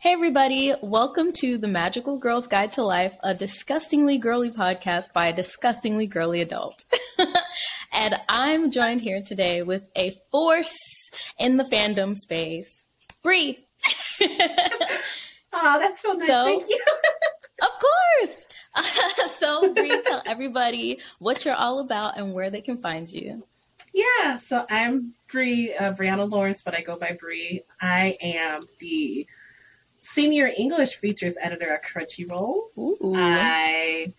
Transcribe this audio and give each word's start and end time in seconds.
Hey, 0.00 0.14
everybody. 0.14 0.72
Welcome 0.80 1.30
to 1.40 1.58
the 1.58 1.68
Magical 1.68 2.18
Girls 2.18 2.46
Guide 2.46 2.72
to 2.72 2.82
Life, 2.82 3.18
a 3.22 3.34
disgustingly 3.34 4.16
girly 4.16 4.50
podcast 4.50 5.12
by 5.12 5.26
a 5.26 5.36
disgustingly 5.36 6.06
girly 6.06 6.40
adult. 6.40 6.86
and 7.92 8.14
I'm 8.26 8.70
joined 8.70 9.02
here 9.02 9.20
today 9.20 9.60
with 9.60 9.82
a 9.94 10.16
force 10.30 10.74
in 11.38 11.58
the 11.58 11.64
fandom 11.64 12.16
space, 12.16 12.72
Bri. 13.22 13.66
Oh, 15.52 15.78
that's 15.78 16.00
so 16.00 16.12
nice. 16.12 16.28
So, 16.28 16.44
Thank 16.44 16.62
you. 16.70 16.84
of 17.62 17.68
course. 17.68 19.34
So, 19.38 19.74
Bri, 19.74 20.00
tell 20.02 20.22
everybody 20.24 21.00
what 21.18 21.44
you're 21.44 21.54
all 21.54 21.80
about 21.80 22.16
and 22.16 22.32
where 22.32 22.48
they 22.48 22.62
can 22.62 22.80
find 22.80 23.10
you. 23.10 23.44
Yeah, 23.92 24.36
so 24.36 24.64
I'm 24.70 25.12
Bri, 25.30 25.74
uh, 25.74 25.92
Brianna 25.92 26.30
Lawrence, 26.30 26.62
but 26.62 26.74
I 26.74 26.80
go 26.80 26.96
by 26.96 27.18
Bri. 27.20 27.64
I 27.82 28.16
am 28.22 28.66
the 28.78 29.26
senior 30.00 30.50
English 30.56 30.96
features 30.96 31.36
editor 31.40 31.72
at 31.72 31.84
Crunchyroll. 31.84 32.76
Ooh. 32.76 33.14
I 33.14 34.12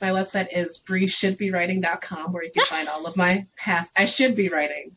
my 0.00 0.10
website 0.10 0.48
is 0.52 0.78
brishouldbewriting.com 0.78 2.32
where 2.32 2.44
you 2.44 2.50
can 2.50 2.66
find 2.66 2.88
all 2.88 3.06
of 3.06 3.16
my 3.16 3.46
past 3.56 3.92
I 3.96 4.04
should 4.06 4.34
be 4.34 4.48
writing, 4.48 4.96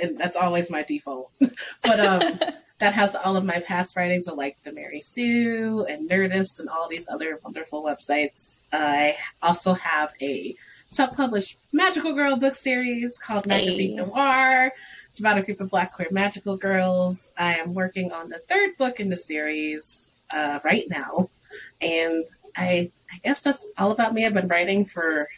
and 0.00 0.16
that's 0.16 0.36
always 0.36 0.70
my 0.70 0.82
default. 0.82 1.30
but 1.82 2.00
um 2.00 2.40
that 2.78 2.94
has 2.94 3.14
all 3.14 3.36
of 3.36 3.44
my 3.44 3.60
past 3.60 3.96
writings 3.96 4.26
with 4.26 4.36
like 4.36 4.56
the 4.64 4.72
Mary 4.72 5.00
Sue 5.00 5.86
and 5.88 6.08
Nerdist 6.08 6.58
and 6.58 6.68
all 6.68 6.88
these 6.88 7.08
other 7.08 7.38
wonderful 7.44 7.84
websites. 7.84 8.56
I 8.72 9.16
also 9.40 9.74
have 9.74 10.12
a 10.20 10.56
self-published 10.90 11.58
magical 11.72 12.12
girl 12.12 12.36
book 12.36 12.56
series 12.56 13.16
called 13.18 13.46
Magazine 13.46 13.98
hey. 13.98 14.04
Noir. 14.04 14.72
It's 15.12 15.20
about 15.20 15.36
a 15.36 15.42
group 15.42 15.60
of 15.60 15.68
black 15.68 15.92
queer 15.92 16.08
magical 16.10 16.56
girls. 16.56 17.32
I 17.36 17.56
am 17.56 17.74
working 17.74 18.12
on 18.12 18.30
the 18.30 18.38
third 18.48 18.78
book 18.78 18.98
in 18.98 19.10
the 19.10 19.16
series 19.18 20.10
uh, 20.32 20.58
right 20.64 20.88
now, 20.88 21.28
and 21.82 22.24
I 22.56 22.90
I 23.12 23.18
guess 23.22 23.40
that's 23.40 23.70
all 23.76 23.90
about 23.90 24.14
me. 24.14 24.24
I've 24.24 24.32
been 24.32 24.48
writing 24.48 24.86
for 24.86 25.28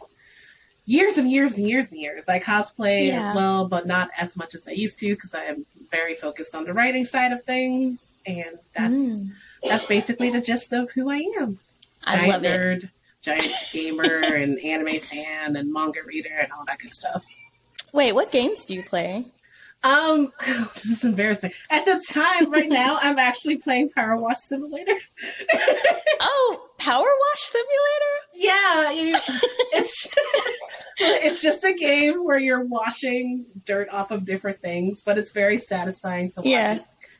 years 0.85 1.19
and 1.19 1.29
years 1.29 1.59
and 1.59 1.69
years 1.69 1.91
and 1.91 2.01
years. 2.01 2.29
I 2.29 2.39
cosplay 2.39 3.09
yeah. 3.09 3.29
as 3.29 3.35
well, 3.35 3.67
but 3.67 3.85
not 3.85 4.11
as 4.17 4.37
much 4.37 4.55
as 4.55 4.69
I 4.69 4.71
used 4.71 4.97
to 4.99 5.13
because 5.13 5.35
I 5.35 5.43
am 5.47 5.67
very 5.91 6.15
focused 6.15 6.55
on 6.55 6.63
the 6.63 6.73
writing 6.73 7.05
side 7.05 7.33
of 7.33 7.43
things, 7.43 8.15
and 8.27 8.57
that's 8.77 8.95
mm. 8.95 9.29
that's 9.65 9.87
basically 9.87 10.31
the 10.31 10.41
gist 10.41 10.73
of 10.73 10.89
who 10.93 11.11
I 11.11 11.27
am. 11.41 11.59
I 12.05 12.15
giant 12.15 12.31
love 12.31 12.43
nerd, 12.43 12.85
it. 12.85 12.91
giant 13.23 13.53
gamer, 13.73 14.23
and 14.23 14.57
anime 14.61 15.01
fan, 15.01 15.57
and 15.57 15.73
manga 15.73 16.05
reader, 16.07 16.39
and 16.41 16.53
all 16.53 16.65
that 16.69 16.79
good 16.79 16.95
stuff. 16.95 17.25
Wait, 17.93 18.13
what 18.13 18.31
games 18.31 18.67
do 18.67 18.75
you 18.77 18.85
play? 18.85 19.27
Um, 19.85 20.33
this 20.47 20.87
is 20.87 21.05
embarrassing. 21.05 21.53
At 21.71 21.85
the 21.85 22.03
time, 22.11 22.51
right 22.51 22.69
now, 22.69 22.99
I'm 23.01 23.19
actually 23.19 23.59
playing 23.59 23.91
Power 23.91 24.17
Wash 24.17 24.39
Simulator. 24.39 24.97
oh, 26.21 26.69
Power 26.79 27.07
Wash 27.07 27.41
Simulator? 27.41 28.15
Yeah, 28.35 28.91
you, 28.91 29.17
it's 29.73 30.09
it's 30.99 31.43
just 31.43 31.65
a 31.65 31.75
game 31.75 32.25
where 32.25 32.39
you're 32.39 32.65
washing 32.65 33.45
dirt 33.67 33.89
off 33.91 34.11
of 34.11 34.25
different 34.25 34.61
things, 34.61 35.03
but 35.03 35.19
it's 35.19 35.33
very 35.33 35.59
satisfying 35.59 36.31
to 36.31 36.41
watch 36.41 36.47
yeah. 36.47 36.79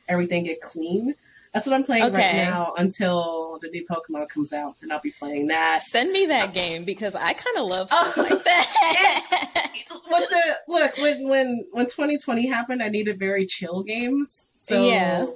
everything 0.09 0.43
get 0.43 0.59
clean. 0.59 1.13
That's 1.55 1.67
what 1.67 1.73
I'm 1.73 1.85
playing 1.85 2.03
okay. 2.03 2.15
right 2.15 2.35
now 2.35 2.73
until 2.77 3.59
the 3.61 3.69
new 3.69 3.85
Pokemon 3.87 4.27
comes 4.27 4.51
out. 4.51 4.75
Then 4.81 4.91
I'll 4.91 4.99
be 4.99 5.11
playing 5.11 5.47
that. 5.47 5.83
Send 5.83 6.11
me 6.11 6.25
that 6.25 6.53
game 6.53 6.83
because 6.83 7.15
I 7.15 7.31
kind 7.31 7.57
of 7.57 7.67
love 7.67 7.87
stuff 7.87 8.13
oh, 8.17 8.21
like 8.23 8.43
that. 8.43 9.71
what 10.09 10.29
the 10.29 10.41
look 10.67 10.97
when 10.97 11.29
when 11.29 11.65
when 11.71 11.85
2020 11.85 12.45
happened, 12.45 12.83
I 12.83 12.89
needed 12.89 13.17
very 13.17 13.45
chill 13.45 13.83
games. 13.83 14.49
So 14.53 14.85
yeah. 14.85 15.27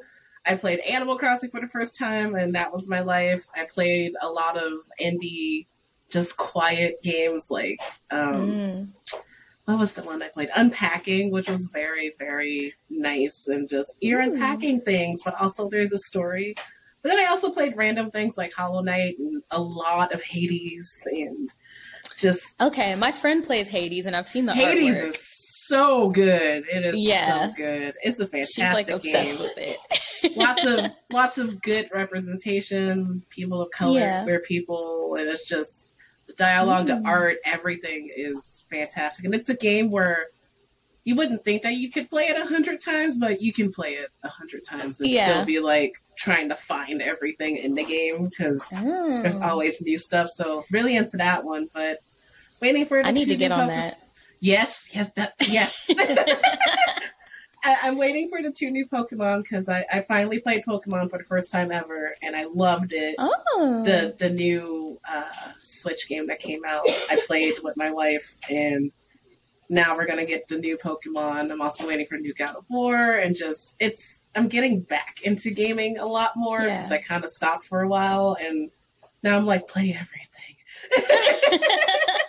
I 0.46 0.56
played 0.56 0.80
Animal 0.80 1.18
Crossing 1.18 1.52
for 1.52 1.62
the 1.62 1.68
first 1.68 1.98
time, 1.98 2.36
and 2.36 2.54
that 2.54 2.74
was 2.74 2.90
my 2.90 3.00
life. 3.00 3.48
I 3.56 3.64
played 3.64 4.12
a 4.22 4.28
lot 4.28 4.58
of 4.58 4.74
indie, 5.02 5.68
just 6.10 6.36
quiet 6.36 7.02
games 7.02 7.50
like 7.50 7.80
um, 8.12 8.52
mm 8.52 8.88
what 9.70 9.78
was 9.78 9.94
the 9.94 10.02
one 10.02 10.24
I 10.24 10.30
played? 10.30 10.50
Unpacking, 10.56 11.30
which 11.30 11.48
was 11.48 11.70
very, 11.72 12.12
very 12.18 12.74
nice 12.90 13.48
and 13.48 13.70
just 13.70 13.96
you're 14.02 14.20
Ooh. 14.20 14.34
unpacking 14.34 14.82
things, 14.82 15.22
but 15.24 15.40
also 15.40 15.70
there's 15.70 15.92
a 15.92 16.00
story. 16.00 16.56
But 17.04 17.10
then 17.10 17.20
I 17.20 17.26
also 17.26 17.52
played 17.52 17.78
random 17.78 18.10
things 18.10 18.36
like 18.36 18.52
Hollow 18.52 18.82
Knight 18.82 19.20
and 19.20 19.44
a 19.52 19.62
lot 19.62 20.12
of 20.12 20.24
Hades 20.24 20.92
and 21.12 21.54
just 22.18 22.60
Okay, 22.60 22.96
my 22.96 23.12
friend 23.12 23.46
plays 23.46 23.68
Hades 23.68 24.08
and 24.08 24.16
I've 24.16 24.28
seen 24.28 24.48
the 24.48 24.56
Hades 24.56 24.96
artwork. 24.96 25.08
is 25.10 25.68
so 25.68 26.10
good. 26.10 26.66
It 26.68 26.86
is 26.88 26.96
yeah. 26.96 27.50
so 27.50 27.54
good. 27.54 27.94
It's 28.02 28.20
a 28.20 28.26
fantastic 28.26 28.56
She's 28.56 28.74
like 28.74 29.04
game. 29.04 29.38
with 29.38 29.54
it. 29.56 30.36
lots 30.36 30.66
of 30.66 30.92
lots 31.14 31.38
of 31.38 31.62
good 31.62 31.90
representation, 31.94 33.22
people 33.30 33.62
of 33.62 33.70
color, 33.70 34.00
yeah. 34.00 34.24
queer 34.24 34.40
people, 34.40 35.16
and 35.20 35.30
it's 35.30 35.48
just 35.48 35.94
the 36.26 36.34
dialogue, 36.34 36.88
mm. 36.88 37.04
the 37.04 37.08
art, 37.08 37.38
everything 37.46 38.12
is 38.16 38.49
fantastic. 38.70 39.26
And 39.26 39.36
it's 39.36 39.50
a 39.50 39.56
game 39.56 39.92
where 39.92 40.28
you 41.04 41.16
wouldn't 41.16 41.44
think 41.44 41.64
that 41.64 41.74
you 41.74 41.92
could 41.92 42.10
play 42.10 42.26
it 42.26 42.38
a 42.38 42.46
hundred 42.46 42.82
times, 42.82 43.18
but 43.18 43.42
you 43.42 43.52
can 43.54 43.72
play 43.72 43.94
it 43.94 44.10
a 44.24 44.30
hundred 44.30 44.66
times 44.66 45.00
and 45.00 45.10
yeah. 45.10 45.26
still 45.26 45.46
be 45.46 45.60
like 45.60 45.96
trying 46.18 46.50
to 46.50 46.56
find 46.56 47.02
everything 47.02 47.58
in 47.58 47.74
the 47.74 47.84
game 47.84 48.28
because 48.28 48.68
there's 48.70 49.38
oh. 49.38 49.42
always 49.42 49.82
new 49.82 49.98
stuff. 49.98 50.30
So 50.30 50.66
really 50.70 50.96
into 50.96 51.18
that 51.18 51.44
one, 51.44 51.68
but 51.74 52.00
waiting 52.62 52.86
for 52.86 53.00
it. 53.00 53.06
I 53.06 53.12
need 53.12 53.30
to 53.30 53.36
get 53.36 53.52
on 53.52 53.68
that. 53.68 54.00
Yes, 54.40 54.90
yes, 54.94 55.12
that 55.14 55.34
yes. 55.48 55.90
I, 57.64 57.88
am 57.88 57.98
waiting 57.98 58.30
for 58.30 58.42
the 58.42 58.52
two 58.52 58.72
new 58.72 58.88
Pokemon 58.88 59.44
because 59.44 59.70
I, 59.70 59.86
I 59.92 60.02
finally 60.02 60.40
played 60.40 60.64
Pokemon 60.66 61.10
for 61.10 61.18
the 61.18 61.24
first 61.24 61.52
time 61.52 61.72
ever 61.72 62.16
and 62.22 62.36
I 62.36 62.46
loved 62.46 62.94
it. 62.94 63.16
Oh. 63.20 63.84
The 63.84 64.16
the 64.18 64.30
new 64.30 65.00
uh, 65.08 65.54
Switch 65.58 66.08
game 66.08 66.28
that 66.28 66.40
came 66.40 66.62
out, 66.66 66.84
I 67.10 67.22
played 67.28 67.56
with 67.64 67.76
my 67.78 67.92
wife 67.92 68.38
and 68.50 68.92
now 69.70 69.96
we're 69.96 70.08
gonna 70.08 70.26
get 70.26 70.48
the 70.48 70.58
new 70.58 70.78
Pokemon. 70.78 71.52
I'm 71.52 71.62
also 71.62 71.88
waiting 71.88 72.06
for 72.06 72.18
new 72.18 72.34
God 72.34 72.56
of 72.56 72.66
War 72.70 73.14
and 73.14 73.36
just 73.36 73.76
it's 73.80 74.24
I'm 74.36 74.48
getting 74.48 74.82
back 74.82 75.22
into 75.24 75.52
gaming 75.52 75.98
a 75.98 76.06
lot 76.06 76.34
more 76.36 76.60
because 76.60 76.90
yeah. 76.90 76.98
I 76.98 77.00
kind 77.00 77.24
of 77.24 77.32
stopped 77.32 77.64
for 77.64 77.82
a 77.82 77.88
while 77.88 78.38
and 78.40 78.72
now 79.24 79.38
I'm 79.38 79.46
like 79.46 79.68
play 79.68 79.98
everything. 80.00 80.30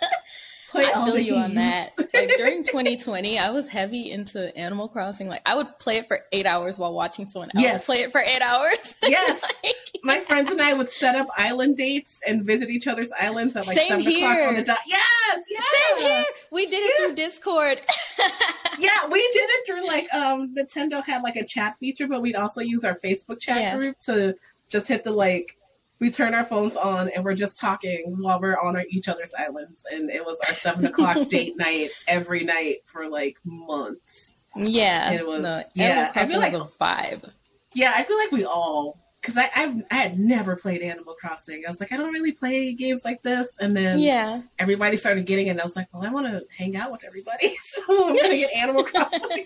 play 0.71 0.85
I 0.85 1.05
feel 1.05 1.17
you 1.17 1.33
games. 1.33 1.37
on 1.37 1.55
that. 1.55 1.91
Like 2.13 2.31
during 2.37 2.63
2020, 2.63 3.37
I 3.37 3.51
was 3.51 3.67
heavy 3.67 4.11
into 4.11 4.55
Animal 4.57 4.87
Crossing. 4.87 5.27
Like 5.27 5.41
I 5.45 5.55
would 5.55 5.79
play 5.79 5.97
it 5.97 6.07
for 6.07 6.21
eight 6.31 6.45
hours 6.45 6.77
while 6.79 6.93
watching 6.93 7.27
someone 7.27 7.49
else 7.55 7.61
yes. 7.61 7.85
play 7.85 8.01
it 8.01 8.11
for 8.11 8.21
eight 8.21 8.41
hours. 8.41 8.95
Yes, 9.11 9.43
like, 9.63 9.75
my 10.03 10.19
friends 10.19 10.51
and 10.51 10.61
I 10.61 10.73
would 10.73 10.89
set 10.89 11.15
up 11.15 11.27
island 11.35 11.75
dates 11.75 12.21
and 12.25 12.45
visit 12.45 12.69
each 12.69 12.87
other's 12.87 13.11
islands 13.11 13.57
at 13.57 13.67
like 13.67 13.77
Same 13.77 13.89
seven 13.89 14.05
here. 14.05 14.31
o'clock 14.31 14.47
on 14.47 14.55
the 14.55 14.63
dot. 14.63 14.77
Yes, 14.87 15.45
yeah. 15.49 15.59
Same 15.97 16.07
here. 16.07 16.25
We 16.49 16.65
did 16.67 16.81
it 16.81 16.93
yeah. 16.97 17.05
through 17.07 17.15
Discord. 17.15 17.81
yeah, 18.79 19.07
we 19.09 19.19
did 19.33 19.49
it 19.49 19.67
through 19.67 19.85
like 19.85 20.07
um 20.13 20.55
Nintendo 20.55 21.03
had 21.03 21.23
like 21.23 21.35
a 21.35 21.43
chat 21.43 21.75
feature, 21.77 22.07
but 22.07 22.21
we'd 22.21 22.35
also 22.35 22.61
use 22.61 22.85
our 22.85 22.95
Facebook 22.95 23.39
chat 23.39 23.59
yeah. 23.59 23.75
group 23.75 23.99
to 23.99 24.35
just 24.69 24.87
hit 24.87 25.03
the 25.03 25.11
like 25.11 25.57
we 26.01 26.09
turn 26.09 26.33
our 26.33 26.43
phones 26.43 26.75
on 26.75 27.09
and 27.09 27.23
we're 27.23 27.35
just 27.35 27.59
talking 27.59 28.15
while 28.17 28.41
we're 28.41 28.59
on 28.59 28.75
our, 28.75 28.83
each 28.89 29.07
other's 29.07 29.31
islands. 29.37 29.85
And 29.89 30.09
it 30.09 30.25
was 30.25 30.39
our 30.47 30.53
seven 30.53 30.85
o'clock 30.87 31.15
date 31.29 31.55
night 31.57 31.91
every 32.07 32.43
night 32.43 32.77
for 32.85 33.07
like 33.07 33.37
months. 33.45 34.45
Yeah, 34.55 35.11
it 35.11 35.25
was. 35.25 35.41
No, 35.41 35.63
yeah, 35.75 36.11
I 36.13 36.25
feel 36.25 36.39
like 36.39 36.53
a 36.53 36.67
vibe. 36.81 37.31
Yeah, 37.73 37.93
I 37.95 38.03
feel 38.03 38.17
like 38.17 38.31
we 38.31 38.43
all 38.43 38.99
because 39.21 39.37
I 39.37 39.49
I've, 39.55 39.83
I 39.91 39.95
had 39.95 40.19
never 40.19 40.55
played 40.55 40.81
Animal 40.81 41.13
Crossing. 41.13 41.63
I 41.65 41.69
was 41.69 41.79
like, 41.79 41.93
I 41.93 41.97
don't 41.97 42.11
really 42.11 42.31
play 42.31 42.73
games 42.73 43.05
like 43.05 43.21
this, 43.21 43.55
and 43.59 43.77
then 43.77 43.99
yeah, 43.99 44.41
everybody 44.59 44.97
started 44.97 45.25
getting 45.25 45.47
it. 45.47 45.51
and 45.51 45.61
I 45.61 45.63
was 45.63 45.75
like, 45.75 45.87
well, 45.93 46.03
I 46.03 46.09
want 46.09 46.25
to 46.25 46.43
hang 46.57 46.75
out 46.75 46.91
with 46.91 47.05
everybody, 47.05 47.55
so 47.61 48.09
I'm 48.09 48.15
gonna 48.15 48.35
get 48.35 48.51
Animal 48.55 48.83
Crossing. 48.83 49.45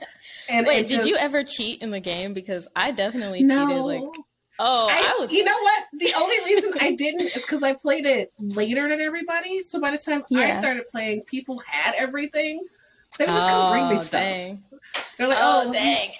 And 0.49 0.66
wait, 0.66 0.87
did 0.87 0.97
just... 0.97 1.09
you 1.09 1.17
ever 1.17 1.43
cheat 1.43 1.81
in 1.81 1.91
the 1.91 1.99
game? 1.99 2.33
Because 2.33 2.67
I 2.75 2.91
definitely 2.91 3.43
no. 3.43 3.67
cheated. 3.67 3.83
Like 3.83 4.25
Oh, 4.57 4.88
I, 4.88 4.95
I, 4.95 5.19
was. 5.19 5.31
You 5.31 5.43
know 5.43 5.57
what? 5.59 5.84
The 5.93 6.13
only 6.17 6.37
reason 6.46 6.73
I 6.79 6.93
didn't 6.93 7.28
is 7.28 7.41
because 7.41 7.61
I 7.61 7.73
played 7.73 8.05
it 8.05 8.31
later 8.40 8.87
than 8.87 9.02
everybody. 9.02 9.63
So 9.63 9.81
by 9.81 9.91
the 9.91 9.97
time 9.97 10.23
yeah. 10.29 10.41
I 10.41 10.52
started 10.53 10.87
playing, 10.87 11.23
people 11.23 11.59
had 11.66 11.93
everything. 11.97 12.66
They 13.17 13.25
would 13.25 13.31
just 13.31 13.47
oh, 13.47 13.49
come 13.49 13.72
bring 13.72 13.90
me 13.90 13.97
oh, 13.97 14.02
stuff. 14.02 14.22
Dang. 14.22 14.63
They're 15.17 15.28
like, 15.28 15.40
"Oh, 15.41 15.66
oh 15.67 15.73
dang!" 15.73 16.11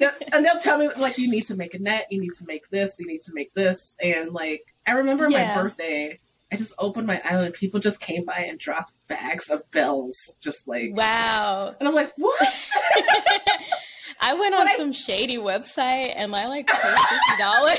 and 0.32 0.44
they'll 0.44 0.58
tell 0.58 0.78
me 0.78 0.88
like, 0.96 1.18
"You 1.18 1.30
need 1.30 1.46
to 1.46 1.56
make 1.56 1.74
a 1.74 1.78
net. 1.78 2.06
You 2.10 2.20
need 2.20 2.34
to 2.34 2.46
make 2.46 2.68
this. 2.70 2.98
You 2.98 3.06
need 3.06 3.22
to 3.22 3.34
make 3.34 3.54
this." 3.54 3.96
And 4.02 4.32
like, 4.32 4.74
I 4.86 4.92
remember 4.92 5.28
yeah. 5.28 5.54
my 5.54 5.62
birthday. 5.62 6.18
I 6.52 6.56
just 6.56 6.74
opened 6.78 7.08
my 7.08 7.20
island. 7.24 7.54
People 7.54 7.80
just 7.80 8.00
came 8.00 8.24
by 8.24 8.46
and 8.48 8.58
dropped 8.58 8.92
bags 9.08 9.50
of 9.50 9.68
bells, 9.72 10.36
just 10.40 10.68
like 10.68 10.90
wow. 10.94 11.74
And 11.78 11.88
I'm 11.88 11.94
like, 11.94 12.12
what? 12.16 12.40
I 14.20 14.34
went 14.34 14.54
on 14.54 14.68
I... 14.68 14.76
some 14.76 14.92
shady 14.92 15.36
website 15.36 16.12
and 16.16 16.34
I 16.34 16.46
like 16.46 16.66
paid 16.66 16.98
fifty 16.98 17.38
dollars, 17.38 17.78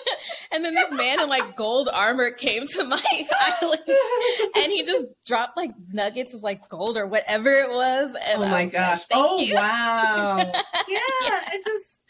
and 0.52 0.64
then 0.64 0.74
this 0.74 0.90
man 0.90 1.20
in 1.20 1.28
like 1.28 1.56
gold 1.56 1.88
armor 1.92 2.30
came 2.30 2.66
to 2.66 2.84
my 2.84 3.02
island, 3.62 3.82
and 4.56 4.72
he 4.72 4.84
just 4.84 5.06
dropped 5.26 5.56
like 5.56 5.70
nuggets 5.90 6.34
of 6.34 6.42
like 6.42 6.68
gold 6.68 6.96
or 6.96 7.06
whatever 7.06 7.50
it 7.50 7.70
was. 7.70 8.14
oh 8.34 8.46
my 8.46 8.66
gosh! 8.66 9.00
Like, 9.00 9.06
oh 9.12 9.40
you. 9.40 9.54
wow! 9.54 10.36
yeah, 10.88 10.98
yeah, 11.22 11.40
it 11.52 11.64
just 11.64 12.02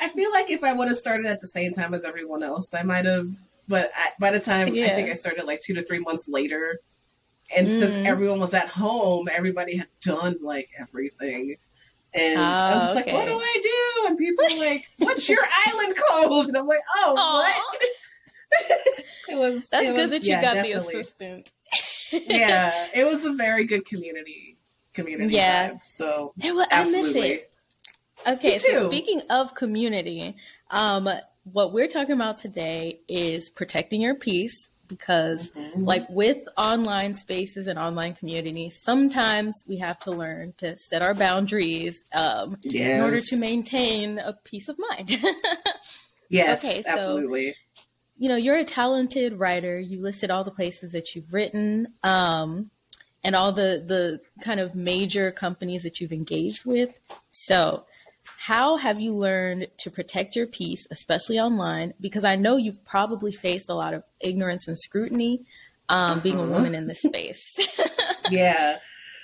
I 0.00 0.08
feel 0.08 0.30
like 0.32 0.50
if 0.50 0.64
I 0.64 0.72
would 0.72 0.88
have 0.88 0.96
started 0.96 1.26
at 1.26 1.40
the 1.40 1.46
same 1.46 1.72
time 1.72 1.94
as 1.94 2.04
everyone 2.04 2.42
else, 2.42 2.74
I 2.74 2.82
might 2.82 3.04
have. 3.04 3.28
But 3.68 3.92
I, 3.96 4.10
by 4.18 4.30
the 4.32 4.40
time 4.40 4.74
yeah. 4.74 4.86
I 4.86 4.94
think 4.94 5.08
I 5.08 5.14
started 5.14 5.44
like 5.44 5.60
two 5.60 5.74
to 5.74 5.84
three 5.84 6.00
months 6.00 6.28
later, 6.28 6.80
and 7.54 7.68
mm. 7.68 7.78
since 7.78 8.06
everyone 8.06 8.40
was 8.40 8.54
at 8.54 8.68
home, 8.68 9.28
everybody 9.30 9.76
had 9.76 9.88
done 10.02 10.36
like 10.42 10.68
everything. 10.78 11.56
And 12.12 12.40
oh, 12.40 12.42
I 12.42 12.74
was 12.74 12.82
just 12.82 12.96
okay. 12.98 13.12
like, 13.12 13.20
what 13.20 13.28
do 13.28 13.38
I 13.38 13.60
do? 13.62 14.06
And 14.08 14.18
people 14.18 14.44
were 14.44 14.64
like, 14.64 14.90
what's 14.98 15.28
your 15.28 15.46
island 15.66 15.96
called? 15.96 16.48
And 16.48 16.56
I'm 16.56 16.66
like, 16.66 16.80
oh, 16.96 17.14
Aww. 17.16 17.34
what? 17.34 19.04
it 19.28 19.36
was. 19.36 19.68
That's 19.68 19.86
it 19.86 19.94
good 19.94 20.10
was, 20.10 20.20
that 20.20 20.24
you 20.24 20.30
yeah, 20.30 20.42
got 20.42 20.54
definitely. 20.54 20.94
the 20.94 21.00
assistant. 21.00 21.50
yeah, 22.12 22.86
it 22.94 23.04
was 23.04 23.24
a 23.24 23.32
very 23.34 23.64
good 23.64 23.86
community 23.86 24.56
community 24.92 25.34
yeah. 25.34 25.70
vibe. 25.70 25.82
So 25.84 26.32
it 26.42 26.54
was, 26.54 26.66
I 26.70 26.82
miss 26.84 27.14
it. 27.14 27.52
Okay, 28.26 28.58
so 28.58 28.88
speaking 28.88 29.22
of 29.30 29.54
community, 29.54 30.36
um, 30.70 31.08
what 31.44 31.72
we're 31.72 31.88
talking 31.88 32.12
about 32.12 32.38
today 32.38 33.00
is 33.08 33.48
protecting 33.48 34.02
your 34.02 34.14
peace 34.14 34.68
because 34.90 35.50
mm-hmm. 35.52 35.84
like 35.84 36.06
with 36.10 36.36
online 36.58 37.14
spaces 37.14 37.68
and 37.68 37.78
online 37.78 38.12
communities 38.12 38.78
sometimes 38.82 39.64
we 39.66 39.78
have 39.78 39.98
to 40.00 40.10
learn 40.10 40.52
to 40.58 40.76
set 40.76 41.00
our 41.00 41.14
boundaries 41.14 42.04
um, 42.12 42.58
yes. 42.62 42.98
in 42.98 43.02
order 43.02 43.20
to 43.20 43.36
maintain 43.38 44.18
a 44.18 44.34
peace 44.44 44.68
of 44.68 44.76
mind 44.90 45.08
yes 46.28 46.62
okay 46.62 46.82
so, 46.82 46.90
absolutely 46.90 47.54
you 48.18 48.28
know 48.28 48.36
you're 48.36 48.56
a 48.56 48.64
talented 48.64 49.38
writer 49.38 49.80
you 49.80 50.02
listed 50.02 50.30
all 50.30 50.44
the 50.44 50.50
places 50.50 50.92
that 50.92 51.14
you've 51.14 51.32
written 51.32 51.86
um, 52.02 52.70
and 53.22 53.34
all 53.34 53.52
the 53.52 53.82
the 53.86 54.20
kind 54.42 54.60
of 54.60 54.74
major 54.74 55.30
companies 55.30 55.84
that 55.84 56.00
you've 56.00 56.12
engaged 56.12 56.64
with 56.64 56.90
so 57.32 57.84
how 58.38 58.76
have 58.76 59.00
you 59.00 59.14
learned 59.14 59.68
to 59.78 59.90
protect 59.90 60.36
your 60.36 60.46
peace, 60.46 60.86
especially 60.90 61.38
online? 61.38 61.94
Because 62.00 62.24
I 62.24 62.36
know 62.36 62.56
you've 62.56 62.84
probably 62.84 63.32
faced 63.32 63.68
a 63.68 63.74
lot 63.74 63.94
of 63.94 64.02
ignorance 64.20 64.68
and 64.68 64.78
scrutiny 64.78 65.44
um, 65.88 65.98
uh-huh. 65.98 66.20
being 66.20 66.36
a 66.38 66.42
uh-huh. 66.42 66.52
woman 66.52 66.74
in 66.74 66.86
this 66.86 67.02
space. 67.02 67.44
yeah. 68.30 68.78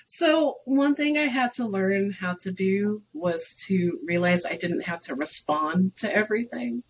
So, 0.08 0.58
one 0.64 0.94
thing 0.94 1.18
I 1.18 1.26
had 1.26 1.52
to 1.54 1.66
learn 1.66 2.12
how 2.12 2.36
to 2.42 2.52
do 2.52 3.02
was 3.12 3.56
to 3.66 3.98
realize 4.04 4.46
I 4.46 4.56
didn't 4.56 4.82
have 4.82 5.00
to 5.02 5.16
respond 5.16 5.96
to 5.96 6.14
everything. 6.14 6.84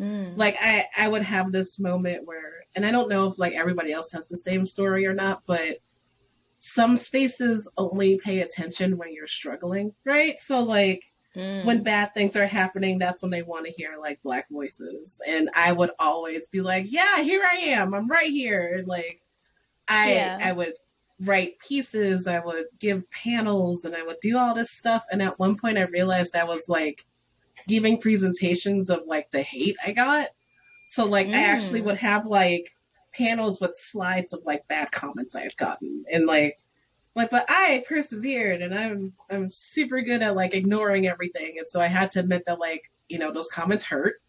Mm. 0.00 0.36
Like, 0.36 0.56
I, 0.60 0.86
I 0.96 1.08
would 1.08 1.22
have 1.22 1.50
this 1.50 1.80
moment 1.80 2.26
where, 2.26 2.64
and 2.76 2.86
I 2.86 2.92
don't 2.92 3.08
know 3.08 3.26
if 3.26 3.38
like 3.38 3.54
everybody 3.54 3.92
else 3.92 4.12
has 4.12 4.26
the 4.26 4.36
same 4.36 4.64
story 4.64 5.04
or 5.04 5.14
not, 5.14 5.42
but 5.46 5.78
some 6.60 6.96
spaces 6.96 7.68
only 7.76 8.18
pay 8.18 8.40
attention 8.40 8.98
when 8.98 9.12
you're 9.12 9.26
struggling, 9.26 9.92
right? 10.04 10.38
So, 10.38 10.62
like, 10.62 11.02
Mm. 11.36 11.64
When 11.64 11.82
bad 11.82 12.12
things 12.12 12.36
are 12.36 12.46
happening, 12.46 12.98
that's 12.98 13.22
when 13.22 13.30
they 13.30 13.42
want 13.42 13.66
to 13.66 13.72
hear 13.72 13.96
like 14.00 14.20
black 14.22 14.48
voices. 14.50 15.20
And 15.28 15.48
I 15.54 15.72
would 15.72 15.90
always 15.98 16.48
be 16.48 16.60
like, 16.60 16.86
Yeah, 16.90 17.22
here 17.22 17.46
I 17.50 17.56
am. 17.56 17.94
I'm 17.94 18.08
right 18.08 18.30
here. 18.30 18.72
And 18.74 18.88
like 18.88 19.22
I 19.88 20.14
yeah. 20.14 20.38
I 20.42 20.52
would 20.52 20.74
write 21.20 21.58
pieces, 21.60 22.26
I 22.26 22.40
would 22.40 22.66
give 22.78 23.10
panels 23.10 23.84
and 23.84 23.94
I 23.94 24.02
would 24.02 24.18
do 24.20 24.38
all 24.38 24.54
this 24.54 24.70
stuff. 24.70 25.04
And 25.12 25.22
at 25.22 25.38
one 25.38 25.56
point 25.56 25.78
I 25.78 25.82
realized 25.82 26.34
I 26.34 26.44
was 26.44 26.68
like 26.68 27.04
giving 27.68 28.00
presentations 28.00 28.90
of 28.90 29.04
like 29.06 29.30
the 29.30 29.42
hate 29.42 29.76
I 29.84 29.92
got. 29.92 30.28
So 30.84 31.04
like 31.04 31.28
mm. 31.28 31.34
I 31.34 31.42
actually 31.42 31.82
mm. 31.82 31.86
would 31.86 31.98
have 31.98 32.26
like 32.26 32.70
panels 33.12 33.60
with 33.60 33.74
slides 33.76 34.32
of 34.32 34.40
like 34.44 34.66
bad 34.68 34.90
comments 34.92 35.34
I 35.34 35.42
had 35.42 35.56
gotten 35.56 36.04
and 36.10 36.26
like 36.26 36.58
like 37.16 37.30
but 37.30 37.44
i 37.48 37.82
persevered 37.88 38.62
and 38.62 38.74
i'm 38.74 39.12
i'm 39.30 39.50
super 39.50 40.00
good 40.00 40.22
at 40.22 40.36
like 40.36 40.54
ignoring 40.54 41.06
everything 41.06 41.56
and 41.58 41.66
so 41.66 41.80
i 41.80 41.86
had 41.86 42.10
to 42.10 42.20
admit 42.20 42.44
that 42.46 42.58
like 42.58 42.90
you 43.10 43.18
know 43.18 43.32
those 43.32 43.50
comments 43.50 43.84
hurt. 43.84 44.22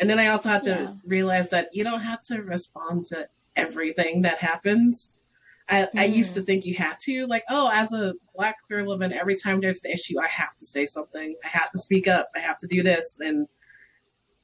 And 0.00 0.08
then 0.08 0.18
i 0.18 0.28
also 0.28 0.48
had 0.48 0.62
to 0.64 0.70
yeah. 0.70 0.94
realize 1.04 1.50
that 1.50 1.70
you 1.72 1.84
don't 1.84 2.00
have 2.00 2.24
to 2.26 2.40
respond 2.42 3.04
to 3.06 3.28
everything 3.56 4.22
that 4.22 4.38
happens. 4.38 5.20
I, 5.68 5.82
mm. 5.82 5.98
I 5.98 6.04
used 6.04 6.34
to 6.34 6.42
think 6.42 6.64
you 6.64 6.74
had 6.74 6.98
to 7.00 7.26
like 7.26 7.42
oh 7.50 7.68
as 7.72 7.92
a 7.92 8.14
black 8.34 8.56
queer 8.66 8.84
woman 8.84 9.12
every 9.12 9.36
time 9.36 9.60
there's 9.60 9.84
an 9.84 9.90
issue 9.90 10.20
i 10.20 10.28
have 10.28 10.56
to 10.56 10.64
say 10.64 10.86
something. 10.86 11.34
I 11.44 11.48
have 11.48 11.70
to 11.72 11.78
speak 11.78 12.06
up. 12.06 12.30
I 12.34 12.38
have 12.38 12.58
to 12.58 12.68
do 12.68 12.82
this. 12.82 13.18
And 13.20 13.48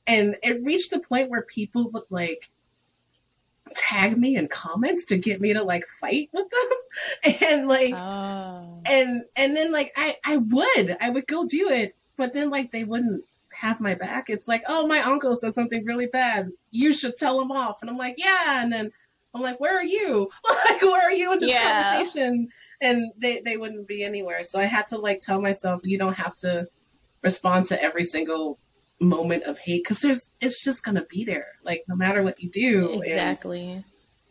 and 0.07 0.37
it 0.43 0.63
reached 0.63 0.93
a 0.93 0.99
point 0.99 1.31
where 1.31 1.43
people 1.43 1.89
would 1.93 2.03
like 2.11 2.51
tag 3.95 4.19
me 4.19 4.37
in 4.37 4.49
comments 4.49 5.05
to 5.07 5.17
get 5.17 5.41
me 5.41 5.53
to 5.53 5.63
like 5.63 5.87
fight 5.87 6.31
with 6.33 6.47
them. 6.51 7.35
And 7.43 7.67
like 7.67 7.93
oh. 7.93 8.81
and 8.87 9.25
and 9.35 9.57
then 9.57 9.73
like 9.73 9.93
i 9.97 10.17
i 10.25 10.37
would 10.37 10.97
i 11.01 11.11
would 11.11 11.27
go 11.27 11.45
do 11.45 11.69
it 11.69 11.97
but 12.17 12.33
then 12.33 12.51
like 12.51 12.71
they 12.71 12.85
wouldn't 12.85 13.25
have 13.51 13.81
my 13.81 13.95
back. 13.95 14.31
It's 14.31 14.47
like 14.47 14.63
oh 14.69 14.87
my 14.87 15.01
uncle 15.01 15.35
said 15.35 15.55
something 15.55 15.85
really 15.85 16.07
bad. 16.07 16.51
You 16.71 16.93
should 16.93 17.17
tell 17.17 17.41
him 17.41 17.51
off. 17.51 17.81
And 17.81 17.91
i'm 17.91 17.97
like 17.97 18.17
yeah. 18.19 18.63
And 18.63 18.73
then 18.73 18.93
i'm 19.35 19.43
like 19.43 19.59
where 19.59 19.77
are 19.77 19.85
you? 19.85 20.31
Like 20.69 20.83
where 20.83 21.03
are 21.03 21.13
you 21.13 21.33
in 21.33 21.41
this 21.41 21.51
yeah. 21.51 21.83
conversation? 21.83 22.49
And 22.81 23.13
they 23.17 23.41
they 23.41 23.57
wouldn't 23.57 23.89
be 23.89 24.05
anywhere. 24.05 24.45
So 24.45 24.61
i 24.61 24.65
had 24.65 24.87
to 24.89 24.99
like 24.99 25.21
tell 25.21 25.41
myself 25.41 25.81
you 25.85 25.99
don't 25.99 26.17
have 26.17 26.35
to 26.39 26.69
respond 27.23 27.67
to 27.67 27.83
every 27.83 28.05
single 28.05 28.59
moment 29.05 29.45
of 29.45 29.59
hate 29.59 29.83
because 29.85 30.01
there's 30.01 30.33
it's 30.41 30.63
just 30.63 30.83
gonna 30.83 31.05
be 31.05 31.25
there 31.25 31.49
like 31.65 31.85
no 31.89 31.97
matter 31.97 32.23
what 32.23 32.41
you 32.41 32.51
do. 32.51 33.03
Exactly. 33.03 33.73
and, 33.73 33.85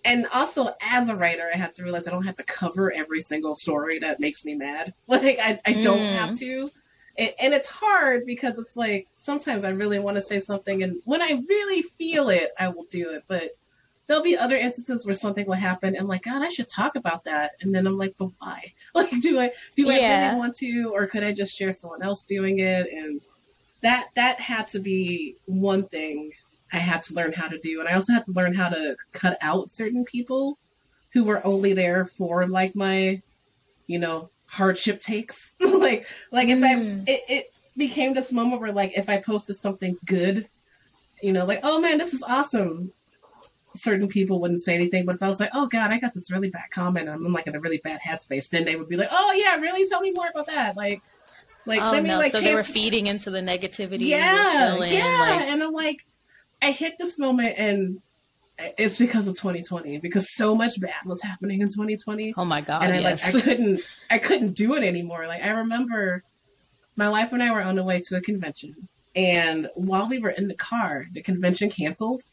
and 0.05 0.27
also 0.33 0.73
as 0.81 1.09
a 1.09 1.15
writer 1.15 1.49
i 1.53 1.57
have 1.57 1.73
to 1.73 1.83
realize 1.83 2.07
i 2.07 2.11
don't 2.11 2.25
have 2.25 2.37
to 2.37 2.43
cover 2.43 2.91
every 2.91 3.21
single 3.21 3.55
story 3.55 3.99
that 3.99 4.19
makes 4.19 4.45
me 4.45 4.55
mad. 4.55 4.93
Like 5.07 5.39
i, 5.39 5.59
I 5.65 5.73
don't 5.73 5.99
mm. 5.99 6.17
have 6.17 6.37
to. 6.39 6.69
And, 7.17 7.33
and 7.39 7.53
it's 7.53 7.69
hard 7.69 8.25
because 8.25 8.57
it's 8.57 8.75
like 8.75 9.07
sometimes 9.15 9.63
i 9.63 9.69
really 9.69 9.99
want 9.99 10.15
to 10.17 10.21
say 10.21 10.39
something 10.39 10.83
and 10.83 10.97
when 11.05 11.21
i 11.21 11.41
really 11.47 11.81
feel 11.81 12.29
it 12.29 12.51
i 12.59 12.67
will 12.69 12.85
do 12.89 13.11
it. 13.11 13.23
But 13.27 13.51
there'll 14.07 14.23
be 14.23 14.37
other 14.37 14.57
instances 14.57 15.05
where 15.05 15.15
something 15.15 15.45
will 15.47 15.53
happen 15.53 15.95
and 15.95 16.07
like 16.07 16.23
god 16.23 16.41
i 16.41 16.49
should 16.49 16.67
talk 16.67 16.95
about 16.95 17.23
that. 17.25 17.51
And 17.61 17.73
then 17.73 17.87
i'm 17.87 17.97
like 17.97 18.15
but 18.17 18.31
why? 18.39 18.73
Like 18.95 19.11
do 19.21 19.39
i 19.39 19.51
do 19.75 19.83
yeah. 19.83 19.91
i 19.91 20.27
really 20.27 20.39
want 20.39 20.55
to 20.57 20.91
or 20.93 21.07
could 21.07 21.23
i 21.23 21.31
just 21.31 21.55
share 21.55 21.73
someone 21.73 22.01
else 22.01 22.23
doing 22.23 22.59
it? 22.59 22.91
And 22.91 23.21
that 23.83 24.09
that 24.15 24.39
had 24.39 24.67
to 24.69 24.79
be 24.79 25.35
one 25.45 25.87
thing 25.87 26.31
I 26.71 26.77
had 26.77 27.03
to 27.03 27.13
learn 27.13 27.33
how 27.33 27.47
to 27.47 27.59
do, 27.59 27.79
and 27.79 27.87
I 27.87 27.93
also 27.93 28.13
had 28.13 28.25
to 28.25 28.31
learn 28.31 28.55
how 28.55 28.69
to 28.69 28.95
cut 29.11 29.37
out 29.41 29.69
certain 29.69 30.03
people 30.03 30.57
who 31.11 31.23
were 31.23 31.45
only 31.45 31.73
there 31.73 32.05
for 32.05 32.47
like 32.47 32.75
my, 32.75 33.21
you 33.85 33.99
know, 33.99 34.29
hardship 34.47 34.99
takes. 34.99 35.53
like 35.59 36.07
like 36.31 36.49
if 36.49 36.59
mm. 36.59 37.07
I 37.07 37.11
it, 37.11 37.21
it 37.29 37.45
became 37.77 38.13
this 38.13 38.31
moment 38.31 38.61
where 38.61 38.71
like 38.71 38.97
if 38.97 39.09
I 39.09 39.17
posted 39.19 39.57
something 39.57 39.97
good, 40.05 40.47
you 41.21 41.33
know, 41.33 41.45
like 41.45 41.59
oh 41.63 41.79
man, 41.79 41.97
this 41.97 42.13
is 42.13 42.23
awesome. 42.23 42.89
Certain 43.75 44.07
people 44.07 44.39
wouldn't 44.39 44.61
say 44.61 44.75
anything, 44.75 45.05
but 45.05 45.15
if 45.15 45.23
I 45.23 45.27
was 45.27 45.39
like, 45.39 45.49
"Oh 45.51 45.65
God, 45.65 45.89
I 45.91 45.99
got 45.99 46.13
this 46.13 46.31
really 46.31 46.49
bad 46.49 46.69
comment," 46.71 47.09
and 47.09 47.25
I'm 47.25 47.33
like 47.33 47.47
in 47.47 47.55
a 47.55 47.59
really 47.59 47.79
bad 47.79 47.99
headspace, 48.01 48.49
then 48.49 48.65
they 48.65 48.75
would 48.75 48.87
be 48.87 48.97
like, 48.97 49.09
"Oh 49.11 49.31
yeah, 49.33 49.55
really? 49.55 49.89
Tell 49.89 50.01
me 50.01 50.11
more 50.11 50.27
about 50.29 50.45
that." 50.45 50.77
Like, 50.77 51.01
like, 51.65 51.81
oh, 51.81 51.91
let 51.91 52.03
me 52.03 52.09
no. 52.09 52.17
like. 52.17 52.31
So 52.31 52.41
they 52.41 52.55
were 52.55 52.63
feeding 52.63 53.07
into 53.07 53.29
the 53.29 53.39
negativity. 53.39 54.07
Yeah, 54.07 54.75
yeah. 54.75 54.75
Like... 54.79 55.41
And 55.51 55.63
I'm 55.63 55.71
like, 55.71 56.05
I 56.61 56.71
hit 56.71 56.95
this 56.97 57.17
moment, 57.17 57.57
and 57.57 58.01
it's 58.77 58.97
because 58.97 59.27
of 59.27 59.35
2020 59.35 59.97
because 59.99 60.33
so 60.35 60.55
much 60.55 60.79
bad 60.79 61.05
was 61.05 61.21
happening 61.21 61.61
in 61.61 61.69
2020. 61.69 62.33
Oh 62.37 62.45
my 62.45 62.61
god! 62.61 62.83
And 62.83 62.93
I 62.93 62.99
yes. 62.99 63.33
like 63.33 63.35
I 63.35 63.41
couldn't 63.45 63.81
I 64.11 64.17
couldn't 64.17 64.53
do 64.53 64.75
it 64.75 64.83
anymore. 64.83 65.27
Like 65.27 65.43
I 65.43 65.49
remember, 65.49 66.23
my 66.95 67.09
wife 67.09 67.33
and 67.33 67.41
I 67.41 67.51
were 67.51 67.61
on 67.61 67.75
the 67.75 67.83
way 67.83 68.01
to 68.01 68.17
a 68.17 68.21
convention, 68.21 68.75
and 69.15 69.69
while 69.75 70.07
we 70.07 70.19
were 70.19 70.31
in 70.31 70.47
the 70.47 70.55
car, 70.55 71.05
the 71.13 71.21
convention 71.21 71.69
canceled 71.69 72.23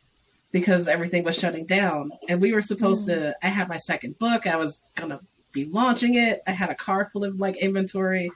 because 0.53 0.89
everything 0.89 1.25
was 1.25 1.39
shutting 1.39 1.67
down, 1.67 2.13
and 2.29 2.41
we 2.41 2.53
were 2.53 2.63
supposed 2.63 3.05
mm. 3.09 3.15
to. 3.15 3.37
I 3.43 3.49
had 3.49 3.69
my 3.69 3.79
second 3.79 4.19
book. 4.19 4.47
I 4.47 4.57
was 4.57 4.85
gonna 4.95 5.21
be 5.53 5.65
launching 5.67 6.15
it. 6.15 6.43
I 6.47 6.53
had 6.53 6.71
a 6.71 6.75
car 6.75 7.07
full 7.07 7.25
of 7.25 7.41
like 7.41 7.57
inventory 7.57 8.31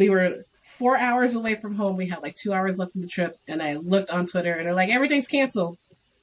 we 0.00 0.08
were 0.08 0.46
four 0.62 0.96
hours 0.96 1.34
away 1.34 1.54
from 1.54 1.74
home. 1.76 1.96
We 1.96 2.08
had 2.08 2.22
like 2.22 2.34
two 2.34 2.54
hours 2.54 2.78
left 2.78 2.96
in 2.96 3.02
the 3.02 3.06
trip, 3.06 3.38
and 3.46 3.62
I 3.62 3.74
looked 3.74 4.10
on 4.10 4.26
Twitter, 4.26 4.54
and 4.54 4.66
they're 4.66 4.74
like, 4.74 4.88
everything's 4.88 5.28
canceled. 5.28 5.76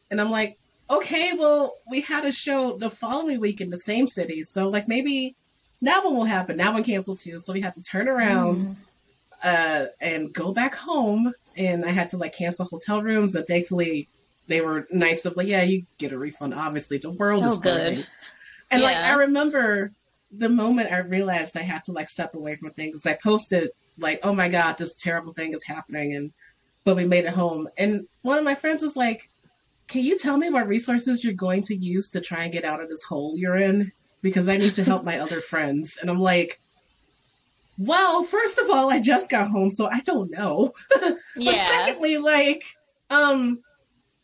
And 0.09 0.19
I'm 0.19 0.31
like, 0.31 0.57
okay, 0.89 1.33
well, 1.33 1.75
we 1.89 2.01
had 2.01 2.25
a 2.25 2.31
show 2.31 2.75
the 2.75 2.89
following 2.89 3.39
week 3.39 3.61
in 3.61 3.69
the 3.69 3.77
same 3.77 4.07
city, 4.07 4.43
so 4.43 4.67
like 4.67 4.87
maybe 4.87 5.35
that 5.83 6.03
one 6.03 6.15
will 6.15 6.25
happen. 6.25 6.57
That 6.57 6.73
one 6.73 6.83
canceled 6.83 7.19
too, 7.19 7.39
so 7.39 7.53
we 7.53 7.61
had 7.61 7.75
to 7.75 7.83
turn 7.83 8.07
around 8.07 8.61
mm. 8.61 8.75
uh, 9.43 9.85
and 10.01 10.33
go 10.33 10.51
back 10.51 10.73
home. 10.73 11.33
And 11.55 11.85
I 11.85 11.89
had 11.89 12.09
to 12.09 12.17
like 12.17 12.35
cancel 12.35 12.65
hotel 12.65 13.03
rooms, 13.03 13.35
and 13.35 13.45
thankfully 13.45 14.07
they 14.47 14.61
were 14.61 14.87
nice 14.91 15.25
of 15.25 15.37
like, 15.37 15.47
yeah, 15.47 15.61
you 15.61 15.85
get 15.99 16.11
a 16.11 16.17
refund. 16.17 16.55
Obviously, 16.55 16.97
the 16.97 17.11
world 17.11 17.43
oh, 17.45 17.51
is 17.51 17.57
good. 17.59 18.07
And 18.71 18.81
yeah. 18.81 18.87
like 18.87 18.97
I 18.97 19.13
remember 19.13 19.91
the 20.31 20.49
moment 20.49 20.91
I 20.91 20.99
realized 20.99 21.57
I 21.57 21.61
had 21.61 21.83
to 21.85 21.91
like 21.91 22.09
step 22.09 22.35
away 22.35 22.55
from 22.55 22.71
things, 22.71 23.05
I 23.05 23.13
posted 23.13 23.69
like, 23.97 24.19
"Oh 24.23 24.33
my 24.33 24.49
god, 24.49 24.77
this 24.77 24.95
terrible 24.95 25.33
thing 25.33 25.53
is 25.53 25.63
happening," 25.63 26.15
and 26.15 26.31
but 26.83 26.95
we 26.95 27.05
made 27.05 27.25
it 27.25 27.33
home. 27.33 27.67
And 27.77 28.07
one 28.21 28.37
of 28.37 28.43
my 28.43 28.55
friends 28.55 28.83
was 28.83 28.95
like, 28.97 29.29
"Can 29.87 30.03
you 30.03 30.17
tell 30.17 30.37
me 30.37 30.49
what 30.49 30.67
resources 30.67 31.23
you're 31.23 31.33
going 31.33 31.63
to 31.63 31.75
use 31.75 32.09
to 32.09 32.21
try 32.21 32.43
and 32.43 32.53
get 32.53 32.65
out 32.65 32.81
of 32.81 32.89
this 32.89 33.03
hole 33.03 33.37
you're 33.37 33.57
in? 33.57 33.91
Because 34.21 34.49
I 34.49 34.57
need 34.57 34.75
to 34.75 34.83
help 34.83 35.03
my 35.05 35.19
other 35.19 35.41
friends." 35.41 35.97
And 36.01 36.09
I'm 36.09 36.19
like, 36.19 36.59
well, 37.77 38.23
first 38.23 38.57
of 38.57 38.69
all, 38.69 38.89
I 38.91 38.99
just 38.99 39.29
got 39.29 39.49
home, 39.49 39.69
so 39.69 39.87
I 39.87 39.99
don't 40.01 40.31
know. 40.31 40.73
Yeah. 41.39 41.51
but 41.51 41.61
secondly, 41.61 42.17
like, 42.17 42.63
um, 43.11 43.59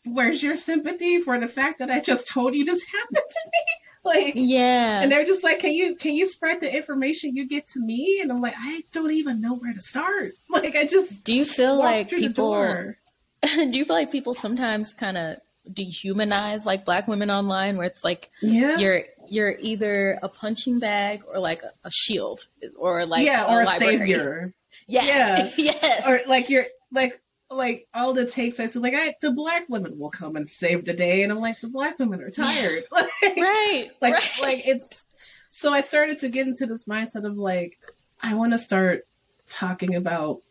where's 0.04 0.42
your 0.42 0.56
sympathy 0.56 1.22
for 1.22 1.40
the 1.40 1.48
fact 1.48 1.78
that 1.78 1.92
I 1.92 2.00
just 2.00 2.28
told 2.28 2.56
you 2.56 2.66
this 2.66 2.84
happened 2.84 3.30
to 3.30 3.40
me? 3.46 3.83
Like, 4.14 4.34
yeah. 4.36 5.02
and 5.02 5.10
they're 5.12 5.24
just 5.24 5.44
like, 5.46 5.60
can 5.60 5.72
you 5.72 5.96
can 5.96 6.14
you 6.14 6.26
spread 6.28 6.60
the 6.60 6.76
information 6.76 7.36
you 7.38 7.48
get 7.48 7.68
to 7.70 7.80
me? 7.80 8.20
And 8.22 8.32
I'm 8.32 8.42
like, 8.42 8.56
I 8.58 8.82
don't 8.92 9.12
even 9.12 9.40
know 9.40 9.56
where 9.56 9.74
to 9.74 9.82
start. 9.82 10.34
Like, 10.50 10.76
I 10.76 10.86
just 10.86 11.24
do 11.24 11.34
you 11.36 11.46
feel 11.46 11.78
like 11.78 12.10
people 12.10 12.94
do 13.42 13.78
you 13.78 13.86
feel 13.86 13.96
like 13.96 14.12
people 14.12 14.34
sometimes 14.34 14.94
kind 14.94 15.18
of 15.18 15.38
dehumanize 15.72 16.66
like 16.66 16.84
black 16.86 17.08
women 17.08 17.32
online 17.32 17.78
where 17.78 17.88
it's 17.88 18.04
like 18.04 18.30
Yeah. 18.42 18.78
you're 18.78 19.04
you're 19.30 19.56
either 19.60 20.20
a 20.22 20.28
punching 20.30 20.80
bag 20.80 21.24
or 21.28 21.40
like 21.40 21.64
a, 21.64 21.72
a 21.86 21.92
shield 21.92 22.42
or 22.78 23.06
like 23.06 23.26
yeah, 23.26 23.46
or 23.46 23.62
a 23.62 23.66
library. 23.66 23.98
savior. 24.00 24.54
Yes. 24.88 25.54
yes. 25.58 26.06
Or 26.06 26.20
like 26.28 26.50
you're 26.50 26.66
like 26.92 27.22
like 27.56 27.88
all 27.94 28.14
the 28.14 28.26
takes 28.26 28.60
I 28.60 28.66
said 28.68 28.82
like 28.82 28.94
I 28.96 29.16
the 29.22 29.32
black 29.32 29.68
women 29.70 29.98
will 29.98 30.10
come 30.12 30.36
and 30.36 30.48
save 30.50 30.86
the 30.86 30.94
day 30.94 31.24
and 31.24 31.32
I'm 31.32 31.40
like 31.40 31.60
the 31.62 31.68
black 31.68 32.00
women 32.00 32.22
are 32.22 32.30
tired. 32.30 32.84
Like, 32.92 33.10
right. 33.38 33.90
like 34.02 34.14
right. 34.14 34.32
like 34.42 34.68
it's 34.68 35.04
so 35.50 35.72
I 35.72 35.82
started 35.82 36.20
to 36.20 36.30
get 36.30 36.48
into 36.48 36.66
this 36.66 36.86
mindset 36.86 37.26
of 37.26 37.38
like 37.38 37.78
I 38.22 38.34
want 38.36 38.52
to 38.54 38.58
start 38.58 39.06
talking 39.50 39.96
about 39.96 40.42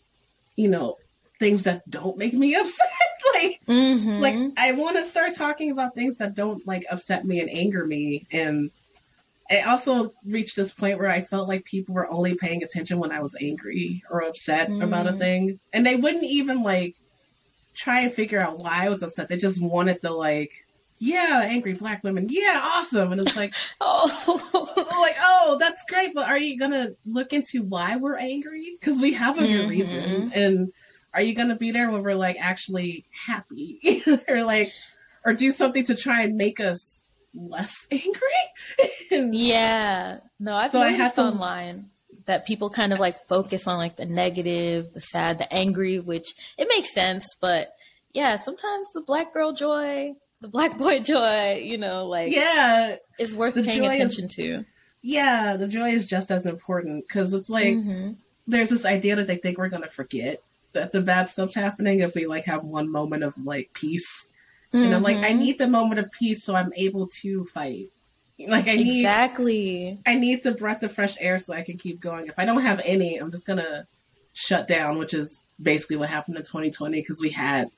you 0.57 0.69
know 0.69 0.97
things 1.39 1.65
that 1.65 1.89
don't 1.91 2.19
make 2.19 2.35
me 2.35 2.55
upset 2.61 2.87
like 3.35 3.61
Mhm. 3.69 4.21
like 4.21 4.53
I 4.57 4.73
want 4.73 4.97
to 4.97 5.07
start 5.07 5.35
talking 5.35 5.71
about 5.71 5.95
things 5.95 6.19
that 6.19 6.35
don't 6.35 6.67
like 6.67 6.85
upset 6.91 7.25
me 7.25 7.41
and 7.41 7.51
anger 7.51 7.85
me 7.87 8.27
and 8.33 8.71
I 9.53 9.61
also 9.63 10.13
reached 10.25 10.57
this 10.57 10.73
point 10.73 10.99
where 10.99 11.11
I 11.11 11.21
felt 11.21 11.49
like 11.49 11.65
people 11.65 11.95
were 11.95 12.11
only 12.11 12.35
paying 12.35 12.63
attention 12.63 12.99
when 12.99 13.13
I 13.13 13.21
was 13.21 13.37
angry 13.41 14.03
or 14.11 14.23
upset 14.23 14.71
about 14.81 15.07
a 15.07 15.13
Mm. 15.13 15.19
thing. 15.19 15.61
And 15.73 15.85
they 15.87 15.97
wouldn't 15.97 16.25
even 16.25 16.63
like 16.63 16.95
try 17.75 18.01
and 18.01 18.13
figure 18.13 18.41
out 18.41 18.59
why 18.59 18.87
I 18.87 18.89
was 18.89 19.03
upset. 19.03 19.29
They 19.29 19.37
just 19.37 19.63
wanted 19.63 20.01
to 20.03 20.13
like 20.13 20.51
yeah 20.99 21.43
angry 21.45 21.73
black 21.75 22.05
women. 22.05 22.29
Yeah 22.31 22.61
awesome. 22.63 23.13
And 23.13 23.21
it's 23.21 23.37
like 23.37 23.55
oh. 23.81 24.87
like 25.01 25.17
oh 25.21 25.57
that's 25.61 25.85
great 25.89 26.15
but 26.15 26.29
are 26.29 26.39
you 26.39 26.59
gonna 26.59 26.91
look 27.07 27.33
into 27.33 27.63
why 27.63 27.97
we're 27.97 28.17
angry? 28.17 28.77
Because 28.79 29.01
we 29.01 29.13
have 29.15 29.39
a 29.39 29.47
good 29.47 29.67
Mhm. 29.67 29.69
reason 29.69 30.33
and 30.35 30.73
are 31.15 31.23
you 31.23 31.35
gonna 31.35 31.57
be 31.57 31.73
there 31.73 31.91
when 31.91 32.03
we're 32.03 32.15
like 32.15 32.37
actually 32.41 33.05
happy? 33.27 34.03
Or 34.29 34.45
like 34.45 34.73
or 35.25 35.35
do 35.35 35.53
something 35.53 35.85
to 35.87 35.95
try 35.95 36.23
and 36.23 36.37
make 36.37 36.59
us 36.61 37.02
less 37.35 37.87
angry 37.91 39.31
yeah. 39.33 40.19
No, 40.41 40.55
I've 40.57 40.71
So 40.71 40.81
I 40.81 40.89
had 40.91 41.15
to- 41.15 41.23
online 41.23 41.87
that 42.27 42.47
people 42.47 42.71
kind 42.71 42.93
of 42.93 43.01
like 43.01 43.27
focus 43.27 43.67
on 43.67 43.79
like 43.79 43.97
the 43.97 44.05
negative, 44.07 44.93
the 44.95 45.01
sad, 45.01 45.39
the 45.39 45.53
angry, 45.53 45.99
which 45.99 46.35
it 46.57 46.69
makes 46.69 46.93
sense, 46.95 47.27
but 47.41 47.75
yeah, 48.13 48.37
sometimes 48.37 48.89
the 48.95 49.01
black 49.01 49.33
girl 49.35 49.53
joy, 49.53 50.13
the 50.41 50.49
black 50.49 50.79
boy 50.85 51.01
joy, 51.01 51.55
you 51.65 51.79
know, 51.79 52.07
like 52.07 52.33
yeah 52.33 52.97
is 53.19 53.35
worth 53.37 53.55
paying 53.55 53.83
joy 53.83 53.91
is- 53.91 53.97
attention 53.97 54.29
to. 54.29 54.65
yeah 55.03 55.57
the 55.57 55.67
joy 55.69 55.91
is 55.91 56.07
just 56.07 56.31
as 56.31 56.47
important 56.47 57.05
because 57.07 57.33
it's 57.35 57.51
like 57.51 57.75
Mhm. 57.75 58.17
there's 58.47 58.69
this 58.71 58.85
idea 58.85 59.17
that 59.17 59.27
they 59.27 59.37
think 59.37 59.59
we're 59.59 59.69
gonna 59.69 59.89
forget 59.89 60.41
that 60.75 60.93
the 60.93 61.01
bad 61.01 61.29
stuff's 61.29 61.55
happening 61.57 62.01
if 62.01 62.15
we 62.15 62.27
like 62.27 62.45
have 62.45 62.63
one 62.65 62.89
moment 62.91 63.23
of 63.25 63.37
like 63.45 63.71
peace 63.75 64.29
and 64.73 64.95
i'm 64.95 65.03
like 65.03 65.19
i 65.19 65.31
Mhm. 65.33 65.39
need 65.39 65.59
the 65.59 65.69
moment 65.69 66.01
of 66.01 66.11
peace 66.13 66.43
so 66.45 66.55
i'm 66.55 66.73
able 66.77 67.07
to 67.09 67.45
fight 67.47 67.87
like 68.49 68.67
i 68.69 68.75
need 68.77 69.01
exactly. 69.01 69.99
I 70.07 70.15
need 70.15 70.43
the 70.43 70.53
breath 70.53 70.83
of 70.83 70.93
fresh 70.93 71.15
air 71.21 71.39
so 71.39 71.55
I 71.55 71.63
can 71.63 71.77
keep 71.79 72.01
going. 72.01 72.27
If 72.27 72.39
I 72.39 72.45
don't 72.45 72.63
have 72.63 72.81
any, 72.85 73.17
I'm 73.17 73.31
just 73.31 73.47
gonna 73.47 73.87
shut 74.33 74.67
down, 74.67 74.99
which 74.99 75.15
is 75.15 75.45
basically 75.63 75.97
what 75.97 76.09
happened 76.09 76.37
in 76.37 76.43
2020 76.43 77.01
because 77.01 77.21
we 77.21 77.29
had 77.31 77.69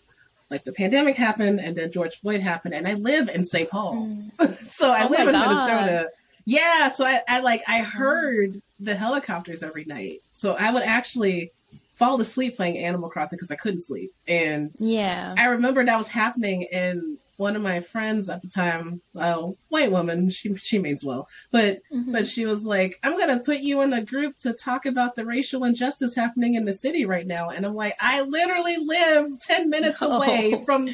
like 0.51 0.65
the 0.65 0.73
pandemic 0.73 1.17
happened 1.17 1.61
and 1.61 1.77
then 1.77 1.91
George 1.93 2.15
Floyd 2.17 2.41
happened, 2.41 2.73
and 2.73 2.87
I 2.89 2.95
live 2.95 3.29
in 3.29 3.45
St. 3.45 3.69
Paul, 3.69 3.95
Mm. 4.39 4.55
so 4.55 4.91
I 4.91 5.05
Oh 5.05 5.09
live 5.09 5.27
in 5.29 5.33
God. 5.35 5.49
Minnesota. 5.49 6.09
Yeah, 6.47 6.91
so 6.91 7.05
I, 7.05 7.21
I 7.29 7.41
like 7.41 7.63
I 7.69 7.79
heard 7.81 8.51
the 8.81 8.95
helicopters 8.95 9.63
every 9.63 9.85
night, 9.85 10.21
so 10.33 10.55
I 10.55 10.71
would 10.73 10.83
actually 10.85 11.51
fall 11.97 12.21
asleep 12.21 12.57
playing 12.57 12.79
Animal 12.79 13.09
Crossing 13.11 13.37
because 13.37 13.51
I 13.51 13.57
couldn't 13.57 13.83
sleep, 13.83 14.11
and 14.27 14.71
Yeah. 14.79 15.35
I 15.39 15.47
remember 15.47 15.85
that 15.85 15.97
was 15.97 16.09
happening, 16.09 16.67
and 16.73 17.19
one 17.37 17.57
of 17.57 17.63
my 17.63 17.81
friends 17.81 18.29
at 18.29 18.41
the 18.43 18.49
time, 18.49 19.01
well, 19.13 19.57
white 19.69 19.91
woman, 19.91 20.31
she 20.31 20.55
she 20.57 20.79
means 20.79 21.05
well, 21.05 21.27
but 21.51 21.81
Mhm. 21.93 22.13
but 22.13 22.27
she 22.29 22.47
was 22.47 22.65
like, 22.65 22.97
I'm 23.03 23.19
going 23.19 23.37
to 23.37 23.43
put 23.45 23.59
you 23.59 23.81
in 23.83 23.93
a 23.93 24.05
group 24.05 24.37
to 24.43 24.53
talk 24.53 24.87
about 24.87 25.17
the 25.17 25.27
racial 25.27 25.65
injustice 25.65 26.15
happening 26.15 26.55
in 26.55 26.65
the 26.65 26.73
city 26.75 27.05
right 27.07 27.27
now. 27.27 27.51
And 27.51 27.67
I'm 27.67 27.75
like, 27.75 27.97
I 28.01 28.21
literally 28.21 28.77
live 28.79 29.27
10 29.41 29.69
minutes 29.69 30.01
No. 30.03 30.13
away 30.13 30.63
from, 30.65 30.89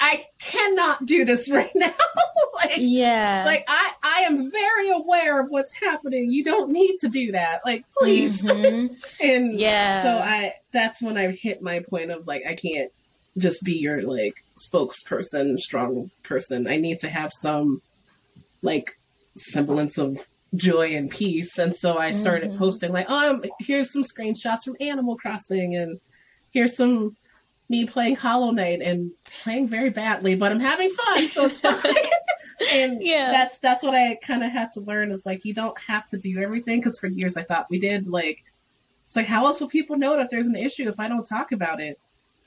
I 0.00 0.24
cannot 0.38 1.04
do 1.06 1.24
this 1.24 1.50
right 1.52 1.70
now. 1.74 1.92
like, 2.54 2.72
yeah. 2.78 3.42
like 3.46 3.64
I, 3.68 3.92
I 4.02 4.20
am 4.22 4.50
very 4.50 4.90
aware 4.90 5.40
of 5.40 5.48
what's 5.50 5.72
happening. 5.74 6.30
You 6.30 6.42
don't 6.42 6.70
need 6.70 6.96
to 7.00 7.08
do 7.08 7.32
that. 7.32 7.60
Like, 7.64 7.84
please. 7.98 8.42
Mhm. 8.42 8.96
And 9.20 9.58
Yeah. 9.60 10.02
so 10.02 10.18
I, 10.18 10.54
that's 10.72 11.02
when 11.02 11.16
I 11.18 11.30
hit 11.32 11.60
my 11.62 11.80
point 11.88 12.10
of 12.10 12.26
like, 12.26 12.42
I 12.48 12.54
can't 12.54 12.90
just 13.38 13.62
be 13.62 13.74
your 13.74 14.02
like 14.02 14.34
spokesperson, 14.72 15.56
strong 15.58 16.10
person. 16.22 16.66
I 16.66 16.76
need 16.76 16.98
to 17.00 17.08
have 17.08 17.30
some 17.32 17.82
like 18.62 18.90
semblance 19.36 19.98
of 19.98 20.18
joy 20.54 20.94
and 20.96 21.10
peace. 21.10 21.58
And 21.58 21.74
so 21.74 21.96
I 21.98 22.10
started 22.10 22.50
Mhm. 22.50 22.58
posting 22.58 22.92
like, 22.92 23.06
oh, 23.08 23.30
um, 23.30 23.44
here's 23.60 23.92
some 23.92 24.02
screenshots 24.02 24.64
from 24.64 24.76
Animal 24.80 25.16
Crossing, 25.16 25.76
and 25.76 26.00
here's 26.52 26.76
some 26.76 27.16
me 27.70 27.86
playing 27.86 28.16
Hollow 28.16 28.50
Knight 28.50 28.82
and 28.82 29.12
playing 29.42 29.68
very 29.68 29.88
badly, 29.90 30.34
but 30.34 30.50
I'm 30.52 30.60
having 30.60 30.90
fun, 30.90 31.28
so 31.28 31.46
it's 31.46 31.56
fine. 31.56 31.74
and 32.72 33.00
Yeah. 33.00 33.30
that's 33.30 33.56
that's 33.58 33.82
what 33.84 33.94
I 33.94 34.16
kind 34.16 34.42
of 34.44 34.50
had 34.50 34.72
to 34.72 34.80
learn 34.80 35.12
is 35.12 35.24
like 35.24 35.44
you 35.46 35.54
don't 35.54 35.78
have 35.80 36.06
to 36.08 36.18
do 36.18 36.38
everything 36.40 36.80
because 36.80 36.98
for 36.98 37.06
years 37.06 37.36
I 37.38 37.44
thought 37.44 37.70
we 37.70 37.78
did 37.78 38.08
like 38.08 38.42
it's 39.06 39.16
like 39.16 39.26
how 39.26 39.46
else 39.46 39.60
will 39.60 39.68
people 39.68 39.96
know 39.96 40.16
that 40.16 40.30
there's 40.30 40.46
an 40.48 40.56
issue 40.56 40.88
if 40.88 41.00
I 41.00 41.08
don't 41.08 41.24
talk 41.24 41.52
about 41.52 41.80
it? 41.80 41.98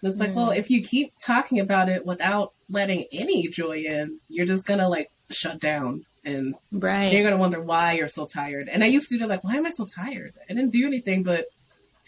And 0.01 0.12
it's 0.12 0.20
like, 0.20 0.32
Mm. 0.32 0.36
well, 0.36 0.51
if 0.51 0.70
you 0.70 0.84
keep 0.84 1.13
talking 1.20 1.60
about 1.60 1.88
it 1.89 2.06
without 2.06 2.51
letting 2.70 3.06
any 3.12 3.48
joy 3.48 3.77
in, 3.80 4.20
you're 4.30 4.46
just 4.46 4.68
gonna 4.68 4.88
like 4.89 5.10
shut 5.32 5.60
down 5.60 6.06
and 6.25 6.53
right. 6.72 7.12
you're 7.12 7.24
gonna 7.24 7.38
wonder 7.38 7.62
why 7.62 7.94
you're 7.94 8.08
so 8.10 8.25
tired. 8.25 8.68
And 8.70 8.84
I 8.84 8.88
used 8.88 9.10
to 9.10 9.18
do 9.18 9.25
like, 9.25 9.44
why 9.44 9.56
am 9.56 9.65
I 9.65 9.70
so 9.72 9.86
tired? 9.86 10.34
I 10.50 10.53
didn't 10.53 10.72
do 10.72 10.86
anything 10.86 11.24
but 11.24 11.46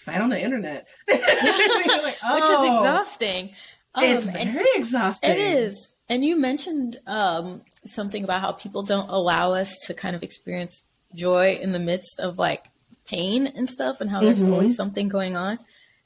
on 0.08 0.30
the 0.30 0.42
internet. 0.42 0.88
Like, 1.08 2.18
Which 2.34 2.44
is 2.44 2.50
"Oh, 2.60 2.66
exhausting. 2.80 3.52
Um, 3.96 4.04
It's 4.04 4.26
very 4.26 4.66
exhausting. 4.76 5.32
It 5.32 5.38
is. 5.38 5.88
And 6.10 6.24
you 6.24 6.36
mentioned 6.36 7.00
um, 7.08 7.62
something 7.88 8.24
about 8.24 8.42
how 8.42 8.52
people 8.52 8.84
don't 8.84 9.10
allow 9.10 9.54
us 9.54 9.74
to 9.86 9.94
kind 9.94 10.16
of 10.16 10.22
experience 10.24 10.82
joy 11.16 11.56
in 11.62 11.72
the 11.72 11.80
midst 11.80 12.20
of 12.20 12.38
like 12.38 12.66
pain 13.06 13.48
and 13.48 13.70
stuff, 13.70 14.02
and 14.02 14.10
how 14.10 14.20
there's 14.22 14.42
Mhm. 14.42 14.52
always 14.52 14.76
something 14.76 15.08
going 15.08 15.36
on. 15.36 15.58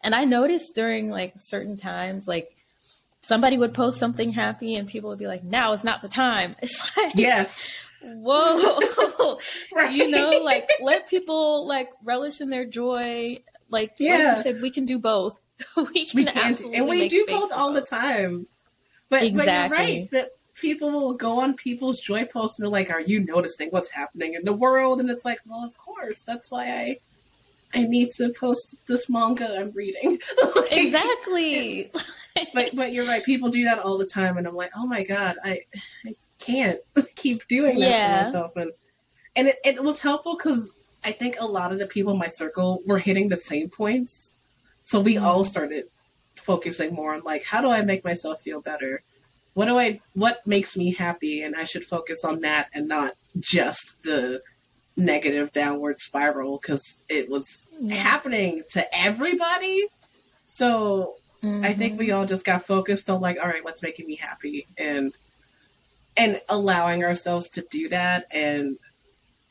And 0.02 0.16
I 0.16 0.24
noticed 0.26 0.74
during 0.76 1.10
like 1.10 1.34
certain 1.48 1.76
times, 1.78 2.28
like 2.28 2.56
somebody 3.22 3.58
would 3.58 3.74
post 3.74 4.00
something 4.00 4.32
happy, 4.32 4.76
and 4.76 4.88
people 4.88 5.10
would 5.10 5.20
be 5.20 5.28
like, 5.28 5.44
"Now 5.44 5.74
is 5.74 5.84
not 5.84 6.02
the 6.02 6.08
time." 6.10 6.56
It's 6.62 6.96
like, 6.98 7.14
Yes. 7.16 7.70
whoa, 8.02 9.38
Right. 9.74 9.92
you 9.92 10.08
know, 10.10 10.40
like 10.44 10.70
let 10.82 11.10
people 11.10 11.68
like 11.68 11.90
relish 12.04 12.40
in 12.42 12.50
their 12.50 12.66
joy. 12.66 13.40
Like, 13.70 13.92
like 13.92 13.96
Yeah. 14.00 14.38
you 14.38 14.44
said, 14.44 14.62
we 14.62 14.70
can 14.72 14.86
do 14.86 15.00
both. 15.00 15.38
we 15.76 16.06
can 16.06 16.18
we 16.18 16.26
can 16.26 16.38
absolutely 16.38 16.78
and 16.80 16.88
we 16.88 17.10
do 17.10 17.26
both 17.28 17.52
all 17.52 17.74
the 17.74 17.82
time 17.82 18.48
but, 19.10 19.24
Exactly. 19.24 19.28
but 19.28 19.52
you're 19.52 19.70
right 20.00 20.12
that 20.12 20.30
people 20.56 20.90
will 20.90 21.14
go 21.16 21.42
on 21.42 21.54
people's 21.54 22.00
joy 22.00 22.24
posts 22.24 22.60
and 22.60 22.66
they're 22.66 22.72
like 22.72 22.90
are 22.90 23.02
you 23.02 23.20
noticing 23.20 23.68
what's 23.72 23.90
happening 23.90 24.36
in 24.36 24.46
the 24.46 24.54
world 24.54 25.02
and 25.02 25.10
it's 25.10 25.26
like 25.26 25.40
well 25.46 25.66
of 25.66 25.78
course 25.78 26.22
that's 26.22 26.50
why 26.50 26.66
i 26.70 26.98
i 27.74 27.84
need 27.84 28.10
to 28.12 28.30
post 28.40 28.78
this 28.88 29.10
manga 29.10 29.54
i'm 29.60 29.72
reading 29.72 30.18
Like, 30.56 30.72
Exactly. 30.72 31.92
but 32.54 32.74
but 32.74 32.94
you're 32.94 33.06
right 33.06 33.24
people 33.26 33.50
do 33.50 33.66
that 33.66 33.80
all 33.80 33.98
the 33.98 34.06
time 34.08 34.38
and 34.38 34.48
i'm 34.48 34.56
like 34.56 34.72
oh 34.78 34.88
my 34.88 35.04
god 35.04 35.36
i 35.44 35.60
i 36.06 36.16
can't 36.40 36.80
keep 37.16 37.46
doing 37.50 37.80
that 37.80 37.90
Yeah. 37.90 38.18
to 38.20 38.24
myself 38.26 38.56
and 38.56 38.72
and 39.36 39.48
it, 39.50 39.58
it 39.66 39.84
was 39.84 40.00
helpful 40.00 40.38
because 40.38 40.70
i 41.04 41.12
think 41.12 41.36
a 41.40 41.46
lot 41.46 41.72
of 41.72 41.80
the 41.80 41.86
people 41.88 42.14
in 42.14 42.20
my 42.20 42.28
circle 42.28 42.82
were 42.86 43.00
hitting 43.00 43.30
the 43.30 43.38
same 43.38 43.70
points 43.70 44.36
so 44.82 45.00
we 45.00 45.16
Mm. 45.16 45.22
all 45.24 45.44
started 45.44 45.86
focusing 46.36 46.94
more 46.94 47.14
on 47.14 47.22
like 47.24 47.44
how 47.44 47.62
do 47.62 47.70
i 47.70 47.82
make 47.82 48.04
myself 48.04 48.42
feel 48.42 48.62
better 48.62 49.02
what 49.54 49.66
do 49.66 49.78
i 49.78 50.00
what 50.14 50.46
makes 50.46 50.76
me 50.78 50.94
happy 50.94 51.42
and 51.44 51.56
i 51.56 51.64
should 51.66 51.84
focus 51.84 52.24
on 52.24 52.42
that 52.42 52.70
and 52.74 52.88
not 52.88 53.14
just 53.40 54.02
the 54.04 54.42
negative 54.98 55.52
downward 55.54 56.00
spiral 56.00 56.58
because 56.62 57.04
it 57.10 57.30
was 57.30 57.46
Yeah. 57.80 57.96
happening 57.96 58.64
to 58.74 58.82
everybody 58.98 59.86
so 60.46 61.16
I 61.42 61.74
think 61.74 61.94
Mm-hmm. 61.94 62.00
we 62.00 62.12
all 62.12 62.26
just 62.26 62.44
got 62.44 62.66
focused 62.66 63.10
on 63.10 63.22
like, 63.22 63.38
all 63.42 63.48
right, 63.48 63.64
what's 63.64 63.82
making 63.82 64.08
me 64.08 64.18
happy, 64.18 64.68
and 64.78 65.14
and 66.18 66.42
allowing 66.50 67.06
ourselves 67.06 67.50
to 67.52 67.62
do 67.72 67.88
that. 67.90 68.26
And 68.32 68.78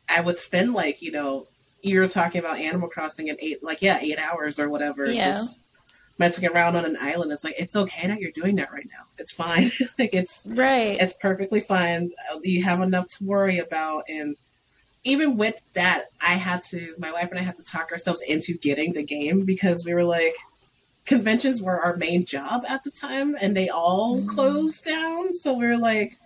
I 0.08 0.20
would 0.20 0.38
spend 0.38 0.74
like 0.74 1.02
you 1.02 1.12
know 1.12 1.46
you're 1.82 2.08
talking 2.08 2.40
about 2.40 2.58
Animal 2.58 2.88
Crossing 2.88 3.28
in 3.28 3.36
eight, 3.40 3.62
like 3.62 3.82
yeah, 3.82 3.98
eight 4.00 4.18
hours 4.18 4.58
or 4.58 4.68
whatever. 4.68 5.06
Yeah. 5.06 5.30
Just 5.30 5.60
messing 6.18 6.48
around 6.48 6.76
on 6.76 6.84
an 6.84 6.96
island. 7.00 7.32
It's 7.32 7.44
like 7.44 7.54
it's 7.58 7.76
okay 7.76 8.08
that 8.08 8.20
you're 8.20 8.32
doing 8.32 8.56
that 8.56 8.72
right 8.72 8.86
now. 8.86 9.04
It's 9.18 9.32
fine. 9.32 9.70
like 9.98 10.14
it's 10.14 10.46
right. 10.46 10.98
It's 11.00 11.14
perfectly 11.14 11.60
fine. 11.60 12.10
You 12.42 12.62
have 12.64 12.80
enough 12.80 13.08
to 13.18 13.24
worry 13.24 13.58
about, 13.58 14.04
and 14.08 14.36
even 15.04 15.36
with 15.36 15.60
that, 15.74 16.06
I 16.20 16.34
had 16.34 16.62
to. 16.64 16.94
My 16.98 17.12
wife 17.12 17.30
and 17.30 17.38
I 17.38 17.42
had 17.42 17.56
to 17.56 17.64
talk 17.64 17.92
ourselves 17.92 18.22
into 18.22 18.54
getting 18.54 18.92
the 18.92 19.04
game 19.04 19.44
because 19.44 19.84
we 19.84 19.94
were 19.94 20.04
like, 20.04 20.34
conventions 21.06 21.62
were 21.62 21.80
our 21.80 21.96
main 21.96 22.24
job 22.24 22.64
at 22.68 22.82
the 22.82 22.90
time, 22.90 23.36
and 23.40 23.56
they 23.56 23.68
all 23.68 24.20
mm. 24.20 24.28
closed 24.28 24.84
down. 24.84 25.32
So 25.32 25.54
we 25.54 25.66
are 25.66 25.78
like 25.78 26.18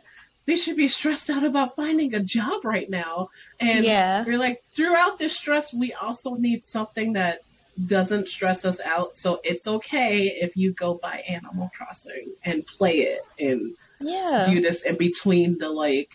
we 0.47 0.57
should 0.57 0.77
be 0.77 0.89
stressed 0.89 1.31
out 1.31 1.45
about 1.45 1.77
finding 1.77 2.15
a 2.15 2.21
job 2.21 2.65
right 2.65 2.91
now. 2.91 3.29
And 3.61 3.85
yeah. 3.85 4.25
we're 4.25 4.39
like, 4.39 4.63
throughout 4.73 5.19
this 5.19 5.37
stress, 5.37 5.73
we 5.73 5.93
also 5.93 6.35
need 6.35 6.65
something 6.65 7.13
that 7.13 7.41
doesn't 7.87 8.29
stress 8.29 8.65
us 8.65 8.81
out. 8.81 9.15
So 9.15 9.41
it's 9.45 9.67
okay 9.67 10.27
if 10.27 10.57
you 10.57 10.73
go 10.73 10.95
buy 10.95 11.23
Animal 11.29 11.71
Crossing 11.77 12.35
and 12.45 12.67
play 12.67 12.99
it 12.99 13.21
and 13.39 13.75
yeah. 14.01 14.45
do 14.47 14.61
this 14.61 14.83
in 14.83 14.97
between 14.97 15.59
the 15.59 15.71
like 15.71 16.11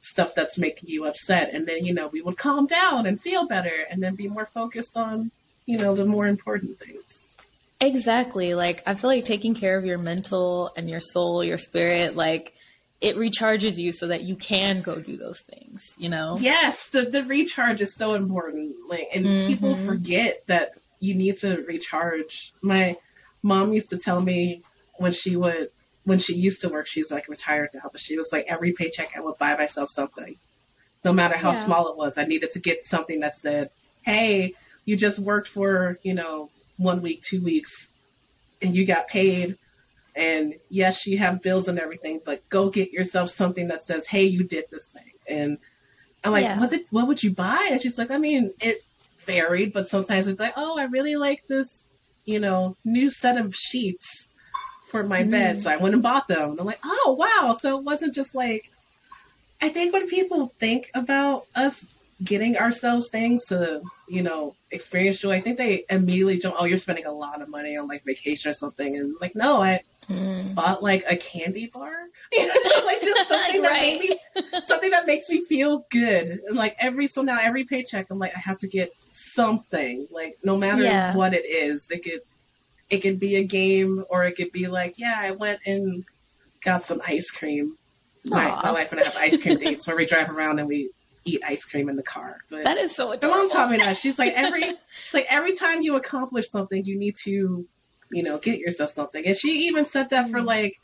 stuff 0.00 0.34
that's 0.34 0.58
making 0.58 0.90
you 0.90 1.06
upset. 1.06 1.54
And 1.54 1.66
then, 1.66 1.84
you 1.84 1.94
know, 1.94 2.08
we 2.08 2.20
would 2.20 2.36
calm 2.36 2.66
down 2.66 3.06
and 3.06 3.20
feel 3.20 3.46
better 3.46 3.86
and 3.90 4.02
then 4.02 4.14
be 4.14 4.28
more 4.28 4.46
focused 4.46 4.96
on, 4.96 5.30
you 5.64 5.78
know, 5.78 5.94
the 5.94 6.04
more 6.04 6.26
important 6.26 6.78
things. 6.78 7.34
Exactly. 7.80 8.54
Like, 8.54 8.82
I 8.86 8.94
feel 8.94 9.08
like 9.08 9.24
taking 9.24 9.54
care 9.54 9.78
of 9.78 9.84
your 9.84 9.98
mental 9.98 10.72
and 10.76 10.90
your 10.90 11.00
soul, 11.00 11.42
your 11.42 11.58
spirit, 11.58 12.16
like, 12.16 12.54
it 13.04 13.16
recharges 13.16 13.76
you 13.76 13.92
so 13.92 14.06
that 14.06 14.22
you 14.22 14.34
can 14.34 14.80
go 14.80 14.98
do 14.98 15.18
those 15.18 15.40
things, 15.40 15.82
you 15.98 16.08
know? 16.08 16.38
Yes, 16.40 16.88
the, 16.88 17.02
the 17.02 17.22
recharge 17.24 17.82
is 17.82 17.94
so 17.94 18.14
important. 18.14 18.74
Like 18.88 19.08
and 19.12 19.26
mm-hmm. 19.26 19.46
people 19.46 19.74
forget 19.74 20.42
that 20.46 20.78
you 21.00 21.14
need 21.14 21.36
to 21.38 21.58
recharge. 21.68 22.54
My 22.62 22.96
mom 23.42 23.74
used 23.74 23.90
to 23.90 23.98
tell 23.98 24.22
me 24.22 24.62
when 24.94 25.12
she 25.12 25.36
would 25.36 25.68
when 26.04 26.18
she 26.18 26.34
used 26.34 26.62
to 26.62 26.70
work, 26.70 26.86
she's 26.86 27.10
like 27.10 27.28
retired 27.28 27.70
now, 27.74 27.90
but 27.92 28.00
she 28.00 28.16
was 28.16 28.30
like 28.32 28.46
every 28.48 28.72
paycheck 28.72 29.14
I 29.14 29.20
would 29.20 29.36
buy 29.36 29.54
myself 29.54 29.90
something. 29.90 30.36
No 31.04 31.12
matter 31.12 31.36
how 31.36 31.52
yeah. 31.52 31.58
small 31.58 31.88
it 31.88 31.98
was. 31.98 32.16
I 32.16 32.24
needed 32.24 32.52
to 32.52 32.58
get 32.58 32.82
something 32.82 33.20
that 33.20 33.36
said, 33.36 33.68
Hey, 34.00 34.54
you 34.86 34.96
just 34.96 35.18
worked 35.18 35.48
for, 35.48 35.98
you 36.02 36.14
know, 36.14 36.48
one 36.78 37.02
week, 37.02 37.20
two 37.20 37.42
weeks, 37.42 37.92
and 38.62 38.74
you 38.74 38.86
got 38.86 39.08
paid 39.08 39.58
and 40.16 40.54
yes, 40.68 41.06
you 41.06 41.18
have 41.18 41.42
bills 41.42 41.68
and 41.68 41.78
everything, 41.78 42.20
but 42.24 42.48
go 42.48 42.70
get 42.70 42.92
yourself 42.92 43.30
something 43.30 43.68
that 43.68 43.82
says, 43.82 44.06
"Hey, 44.06 44.24
you 44.24 44.44
did 44.44 44.64
this 44.70 44.88
thing." 44.88 45.12
And 45.28 45.58
I'm 46.22 46.32
like, 46.32 46.44
yeah. 46.44 46.58
"What 46.58 46.70
did? 46.70 46.82
What 46.90 47.08
would 47.08 47.22
you 47.22 47.32
buy?" 47.32 47.68
And 47.70 47.82
she's 47.82 47.98
like, 47.98 48.10
"I 48.10 48.18
mean, 48.18 48.52
it 48.60 48.82
varied, 49.18 49.72
but 49.72 49.88
sometimes 49.88 50.26
it's 50.26 50.38
like, 50.38 50.54
oh, 50.56 50.78
I 50.78 50.84
really 50.84 51.16
like 51.16 51.46
this, 51.48 51.88
you 52.26 52.38
know, 52.38 52.76
new 52.84 53.10
set 53.10 53.38
of 53.38 53.54
sheets 53.54 54.30
for 54.86 55.02
my 55.02 55.22
mm. 55.22 55.30
bed, 55.30 55.62
so 55.62 55.70
I 55.70 55.76
went 55.76 55.94
and 55.94 56.02
bought 56.02 56.28
them." 56.28 56.52
And 56.52 56.60
I'm 56.60 56.66
like, 56.66 56.80
"Oh, 56.84 57.16
wow!" 57.18 57.56
So 57.58 57.78
it 57.78 57.84
wasn't 57.84 58.14
just 58.14 58.34
like. 58.34 58.70
I 59.62 59.68
think 59.70 59.94
when 59.94 60.08
people 60.08 60.52
think 60.58 60.90
about 60.94 61.46
us 61.54 61.86
getting 62.22 62.56
ourselves 62.56 63.08
things 63.10 63.44
to, 63.46 63.82
you 64.08 64.22
know, 64.22 64.54
experience 64.70 65.18
joy, 65.18 65.32
I 65.32 65.40
think 65.40 65.56
they 65.56 65.84
immediately 65.90 66.38
jump, 66.38 66.56
oh, 66.58 66.64
you're 66.64 66.78
spending 66.78 67.06
a 67.06 67.12
lot 67.12 67.40
of 67.42 67.48
money 67.48 67.76
on 67.76 67.88
like 67.88 68.04
vacation 68.04 68.50
or 68.50 68.52
something. 68.52 68.96
And 68.96 69.14
like, 69.20 69.34
no, 69.34 69.62
I, 69.62 69.80
mm. 70.08 70.54
bought 70.54 70.82
like 70.82 71.04
a 71.08 71.16
candy 71.16 71.66
bar, 71.66 71.92
you 72.32 72.46
know, 72.46 72.84
like 72.84 73.00
just 73.00 73.28
something 73.28 73.62
that 73.62 73.70
right. 73.70 74.00
made 74.00 74.10
me 74.10 74.60
something 74.62 74.90
that 74.90 75.06
makes 75.06 75.28
me 75.28 75.44
feel 75.44 75.86
good. 75.90 76.40
And 76.46 76.56
like 76.56 76.76
every 76.78 77.06
so 77.06 77.22
now 77.22 77.38
every 77.40 77.64
paycheck, 77.64 78.10
I'm 78.10 78.18
like 78.18 78.34
I 78.36 78.40
have 78.40 78.58
to 78.58 78.68
get 78.68 78.92
something, 79.12 80.06
like 80.10 80.36
no 80.42 80.56
matter 80.56 80.82
yeah. 80.82 81.14
what 81.14 81.34
it 81.34 81.46
is. 81.46 81.90
It 81.90 82.04
could 82.04 82.20
it 82.90 82.98
could 82.98 83.18
be 83.18 83.36
a 83.36 83.44
game, 83.44 84.04
or 84.10 84.24
it 84.24 84.36
could 84.36 84.52
be 84.52 84.66
like 84.66 84.98
yeah, 84.98 85.16
I 85.16 85.32
went 85.32 85.60
and 85.66 86.04
got 86.62 86.82
some 86.82 87.00
ice 87.06 87.30
cream. 87.30 87.76
My, 88.26 88.48
my 88.62 88.72
wife 88.72 88.90
and 88.90 89.02
I 89.02 89.04
have 89.04 89.16
ice 89.18 89.40
cream 89.40 89.58
dates 89.58 89.86
where 89.86 89.96
we 89.96 90.06
drive 90.06 90.30
around 90.30 90.58
and 90.58 90.66
we 90.66 90.90
eat 91.26 91.42
ice 91.46 91.64
cream 91.64 91.88
in 91.88 91.96
the 91.96 92.02
car. 92.02 92.38
But 92.50 92.64
that 92.64 92.78
is 92.78 92.94
so 92.94 93.12
adorable. 93.12 93.36
My 93.36 93.42
mom 93.42 93.50
taught 93.50 93.70
me 93.70 93.76
that. 93.78 93.98
She's 93.98 94.18
like 94.18 94.32
every 94.34 94.62
she's 95.02 95.14
like 95.14 95.26
every 95.28 95.54
time 95.54 95.82
you 95.82 95.96
accomplish 95.96 96.48
something, 96.48 96.84
you 96.84 96.96
need 96.96 97.16
to 97.24 97.66
you 98.10 98.22
know, 98.22 98.38
get 98.38 98.58
yourself 98.58 98.90
something. 98.90 99.26
And 99.26 99.36
she 99.36 99.66
even 99.66 99.84
said 99.84 100.10
that 100.10 100.30
for 100.30 100.40
mm. 100.40 100.46
like, 100.46 100.80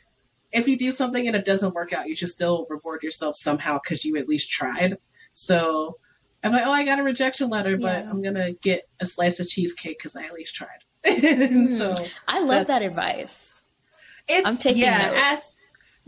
if 0.51 0.67
you 0.67 0.77
do 0.77 0.91
something 0.91 1.27
and 1.27 1.35
it 1.35 1.45
doesn't 1.45 1.73
work 1.73 1.93
out, 1.93 2.07
you 2.07 2.15
should 2.15 2.29
still 2.29 2.67
reward 2.69 3.03
yourself 3.03 3.35
somehow 3.35 3.79
because 3.81 4.03
you 4.03 4.17
at 4.17 4.27
least 4.27 4.49
tried. 4.49 4.97
So 5.33 5.97
I'm 6.43 6.51
like, 6.51 6.65
oh, 6.65 6.71
I 6.71 6.83
got 6.83 6.99
a 6.99 7.03
rejection 7.03 7.49
letter, 7.49 7.77
but 7.77 8.03
yeah. 8.03 8.09
I'm 8.09 8.21
gonna 8.21 8.51
get 8.53 8.87
a 8.99 9.05
slice 9.05 9.39
of 9.39 9.47
cheesecake 9.47 9.97
because 9.97 10.15
I 10.15 10.23
at 10.23 10.33
least 10.33 10.55
tried. 10.55 10.69
mm. 11.05 11.77
So 11.77 11.95
I 12.27 12.41
love 12.41 12.67
that 12.67 12.81
advice. 12.81 13.47
It's, 14.27 14.47
I'm 14.47 14.57
taking 14.57 14.83
yeah, 14.83 15.07
notes. 15.07 15.21
As, 15.23 15.55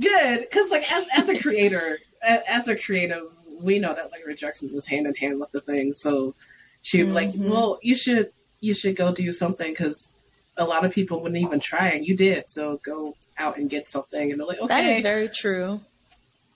good 0.02 0.42
because 0.42 0.72
like 0.72 0.92
as 0.92 1.06
as 1.16 1.30
a 1.30 1.40
creator, 1.40 2.00
as 2.22 2.68
a 2.68 2.76
creative, 2.76 3.34
we 3.62 3.80
know 3.80 3.94
that 3.94 4.12
like 4.12 4.26
rejection 4.26 4.74
was 4.74 4.88
hand 4.88 5.08
in 5.08 5.16
hand 5.16 5.40
with 5.40 5.52
the 5.52 5.62
thing. 5.62 5.94
So 5.94 6.36
she 6.82 7.00
mm-hmm. 7.00 7.14
like, 7.14 7.32
well, 7.36 7.80
you 7.82 7.96
should 7.96 8.32
you 8.60 8.74
should 8.74 8.96
go 8.96 9.14
do 9.14 9.32
something 9.32 9.72
because 9.72 10.10
a 10.58 10.66
lot 10.66 10.86
of 10.86 10.94
people 10.94 11.22
wouldn't 11.22 11.42
even 11.42 11.60
try, 11.60 11.90
and 11.90 12.06
you 12.06 12.16
did. 12.16 12.48
So 12.48 12.80
go 12.84 13.16
out 13.38 13.58
and 13.58 13.70
get 13.70 13.88
something, 13.88 14.32
and 14.32 14.40
they're 14.40 14.48
like, 14.48 14.60
okay, 14.60 14.68
that 14.68 14.86
is 14.86 15.02
very 15.02 15.30
true. 15.30 15.82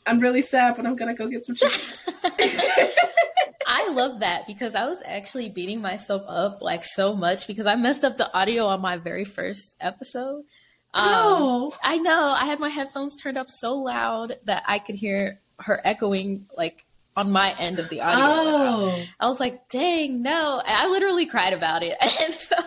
I'm 0.06 0.20
really 0.20 0.42
sad, 0.42 0.76
but 0.76 0.86
I'm 0.86 0.96
gonna 0.96 1.16
go 1.16 1.28
get 1.28 1.46
some 1.46 1.56
chicken. 1.56 1.82
I 3.70 3.90
love 3.90 4.22
that 4.22 4.48
because 4.48 4.76
I 4.76 4.88
was 4.88 5.00
actually 5.06 5.50
beating 5.50 5.82
myself 5.82 6.24
up 6.28 6.62
like 6.62 6.86
so 6.86 7.14
much 7.14 7.48
because 7.48 7.68
I 7.68 7.76
messed 7.76 8.06
up 8.06 8.18
the 8.18 8.34
audio 8.34 8.66
on 8.66 8.82
my 8.82 8.98
very 8.98 9.26
first 9.26 9.76
episode. 9.82 10.46
Um, 10.94 11.06
oh. 11.06 11.78
I 11.84 11.98
know. 11.98 12.34
I 12.38 12.46
had 12.46 12.60
my 12.60 12.70
headphones 12.70 13.18
turned 13.18 13.38
up 13.38 13.50
so 13.50 13.76
loud 13.76 14.38
that 14.46 14.64
I 14.68 14.80
could 14.80 14.96
hear 14.96 15.40
her 15.60 15.82
echoing 15.84 16.48
like 16.56 16.86
on 17.16 17.32
my 17.32 17.56
end 17.60 17.80
of 17.80 17.90
the 17.90 18.02
audio. 18.02 18.26
Oh. 18.26 19.04
I 19.20 19.28
was 19.28 19.40
like, 19.40 19.68
dang, 19.70 20.22
no. 20.22 20.62
I 20.66 20.88
literally 20.88 21.26
cried 21.26 21.54
about 21.54 21.84
it. 21.84 21.98
And 22.02 22.34
so 22.34 22.58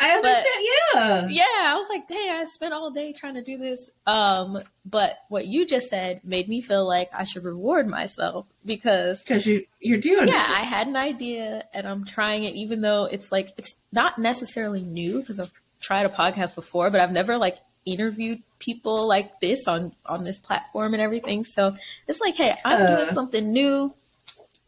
I 0.00 0.10
understand, 0.10 0.46
but, 0.94 1.00
yeah. 1.00 1.26
Yeah. 1.28 1.44
I 1.72 1.74
was 1.76 1.88
like, 1.88 2.08
dang, 2.08 2.30
I 2.30 2.44
spent 2.46 2.72
all 2.72 2.90
day 2.90 3.12
trying 3.12 3.34
to 3.34 3.42
do 3.42 3.58
this. 3.58 3.90
Um, 4.06 4.60
but 4.84 5.18
what 5.28 5.46
you 5.46 5.66
just 5.66 5.88
said 5.88 6.20
made 6.24 6.48
me 6.48 6.60
feel 6.60 6.86
like 6.86 7.10
I 7.12 7.24
should 7.24 7.44
reward 7.44 7.86
myself 7.86 8.46
because 8.64 9.20
Because 9.22 9.46
you 9.46 9.66
you're 9.80 9.98
doing 9.98 10.28
yeah, 10.28 10.42
it. 10.42 10.50
I 10.50 10.62
had 10.62 10.86
an 10.86 10.96
idea 10.96 11.64
and 11.72 11.86
I'm 11.86 12.04
trying 12.04 12.44
it 12.44 12.54
even 12.54 12.80
though 12.80 13.04
it's 13.04 13.30
like 13.30 13.52
it's 13.56 13.74
not 13.92 14.18
necessarily 14.18 14.82
new 14.82 15.20
because 15.20 15.40
I've 15.40 15.52
tried 15.80 16.06
a 16.06 16.10
podcast 16.10 16.54
before, 16.54 16.90
but 16.90 17.00
I've 17.00 17.12
never 17.12 17.38
like 17.38 17.58
interviewed 17.86 18.42
people 18.58 19.08
like 19.08 19.40
this 19.40 19.66
on 19.66 19.92
on 20.06 20.24
this 20.24 20.38
platform 20.38 20.94
and 20.94 21.02
everything. 21.02 21.44
So 21.44 21.74
it's 22.06 22.20
like, 22.20 22.34
hey, 22.36 22.54
I'm 22.64 22.82
uh, 22.82 22.96
doing 22.96 23.14
something 23.14 23.52
new. 23.52 23.94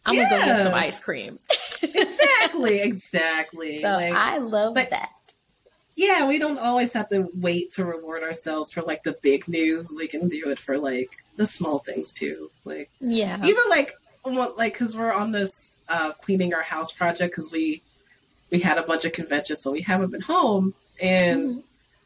I'm 0.05 0.15
yeah. 0.15 0.29
gonna 0.29 0.41
go 0.41 0.47
get 0.47 0.67
some 0.67 0.75
ice 0.75 1.01
cream. 1.01 1.39
exactly, 1.83 2.81
exactly. 2.83 3.83
So 3.83 3.91
like, 3.91 4.15
I 4.15 4.39
love 4.39 4.75
but, 4.75 4.91
that. 4.91 5.11
Yeah, 5.95 6.27
we 6.27 6.39
don't 6.39 6.59
always 6.59 6.93
have 6.95 7.09
to 7.11 7.29
wait 7.35 7.73
to 7.75 7.85
reward 7.85 8.23
ourselves 8.23 8.73
for 8.73 8.83
like 8.83 9.03
the 9.03 9.17
big 9.23 9.47
news. 9.47 9.95
We 9.97 10.09
can 10.09 10.29
do 10.29 10.51
it 10.51 10.59
for 10.59 10.79
like 10.79 11.11
the 11.37 11.45
small 11.45 11.79
things 11.79 12.13
too. 12.13 12.51
Like 12.65 12.91
yeah, 13.01 13.45
even 13.45 13.63
like 13.69 13.93
like 14.25 14.73
because 14.73 14.97
we're 14.97 15.13
on 15.13 15.33
this 15.33 15.79
uh, 15.89 16.13
cleaning 16.13 16.55
our 16.55 16.63
house 16.63 16.93
project 16.93 17.35
because 17.35 17.53
we 17.53 17.83
we 18.51 18.59
had 18.59 18.79
a 18.79 18.83
bunch 18.83 19.05
of 19.05 19.13
conventions, 19.13 19.61
so 19.61 19.71
we 19.71 19.83
haven't 19.83 20.11
been 20.11 20.23
home 20.23 20.75
and. 21.01 21.57
Mm 21.57 21.63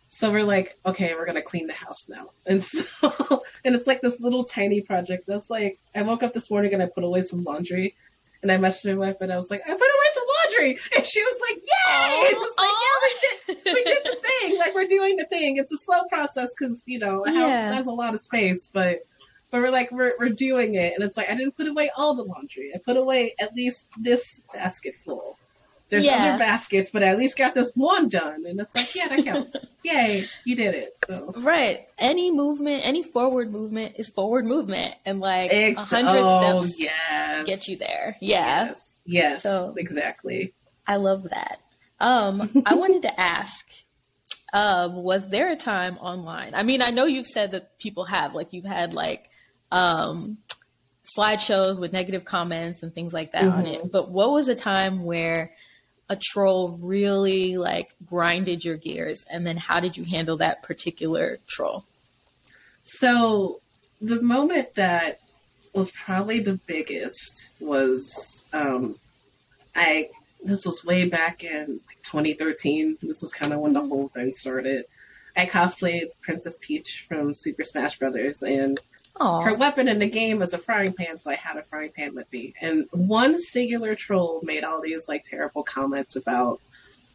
so 0.08 0.30
we're 0.30 0.44
like, 0.44 0.76
okay, 0.86 1.14
we're 1.14 1.26
gonna 1.26 1.42
clean 1.42 1.66
the 1.66 1.72
house 1.72 2.08
now. 2.08 2.30
And 2.46 2.62
so, 2.62 3.42
and 3.64 3.74
it's 3.74 3.86
like 3.86 4.00
this 4.00 4.20
little 4.20 4.44
tiny 4.44 4.80
project. 4.80 5.28
I 5.28 5.32
was 5.32 5.50
like, 5.50 5.78
I 5.94 6.02
woke 6.02 6.22
up 6.22 6.32
this 6.32 6.50
morning 6.50 6.74
and 6.74 6.82
I 6.82 6.86
put 6.86 7.04
away 7.04 7.22
some 7.22 7.44
laundry, 7.44 7.94
and 8.42 8.52
I 8.52 8.56
messaged 8.56 8.86
my 8.96 9.06
wife 9.06 9.20
and 9.20 9.32
I 9.32 9.36
was 9.36 9.50
like, 9.50 9.62
I 9.62 9.70
put 9.70 9.80
away 9.80 10.08
some 10.14 10.24
laundry, 10.44 10.78
and 10.96 11.06
she 11.06 11.22
was 11.22 11.40
like, 11.40 11.56
yay! 11.56 12.28
it 12.30 12.38
was 12.38 12.54
like, 12.58 12.70
yeah, 12.82 13.54
we 13.54 13.54
did, 13.54 13.74
we 13.74 13.84
did 13.84 14.04
the 14.04 14.16
thing. 14.22 14.58
Like 14.58 14.74
we're 14.74 14.86
doing 14.86 15.16
the 15.16 15.24
thing. 15.24 15.56
It's 15.56 15.72
a 15.72 15.78
slow 15.78 16.02
process 16.08 16.54
because 16.54 16.82
you 16.86 16.98
know 16.98 17.24
a 17.26 17.30
house 17.30 17.52
yeah. 17.52 17.74
has 17.74 17.86
a 17.86 17.92
lot 17.92 18.14
of 18.14 18.20
space, 18.20 18.68
but 18.72 19.00
but 19.50 19.60
we're 19.60 19.70
like 19.70 19.90
we're 19.90 20.14
we're 20.18 20.28
doing 20.28 20.74
it, 20.74 20.94
and 20.94 21.02
it's 21.02 21.16
like 21.16 21.28
I 21.28 21.34
didn't 21.34 21.56
put 21.56 21.66
away 21.66 21.90
all 21.96 22.14
the 22.14 22.22
laundry. 22.22 22.72
I 22.74 22.78
put 22.78 22.96
away 22.96 23.34
at 23.40 23.54
least 23.54 23.88
this 23.98 24.42
basket 24.52 24.94
full 24.94 25.38
there's 25.88 26.05
yeah. 26.05 26.31
other 26.35 26.38
baskets, 26.38 26.90
but 26.90 27.03
I 27.03 27.09
at 27.09 27.18
least 27.18 27.38
got 27.38 27.55
this 27.55 27.72
one 27.75 28.09
done. 28.09 28.44
And 28.46 28.61
it's 28.61 28.75
like, 28.75 28.94
yeah, 28.94 29.09
that 29.09 29.25
counts. 29.25 29.72
Yay, 29.85 30.27
you 30.44 30.57
did 30.57 30.75
it. 30.75 30.99
So 31.07 31.33
Right. 31.37 31.87
Any 31.99 32.33
movement, 32.33 32.85
any 32.85 33.03
forward 33.03 33.53
movement 33.53 33.94
is 33.96 34.09
forward 34.09 34.46
movement. 34.46 34.94
And 35.05 35.20
like 35.20 35.53
a 35.53 35.70
Ex- 35.70 35.90
hundred 35.90 36.22
oh, 36.25 36.61
steps 36.62 36.81
yes. 36.81 37.46
get 37.46 37.68
you 37.68 37.79
there. 37.79 38.16
Yeah. 38.20 38.66
Yes. 38.66 38.99
Yes. 39.07 39.42
So, 39.44 39.75
exactly. 39.77 40.53
I 40.87 40.96
love 40.96 41.25
that. 41.31 41.61
Um, 42.01 42.62
I 42.66 42.75
wanted 42.77 43.03
to 43.03 43.20
ask, 43.20 43.64
um, 44.53 44.96
was 44.96 45.29
there 45.29 45.51
a 45.51 45.57
time 45.57 45.99
online? 45.99 46.55
I 46.55 46.64
mean, 46.64 46.83
I 46.83 46.90
know 46.90 47.05
you've 47.05 47.29
said 47.29 47.53
that 47.53 47.79
people 47.79 48.05
have, 48.07 48.35
like 48.35 48.53
you've 48.53 48.64
had 48.64 48.92
like 48.92 49.31
um 49.72 50.38
slideshows 51.05 51.79
with 51.79 51.92
negative 51.92 52.25
comments 52.25 52.83
and 52.83 52.94
things 52.94 53.12
like 53.12 53.33
that 53.33 53.42
mm-hmm. 53.42 53.59
on 53.59 53.66
it. 53.66 53.79
Mm-hmm. 53.81 53.88
But 53.88 54.11
what 54.11 54.31
was 54.31 54.49
a 54.49 54.55
time 54.55 55.05
where 55.05 55.53
a 56.08 56.16
troll 56.16 56.78
really 56.80 57.56
like 57.56 57.90
grinded 58.08 58.64
your 58.64 58.76
gears 58.76 59.24
and 59.30 59.46
then 59.46 59.56
how 59.56 59.80
did 59.80 59.96
you 59.96 60.04
handle 60.04 60.36
that 60.36 60.62
particular 60.62 61.38
troll? 61.48 61.84
So 62.82 63.60
the 64.00 64.22
moment 64.22 64.74
that 64.74 65.20
was 65.74 65.90
probably 65.90 66.40
the 66.40 66.58
biggest 66.66 67.50
was 67.60 68.44
um 68.52 68.96
I 69.74 70.10
this 70.42 70.64
was 70.64 70.84
way 70.84 71.08
back 71.08 71.42
in 71.44 71.80
like 71.86 72.02
2013. 72.04 72.98
This 73.02 73.20
was 73.20 73.32
kind 73.32 73.52
of 73.52 73.60
when 73.60 73.72
the 73.72 73.80
whole 73.80 74.08
thing 74.08 74.32
started. 74.32 74.84
I 75.36 75.44
cosplayed 75.46 76.06
Princess 76.22 76.58
Peach 76.62 77.04
from 77.06 77.34
Super 77.34 77.62
Smash 77.62 77.98
Brothers, 77.98 78.42
and 78.42 78.80
Aww. 79.20 79.44
her 79.44 79.55
weapon 79.55 79.88
in 79.88 79.98
the 79.98 80.09
game 80.09 80.40
was 80.40 80.52
a 80.52 80.59
frying 80.59 80.92
pan, 80.92 81.18
so 81.18 81.31
I 81.31 81.37
had 81.37 81.57
a 81.57 81.62
frying 81.62 81.92
pan 81.92 82.14
with 82.14 82.31
me. 82.33 82.55
And 82.61 82.87
one 82.92 83.40
singular 83.40 83.94
troll 83.94 84.40
made 84.42 84.64
all 84.64 84.81
these 84.81 85.09
like 85.09 85.24
terrible 85.24 85.62
comments 85.62 86.16
about 86.16 86.61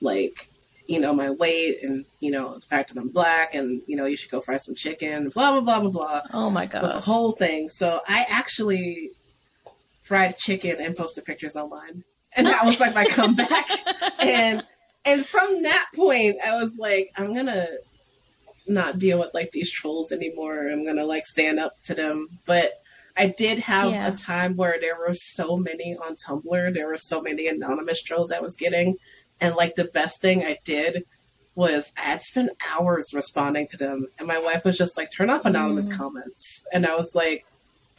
like 0.02 0.50
you 0.88 1.00
know 1.00 1.14
my 1.14 1.30
weight 1.30 1.84
and 1.84 2.06
you 2.20 2.32
know 2.32 2.56
the 2.56 2.66
fact 2.66 2.94
that 2.94 3.00
I'm 3.00 3.10
black 3.10 3.54
and 3.54 3.82
you 3.88 3.96
know 3.96 4.06
you 4.06 4.18
should 4.18 4.32
go 4.32 4.40
fry 4.40 4.58
some 4.58 4.76
chicken, 4.76 5.30
blah 5.30 5.52
blah 5.52 5.62
blah 5.62 5.80
blah 5.80 5.92
blah. 5.92 6.22
Oh 6.34 6.50
my 6.50 6.66
god, 6.66 6.82
was 6.82 6.96
a 6.96 7.00
whole 7.00 7.34
thing. 7.34 7.70
So 7.70 8.02
I 8.08 8.26
actually 8.30 9.12
fried 10.04 10.38
chicken 10.38 10.78
and 10.80 10.96
posted 10.96 11.26
pictures 11.26 11.56
online, 11.56 12.04
and 12.36 12.48
that 12.48 12.66
was 12.66 12.80
like 12.80 12.96
my 12.96 13.06
comeback. 13.06 13.68
and 14.20 14.66
and 15.06 15.26
from 15.26 15.64
that 15.64 15.86
point, 15.96 16.38
I 16.44 16.56
was 16.56 16.78
like, 16.78 17.12
I'm 17.16 17.34
gonna 17.34 17.68
not 18.68 19.00
deal 19.00 19.20
with 19.20 19.34
like 19.34 19.52
these 19.52 19.72
trolls 19.72 20.12
anymore. 20.12 20.68
I'm 20.68 20.86
gonna 20.86 21.06
like 21.06 21.26
stand 21.26 21.60
up 21.60 21.74
to 21.84 21.94
them. 21.94 22.28
But 22.46 22.74
I 23.18 23.28
did 23.28 23.60
have 23.60 23.92
yeah. 23.92 24.08
a 24.08 24.16
time 24.16 24.56
where 24.56 24.80
there 24.80 24.98
were 24.98 25.14
so 25.14 25.58
many 25.58 25.98
on 25.98 26.16
Tumblr. 26.16 26.74
There 26.74 26.88
were 26.88 26.98
so 26.98 27.22
many 27.22 27.48
anonymous 27.48 28.02
trolls 28.02 28.32
I 28.32 28.40
was 28.40 28.56
getting, 28.56 28.98
and 29.40 29.56
like 29.56 29.76
the 29.76 29.86
best 29.86 30.22
thing 30.22 30.44
I 30.44 30.58
did 30.64 31.04
was 31.56 31.92
I 31.98 32.02
had 32.02 32.22
spent 32.22 32.52
hours 32.70 33.14
responding 33.14 33.68
to 33.68 33.78
them, 33.78 34.08
and 34.18 34.28
my 34.28 34.40
wife 34.40 34.64
was 34.64 34.78
just 34.78 34.98
like, 34.98 35.10
"Turn 35.12 35.30
off 35.30 35.46
anonymous 35.46 35.90
mm. 35.90 35.98
comments," 35.98 36.66
and 36.72 36.86
I 36.86 36.96
was 36.96 37.14
like, 37.16 37.46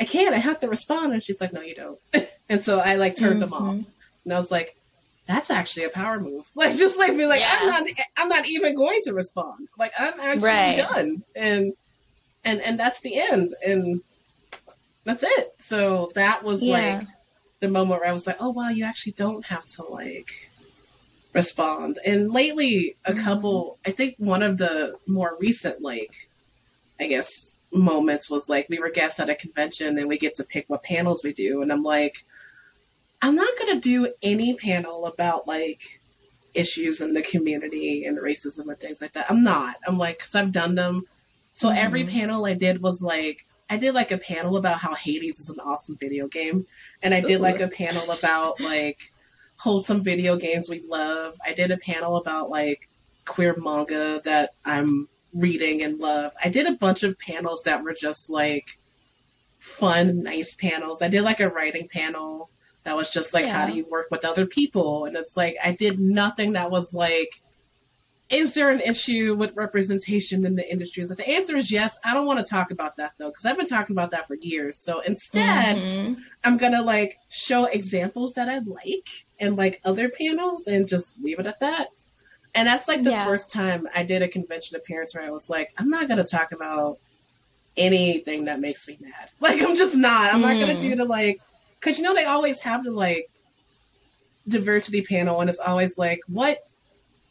"I 0.01 0.05
can't. 0.05 0.35
I 0.35 0.39
have 0.39 0.61
to 0.61 0.69
respond." 0.69 1.13
And 1.13 1.23
she's 1.23 1.41
like, 1.41 1.53
"No, 1.53 1.61
you 1.61 1.75
don't." 1.75 1.99
and 2.49 2.61
so 2.63 2.81
I 2.81 2.97
like 2.97 3.17
turned 3.17 3.41
mm-hmm. 3.41 3.51
them 3.51 3.53
off, 3.53 3.77
and 4.25 4.33
I 4.33 4.39
was 4.39 4.51
like, 4.51 4.77
that's 5.27 5.51
actually 5.51 5.85
a 5.85 5.89
power 5.89 6.21
move. 6.21 6.49
Like 6.57 6.77
just 6.77 6.99
like 6.99 7.17
be 7.17 7.27
like, 7.27 7.41
yeah. 7.41 7.59
I'm 7.61 7.69
not 7.69 7.91
I'm 8.17 8.29
not 8.29 8.49
even 8.49 8.75
going 8.75 9.01
to 9.05 9.15
respond. 9.15 9.69
Like 9.79 9.93
I'm 9.99 10.19
actually 10.21 10.49
right. 10.49 10.77
done. 10.77 11.23
And 11.35 11.73
and 12.45 12.61
and 12.61 12.79
that's 12.79 13.01
the 13.01 13.21
end. 13.21 13.55
And 13.65 14.03
that's 15.05 15.23
it. 15.23 15.55
So 15.59 16.11
that 16.15 16.43
was 16.45 16.63
yeah. 16.63 16.99
like 16.99 17.09
the 17.61 17.69
moment 17.69 18.01
where 18.01 18.09
I 18.09 18.13
was 18.13 18.27
like, 18.27 18.39
oh 18.41 18.51
wow, 18.51 18.69
you 18.69 18.85
actually 18.85 19.13
don't 19.13 19.45
have 19.47 19.67
to 19.67 19.85
like 19.85 20.51
respond. 21.33 21.99
And 22.05 22.33
lately 22.33 22.97
a 23.05 23.13
mm-hmm. 23.13 23.25
couple 23.25 23.79
I 23.87 23.93
think 23.93 24.17
one 24.19 24.43
of 24.43 24.59
the 24.59 24.97
more 25.07 25.37
recent 25.41 25.81
like 25.81 26.29
I 27.01 27.07
guess 27.07 27.59
moments 27.73 28.29
was 28.29 28.49
like 28.49 28.67
we 28.69 28.79
were 28.79 28.91
guests 28.91 29.19
at 29.19 29.31
a 29.31 29.35
convention 29.35 29.99
and 29.99 30.07
we 30.07 30.19
get 30.19 30.35
to 30.35 30.45
pick 30.45 30.67
what 30.69 30.83
panels 30.83 31.25
we 31.25 31.33
do 31.33 31.63
and 31.63 31.73
I'm 31.73 31.83
like 31.83 32.25
I'm 33.23 33.37
not 33.37 33.57
going 33.59 33.75
to 33.75 33.81
do 33.81 34.13
any 34.23 34.55
panel 34.55 35.07
about 35.07 35.47
like 35.47 36.01
issues 36.55 37.01
in 37.01 37.15
the 37.15 37.23
community 37.23 38.05
and 38.05 38.19
racism 38.19 38.69
and 38.69 38.79
things 38.79 39.01
like 39.01 39.13
that. 39.13 39.31
I'm 39.31 39.45
not. 39.45 39.77
I'm 39.87 39.97
like, 39.97 40.19
because 40.19 40.35
I've 40.35 40.53
done 40.53 40.75
them. 40.75 41.05
So 41.53 41.69
mm-hmm. 41.69 41.79
every 41.79 42.05
panel 42.05 42.45
I 42.45 42.55
did 42.55 42.83
was 42.83 43.01
like, 43.01 43.47
I 43.71 43.77
did 43.77 43.95
like 43.95 44.11
a 44.11 44.19
panel 44.19 44.57
about 44.57 44.79
how 44.79 44.95
Hades 44.95 45.39
is 45.39 45.49
an 45.49 45.61
awesome 45.61 45.97
video 45.97 46.27
game. 46.27 46.67
And 47.03 47.15
I 47.15 47.21
did 47.21 47.41
like 47.41 47.61
a 47.61 47.69
panel 47.69 48.11
about 48.11 48.61
like 48.61 49.01
wholesome 49.57 50.03
video 50.03 50.37
games 50.37 50.69
we 50.69 50.81
love. 50.81 51.39
I 51.47 51.53
did 51.55 51.71
a 51.71 51.79
panel 51.79 52.17
about 52.17 52.51
like 52.51 52.89
queer 53.25 53.55
manga 53.57 54.21
that 54.25 54.51
I'm 54.65 55.09
reading 55.33 55.83
and 55.83 55.99
love. 55.99 56.35
I 56.45 56.49
did 56.49 56.67
a 56.67 56.77
bunch 56.77 57.03
of 57.03 57.19
panels 57.19 57.63
that 57.63 57.83
were 57.83 57.95
just 57.95 58.29
like 58.29 58.79
fun, 59.59 60.25
nice 60.25 60.55
panels. 60.55 61.01
I 61.01 61.09
did 61.09 61.23
like 61.23 61.41
a 61.41 61.49
writing 61.49 61.89
panel 61.89 62.51
that 62.85 62.97
was 62.97 63.11
just 63.11 63.33
like, 63.33 63.47
yeah. 63.47 63.61
how 63.61 63.67
do 63.67 63.77
you 63.77 63.87
work 63.91 64.09
with 64.11 64.25
other 64.25 64.47
people? 64.47 65.05
And 65.05 65.17
it's 65.17 65.37
like, 65.37 65.57
I 65.63 65.73
did 65.73 66.01
nothing 66.01 66.55
that 66.55 66.71
was 66.71 66.93
like, 66.93 67.41
is 68.29 68.55
there 68.55 68.71
an 68.71 68.81
issue 68.81 69.35
with 69.35 69.55
representation 69.57 70.47
in 70.47 70.57
the 70.57 70.71
industry? 70.71 71.05
So 71.05 71.15
the 71.15 71.29
answer 71.29 71.57
is 71.57 71.71
yes. 71.71 71.99
I 72.03 72.15
don't 72.15 72.27
want 72.27 72.39
to 72.39 72.45
talk 72.45 72.71
about 72.71 72.97
that 72.97 73.13
though, 73.19 73.29
because 73.29 73.45
I've 73.45 73.59
been 73.59 73.67
talking 73.67 73.95
about 73.95 74.11
that 74.13 74.27
for 74.27 74.37
years. 74.37 74.79
So 74.79 75.01
instead, 75.01 75.77
mm-hmm. 75.77 76.15
I'm 76.43 76.57
going 76.57 76.73
to 76.73 76.83
like 76.83 77.19
show 77.29 77.67
examples 77.67 78.33
that 78.35 78.49
I 78.49 78.59
like 78.59 79.09
and 79.39 79.57
like 79.57 79.81
other 79.85 80.09
panels 80.09 80.67
and 80.67 80.89
just 80.89 81.21
leave 81.21 81.39
it 81.39 81.47
at 81.47 81.61
that. 81.61 81.89
And 82.55 82.69
that's 82.69 82.89
like 82.89 83.03
the 83.03 83.11
yeah. 83.11 83.25
first 83.25 83.53
time 83.53 83.87
I 83.95 84.03
did 84.03 84.23
a 84.23 84.29
convention 84.29 84.77
appearance 84.77 85.15
where 85.15 85.25
I 85.25 85.31
was 85.31 85.49
like, 85.49 85.73
I'm 85.79 85.91
not 85.91 86.09
going 86.09 86.19
to 86.19 86.25
talk 86.25 86.53
about 86.53 86.99
anything 87.77 88.47
that 88.47 88.61
makes 88.61 88.89
me 88.89 88.99
mad. 89.01 89.31
Like, 89.41 89.63
I'm 89.63 89.77
just 89.77 89.97
not. 89.97 90.33
I'm 90.33 90.41
mm. 90.41 90.43
not 90.43 90.67
going 90.67 90.77
to 90.77 90.81
do 90.81 90.95
the 90.95 91.05
like, 91.05 91.41
because 91.83 91.99
you 91.99 92.05
know 92.05 92.15
they 92.15 92.25
always 92.25 92.61
have 92.61 92.85
the 92.85 92.93
like 92.93 93.29
diversity 94.47 95.03
panel, 95.03 95.41
and 95.41 95.51
it's 95.51 95.59
always 95.59 95.99
like, 95.99 96.21
what 96.29 96.59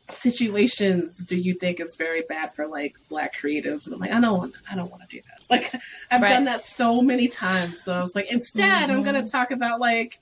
situations 0.09 1.25
do 1.25 1.37
you 1.37 1.53
think 1.53 1.79
is 1.79 1.95
very 1.95 2.23
bad 2.23 2.53
for 2.53 2.67
like 2.67 2.95
black 3.09 3.37
creatives? 3.37 3.85
And 3.85 3.95
I'm 3.95 3.99
like, 3.99 4.11
I 4.11 4.19
don't 4.19 4.37
want, 4.37 4.55
I 4.69 4.75
don't 4.75 4.91
want 4.91 5.03
to 5.03 5.15
do 5.15 5.21
that. 5.29 5.49
Like 5.49 5.73
I've 6.09 6.21
right. 6.21 6.29
done 6.29 6.45
that 6.45 6.65
so 6.65 7.01
many 7.01 7.27
times. 7.27 7.81
So 7.81 7.93
I 7.93 8.01
was 8.01 8.15
like, 8.15 8.31
instead, 8.31 8.89
mm-hmm. 8.89 8.91
I'm 8.91 9.03
going 9.03 9.23
to 9.23 9.29
talk 9.29 9.51
about 9.51 9.79
like 9.79 10.19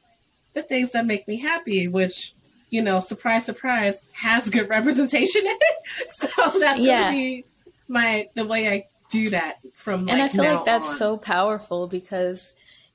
the 0.54 0.64
things 0.64 0.92
that 0.92 1.06
make 1.06 1.28
me 1.28 1.38
happy, 1.38 1.88
which 1.88 2.34
you 2.70 2.82
know, 2.84 3.00
surprise, 3.00 3.46
surprise, 3.46 4.04
has 4.12 4.50
good 4.50 4.70
representation 4.70 5.42
in 5.46 5.58
it. 5.60 6.12
So 6.12 6.60
that's 6.60 6.82
yeah. 6.82 7.06
gonna 7.06 7.16
be 7.16 7.46
my 7.88 8.30
the 8.36 8.46
way 8.46 8.70
I 8.70 8.86
do 9.10 9.32
that 9.32 9.58
from 9.74 10.06
like 10.06 10.14
and 10.14 10.22
I 10.22 10.30
feel 10.30 10.44
like 10.44 10.66
that's 10.66 10.88
on. 10.88 10.98
so 10.98 11.18
powerful 11.18 11.88
because 11.88 12.44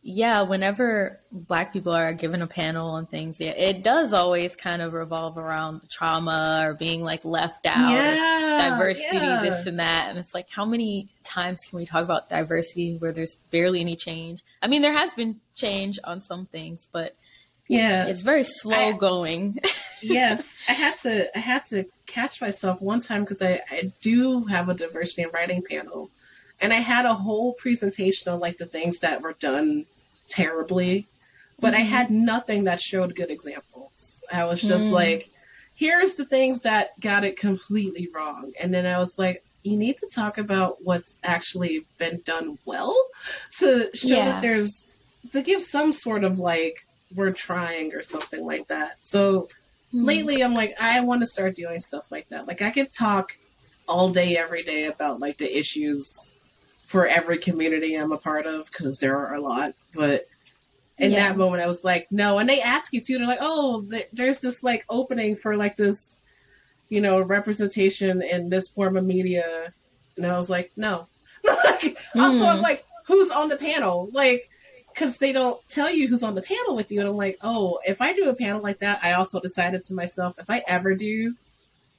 yeah, 0.07 0.43
whenever 0.43 1.19
black 1.33 1.73
people 1.73 1.95
are 1.95 2.13
given 2.13 2.43
a 2.43 2.47
panel 2.47 2.97
and 2.97 3.09
things, 3.09 3.41
yeah, 3.41 3.53
it 3.53 3.83
does 3.83 4.13
always 4.13 4.55
kind 4.55 4.83
of 4.83 4.93
revolve 4.93 5.39
around 5.39 5.81
trauma 5.91 6.63
or 6.63 6.75
being 6.75 7.03
like 7.03 7.25
left 7.25 7.65
out, 7.65 7.91
yeah, 7.91 8.69
diversity, 8.69 9.17
yeah. 9.17 9.41
this 9.43 9.65
and 9.65 9.79
that. 9.79 10.11
And 10.11 10.19
it's 10.19 10.35
like, 10.35 10.51
how 10.51 10.67
many 10.67 11.09
times 11.25 11.61
can 11.67 11.79
we 11.79 11.87
talk 11.87 12.05
about 12.05 12.29
diversity 12.29 12.99
where 12.99 13.13
there's 13.13 13.37
barely 13.51 13.81
any 13.81 13.97
change? 13.97 14.43
I 14.61 14.69
mean, 14.69 14.83
there 14.83 14.93
has 14.93 15.15
been 15.15 15.41
change 15.55 15.99
on 16.05 16.21
some 16.21 16.45
things, 16.47 16.87
but 16.93 17.17
yeah, 17.67 18.05
it's 18.05 18.21
very 18.21 18.45
slow 18.45 18.77
I, 18.77 18.93
going. 18.93 19.59
yes, 20.03 20.59
I 20.69 20.75
had 20.75 20.99
to, 20.99 21.35
I 21.35 21.41
had 21.41 21.65
to 21.71 21.87
catch 22.07 22.43
myself 22.43 22.83
one 22.83 23.01
time 23.01 23.23
because 23.23 23.41
I, 23.41 23.63
I 23.71 23.91
do 24.03 24.45
have 24.45 24.69
a 24.69 24.75
diversity 24.75 25.23
and 25.23 25.33
writing 25.33 25.63
panel 25.63 26.11
and 26.61 26.73
I 26.73 26.77
had 26.77 27.05
a 27.05 27.15
whole 27.15 27.55
presentation 27.55 28.31
on 28.31 28.41
like 28.41 28.59
the 28.59 28.67
things 28.67 29.01
that 29.01 29.23
were 29.23 29.33
done 29.35 29.87
terribly, 30.35 31.07
but 31.61 31.73
mm-hmm. 31.73 31.83
I 31.83 31.85
had 31.85 32.11
nothing 32.11 32.65
that 32.65 32.81
showed 32.81 33.15
good 33.15 33.31
examples. 33.31 34.23
I 34.33 34.45
was 34.45 34.61
just 34.61 34.87
mm. 34.87 34.93
like, 34.93 35.31
here's 35.75 36.15
the 36.15 36.25
things 36.25 36.63
that 36.63 36.99
got 37.01 37.25
it 37.25 37.39
completely 37.39 38.09
wrong. 38.13 38.53
And 38.61 38.75
then 38.75 38.85
I 38.85 38.99
was 38.99 39.19
like, 39.19 39.45
you 39.63 39.77
need 39.77 39.97
to 39.99 40.09
talk 40.13 40.39
about 40.39 40.77
what's 40.83 41.21
actually 41.25 41.87
been 41.99 42.21
done 42.25 42.59
well 42.65 42.95
to 43.59 43.91
show 43.95 44.09
yeah. 44.09 44.25
that 44.33 44.43
there's 44.43 44.93
to 45.33 45.41
give 45.41 45.63
some 45.63 45.93
sort 45.93 46.23
of 46.23 46.39
like 46.39 46.87
we're 47.15 47.33
trying 47.33 47.95
or 47.95 48.03
something 48.03 48.45
like 48.45 48.69
that. 48.69 48.97
So 49.01 49.49
mm. 49.95 50.05
lately 50.05 50.43
I'm 50.43 50.53
like 50.53 50.75
I 50.79 51.01
want 51.01 51.23
to 51.23 51.27
start 51.27 51.57
doing 51.57 51.81
stuff 51.81 52.13
like 52.13 52.29
that. 52.29 52.47
Like 52.47 52.61
I 52.61 52.71
could 52.71 52.93
talk 52.93 53.33
all 53.89 54.11
day 54.11 54.37
every 54.37 54.63
day 54.63 54.85
about 54.85 55.21
like 55.21 55.39
the 55.39 55.59
issues 55.59 56.31
for 56.85 57.07
every 57.07 57.39
community 57.39 57.95
I'm 57.95 58.13
a 58.13 58.19
part 58.19 58.47
of 58.47 58.71
because 58.71 58.99
there 58.99 59.17
are 59.17 59.35
a 59.35 59.41
lot. 59.41 59.73
But 59.95 60.27
in 60.99 61.11
yeah. 61.11 61.29
that 61.29 61.37
moment, 61.37 61.63
I 61.63 61.67
was 61.67 61.83
like, 61.83 62.07
no. 62.11 62.39
And 62.39 62.49
they 62.49 62.61
ask 62.61 62.93
you 62.93 63.01
too. 63.01 63.19
They're 63.19 63.27
like, 63.27 63.39
oh, 63.41 63.85
there's 64.13 64.41
this 64.41 64.63
like 64.63 64.85
opening 64.89 65.35
for 65.35 65.57
like 65.57 65.77
this, 65.77 66.21
you 66.91 67.01
know, 67.01 67.21
representation 67.21 68.23
in 68.23 68.51
this 68.51 68.69
form 68.69 68.97
of 68.97 69.05
media. 69.05 69.73
And 70.17 70.27
I 70.27 70.37
was 70.37 70.51
like, 70.51 70.71
no. 70.77 71.09
like, 71.45 71.81
mm. 71.81 71.97
Also, 72.21 72.45
I'm 72.45 72.59
hmm. 72.59 72.63
like, 72.63 72.85
who's 73.07 73.31
on 73.31 73.49
the 73.49 73.57
panel? 73.57 74.09
Like, 74.13 74.49
because 74.93 75.19
they 75.19 75.33
don't 75.33 75.61
tell 75.69 75.91
you 75.91 76.07
who's 76.07 76.23
on 76.23 76.37
the 76.37 76.43
panel 76.43 76.77
with 76.77 76.93
you. 76.93 77.01
And 77.01 77.09
I'm 77.09 77.17
like, 77.17 77.39
oh, 77.43 77.81
if 77.85 78.01
I 78.01 78.13
do 78.13 78.29
a 78.29 78.35
panel 78.35 78.61
like 78.61 78.79
that, 78.79 79.01
I 79.03 79.15
also 79.15 79.41
decided 79.41 79.83
to 79.85 79.95
myself, 79.95 80.39
if 80.39 80.49
I 80.49 80.63
ever 80.69 80.95
do 80.95 81.35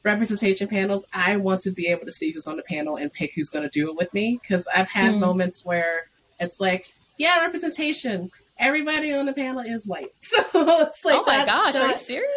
representation 0.05 0.67
panels, 0.67 1.05
I 1.13 1.35
want 1.37 1.61
to 1.63 1.71
be 1.71 1.87
able 1.87 2.05
to 2.05 2.11
see 2.11 2.31
who's 2.31 2.47
on 2.47 2.55
the 2.55 2.63
panel 2.63 2.95
and 2.95 3.11
pick 3.11 3.33
who's 3.35 3.49
going 3.49 3.63
to 3.63 3.69
do 3.69 3.89
it 3.89 3.97
with 3.97 4.13
me. 4.13 4.39
Because 4.41 4.67
I've 4.73 4.87
had 4.87 5.15
mm. 5.15 5.19
moments 5.19 5.65
where 5.65 6.07
it's 6.39 6.61
like, 6.61 6.85
yeah, 7.17 7.39
representation. 7.41 8.29
Everybody 8.57 9.11
on 9.13 9.25
the 9.25 9.33
panel 9.33 9.61
is 9.61 9.85
white. 9.85 10.11
So 10.21 10.41
it's 10.53 11.03
like, 11.03 11.19
oh 11.19 11.23
my 11.25 11.45
gosh, 11.45 11.73
not... 11.73 11.83
are 11.83 11.89
you 11.89 11.97
serious? 11.97 12.29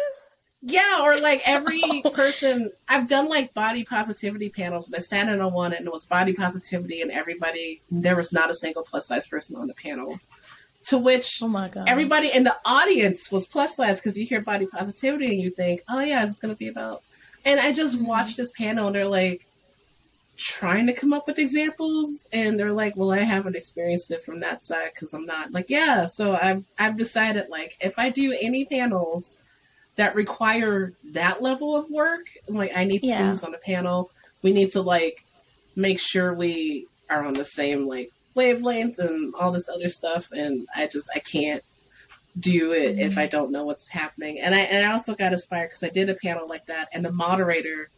Yeah, 0.61 1.01
or 1.01 1.17
like 1.17 1.41
every 1.47 1.81
person, 2.13 2.71
I've 2.89 3.07
done 3.07 3.29
like 3.29 3.53
body 3.53 3.85
positivity 3.85 4.49
panels, 4.49 4.87
but 4.87 4.99
I 4.99 5.01
sat 5.01 5.29
in 5.29 5.39
on 5.39 5.53
one 5.53 5.73
and 5.73 5.85
it 5.85 5.91
was 5.91 6.05
body 6.05 6.33
positivity, 6.33 7.01
and 7.01 7.11
everybody, 7.11 7.81
there 7.89 8.15
was 8.15 8.33
not 8.33 8.49
a 8.49 8.53
single 8.53 8.83
plus 8.83 9.07
size 9.07 9.27
person 9.27 9.55
on 9.55 9.67
the 9.67 9.73
panel. 9.73 10.19
To 10.87 10.97
which 10.97 11.41
oh 11.41 11.47
my 11.47 11.67
god, 11.67 11.87
everybody 11.87 12.33
in 12.33 12.43
the 12.43 12.55
audience 12.65 13.31
was 13.31 13.45
plus 13.45 13.75
size 13.75 13.99
because 13.99 14.17
you 14.17 14.25
hear 14.25 14.41
body 14.41 14.65
positivity 14.65 15.27
and 15.27 15.41
you 15.41 15.49
think, 15.49 15.81
oh 15.89 15.99
yeah, 15.99 16.23
is 16.23 16.31
it's 16.31 16.39
going 16.39 16.53
to 16.53 16.57
be 16.57 16.69
about. 16.69 17.03
And 17.49 17.59
I 17.59 17.73
just 17.73 17.99
watched 17.99 18.37
this 18.37 18.51
panel 18.51 18.85
and 18.85 18.95
they're 18.95 19.07
like 19.07 19.47
trying 20.37 20.85
to 20.85 20.93
come 20.93 21.13
up 21.13 21.25
with 21.25 21.39
examples, 21.39 22.27
and 22.31 22.59
they're 22.59 22.71
like, 22.71 22.95
well, 22.95 23.11
I 23.11 23.21
haven't 23.21 23.55
experienced 23.55 24.11
it 24.11 24.21
from 24.21 24.39
that 24.41 24.63
side 24.63 24.91
because 24.93 25.15
I'm 25.15 25.25
not 25.25 25.51
like 25.51 25.67
yeah. 25.67 26.05
So 26.05 26.37
I've 26.39 26.63
I've 26.77 26.95
decided 26.95 27.49
like 27.49 27.75
if 27.81 27.97
I 27.97 28.11
do 28.11 28.37
any 28.39 28.65
panels 28.65 29.39
that 29.95 30.13
require 30.13 30.93
that 31.13 31.41
level 31.41 31.75
of 31.75 31.89
work, 31.89 32.27
like 32.47 32.71
I 32.75 32.83
need 32.83 32.99
to 32.99 33.07
yeah. 33.07 33.35
on 33.43 33.51
the 33.51 33.57
panel. 33.65 34.11
We 34.43 34.51
need 34.53 34.69
to 34.73 34.81
like 34.83 35.25
make 35.75 35.99
sure 35.99 36.35
we 36.35 36.85
are 37.09 37.25
on 37.25 37.33
the 37.33 37.45
same 37.45 37.87
like 37.87 38.11
wavelength 38.35 38.99
and 38.99 39.33
all 39.33 39.51
this 39.51 39.67
other 39.67 39.89
stuff 39.89 40.31
and 40.31 40.67
I 40.75 40.85
just 40.85 41.09
I 41.15 41.19
can't 41.19 41.63
do 42.37 42.73
it 42.73 42.93
mm-hmm. 42.93 43.01
if 43.01 43.17
I 43.17 43.27
don't 43.27 43.51
know 43.51 43.65
what's 43.65 43.87
happening. 43.87 44.39
And 44.39 44.53
I 44.53 44.59
and 44.59 44.85
I 44.85 44.91
also 44.91 45.15
got 45.15 45.33
inspired 45.33 45.67
because 45.67 45.83
I 45.83 45.89
did 45.89 46.09
a 46.09 46.15
panel 46.15 46.47
like 46.47 46.65
that 46.67 46.89
and 46.93 47.03
the 47.03 47.11
moderator 47.11 47.89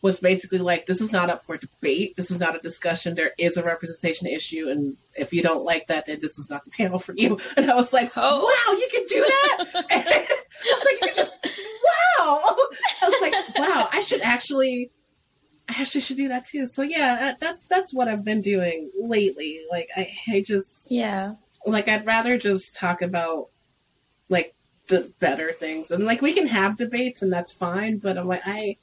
was 0.00 0.20
basically 0.20 0.58
like, 0.58 0.86
this 0.86 1.00
is 1.00 1.10
not 1.10 1.28
up 1.28 1.42
for 1.42 1.56
debate. 1.56 2.16
This 2.16 2.30
is 2.30 2.38
not 2.38 2.54
a 2.54 2.60
discussion. 2.60 3.16
There 3.16 3.32
is 3.36 3.56
a 3.56 3.64
representation 3.64 4.28
issue. 4.28 4.68
And 4.68 4.96
if 5.16 5.32
you 5.32 5.42
don't 5.42 5.64
like 5.64 5.88
that, 5.88 6.06
then 6.06 6.20
this 6.20 6.38
is 6.38 6.48
not 6.48 6.64
the 6.64 6.70
panel 6.76 7.00
for 7.00 7.14
you. 7.16 7.38
And 7.56 7.68
I 7.68 7.74
was 7.74 7.92
like, 7.92 8.12
oh, 8.16 8.38
wow, 8.38 8.78
you 8.78 8.88
can 8.92 9.04
do 9.06 9.24
that? 9.24 9.86
I 9.90 10.72
was 10.72 10.84
like, 10.84 11.02
you 11.02 11.14
just, 11.14 11.36
wow. 11.44 12.56
I 13.02 13.08
was 13.08 13.20
like, 13.20 13.58
wow, 13.58 13.88
I 13.90 14.00
should 14.00 14.20
actually 14.20 14.90
I 15.68 15.82
actually 15.82 16.00
should 16.00 16.16
do 16.16 16.28
that 16.28 16.46
too. 16.46 16.64
So 16.64 16.82
yeah, 16.82 17.34
that's 17.38 17.64
that's 17.64 17.92
what 17.92 18.08
I've 18.08 18.24
been 18.24 18.40
doing 18.40 18.90
lately. 18.98 19.60
Like 19.70 19.90
I, 19.94 20.10
I 20.28 20.40
just 20.40 20.90
yeah, 20.90 21.34
like 21.66 21.88
I'd 21.88 22.06
rather 22.06 22.38
just 22.38 22.74
talk 22.74 23.02
about 23.02 23.48
the 24.88 25.12
better 25.20 25.52
things, 25.52 25.90
and 25.90 26.04
like 26.04 26.22
we 26.22 26.32
can 26.32 26.46
have 26.48 26.76
debates, 26.76 27.22
and 27.22 27.32
that's 27.32 27.52
fine. 27.52 27.98
But 27.98 28.18
I'm 28.18 28.26
like 28.26 28.42
I, 28.44 28.76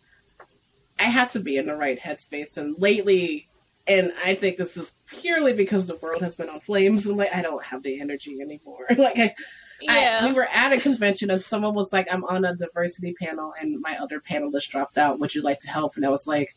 I 1.00 1.04
had 1.04 1.30
to 1.32 1.39
be 1.39 1.58
in 1.58 1.68
the 1.68 1.76
right 1.76 2.00
headspace, 2.00 2.58
and 2.58 2.76
lately, 2.80 3.48
and 3.88 4.13
I 4.24 4.36
think 4.36 4.58
this 4.58 4.78
is 4.78 4.94
purely 5.08 5.54
because 5.54 5.88
the 5.88 5.98
world 5.98 6.22
has 6.22 6.36
been 6.36 6.50
on 6.50 6.60
flames, 6.60 7.06
and 7.08 7.18
like 7.18 7.34
I 7.36 7.41
don't 7.41 7.63
have 7.63 7.84
the 7.84 8.00
energy 8.00 8.41
anymore. 8.41 8.86
like 8.98 9.20
I. 9.20 9.36
Yeah. 9.82 10.20
I, 10.22 10.26
we 10.28 10.32
were 10.32 10.48
at 10.54 10.72
a 10.72 10.80
convention 10.80 11.30
and 11.30 11.41
someone 11.41 11.76
was 11.76 11.91
like, 11.91 12.08
I'm 12.10 12.24
on 12.24 12.46
a 12.46 12.56
diversity 12.56 13.13
panel 13.13 13.54
and 13.60 13.82
my 13.82 13.98
other 13.98 14.22
panelist 14.22 14.70
dropped 14.70 14.98
out. 14.98 15.20
Would 15.20 15.36
you 15.36 15.41
like 15.41 15.60
to 15.60 15.68
help? 15.68 15.98
And 15.98 16.06
I 16.06 16.10
was 16.10 16.26
like, 16.26 16.56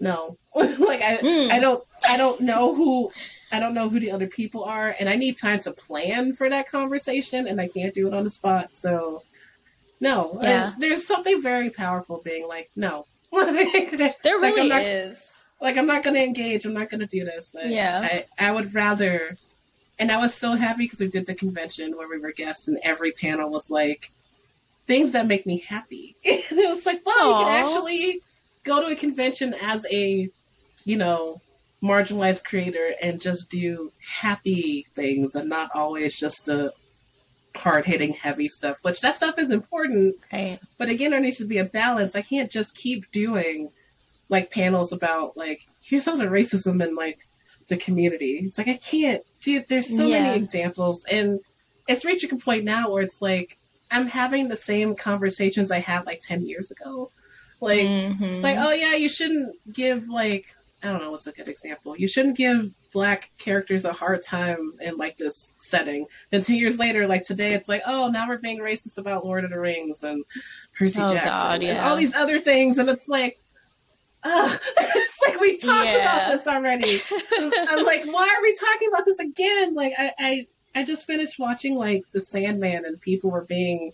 no 0.00 0.36
like 0.54 1.02
i 1.02 1.18
mm. 1.18 1.50
i 1.50 1.58
don't 1.58 1.84
i 2.08 2.16
don't 2.16 2.40
know 2.40 2.74
who 2.74 3.10
i 3.52 3.58
don't 3.60 3.74
know 3.74 3.88
who 3.88 4.00
the 4.00 4.10
other 4.10 4.26
people 4.26 4.64
are 4.64 4.94
and 4.98 5.08
i 5.08 5.16
need 5.16 5.36
time 5.36 5.58
to 5.58 5.72
plan 5.72 6.32
for 6.32 6.48
that 6.48 6.70
conversation 6.70 7.46
and 7.46 7.60
i 7.60 7.68
can't 7.68 7.94
do 7.94 8.06
it 8.06 8.14
on 8.14 8.24
the 8.24 8.30
spot 8.30 8.74
so 8.74 9.22
no. 10.02 10.38
Yeah. 10.40 10.72
there's 10.78 11.06
something 11.06 11.42
very 11.42 11.68
powerful 11.68 12.22
being 12.24 12.48
like 12.48 12.70
no. 12.74 13.04
There 13.32 14.14
really 14.24 14.62
like, 14.62 14.68
not, 14.70 14.82
is. 14.82 15.22
like 15.60 15.76
i'm 15.76 15.86
not 15.86 16.02
gonna 16.02 16.20
engage 16.20 16.64
i'm 16.64 16.72
not 16.72 16.88
gonna 16.88 17.06
do 17.06 17.24
this. 17.24 17.54
I, 17.54 17.68
yeah. 17.68 18.24
I, 18.38 18.48
I 18.48 18.52
would 18.52 18.74
rather 18.74 19.36
and 19.98 20.10
i 20.10 20.16
was 20.16 20.34
so 20.34 20.54
happy 20.54 20.84
because 20.84 21.00
we 21.00 21.08
did 21.08 21.26
the 21.26 21.34
convention 21.34 21.96
where 21.96 22.08
we 22.08 22.18
were 22.18 22.32
guests 22.32 22.68
and 22.68 22.78
every 22.82 23.12
panel 23.12 23.50
was 23.50 23.70
like 23.70 24.10
things 24.90 25.12
that 25.12 25.28
make 25.28 25.46
me 25.46 25.58
happy. 25.58 26.16
And 26.24 26.58
it 26.58 26.68
was 26.68 26.84
like 26.84 27.04
wow 27.06 27.14
Aww. 27.18 27.28
you 27.28 27.44
can 27.44 27.64
actually 27.64 28.20
go 28.64 28.80
to 28.80 28.88
a 28.88 28.96
convention 28.96 29.54
as 29.62 29.86
a, 29.90 30.28
you 30.84 30.96
know, 30.96 31.40
marginalized 31.82 32.44
creator 32.44 32.94
and 33.02 33.20
just 33.20 33.50
do 33.50 33.92
happy 34.06 34.86
things 34.94 35.34
and 35.34 35.48
not 35.48 35.70
always 35.74 36.18
just 36.18 36.46
the 36.46 36.72
hard 37.56 37.84
hitting 37.84 38.12
heavy 38.12 38.48
stuff, 38.48 38.78
which 38.82 39.00
that 39.00 39.14
stuff 39.14 39.38
is 39.38 39.50
important. 39.50 40.16
Right. 40.32 40.60
But 40.78 40.88
again, 40.88 41.10
there 41.10 41.20
needs 41.20 41.38
to 41.38 41.46
be 41.46 41.58
a 41.58 41.64
balance. 41.64 42.14
I 42.14 42.22
can't 42.22 42.50
just 42.50 42.76
keep 42.76 43.10
doing 43.10 43.70
like 44.28 44.50
panels 44.50 44.92
about 44.92 45.36
like 45.36 45.66
here's 45.82 46.06
all 46.06 46.16
the 46.16 46.24
racism 46.24 46.84
in 46.86 46.94
like 46.94 47.18
the 47.68 47.76
community. 47.76 48.40
It's 48.44 48.58
like 48.58 48.68
I 48.68 48.76
can't 48.76 49.22
dude, 49.40 49.68
there's 49.68 49.96
so 49.96 50.06
yeah. 50.06 50.22
many 50.22 50.38
examples 50.38 51.04
and 51.10 51.40
it's 51.88 52.04
reaching 52.04 52.32
a 52.32 52.36
point 52.36 52.64
now 52.64 52.90
where 52.90 53.02
it's 53.02 53.20
like 53.20 53.58
I'm 53.90 54.06
having 54.06 54.48
the 54.48 54.56
same 54.56 54.94
conversations 54.94 55.70
I 55.70 55.80
had 55.80 56.06
like 56.06 56.20
ten 56.20 56.46
years 56.46 56.70
ago. 56.70 57.10
Like, 57.60 57.80
mm-hmm. 57.80 58.40
like, 58.40 58.56
oh 58.58 58.72
yeah, 58.72 58.94
you 58.94 59.08
shouldn't 59.08 59.54
give 59.72 60.08
like 60.08 60.54
I 60.82 60.88
don't 60.88 61.02
know 61.02 61.10
what's 61.10 61.26
a 61.26 61.32
good 61.32 61.48
example. 61.48 61.96
You 61.96 62.08
shouldn't 62.08 62.36
give 62.36 62.72
black 62.92 63.30
characters 63.38 63.84
a 63.84 63.92
hard 63.92 64.22
time 64.22 64.72
in 64.80 64.96
like 64.96 65.16
this 65.16 65.54
setting. 65.58 66.06
Then 66.30 66.42
two 66.42 66.56
years 66.56 66.78
later, 66.78 67.06
like 67.06 67.24
today, 67.24 67.52
it's 67.52 67.68
like, 67.68 67.82
oh, 67.86 68.08
now 68.08 68.26
we're 68.26 68.38
being 68.38 68.60
racist 68.60 68.98
about 68.98 69.24
Lord 69.24 69.44
of 69.44 69.50
the 69.50 69.60
Rings 69.60 70.02
and 70.02 70.24
Percy 70.78 71.00
oh, 71.02 71.12
Jackson 71.12 71.32
God, 71.32 71.62
yeah. 71.62 71.70
and 71.70 71.78
all 71.80 71.96
these 71.96 72.14
other 72.14 72.38
things, 72.38 72.78
and 72.78 72.88
it's 72.88 73.08
like, 73.08 73.38
uh, 74.22 74.56
it's 74.78 75.20
like 75.26 75.40
we 75.40 75.58
talked 75.58 75.86
yeah. 75.86 75.96
about 75.96 76.32
this 76.32 76.46
already. 76.46 77.00
I'm 77.38 77.84
like, 77.84 78.04
why 78.06 78.28
are 78.28 78.42
we 78.42 78.54
talking 78.54 78.88
about 78.88 79.04
this 79.04 79.18
again? 79.18 79.74
Like, 79.74 79.92
I, 79.98 80.12
I, 80.18 80.46
I 80.74 80.84
just 80.84 81.06
finished 81.06 81.38
watching 81.38 81.74
like 81.74 82.04
The 82.12 82.20
Sandman, 82.20 82.84
and 82.86 83.00
people 83.00 83.30
were 83.30 83.44
being 83.44 83.92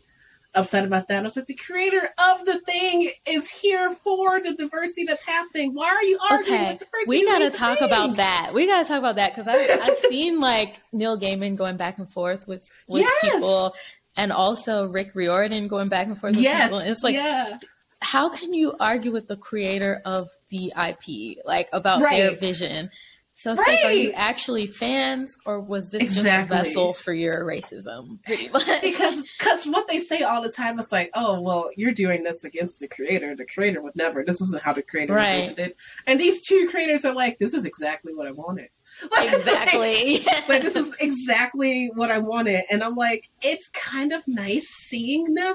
upset 0.56 0.84
about 0.84 1.08
that. 1.08 1.18
I 1.18 1.22
was 1.22 1.36
like, 1.36 1.46
the 1.46 1.54
creator 1.54 2.08
of 2.18 2.44
the 2.44 2.60
thing 2.60 3.10
is 3.26 3.50
here 3.50 3.90
for 3.90 4.40
the 4.40 4.54
diversity 4.54 5.04
that's 5.04 5.24
happening. 5.24 5.74
Why 5.74 5.88
are 5.88 6.02
you 6.02 6.18
arguing 6.30 6.60
okay. 6.60 6.70
with 6.72 6.78
the 6.80 6.86
person? 6.86 7.08
We 7.08 7.24
gotta 7.24 7.50
talk 7.50 7.80
about 7.80 8.16
that. 8.16 8.52
We 8.54 8.66
gotta 8.66 8.88
talk 8.88 8.98
about 8.98 9.16
that 9.16 9.34
because 9.34 9.46
I've, 9.46 9.80
I've 9.82 9.98
seen 10.08 10.40
like 10.40 10.80
Neil 10.92 11.18
Gaiman 11.18 11.56
going 11.56 11.76
back 11.76 11.98
and 11.98 12.10
forth 12.10 12.48
with 12.48 12.68
with 12.88 13.02
yes. 13.02 13.20
people, 13.20 13.74
and 14.16 14.32
also 14.32 14.86
Rick 14.86 15.14
Riordan 15.14 15.68
going 15.68 15.88
back 15.88 16.06
and 16.06 16.18
forth 16.18 16.34
with 16.34 16.42
yes. 16.42 16.64
people. 16.64 16.78
And 16.78 16.90
it's 16.90 17.02
like, 17.02 17.14
yeah. 17.14 17.58
how 18.00 18.28
can 18.28 18.52
you 18.52 18.74
argue 18.80 19.12
with 19.12 19.28
the 19.28 19.36
creator 19.36 20.00
of 20.04 20.30
the 20.48 20.72
IP 20.76 21.38
like 21.44 21.68
about 21.72 22.00
right. 22.00 22.16
their 22.16 22.34
vision? 22.34 22.90
So 23.38 23.50
it's 23.50 23.58
right. 23.60 23.74
like, 23.76 23.84
are 23.84 23.92
you 23.92 24.12
actually 24.12 24.66
fans, 24.66 25.36
or 25.44 25.60
was 25.60 25.90
this 25.90 26.02
exactly. 26.02 26.56
just 26.56 26.68
a 26.68 26.68
vessel 26.70 26.94
for 26.94 27.12
your 27.12 27.44
racism? 27.44 28.22
Pretty 28.24 28.48
much. 28.52 28.80
Because 28.80 29.30
because 29.38 29.66
what 29.66 29.86
they 29.88 29.98
say 29.98 30.22
all 30.22 30.40
the 30.40 30.50
time 30.50 30.78
is 30.78 30.90
like, 30.90 31.10
oh 31.12 31.38
well, 31.42 31.68
you're 31.76 31.92
doing 31.92 32.22
this 32.22 32.44
against 32.44 32.80
the 32.80 32.88
creator. 32.88 33.36
The 33.36 33.44
creator 33.44 33.82
would 33.82 33.94
never. 33.94 34.24
This 34.24 34.40
isn't 34.40 34.62
how 34.62 34.72
the 34.72 34.80
creator 34.80 35.12
right. 35.12 35.56
it. 35.58 35.76
And 36.06 36.18
these 36.18 36.46
two 36.46 36.66
creators 36.70 37.04
are 37.04 37.14
like, 37.14 37.38
this 37.38 37.52
is 37.52 37.66
exactly 37.66 38.14
what 38.14 38.26
I 38.26 38.32
wanted. 38.32 38.68
Like, 39.14 39.30
exactly. 39.30 40.20
Like, 40.26 40.48
like, 40.48 40.62
this 40.62 40.74
is 40.74 40.94
exactly 40.98 41.90
what 41.94 42.10
I 42.10 42.16
wanted, 42.16 42.64
and 42.70 42.82
I'm 42.82 42.94
like, 42.94 43.28
it's 43.42 43.68
kind 43.68 44.12
of 44.12 44.26
nice 44.26 44.66
seeing 44.68 45.34
them 45.34 45.54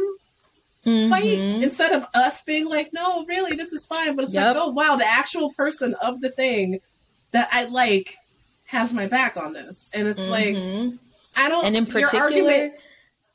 mm-hmm. 0.85 1.09
fight 1.09 1.23
instead 1.63 1.93
of 1.93 2.05
us 2.13 2.43
being 2.43 2.69
like, 2.69 2.93
no, 2.93 3.25
really, 3.25 3.55
this 3.55 3.73
is 3.73 3.83
fine. 3.85 4.15
But 4.15 4.25
it's 4.25 4.35
yep. 4.35 4.55
like, 4.55 4.63
oh 4.63 4.69
wow, 4.69 4.95
the 4.95 5.07
actual 5.07 5.51
person 5.53 5.95
of 6.03 6.21
the 6.21 6.29
thing 6.29 6.79
that 7.31 7.49
I 7.51 7.65
like 7.65 8.17
has 8.65 8.93
my 8.93 9.07
back 9.07 9.37
on 9.37 9.53
this. 9.53 9.89
And 9.93 10.07
it's 10.07 10.27
mm-hmm. 10.27 10.89
like 10.89 10.99
I 11.35 11.49
don't 11.49 11.65
And 11.65 11.75
in 11.75 11.85
particular 11.85 12.23
argument, 12.23 12.73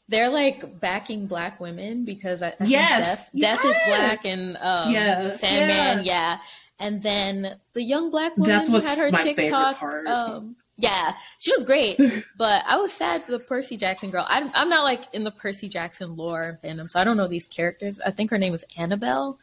they're 0.08 0.30
like 0.30 0.80
backing 0.80 1.26
black 1.26 1.60
women 1.60 2.04
because 2.04 2.42
I, 2.42 2.48
I 2.48 2.64
yes, 2.64 3.06
death, 3.06 3.30
yes. 3.32 3.62
death, 3.62 3.64
is 3.64 3.76
black 3.86 4.24
and 4.24 4.56
um, 4.60 4.92
yeah, 4.92 5.36
Sandman, 5.36 6.04
yeah. 6.04 6.34
yeah. 6.34 6.38
And 6.78 7.02
then 7.02 7.56
the 7.72 7.82
young 7.82 8.10
black 8.10 8.36
woman 8.36 8.66
who 8.66 8.80
had 8.80 8.98
her 8.98 9.10
TikTok. 9.10 9.82
Um, 9.82 10.56
yeah, 10.78 11.14
she 11.38 11.52
was 11.52 11.64
great, 11.64 11.98
but 12.36 12.62
I 12.66 12.76
was 12.76 12.92
sad 12.92 13.22
for 13.22 13.32
the 13.32 13.38
Percy 13.38 13.78
Jackson 13.78 14.10
girl. 14.10 14.26
I'm, 14.28 14.50
I'm 14.54 14.68
not 14.68 14.84
like 14.84 15.14
in 15.14 15.24
the 15.24 15.30
Percy 15.30 15.70
Jackson 15.70 16.16
lore 16.16 16.60
fandom, 16.62 16.90
so 16.90 17.00
I 17.00 17.04
don't 17.04 17.16
know 17.16 17.28
these 17.28 17.48
characters. 17.48 17.98
I 18.00 18.10
think 18.10 18.30
her 18.30 18.36
name 18.36 18.52
was 18.52 18.64
Annabelle. 18.76 19.38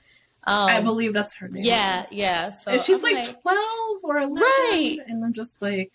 Um, 0.46 0.68
I 0.68 0.82
believe 0.82 1.14
that's 1.14 1.36
her 1.36 1.48
name. 1.48 1.64
Yeah, 1.64 2.06
yeah. 2.12 2.50
So 2.50 2.72
and 2.72 2.82
she's 2.82 3.02
like, 3.02 3.16
like, 3.16 3.42
twelve 3.42 3.98
or 4.04 4.18
eleven, 4.18 4.42
right? 4.42 4.98
And 5.08 5.24
I'm 5.24 5.34
just 5.34 5.62
like, 5.62 5.92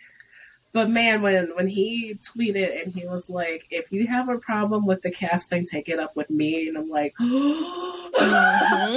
but 0.72 0.88
man, 0.88 1.22
when 1.22 1.48
when 1.54 1.68
he 1.68 2.18
tweeted 2.22 2.82
and 2.82 2.92
he 2.92 3.06
was 3.06 3.28
like, 3.28 3.66
"If 3.70 3.92
you 3.92 4.06
have 4.06 4.28
a 4.28 4.38
problem 4.38 4.87
with 4.87 5.02
the 5.02 5.11
casting, 5.11 5.66
take 5.66 5.88
it 5.88 5.98
up 5.98 6.16
with 6.16 6.30
me," 6.30 6.68
and 6.68 6.78
I'm 6.78 6.88
like, 6.88 7.14
mm-hmm. 7.20 8.14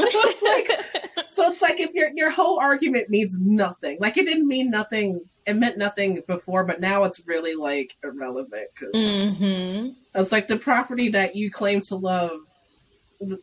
it's 0.08 0.42
like 0.42 1.30
so 1.30 1.52
it's 1.52 1.62
like 1.62 1.80
if 1.80 1.94
your 1.94 2.12
your 2.16 2.30
whole 2.30 2.60
argument 2.60 3.10
means 3.10 3.40
nothing. 3.40 3.98
Like 4.00 4.18
it 4.18 4.26
didn't 4.26 4.48
mean 4.48 4.70
nothing. 4.70 5.22
It 5.46 5.56
meant 5.56 5.78
nothing 5.78 6.22
before, 6.28 6.64
but 6.64 6.80
now 6.80 7.04
it's 7.04 7.26
really 7.26 7.56
like 7.56 7.96
irrelevant 8.04 8.68
because 8.74 8.96
mm-hmm. 8.96 9.90
it's 10.14 10.32
like 10.32 10.48
the 10.48 10.58
property 10.58 11.10
that 11.10 11.36
you 11.36 11.50
claim 11.50 11.82
to 11.82 11.96
love 11.96 12.38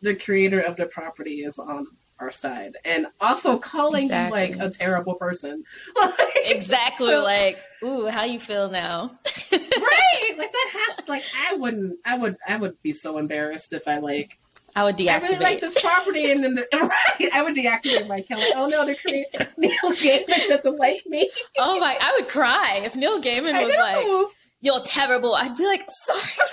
the 0.01 0.15
creator 0.15 0.59
of 0.59 0.75
the 0.75 0.85
property 0.85 1.41
is 1.41 1.57
on 1.57 1.87
our 2.19 2.31
side 2.31 2.75
and 2.85 3.07
also 3.19 3.57
calling 3.57 4.05
exactly. 4.05 4.49
you 4.49 4.55
like 4.55 4.63
a 4.63 4.69
terrible 4.69 5.15
person 5.15 5.63
like, 5.95 6.13
exactly 6.45 7.07
so, 7.07 7.23
like 7.23 7.57
ooh 7.83 8.07
how 8.07 8.23
you 8.23 8.39
feel 8.39 8.69
now 8.69 9.11
right 9.51 9.61
like 10.37 10.51
that 10.51 10.69
has 10.73 11.07
like 11.07 11.23
i 11.47 11.55
wouldn't 11.55 11.97
i 12.05 12.17
would 12.17 12.37
i 12.47 12.57
would 12.57 12.81
be 12.81 12.91
so 12.91 13.17
embarrassed 13.17 13.73
if 13.73 13.87
i 13.87 13.97
like 13.99 14.37
I 14.75 14.83
would 14.83 14.97
deactivate. 14.97 15.09
I 15.09 15.17
really 15.17 15.37
like 15.39 15.61
this 15.61 15.81
property, 15.81 16.31
and 16.31 16.43
then 16.43 16.53
the, 16.53 16.67
right, 16.71 17.33
I 17.33 17.41
would 17.41 17.55
deactivate 17.55 18.07
my 18.07 18.17
account. 18.17 18.41
Like, 18.41 18.53
oh 18.55 18.67
no, 18.67 18.85
the 18.85 18.93
creator 18.93 19.47
Neil 19.57 19.73
Gaiman 19.73 20.47
doesn't 20.47 20.77
like 20.77 21.05
me. 21.07 21.29
oh 21.57 21.79
my, 21.79 21.97
I 21.99 22.15
would 22.17 22.29
cry 22.29 22.81
if 22.83 22.95
Neil 22.95 23.19
Gaiman 23.19 23.65
was 23.65 23.75
like, 23.75 24.27
"You're 24.61 24.83
terrible," 24.85 25.33
I'd 25.33 25.57
be 25.57 25.65
like, 25.65 25.89
"Sorry." 26.05 26.47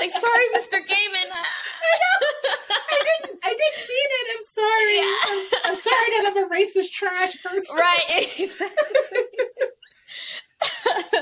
Like, 0.00 0.10
sorry, 0.12 0.46
Mr. 0.56 0.80
Gaiman. 0.80 1.30
I 2.70 2.98
didn't. 3.04 3.38
I 3.42 3.48
didn't 3.48 3.88
mean 3.88 4.10
it. 4.10 4.26
I'm 4.34 4.40
sorry. 4.40 4.96
Yeah. 4.96 5.16
I'm, 5.26 5.70
I'm, 5.70 5.74
sorry 5.74 6.10
that 6.10 6.24
I'm 6.26 6.38
a 6.44 6.48
racist 6.48 6.90
trash 6.90 7.42
person. 7.42 7.76
Right. 7.76 8.38
Exactly. 8.38 8.66
so 10.62 11.18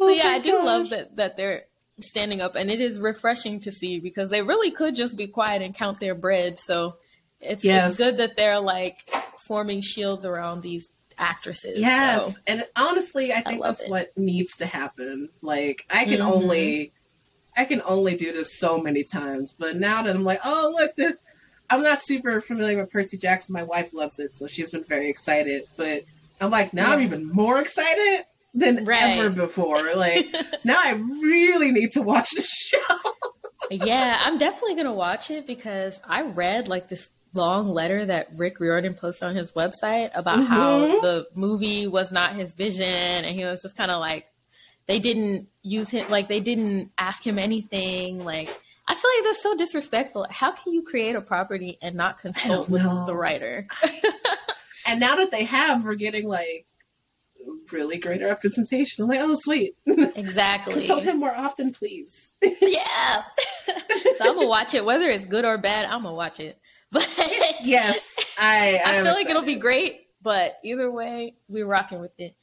oh 0.00 0.08
yeah, 0.08 0.28
I 0.28 0.38
do 0.38 0.52
gosh. 0.52 0.64
love 0.64 0.90
that 0.90 1.16
that 1.16 1.36
they're 1.36 1.64
standing 2.00 2.40
up, 2.40 2.56
and 2.56 2.70
it 2.70 2.80
is 2.80 3.00
refreshing 3.00 3.60
to 3.60 3.72
see 3.72 4.00
because 4.00 4.30
they 4.30 4.42
really 4.42 4.70
could 4.70 4.96
just 4.96 5.16
be 5.16 5.26
quiet 5.26 5.62
and 5.62 5.74
count 5.74 6.00
their 6.00 6.14
bread. 6.14 6.58
So 6.58 6.96
it's, 7.40 7.64
yes. 7.64 7.90
it's 7.90 7.98
good 7.98 8.16
that 8.18 8.36
they're 8.36 8.60
like 8.60 8.98
forming 9.46 9.80
shields 9.80 10.24
around 10.24 10.62
these 10.62 10.88
actresses. 11.18 11.78
Yes, 11.78 12.34
so. 12.34 12.40
and 12.46 12.64
honestly, 12.76 13.32
I 13.32 13.40
think 13.42 13.62
I 13.62 13.68
that's 13.68 13.82
it. 13.82 13.90
what 13.90 14.16
needs 14.16 14.56
to 14.56 14.66
happen. 14.66 15.28
Like 15.42 15.86
I 15.90 16.04
can 16.04 16.18
mm-hmm. 16.18 16.32
only 16.32 16.92
I 17.56 17.64
can 17.64 17.82
only 17.84 18.16
do 18.16 18.32
this 18.32 18.58
so 18.58 18.78
many 18.78 19.04
times, 19.04 19.54
but 19.58 19.76
now 19.76 20.02
that 20.02 20.14
I'm 20.14 20.24
like, 20.24 20.40
oh 20.44 20.74
look, 20.74 20.94
the, 20.96 21.16
I'm 21.68 21.82
not 21.82 22.00
super 22.00 22.40
familiar 22.40 22.78
with 22.78 22.90
Percy 22.90 23.16
Jackson. 23.16 23.54
My 23.54 23.62
wife 23.62 23.94
loves 23.94 24.18
it, 24.18 24.32
so 24.32 24.46
she's 24.46 24.70
been 24.70 24.84
very 24.84 25.08
excited. 25.08 25.64
But 25.76 26.02
I'm 26.40 26.50
like, 26.50 26.74
now 26.74 26.88
yeah. 26.88 26.94
I'm 26.94 27.00
even 27.00 27.28
more 27.28 27.60
excited 27.60 28.26
than 28.54 28.84
right. 28.84 29.18
ever 29.18 29.30
before. 29.30 29.94
Like 29.94 30.34
now, 30.64 30.78
I 30.82 30.92
really 30.92 31.72
need 31.72 31.92
to 31.92 32.02
watch 32.02 32.30
the 32.32 32.42
show. 32.42 32.78
yeah, 33.70 34.18
I'm 34.22 34.38
definitely 34.38 34.76
gonna 34.76 34.92
watch 34.92 35.30
it 35.30 35.46
because 35.46 36.00
I 36.06 36.22
read 36.22 36.68
like 36.68 36.88
this 36.88 37.08
long 37.34 37.70
letter 37.70 38.04
that 38.06 38.28
Rick 38.36 38.60
Riordan 38.60 38.94
posted 38.94 39.28
on 39.28 39.36
his 39.36 39.52
website 39.52 40.10
about 40.14 40.38
mm-hmm. 40.38 40.52
how 40.52 40.78
the 40.78 41.26
movie 41.34 41.86
was 41.86 42.12
not 42.12 42.34
his 42.34 42.52
vision, 42.52 42.84
and 42.84 43.34
he 43.34 43.44
was 43.44 43.62
just 43.62 43.76
kind 43.76 43.90
of 43.90 44.00
like 44.00 44.26
they 44.86 44.98
didn't 44.98 45.48
use 45.62 45.90
him 45.90 46.08
like 46.10 46.28
they 46.28 46.40
didn't 46.40 46.90
ask 46.98 47.24
him 47.26 47.38
anything 47.38 48.24
like 48.24 48.48
i 48.88 48.94
feel 48.94 49.10
like 49.16 49.24
that's 49.24 49.42
so 49.42 49.56
disrespectful. 49.56 50.26
How 50.30 50.50
can 50.52 50.72
you 50.72 50.82
create 50.82 51.14
a 51.16 51.20
property 51.20 51.78
and 51.80 51.94
not 51.94 52.18
consult 52.18 52.68
with 52.68 52.82
the 52.82 53.14
writer? 53.14 53.66
And 54.84 54.98
now 54.98 55.14
that 55.16 55.30
they 55.30 55.44
have 55.44 55.84
we're 55.84 55.94
getting 55.94 56.26
like 56.26 56.66
really 57.70 57.98
great 57.98 58.20
representation. 58.20 59.04
I'm 59.04 59.08
like 59.08 59.20
oh 59.20 59.36
sweet. 59.36 59.76
Exactly. 59.86 60.74
Consult 60.74 61.04
him 61.04 61.20
more 61.20 61.34
often 61.34 61.72
please. 61.72 62.34
Yeah. 62.42 63.22
So 64.18 64.28
i'm 64.28 64.34
gonna 64.34 64.48
watch 64.48 64.74
it. 64.74 64.84
Whether 64.84 65.08
it's 65.08 65.24
good 65.26 65.44
or 65.44 65.56
bad 65.58 65.86
i'm 65.86 66.02
gonna 66.02 66.14
watch 66.14 66.40
it. 66.40 66.58
But 66.90 67.08
yes 67.62 68.16
i 68.38 68.42
i, 68.44 68.66
I 68.68 68.70
feel 68.72 69.00
excited. 69.00 69.14
like 69.14 69.30
it'll 69.30 69.42
be 69.42 69.54
great 69.54 70.08
but 70.20 70.58
either 70.64 70.90
way 70.90 71.34
we're 71.48 71.64
rocking 71.66 72.00
with 72.00 72.12
it 72.18 72.34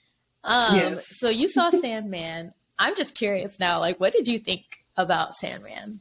um, 0.44 0.76
yes. 0.76 1.18
So 1.18 1.30
you 1.30 1.50
saw 1.50 1.70
Sandman. 1.70 2.54
I'm 2.78 2.96
just 2.96 3.16
curious 3.16 3.60
now, 3.60 3.80
like, 3.80 4.00
what 4.00 4.14
did 4.14 4.28
you 4.28 4.40
think 4.40 4.64
about 4.96 5.36
Sandman? 5.36 6.00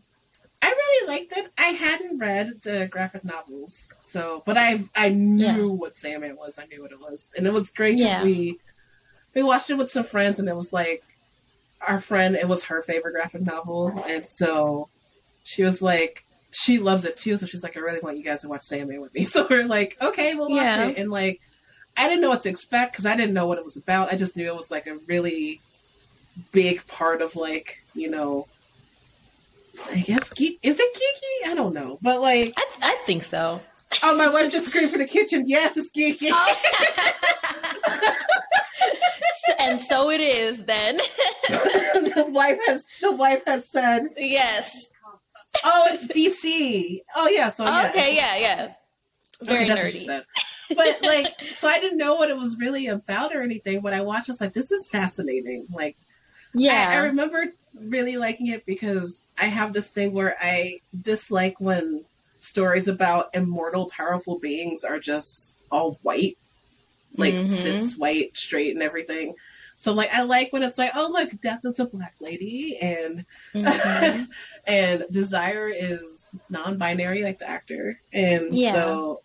I 0.60 0.68
really 0.68 1.08
liked 1.08 1.36
it. 1.36 1.50
I 1.56 1.66
hadn't 1.66 2.18
read 2.18 2.62
the 2.62 2.88
graphic 2.90 3.24
novels, 3.24 3.92
so 3.98 4.42
but 4.44 4.56
I 4.56 4.84
I 4.96 5.08
knew 5.10 5.44
yeah. 5.44 5.64
what 5.64 5.96
Sandman 5.96 6.36
was. 6.36 6.58
I 6.58 6.66
knew 6.66 6.82
what 6.82 6.90
it 6.90 7.00
was, 7.00 7.32
and 7.36 7.46
it 7.46 7.52
was 7.52 7.70
great 7.70 7.96
because 7.96 8.18
yeah. 8.18 8.24
we 8.24 8.58
we 9.34 9.42
watched 9.42 9.70
it 9.70 9.78
with 9.78 9.90
some 9.90 10.04
friends, 10.04 10.40
and 10.40 10.48
it 10.48 10.56
was 10.56 10.72
like 10.72 11.04
our 11.86 12.00
friend. 12.00 12.34
It 12.34 12.48
was 12.48 12.64
her 12.64 12.82
favorite 12.82 13.12
graphic 13.12 13.42
novel, 13.42 14.02
and 14.08 14.24
so 14.24 14.88
she 15.44 15.62
was 15.62 15.80
like, 15.80 16.24
she 16.50 16.78
loves 16.78 17.04
it 17.04 17.16
too. 17.16 17.36
So 17.36 17.46
she's 17.46 17.62
like, 17.62 17.76
I 17.76 17.80
really 17.80 18.00
want 18.02 18.16
you 18.18 18.24
guys 18.24 18.40
to 18.40 18.48
watch 18.48 18.62
Sandman 18.62 19.00
with 19.00 19.14
me. 19.14 19.24
So 19.26 19.46
we're 19.48 19.64
like, 19.64 19.96
okay, 20.02 20.34
we'll 20.34 20.50
watch 20.50 20.62
yeah. 20.62 20.86
it, 20.88 20.98
and 20.98 21.10
like 21.10 21.40
I 21.98 22.08
didn't 22.08 22.20
know 22.20 22.28
what 22.28 22.42
to 22.42 22.48
expect 22.48 22.92
because 22.92 23.06
I 23.06 23.16
didn't 23.16 23.34
know 23.34 23.46
what 23.46 23.58
it 23.58 23.64
was 23.64 23.76
about. 23.76 24.12
I 24.12 24.16
just 24.16 24.36
knew 24.36 24.46
it 24.46 24.54
was 24.54 24.70
like 24.70 24.86
a 24.86 24.98
really 25.08 25.60
big 26.52 26.86
part 26.86 27.20
of 27.20 27.36
like 27.36 27.82
you 27.94 28.08
know. 28.08 28.46
I 29.90 30.00
guess 30.00 30.32
geek 30.32 30.58
is 30.62 30.78
it 30.80 30.94
geeky? 30.94 31.50
I 31.50 31.54
don't 31.54 31.74
know, 31.74 31.98
but 32.00 32.20
like 32.20 32.54
I, 32.56 32.66
I 32.82 32.96
think 33.04 33.24
so. 33.24 33.60
Oh, 34.02 34.16
my 34.16 34.28
wife 34.28 34.52
just 34.52 34.66
screamed 34.66 34.90
for 34.90 34.98
the 34.98 35.06
kitchen. 35.06 35.44
Yes, 35.46 35.76
it's 35.76 35.90
geeky. 35.90 36.30
Oh. 36.32 36.56
and 39.58 39.80
so 39.80 40.10
it 40.10 40.20
is 40.20 40.64
then. 40.64 40.96
the 41.48 42.26
wife 42.28 42.58
has 42.66 42.86
the 43.00 43.12
wife 43.12 43.42
has 43.46 43.68
said 43.68 44.08
yes. 44.16 44.86
Oh, 45.64 45.84
it's 45.88 46.06
DC. 46.06 47.02
Oh 47.16 47.28
yeah, 47.28 47.48
so 47.48 47.64
yeah. 47.64 47.88
Okay, 47.88 48.14
yeah, 48.14 48.36
yeah. 48.36 48.72
Very 49.42 49.70
okay, 49.70 50.06
nerdy 50.06 50.24
but 50.74 50.98
like, 51.02 51.40
so 51.54 51.68
I 51.68 51.80
didn't 51.80 51.98
know 51.98 52.14
what 52.14 52.30
it 52.30 52.36
was 52.36 52.58
really 52.58 52.86
about 52.88 53.34
or 53.34 53.42
anything. 53.42 53.82
When 53.82 53.94
I 53.94 54.00
watched, 54.02 54.28
I 54.28 54.32
was 54.32 54.40
like, 54.40 54.54
this 54.54 54.70
is 54.70 54.88
fascinating. 54.88 55.66
Like, 55.72 55.96
yeah, 56.54 56.88
I, 56.90 56.94
I 56.94 56.96
remember 56.98 57.46
really 57.78 58.16
liking 58.16 58.48
it 58.48 58.66
because 58.66 59.22
I 59.38 59.46
have 59.46 59.72
this 59.72 59.90
thing 59.90 60.12
where 60.12 60.36
I 60.40 60.80
dislike 61.02 61.60
when 61.60 62.04
stories 62.40 62.88
about 62.88 63.30
immortal, 63.34 63.90
powerful 63.90 64.38
beings 64.38 64.84
are 64.84 64.98
just 64.98 65.56
all 65.70 65.98
white, 66.02 66.36
like 67.16 67.34
mm-hmm. 67.34 67.46
cis 67.46 67.96
white, 67.96 68.36
straight, 68.36 68.74
and 68.74 68.82
everything. 68.82 69.34
So 69.76 69.92
like 69.92 70.12
I 70.12 70.22
like 70.22 70.52
when 70.52 70.64
it's 70.64 70.78
like, 70.78 70.92
oh 70.96 71.08
look, 71.12 71.40
death 71.40 71.60
is 71.64 71.78
a 71.78 71.86
black 71.86 72.14
lady 72.20 72.76
and 72.78 73.24
mm-hmm. 73.54 74.24
and 74.66 75.04
desire 75.10 75.68
is 75.68 76.30
non-binary 76.50 77.22
like 77.22 77.38
the 77.38 77.48
actor. 77.48 77.96
And 78.12 78.52
yeah. 78.56 78.72
so 78.72 79.20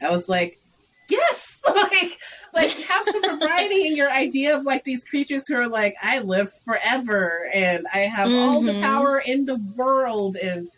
I 0.00 0.10
was 0.10 0.28
like, 0.28 0.60
yes, 1.08 1.60
like 1.66 2.18
like 2.54 2.70
have 2.70 3.04
some 3.04 3.38
variety 3.38 3.86
in 3.86 3.96
your 3.96 4.10
idea 4.10 4.56
of 4.56 4.64
like 4.64 4.84
these 4.84 5.04
creatures 5.04 5.46
who 5.46 5.56
are 5.56 5.68
like, 5.68 5.94
I 6.02 6.20
live 6.20 6.50
forever 6.64 7.48
and 7.52 7.86
I 7.92 8.00
have 8.00 8.28
mm-hmm. 8.28 8.48
all 8.48 8.62
the 8.62 8.72
mm-hmm. 8.72 8.82
power 8.82 9.18
in 9.18 9.44
the 9.44 9.60
world 9.76 10.36
and 10.36 10.68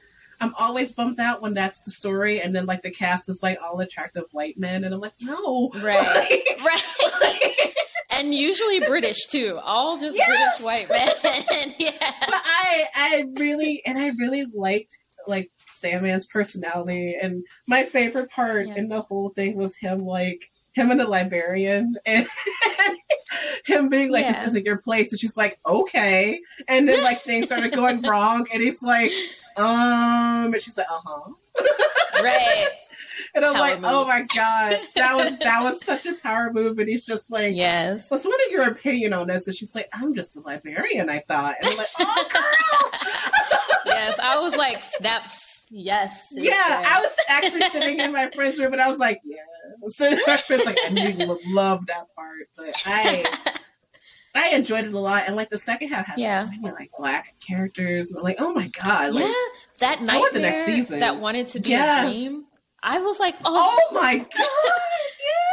I'm 0.41 0.55
always 0.59 0.93
bummed 0.93 1.19
out 1.19 1.43
when 1.43 1.55
that's 1.55 1.81
the 1.81 1.91
story, 1.91 2.41
and 2.41 2.55
then 2.55 2.67
like 2.67 2.83
the 2.83 2.91
cast 2.91 3.29
is 3.29 3.41
like 3.43 3.59
all 3.61 3.81
attractive 3.81 4.25
white 4.31 4.57
men, 4.57 4.85
and 4.85 4.95
I'm 4.95 5.01
like, 5.01 5.15
no, 5.23 5.71
right, 5.83 6.01
like, 6.15 6.61
right, 6.65 6.83
like, 7.21 7.75
and 8.11 8.33
usually 8.33 8.81
British 8.81 9.27
too, 9.27 9.59
all 9.63 9.99
just 9.99 10.17
yes! 10.17 10.63
British 10.63 10.89
white 10.89 10.91
men. 10.91 11.75
yeah, 11.79 11.91
but 12.21 12.41
I, 12.45 12.87
I 12.95 13.25
really, 13.37 13.83
and 13.85 13.99
I 13.99 14.09
really 14.19 14.45
liked 14.55 14.97
like 15.27 15.51
Sandman's 15.79 16.27
personality. 16.27 17.17
And 17.21 17.45
my 17.67 17.85
favorite 17.85 18.31
part 18.31 18.69
yeah. 18.69 18.77
in 18.77 18.89
the 18.89 19.03
whole 19.03 19.31
thing 19.31 19.57
was 19.57 19.77
him 19.77 20.05
like 20.05 20.51
him 20.79 20.91
and 20.91 21.01
the 21.01 21.07
librarian 21.07 21.97
and 22.07 22.27
him 23.65 23.89
being 23.89 24.11
like, 24.11 24.25
yeah. 24.25 24.33
This 24.33 24.49
isn't 24.49 24.65
your 24.65 24.79
place. 24.79 25.13
And 25.13 25.21
she's 25.21 25.37
like, 25.37 25.59
Okay. 25.67 26.41
And 26.69 26.89
then 26.89 27.03
like 27.03 27.23
things 27.23 27.47
started 27.47 27.73
going 27.73 28.03
wrong 28.09 28.47
and 28.53 28.63
he's 28.63 28.83
like, 28.83 29.13
um 29.57 30.53
and 30.55 30.63
she's 30.63 30.79
like, 30.79 30.87
uh-huh. 30.91 31.33
Right. 32.23 32.69
And 33.35 33.45
I'm 33.45 33.55
power 33.55 33.61
like, 33.61 33.81
move. 33.81 33.91
oh 33.93 34.07
my 34.07 34.23
god, 34.35 34.81
that 34.95 35.15
was 35.15 35.39
that 35.39 35.63
was 35.63 35.85
such 35.85 36.07
a 36.07 36.15
power 36.15 36.53
move. 36.53 36.79
And 36.79 36.89
he's 36.89 37.05
just 37.05 37.31
like, 37.31 37.55
yes. 37.55 38.05
What's 38.09 38.27
what 38.27 38.41
is 38.43 38.53
your 38.53 38.69
opinion 38.69 39.13
on 39.13 39.29
this? 39.29 39.47
And 39.47 39.57
she's 39.57 39.75
like, 39.75 39.89
I'm 39.93 40.15
just 40.15 40.37
a 40.37 40.41
librarian, 40.41 41.11
I 41.11 41.19
thought. 41.21 41.57
And 41.61 41.71
I'm 41.71 41.77
like, 41.77 41.89
oh 41.99 42.29
girl. 42.33 42.91
yes, 43.87 44.19
I 44.23 44.39
was 44.39 44.55
like, 44.57 44.83
snap 44.97 45.29
Yes. 45.71 46.27
Yeah, 46.31 46.53
I 46.87 47.01
was 47.01 47.17
actually 47.29 47.63
sitting 47.63 48.01
in 48.01 48.13
my 48.13 48.31
friend's 48.31 48.59
room 48.59 48.73
and 48.73 48.83
I 48.83 48.89
was 48.89 48.99
like, 48.99 49.21
yeah. 49.25 49.37
So 49.89 50.11
my 50.27 50.37
friend's 50.39 50.67
like, 50.67 50.79
I 50.87 50.89
knew 50.89 51.09
you 51.09 51.29
would 51.29 51.47
love 51.49 51.87
that 51.87 52.07
part, 52.17 52.49
but 52.57 52.75
I. 52.87 53.25
I 54.35 54.51
enjoyed 54.51 54.85
it 54.85 54.93
a 54.93 54.99
lot, 54.99 55.25
and 55.27 55.35
like 55.35 55.51
the 55.51 55.59
second 55.59 55.89
half 55.89 56.07
had 56.07 56.19
yeah. 56.19 56.45
so 56.45 56.51
many 56.51 56.71
like 56.71 56.91
black 56.97 57.35
characters. 57.45 58.13
Like, 58.13 58.37
oh 58.39 58.53
my 58.53 58.69
god! 58.69 59.15
Like, 59.15 59.25
yeah, 59.25 59.33
that 59.81 60.03
nightmare 60.03 60.31
the 60.33 60.39
next 60.41 60.67
season. 60.67 61.01
that 61.01 61.19
wanted 61.19 61.49
to 61.49 61.61
be 61.61 61.71
yes. 61.71 62.07
a 62.07 62.11
dream. 62.11 62.45
I 62.83 63.01
was 63.01 63.19
like, 63.19 63.37
oh, 63.45 63.89
oh 63.91 63.95
my 63.95 64.19
god! 64.19 64.29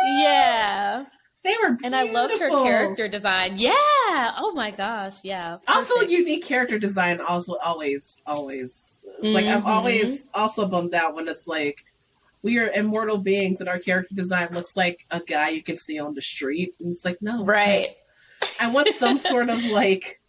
yeah. 0.03 0.21
yeah. 0.21 1.05
They 1.45 1.55
were 1.61 1.73
beautiful. 1.73 1.85
And 1.85 1.95
I 1.95 2.11
loved 2.11 2.39
her 2.39 2.49
character 2.49 3.07
design. 3.07 3.57
Yeah. 3.57 3.71
Oh 3.71 4.51
my 4.55 4.71
gosh. 4.71 5.23
Yeah. 5.23 5.57
Perfect. 5.57 5.69
Also 5.69 6.01
unique 6.01 6.43
character 6.43 6.79
design 6.79 7.21
also 7.21 7.57
always 7.57 8.19
always 8.25 9.04
mm-hmm. 9.21 9.33
like 9.33 9.45
I'm 9.45 9.59
mm-hmm. 9.59 9.67
always 9.67 10.27
also 10.33 10.67
bummed 10.67 10.93
out 10.93 11.15
when 11.15 11.27
it's 11.27 11.47
like 11.47 11.83
we 12.41 12.59
are 12.59 12.67
immortal 12.69 13.17
beings 13.17 13.59
and 13.59 13.69
our 13.69 13.79
character 13.79 14.13
design 14.13 14.49
looks 14.51 14.77
like 14.77 15.05
a 15.09 15.19
guy 15.19 15.49
you 15.49 15.63
can 15.63 15.77
see 15.77 15.99
on 15.99 16.13
the 16.13 16.21
street. 16.21 16.75
And 16.79 16.91
it's 16.91 17.03
like, 17.03 17.17
no. 17.19 17.43
Right. 17.43 17.89
I 18.61 18.69
want 18.69 18.89
some 18.89 19.17
sort 19.17 19.49
of 19.49 19.63
like 19.65 20.21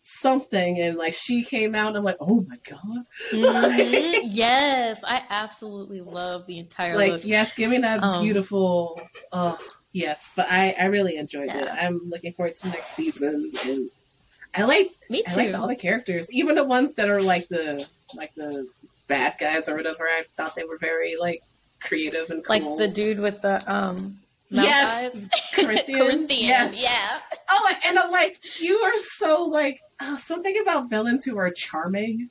something 0.00 0.78
and 0.78 0.96
like 0.96 1.14
she 1.14 1.42
came 1.42 1.74
out 1.74 1.88
and 1.88 1.96
I'm 1.96 2.04
like, 2.04 2.18
oh 2.20 2.46
my 2.48 2.58
god. 2.68 3.04
Mm-hmm. 3.32 4.28
yes, 4.30 5.00
I 5.02 5.22
absolutely 5.28 6.00
love 6.00 6.46
the 6.46 6.58
entire 6.58 6.96
like 6.96 7.12
look. 7.12 7.24
yes, 7.24 7.54
give 7.54 7.70
me 7.70 7.78
that 7.78 8.02
um, 8.02 8.22
beautiful 8.22 9.00
uh 9.32 9.56
Yes, 9.94 10.32
but 10.34 10.46
I, 10.50 10.74
I 10.78 10.86
really 10.86 11.16
enjoyed 11.16 11.46
yeah. 11.46 11.62
it. 11.62 11.68
I'm 11.68 12.00
looking 12.08 12.32
forward 12.32 12.56
to 12.56 12.68
next 12.68 12.96
season, 12.96 13.52
and 13.64 13.88
I 14.54 14.62
like 14.64 14.88
me 15.10 15.22
too. 15.22 15.40
I 15.40 15.44
liked 15.44 15.54
all 15.54 15.68
the 15.68 15.76
characters, 15.76 16.30
even 16.32 16.54
the 16.54 16.64
ones 16.64 16.94
that 16.94 17.08
are 17.08 17.22
like 17.22 17.48
the 17.48 17.86
like 18.14 18.34
the 18.34 18.66
bad 19.08 19.34
guys 19.38 19.68
or 19.68 19.76
whatever. 19.76 20.04
I 20.04 20.24
thought 20.36 20.54
they 20.54 20.64
were 20.64 20.78
very 20.78 21.16
like 21.16 21.42
creative 21.80 22.30
and 22.30 22.44
cool. 22.44 22.56
like 22.70 22.78
the 22.78 22.88
dude 22.88 23.18
with 23.20 23.42
the 23.42 23.60
um 23.72 24.18
yes, 24.50 25.14
Corinthian. 25.54 25.98
Corinthian. 26.00 26.48
Yes. 26.48 26.80
Yeah. 26.82 27.18
Oh, 27.50 27.74
and 27.86 27.98
I'm 27.98 28.10
like, 28.10 28.36
you 28.60 28.76
are 28.78 28.96
so 28.98 29.42
like 29.44 29.80
oh, 30.00 30.16
something 30.16 30.56
about 30.62 30.88
villains 30.88 31.24
who 31.24 31.36
are 31.38 31.50
charming. 31.50 32.28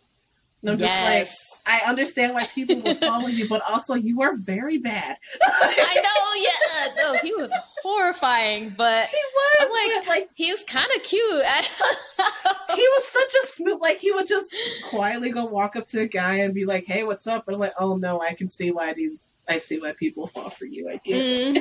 And 0.62 0.72
I'm 0.72 0.78
just 0.78 0.90
Yes. 0.92 1.28
like, 1.28 1.53
I 1.66 1.80
understand 1.88 2.34
why 2.34 2.46
people 2.46 2.82
will 2.82 2.96
follow 2.96 3.28
you, 3.28 3.48
but 3.48 3.62
also 3.68 3.96
you 3.96 4.22
are 4.22 4.36
very 4.36 4.78
bad. 4.78 5.18
I 5.46 5.96
know, 5.96 6.42
yeah. 6.42 7.04
No, 7.04 7.18
he 7.20 7.34
was 7.34 7.52
horrifying, 7.82 8.74
but 8.78 9.08
He 9.08 9.18
was 9.60 9.72
like- 9.98 10.08
like 10.08 10.30
he 10.36 10.52
was 10.52 10.64
kind 10.64 10.88
of 10.96 11.04
cute. 11.04 11.22
he 12.76 12.88
was 12.88 13.08
such 13.08 13.34
a 13.44 13.48
smooth 13.48 13.80
like 13.82 13.98
he 13.98 14.12
would 14.12 14.28
just 14.28 14.54
quietly 14.90 15.32
go 15.32 15.46
walk 15.46 15.76
up 15.76 15.86
to 15.88 16.02
a 16.02 16.08
guy 16.08 16.36
and 16.38 16.54
be 16.54 16.66
like, 16.66 16.86
Hey, 16.86 17.04
what's 17.04 17.28
up? 17.28 17.48
And 17.48 17.56
I'm 17.56 17.60
like, 17.62 17.74
Oh 17.80 17.96
no, 17.96 18.22
I 18.22 18.34
can 18.34 18.50
see 18.50 18.72
why 18.72 18.94
these 18.94 19.30
I 19.48 19.58
see 19.58 19.80
why 19.80 19.94
people 19.94 20.28
fall 20.28 20.50
for 20.50 20.66
you. 20.66 20.88
I 20.90 20.98
get 21.04 21.22
it. 21.26 21.56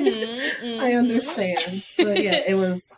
Mhm, 0.61 0.79
I 0.79 0.93
understand. 0.93 1.83
But 1.97 2.21
yeah, 2.23 2.41
it 2.47 2.55
was 2.55 2.91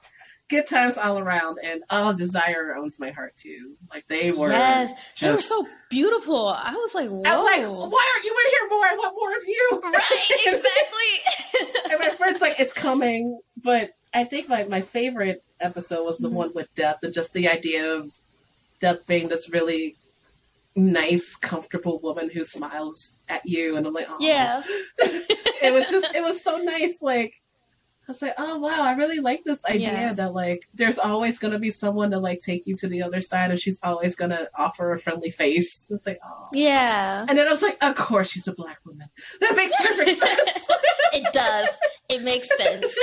good 0.48 0.66
times 0.66 0.98
all 0.98 1.18
around 1.18 1.58
and 1.64 1.82
oh 1.90 2.14
Desire 2.16 2.76
owns 2.78 3.00
my 3.00 3.10
heart 3.12 3.36
too. 3.36 3.76
Like 3.92 4.06
they 4.08 4.32
were 4.32 4.52
Yes, 4.52 4.92
they 5.20 5.32
were 5.32 5.38
so 5.38 5.68
beautiful. 5.90 6.48
I 6.50 6.74
was 6.74 6.94
like, 6.94 7.10
whoa. 7.10 7.24
I'm 7.26 7.44
like, 7.44 7.62
why 7.92 8.12
aren't 8.14 8.26
you 8.26 8.36
in 8.46 8.52
here 8.52 8.70
more? 8.70 8.86
I 8.86 8.96
want 8.96 9.16
more 9.18 9.32
of 9.36 9.44
you. 9.48 9.82
right, 9.92 10.30
exactly. 10.46 11.92
and 11.92 12.00
my 12.00 12.10
friend's 12.16 12.42
like, 12.42 12.60
it's 12.60 12.74
coming. 12.74 13.40
But 13.64 13.92
I 14.14 14.24
think 14.26 14.48
like 14.50 14.70
my 14.70 14.82
favorite 14.82 15.42
episode 15.60 16.04
was 16.04 16.20
the 16.20 16.30
Mhm. 16.30 16.34
one 16.34 16.52
with 16.54 16.68
Death 16.76 17.00
and 17.04 17.14
just 17.14 17.34
the 17.34 17.48
idea 17.50 17.94
of 17.96 18.08
Death 18.82 19.08
being 19.08 19.28
this 19.30 19.50
really 19.50 19.96
nice, 20.76 21.36
comfortable 21.36 22.00
woman 22.02 22.30
who 22.30 22.44
smiles 22.44 23.18
at 23.30 23.42
you 23.46 23.78
and 23.78 23.88
I'm 23.88 23.94
like, 23.94 24.08
oh 24.10 24.18
yeah. 24.20 24.62
it 25.00 25.74
was 25.74 25.90
just 25.90 26.14
it 26.14 26.22
was 26.24 26.44
so 26.44 26.58
nice, 26.58 27.02
like 27.02 27.34
I 28.08 28.12
was 28.12 28.22
like, 28.22 28.36
oh 28.38 28.60
wow, 28.60 28.84
I 28.84 28.94
really 28.96 29.20
like 29.20 29.44
this 29.44 29.66
idea 29.66 29.92
Yeah. 29.92 30.14
that 30.14 30.34
like 30.34 30.68
there's 30.76 31.00
always 31.00 31.40
gonna 31.40 31.58
be 31.58 31.72
someone 31.72 32.12
to 32.12 32.20
like 32.20 32.42
take 32.42 32.68
you 32.68 32.76
to 32.78 32.88
the 32.88 33.02
other 33.02 33.20
side 33.20 33.50
and 33.50 33.60
she's 33.60 33.80
always 33.82 34.16
gonna 34.16 34.48
offer 34.56 34.92
a 34.92 34.98
friendly 35.00 35.32
face. 35.32 35.88
It's 35.90 36.06
like, 36.06 36.20
oh 36.24 36.50
Yeah. 36.54 37.26
and 37.28 37.38
then 37.38 37.48
I 37.48 37.50
was 37.50 37.64
like, 37.64 37.78
of 37.82 37.96
course 37.96 38.30
she's 38.30 38.48
a 38.48 38.54
black 38.54 38.78
woman. 38.86 39.10
That 39.42 39.56
makes 39.56 39.74
perfect 39.88 40.20
sense. 40.20 40.70
It 41.14 41.34
does. 41.34 41.70
It 42.10 42.22
makes 42.22 42.48
sense. 42.58 42.86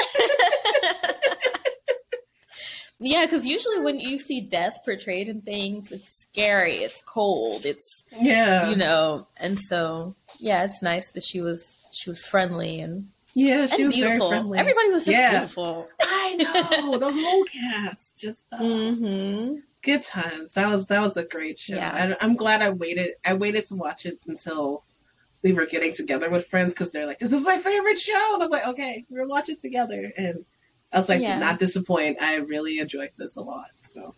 yeah, 3.01 3.27
because 3.27 3.45
usually 3.45 3.81
when 3.81 3.99
you 3.99 4.19
see 4.19 4.41
death 4.41 4.79
portrayed 4.85 5.29
in 5.29 5.41
things, 5.43 5.91
it's 5.91 6.21
scary, 6.31 6.77
it's 6.77 7.03
cold, 7.03 7.67
it's 7.67 8.05
yeah. 8.17 8.69
you 8.71 8.77
know, 8.77 9.27
and 9.39 9.59
so 9.59 10.15
yeah, 10.39 10.65
it's 10.65 10.83
nice 10.83 11.09
that 11.13 11.25
she 11.25 11.41
was 11.41 11.65
she 11.93 12.09
was 12.11 12.25
friendly 12.25 12.81
and, 12.81 13.09
Yeah, 13.35 13.67
she 13.67 13.77
and 13.77 13.85
was 13.87 13.95
beautiful. 13.95 14.29
very 14.29 14.41
friendly. 14.41 14.59
Everybody 14.59 14.91
was 14.91 15.05
just 15.05 15.17
Yeah. 15.19 15.31
beautiful. 15.39 15.89
I 16.01 16.35
know 16.37 16.99
the 16.99 17.13
whole 17.13 17.45
cast 17.45 18.19
just 18.19 18.47
uh, 18.53 18.59
hmm 18.59 19.57
good 19.83 20.03
times. 20.03 20.53
That 20.53 20.69
was 20.71 20.87
that 20.89 21.01
was 21.01 21.17
a 21.17 21.25
great 21.25 21.59
show. 21.59 21.75
Yeah. 21.77 21.97
And 21.97 22.17
I'm 22.21 22.35
glad 22.37 22.63
I 22.63 22.71
waited. 22.71 23.13
I 23.27 23.35
waited 23.35 23.67
to 23.67 23.75
watch 23.75 24.07
it 24.07 24.19
until 24.27 24.85
we 25.43 25.53
were 25.53 25.67
getting 25.67 25.93
together 25.93 26.31
with 26.31 26.47
friends 26.47 26.73
because 26.73 26.93
they're 26.93 27.07
like, 27.07 27.19
"This 27.19 27.33
is 27.33 27.43
my 27.45 27.59
favorite 27.59 27.99
show," 27.99 28.35
and 28.35 28.43
I'm 28.45 28.51
like, 28.51 28.67
"Okay, 28.69 29.05
we're 29.11 29.27
watching 29.27 29.57
together." 29.57 30.13
And 30.17 30.45
I 30.93 30.99
was 30.99 31.09
like, 31.09 31.21
Yeah. 31.23 31.33
"Did 31.35 31.41
not 31.41 31.59
disappoint." 31.59 32.23
I 32.23 32.37
really 32.37 32.79
enjoyed 32.79 33.11
this 33.19 33.37
a 33.37 33.41
lot. 33.41 33.71
So 33.83 34.15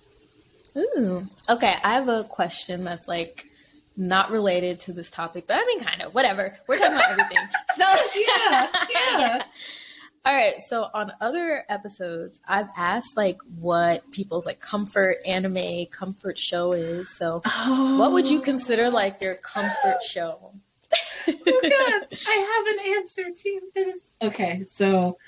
Ooh. 0.77 1.27
Okay, 1.49 1.77
I 1.83 1.95
have 1.95 2.09
a 2.09 2.25
question 2.25 2.85
that's 2.85 3.07
like 3.09 3.47
not 3.97 4.31
related 4.31 4.81
to 4.81 4.93
this 4.93 5.11
topic, 5.11 5.47
but 5.47 5.57
I 5.57 5.65
mean 5.65 5.81
kind 5.81 6.03
of. 6.03 6.15
Whatever. 6.15 6.57
We're 6.69 6.79
talking 6.79 6.95
about 6.95 7.11
everything. 7.11 7.39
So 7.77 7.85
yeah, 8.15 8.69
yeah. 9.19 9.43
All 10.27 10.33
right, 10.35 10.55
so 10.69 10.89
on 10.95 11.13
other 11.21 11.65
episodes, 11.69 12.39
I've 12.49 12.69
asked 12.79 13.15
like 13.15 13.39
what 13.59 14.11
people's 14.11 14.47
like 14.47 14.59
comfort 14.59 15.19
anime 15.27 15.87
comfort 15.91 16.39
show 16.39 16.73
is. 16.73 17.11
So, 17.19 17.43
Oh, 17.45 17.99
what 17.99 18.13
would 18.13 18.27
you 18.27 18.39
oh. 18.39 18.43
consider 18.43 18.89
like 18.89 19.21
your 19.21 19.35
comfort 19.35 20.03
show? 20.03 20.55
oh 21.29 21.33
God, 21.45 22.19
I 22.27 22.65
have 22.65 22.79
an 22.79 22.97
answer 22.97 23.25
to 23.37 23.61
this. 23.75 24.15
Okay, 24.23 24.65
so 24.65 25.19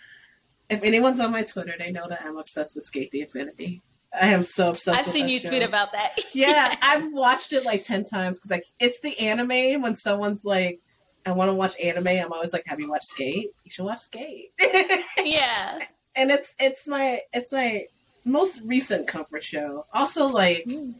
if 0.70 0.82
anyone's 0.82 1.20
on 1.20 1.30
my 1.30 1.42
Twitter, 1.42 1.74
they 1.78 1.90
know 1.90 2.06
that 2.08 2.22
I'm 2.24 2.38
obsessed 2.38 2.74
with 2.76 2.90
Sk8 2.90 3.10
the 3.10 3.20
Infinity. 3.20 3.82
I 4.20 4.28
am 4.28 4.42
so 4.42 4.68
obsessed. 4.68 4.98
I've 4.98 5.06
with 5.06 5.14
seen 5.14 5.28
you 5.28 5.40
show. 5.40 5.48
tweet 5.48 5.62
about 5.62 5.92
that. 5.92 6.18
yeah, 6.32 6.76
I've 6.82 7.12
watched 7.12 7.52
it 7.52 7.64
like 7.64 7.82
ten 7.82 8.04
times 8.04 8.38
because 8.38 8.50
like 8.50 8.64
it's 8.80 9.00
the 9.00 9.18
anime. 9.20 9.82
When 9.82 9.94
someone's 9.94 10.44
like, 10.44 10.80
"I 11.24 11.32
want 11.32 11.50
to 11.50 11.54
watch 11.54 11.74
anime," 11.82 12.08
I'm 12.08 12.32
always 12.32 12.52
like, 12.52 12.64
"Have 12.66 12.80
you 12.80 12.90
watched 12.90 13.08
Skate? 13.08 13.50
You 13.64 13.70
should 13.70 13.84
watch 13.84 14.00
Skate." 14.00 14.52
yeah. 15.24 15.80
and 16.14 16.30
it's 16.30 16.54
it's 16.58 16.88
my 16.88 17.20
it's 17.32 17.52
my 17.52 17.86
most 18.24 18.60
recent 18.64 19.06
comfort 19.06 19.44
show. 19.44 19.86
Also, 19.92 20.26
like 20.26 20.64
hmm. 20.68 20.92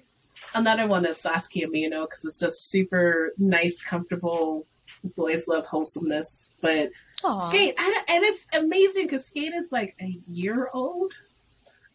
another 0.54 0.86
one 0.86 1.04
is 1.04 1.20
Sasaki 1.20 1.66
Miyano 1.66 2.08
because 2.08 2.24
it's 2.24 2.40
just 2.40 2.70
super 2.70 3.32
nice, 3.38 3.82
comfortable. 3.82 4.64
Boys 5.16 5.46
love 5.46 5.66
wholesomeness, 5.66 6.50
but 6.60 6.90
Aw. 7.24 7.48
Skate 7.48 7.74
I, 7.78 8.02
and 8.08 8.24
it's 8.24 8.46
amazing 8.54 9.04
because 9.04 9.26
Skate 9.26 9.52
is 9.54 9.70
like 9.70 9.94
a 10.00 10.18
year 10.28 10.68
old, 10.72 11.12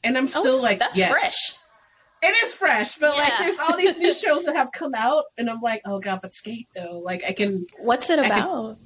and 0.03 0.17
I'm 0.17 0.25
oh, 0.25 0.27
still 0.27 0.55
Oh, 0.55 0.61
like, 0.61 0.79
that's 0.79 0.97
yes. 0.97 1.11
fresh. 1.11 1.55
It 2.23 2.35
is 2.43 2.53
fresh, 2.53 2.97
but 2.97 3.17
like 3.17 3.33
there's 3.39 3.57
all 3.57 3.75
these 3.75 3.97
new 3.97 4.13
shows 4.23 4.45
that 4.45 4.55
have 4.55 4.71
come 4.71 4.93
out, 4.95 5.23
and 5.39 5.49
I'm 5.49 5.59
like, 5.59 5.81
oh 5.85 5.99
god, 5.99 6.19
but 6.21 6.31
skate 6.31 6.67
though. 6.75 7.01
Like 7.03 7.23
I 7.27 7.33
can. 7.33 7.65
What's 7.79 8.11
it 8.11 8.19
about? 8.19 8.77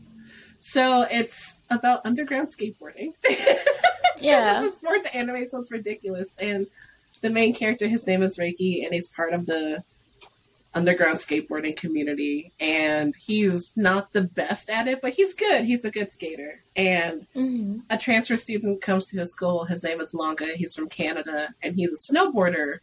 So 0.59 1.05
it's 1.11 1.59
about 1.69 2.01
underground 2.05 2.47
skateboarding. 2.47 3.11
yeah. 4.19 4.63
it's 4.63 4.75
a 4.75 4.77
sports 4.77 5.07
anime, 5.13 5.47
so 5.49 5.59
it's 5.59 5.71
ridiculous. 5.71 6.29
And 6.39 6.65
the 7.21 7.29
main 7.29 7.53
character, 7.53 7.87
his 7.87 8.07
name 8.07 8.23
is 8.23 8.37
Reki, 8.37 8.85
and 8.85 8.93
he's 8.93 9.09
part 9.09 9.33
of 9.33 9.45
the 9.45 9.83
underground 10.75 11.17
skateboarding 11.17 11.75
community. 11.75 12.51
And 12.59 13.15
he's 13.15 13.71
not 13.75 14.13
the 14.13 14.23
best 14.23 14.69
at 14.69 14.87
it, 14.87 15.01
but 15.01 15.13
he's 15.13 15.33
good. 15.33 15.63
He's 15.65 15.85
a 15.85 15.91
good 15.91 16.11
skater. 16.11 16.59
And 16.75 17.25
hmm 17.33 17.79
a 17.89 17.97
transfer 17.97 18.37
student 18.37 18.81
comes 18.81 19.05
to 19.05 19.19
his 19.19 19.31
school. 19.31 19.63
His 19.65 19.83
name 19.83 20.01
is 20.01 20.13
Langa. 20.13 20.53
He's 20.55 20.75
from 20.75 20.89
Canada, 20.89 21.49
and 21.61 21.75
he's 21.75 21.93
a 21.93 22.13
snowboarder. 22.13 22.79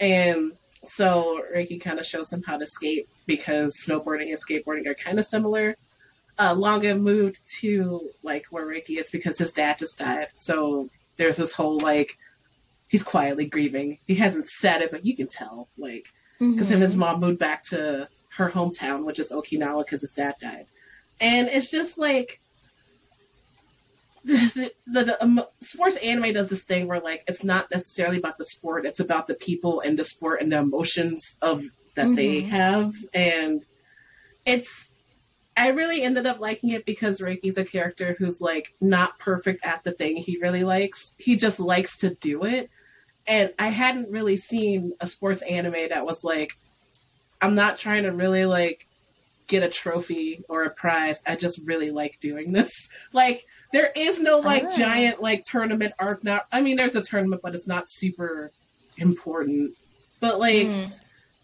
And 0.00 0.52
so 0.84 1.42
Reki 1.54 1.80
kind 1.80 1.98
of 1.98 2.06
shows 2.06 2.32
him 2.32 2.42
how 2.42 2.56
to 2.56 2.66
skate 2.66 3.06
because 3.26 3.76
snowboarding 3.86 4.28
and 4.28 4.38
skateboarding 4.38 4.86
are 4.86 4.94
kind 4.94 5.18
of 5.18 5.26
similar. 5.26 5.76
Uh, 6.38 6.54
Langa 6.54 6.98
moved 6.98 7.40
to 7.60 8.10
like 8.22 8.46
where 8.50 8.66
Reki 8.66 8.98
is 8.98 9.10
because 9.10 9.38
his 9.38 9.52
dad 9.52 9.78
just 9.78 9.98
died. 9.98 10.28
So 10.34 10.88
there's 11.16 11.36
this 11.36 11.52
whole 11.52 11.78
like 11.78 12.16
he's 12.88 13.02
quietly 13.02 13.46
grieving. 13.46 13.98
He 14.06 14.14
hasn't 14.14 14.48
said 14.48 14.82
it, 14.82 14.90
but 14.90 15.04
you 15.04 15.16
can 15.16 15.26
tell 15.26 15.68
like 15.76 16.04
because 16.38 16.70
him 16.70 16.76
and 16.76 16.84
his 16.84 16.96
mom 16.96 17.20
moved 17.20 17.38
back 17.38 17.64
to 17.64 18.08
her 18.36 18.50
hometown, 18.50 19.04
which 19.04 19.18
is 19.18 19.32
Okinawa, 19.32 19.84
because 19.84 20.00
his 20.00 20.12
dad 20.12 20.34
died. 20.40 20.66
And 21.20 21.48
it's 21.48 21.70
just 21.70 21.98
like 21.98 22.40
the, 24.24 24.72
the, 24.86 25.04
the 25.04 25.22
um, 25.22 25.42
sports 25.60 25.96
anime 25.96 26.32
does 26.34 26.48
this 26.48 26.64
thing 26.64 26.86
where 26.86 27.00
like 27.00 27.24
it's 27.26 27.44
not 27.44 27.70
necessarily 27.70 28.18
about 28.18 28.36
the 28.38 28.44
sport; 28.44 28.84
it's 28.84 29.00
about 29.00 29.26
the 29.26 29.34
people 29.34 29.80
and 29.80 29.98
the 29.98 30.04
sport 30.04 30.42
and 30.42 30.52
the 30.52 30.58
emotions 30.58 31.36
of 31.42 31.64
that 31.94 32.14
they 32.14 32.42
Mhm. 32.42 32.48
have, 32.48 32.92
and 33.14 33.64
it's. 34.44 34.92
I 35.56 35.70
really 35.70 36.02
ended 36.02 36.24
up 36.24 36.38
liking 36.38 36.70
it 36.70 36.86
because 36.86 37.20
Reki's 37.20 37.58
a 37.58 37.64
character 37.64 38.14
who's 38.16 38.40
like 38.40 38.74
not 38.80 39.18
perfect 39.18 39.64
at 39.64 39.82
the 39.82 39.90
thing 39.90 40.16
he 40.16 40.38
really 40.40 40.62
likes. 40.62 41.16
He 41.18 41.34
just 41.34 41.58
likes 41.58 41.96
to 41.98 42.14
do 42.14 42.44
it. 42.44 42.70
And 43.28 43.52
I 43.58 43.68
hadn't 43.68 44.10
really 44.10 44.36
seen 44.38 44.94
a 45.00 45.06
sports 45.06 45.42
anime 45.42 45.90
that 45.90 46.04
was 46.06 46.24
like, 46.24 46.52
I'm 47.42 47.54
not 47.54 47.76
trying 47.76 48.04
to 48.04 48.10
really 48.12 48.46
like 48.46 48.86
get 49.46 49.62
a 49.62 49.68
trophy 49.68 50.42
or 50.48 50.64
a 50.64 50.70
prize. 50.70 51.22
I 51.26 51.36
just 51.36 51.60
really 51.66 51.90
like 51.90 52.18
doing 52.20 52.52
this. 52.52 52.72
Like, 53.12 53.44
there 53.72 53.92
is 53.94 54.20
no 54.20 54.38
like 54.38 54.64
Ah. 54.64 54.76
giant 54.76 55.20
like 55.22 55.42
tournament 55.44 55.92
arc. 55.98 56.24
now. 56.24 56.40
I 56.50 56.62
mean, 56.62 56.76
there's 56.76 56.96
a 56.96 57.02
tournament, 57.02 57.42
but 57.42 57.54
it's 57.54 57.68
not 57.68 57.84
super 57.86 58.50
important. 58.96 59.72
But 60.20 60.38
like, 60.40 60.66
Mhm. 60.68 60.92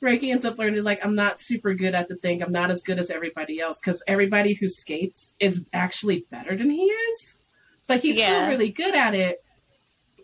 Reki 0.02 0.30
ends 0.32 0.44
up 0.46 0.58
learning 0.58 0.84
like 0.84 1.04
I'm 1.04 1.14
not 1.14 1.40
super 1.40 1.74
good 1.74 1.94
at 1.94 2.08
the 2.08 2.16
thing. 2.16 2.42
I'm 2.42 2.52
not 2.52 2.70
as 2.70 2.82
good 2.82 2.98
as 2.98 3.10
everybody 3.10 3.60
else 3.60 3.78
because 3.82 4.02
everybody 4.06 4.54
who 4.54 4.68
skates 4.68 5.34
is 5.38 5.64
actually 5.72 6.24
better 6.30 6.56
than 6.56 6.70
he 6.70 6.84
is, 6.86 7.42
but 7.86 8.00
he's 8.00 8.18
Yeah. 8.18 8.26
still 8.44 8.48
really 8.48 8.70
good 8.70 8.94
at 8.94 9.14
it. 9.14 9.43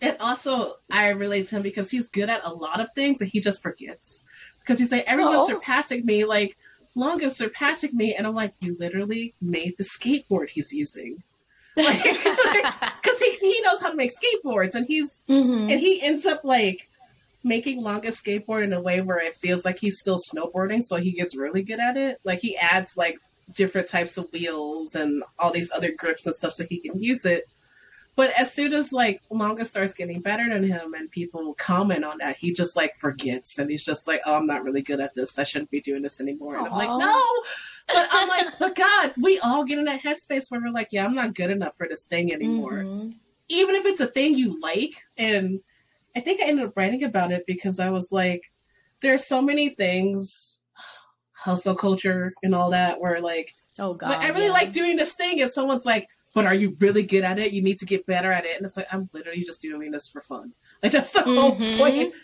And 0.02 0.16
also, 0.20 0.76
I 0.90 1.08
relate 1.10 1.48
to 1.48 1.56
him 1.56 1.62
because 1.62 1.90
he's 1.90 2.08
good 2.08 2.30
at 2.30 2.44
a 2.44 2.52
lot 2.52 2.80
of 2.80 2.90
things 2.94 3.20
and 3.20 3.30
he 3.30 3.40
just 3.40 3.62
forgets 3.62 4.24
because 4.60 4.78
he's 4.78 4.90
like 4.92 5.04
everyone's 5.06 5.40
Oh. 5.40 5.46
surpassing 5.48 6.06
me, 6.06 6.24
like 6.24 6.56
Langa's 6.94 7.36
surpassing 7.36 7.96
me, 7.96 8.14
and 8.14 8.26
I'm 8.26 8.34
like, 8.34 8.52
you 8.60 8.74
literally 8.80 9.34
made 9.40 9.76
the 9.78 9.84
skateboard 9.84 10.48
he's 10.48 10.72
using 10.72 11.22
because 11.76 13.18
he 13.20 13.30
he 13.40 13.60
knows 13.62 13.80
how 13.80 13.90
to 13.90 13.96
make 13.96 14.10
skateboards 14.10 14.74
and 14.74 14.86
he's 14.86 15.22
Mhm. 15.28 15.70
and 15.70 15.80
he 15.80 16.00
ends 16.02 16.26
up 16.26 16.42
like 16.44 16.88
making 17.44 17.82
Langa's 17.82 18.20
skateboard 18.20 18.64
in 18.64 18.72
a 18.72 18.80
way 18.80 19.00
where 19.00 19.18
it 19.18 19.34
feels 19.34 19.64
like 19.64 19.78
he's 19.78 19.98
still 19.98 20.18
snowboarding, 20.18 20.82
so 20.82 20.96
he 20.96 21.12
gets 21.12 21.34
really 21.36 21.62
good 21.62 21.80
at 21.80 21.96
it. 21.96 22.18
Like 22.24 22.40
he 22.40 22.56
adds 22.56 22.96
like 22.96 23.18
different 23.54 23.88
types 23.88 24.16
of 24.18 24.30
wheels 24.32 24.94
and 24.94 25.22
all 25.38 25.50
these 25.52 25.72
other 25.72 25.90
grips 25.92 26.26
and 26.26 26.34
stuff 26.34 26.52
so 26.52 26.64
he 26.68 26.78
can 26.80 27.00
use 27.02 27.24
it. 27.24 27.44
But 28.20 28.38
as 28.38 28.52
soon 28.52 28.74
as 28.74 28.92
like 28.92 29.22
Langa 29.30 29.64
starts 29.64 29.94
getting 29.94 30.20
better 30.20 30.46
than 30.46 30.62
him 30.62 30.92
and 30.92 31.10
people 31.10 31.54
comment 31.54 32.04
on 32.04 32.18
that, 32.18 32.36
he 32.36 32.52
just 32.52 32.76
like 32.76 32.94
forgets 32.94 33.58
and 33.58 33.70
he's 33.70 33.82
just 33.82 34.06
like, 34.06 34.20
Oh, 34.26 34.34
I'm 34.34 34.46
not 34.46 34.62
really 34.62 34.82
good 34.82 35.00
at 35.00 35.14
this. 35.14 35.38
I 35.38 35.42
shouldn't 35.42 35.70
be 35.70 35.80
doing 35.80 36.02
this 36.02 36.20
anymore. 36.20 36.58
And 36.58 36.66
I'm 36.66 36.72
like, 36.74 36.90
No. 36.90 37.24
But 37.88 38.08
I'm 38.12 38.28
like, 38.28 38.58
but 38.58 38.76
God, 38.76 39.14
we 39.22 39.38
all 39.38 39.64
get 39.64 39.78
in 39.78 39.86
that 39.86 40.02
headspace 40.02 40.50
where 40.50 40.60
we're 40.60 40.70
like, 40.70 40.88
Yeah, 40.92 41.06
I'm 41.06 41.14
not 41.14 41.34
good 41.34 41.48
enough 41.48 41.78
for 41.78 41.88
this 41.88 42.04
thing 42.04 42.30
anymore. 42.30 42.82
Mm-hmm. 42.82 43.08
Even 43.48 43.74
if 43.74 43.86
it's 43.86 44.02
a 44.02 44.06
thing 44.06 44.34
you 44.34 44.60
like. 44.60 45.02
And 45.16 45.60
I 46.14 46.20
think 46.20 46.42
I 46.42 46.44
ended 46.44 46.66
up 46.66 46.76
writing 46.76 47.04
about 47.04 47.32
it 47.32 47.46
because 47.46 47.80
I 47.80 47.88
was 47.88 48.12
like, 48.12 48.52
there's 49.00 49.24
so 49.24 49.40
many 49.40 49.70
things, 49.70 50.58
hustle 51.32 51.74
culture 51.74 52.34
and 52.42 52.54
all 52.54 52.68
that, 52.68 53.00
where 53.00 53.22
like, 53.22 53.54
oh 53.78 53.94
god, 53.94 54.22
I 54.22 54.28
really 54.28 54.44
yeah. 54.44 54.52
like 54.52 54.72
doing 54.72 54.96
this 54.96 55.14
thing, 55.14 55.40
and 55.40 55.50
someone's 55.50 55.86
like, 55.86 56.06
but 56.34 56.46
are 56.46 56.54
you 56.54 56.76
really 56.78 57.02
good 57.02 57.24
at 57.24 57.38
it? 57.38 57.52
You 57.52 57.62
need 57.62 57.78
to 57.78 57.86
get 57.86 58.06
better 58.06 58.30
at 58.30 58.44
it. 58.44 58.56
And 58.56 58.64
it's 58.64 58.76
like, 58.76 58.86
I'm 58.92 59.08
literally 59.12 59.42
just 59.42 59.62
doing 59.62 59.90
this 59.90 60.08
for 60.08 60.20
fun. 60.20 60.52
Like, 60.82 60.92
that's 60.92 61.12
the 61.12 61.20
whole 61.20 61.56
mm-hmm. 61.56 61.76
point. 61.78 62.14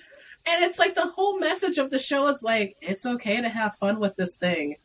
And 0.47 0.65
it's 0.65 0.79
like 0.79 0.95
the 0.95 1.09
whole 1.09 1.39
message 1.39 1.77
of 1.77 1.91
the 1.91 1.99
show 1.99 2.27
is 2.29 2.43
like, 2.43 2.75
it's 2.81 3.05
okay 3.05 3.39
to 3.43 3.51
have 3.51 3.75
fun 3.75 4.01
with 4.01 4.17
this 4.17 4.37
thing. 4.37 4.77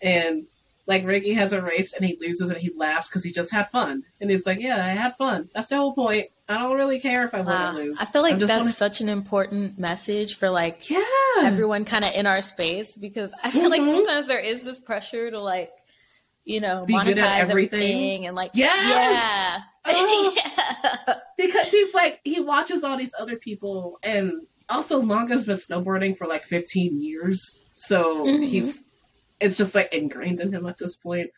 And 0.00 0.46
like, 0.88 1.04
Reki 1.04 1.32
has 1.36 1.52
a 1.52 1.62
race 1.62 1.92
and 1.92 2.04
he 2.04 2.18
loses 2.20 2.50
and 2.50 2.58
he 2.58 2.72
laughs 2.76 3.08
because 3.08 3.22
he 3.22 3.30
just 3.30 3.52
had 3.52 3.68
fun. 3.68 4.02
And 4.20 4.28
he's 4.28 4.44
like, 4.44 4.58
yeah, 4.58 4.84
I 4.84 4.88
had 4.88 5.14
fun. 5.14 5.48
That's 5.54 5.68
the 5.68 5.76
whole 5.76 5.94
point. 5.94 6.30
I 6.48 6.58
don't 6.58 6.76
really 6.76 6.98
care 6.98 7.22
if 7.24 7.32
I 7.32 7.42
win 7.42 7.62
or 7.62 7.72
lose. 7.74 7.98
I 8.00 8.06
feel 8.06 8.22
like 8.22 8.40
that's 8.40 8.52
wanna... 8.52 8.72
such 8.72 9.00
an 9.00 9.08
important 9.08 9.78
message 9.78 10.38
for 10.38 10.50
like 10.50 10.90
yeah. 10.90 11.00
everyone 11.38 11.84
kind 11.84 12.04
of 12.04 12.12
in 12.12 12.26
our 12.26 12.42
space 12.42 12.96
because 12.96 13.30
I 13.44 13.52
feel 13.52 13.70
mm-hmm. 13.70 13.70
like 13.70 13.82
sometimes 13.82 14.26
there 14.26 14.40
is 14.40 14.62
this 14.62 14.80
pressure 14.80 15.30
to 15.30 15.40
like 15.40 15.70
you 16.44 16.60
know, 16.60 16.84
Be 16.86 16.94
monetize 16.94 17.38
everything. 17.38 17.80
everything. 17.80 18.26
and 18.26 18.36
like 18.36 18.50
yes! 18.54 18.88
yeah. 18.88 19.62
Oh. 19.84 20.32
yeah. 21.06 21.14
Because 21.36 21.70
he's 21.70 21.94
like 21.94 22.20
he 22.24 22.40
watches 22.40 22.84
all 22.84 22.96
these 22.96 23.14
other 23.18 23.36
people 23.36 23.98
and 24.02 24.46
also 24.68 25.00
Langa's 25.00 25.46
been 25.46 25.56
snowboarding 25.56 26.16
for 26.16 26.26
like 26.26 26.42
15 26.42 27.02
years. 27.02 27.60
So 27.74 28.24
mm-hmm. 28.24 28.42
he's 28.42 28.80
it's 29.40 29.56
just 29.56 29.74
like 29.74 29.92
ingrained 29.92 30.40
in 30.40 30.52
him 30.52 30.66
at 30.66 30.78
this 30.78 30.96
point. 30.96 31.30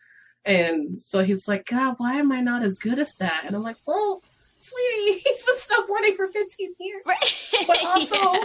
And 0.44 1.00
so 1.00 1.24
he's 1.24 1.48
like, 1.48 1.66
God, 1.66 1.94
why 1.96 2.16
am 2.16 2.30
I 2.30 2.40
not 2.40 2.62
as 2.62 2.78
good 2.78 2.98
as 2.98 3.16
that? 3.16 3.44
And 3.46 3.56
I'm 3.56 3.62
like, 3.62 3.78
well, 3.86 4.20
sweetie, 4.58 5.18
he's 5.24 5.42
been 5.42 5.56
snowboarding 5.56 6.14
for 6.14 6.28
15 6.28 6.74
years. 6.78 7.02
Right. 7.06 7.64
But 7.66 7.84
also, 7.84 8.16
yeah. 8.32 8.44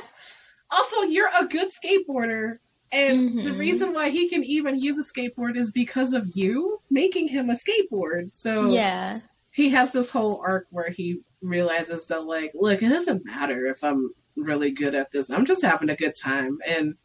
also, 0.72 1.01
you're 1.01 1.30
a 1.39 1.45
good 1.45 1.70
skateboarder 1.70 2.60
and 2.91 3.29
mm-hmm. 3.29 3.43
the 3.43 3.53
reason 3.53 3.93
why 3.93 4.09
he 4.09 4.29
can 4.29 4.43
even 4.43 4.79
use 4.79 4.97
a 4.97 5.03
skateboard 5.03 5.57
is 5.57 5.71
because 5.71 6.13
of 6.13 6.35
you 6.35 6.81
making 6.89 7.27
him 7.27 7.49
a 7.49 7.53
skateboard. 7.53 8.33
So 8.33 8.71
yeah, 8.71 9.19
he 9.51 9.69
has 9.69 9.91
this 9.91 10.11
whole 10.11 10.41
arc 10.43 10.67
where 10.71 10.89
he 10.89 11.21
realizes 11.41 12.05
that 12.07 12.25
like, 12.25 12.51
look, 12.53 12.81
it 12.81 12.89
doesn't 12.89 13.25
matter 13.25 13.67
if 13.67 13.83
I'm 13.83 14.09
really 14.35 14.71
good 14.71 14.95
at 14.95 15.11
this. 15.11 15.29
I'm 15.29 15.45
just 15.45 15.63
having 15.63 15.89
a 15.89 15.95
good 15.95 16.15
time. 16.15 16.57
And 16.67 16.95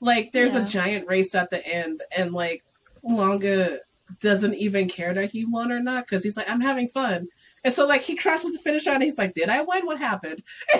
like, 0.00 0.32
there's 0.32 0.54
yeah. 0.54 0.62
a 0.62 0.66
giant 0.66 1.08
race 1.08 1.34
at 1.34 1.50
the 1.50 1.66
end, 1.66 2.02
and 2.16 2.32
like, 2.32 2.62
Langa 3.04 3.78
doesn't 4.20 4.54
even 4.54 4.88
care 4.88 5.14
that 5.14 5.30
he 5.30 5.44
won 5.44 5.72
or 5.72 5.80
not 5.80 6.04
because 6.06 6.22
he's 6.22 6.36
like, 6.36 6.48
I'm 6.48 6.60
having 6.60 6.88
fun. 6.88 7.28
And 7.64 7.74
so 7.74 7.86
like 7.86 8.02
he 8.02 8.16
crosses 8.16 8.52
the 8.52 8.58
finish 8.60 8.86
line 8.86 8.96
and 8.96 9.04
he's 9.04 9.18
like, 9.18 9.34
Did 9.34 9.48
I 9.48 9.62
win? 9.62 9.84
What 9.84 9.98
happened? 9.98 10.42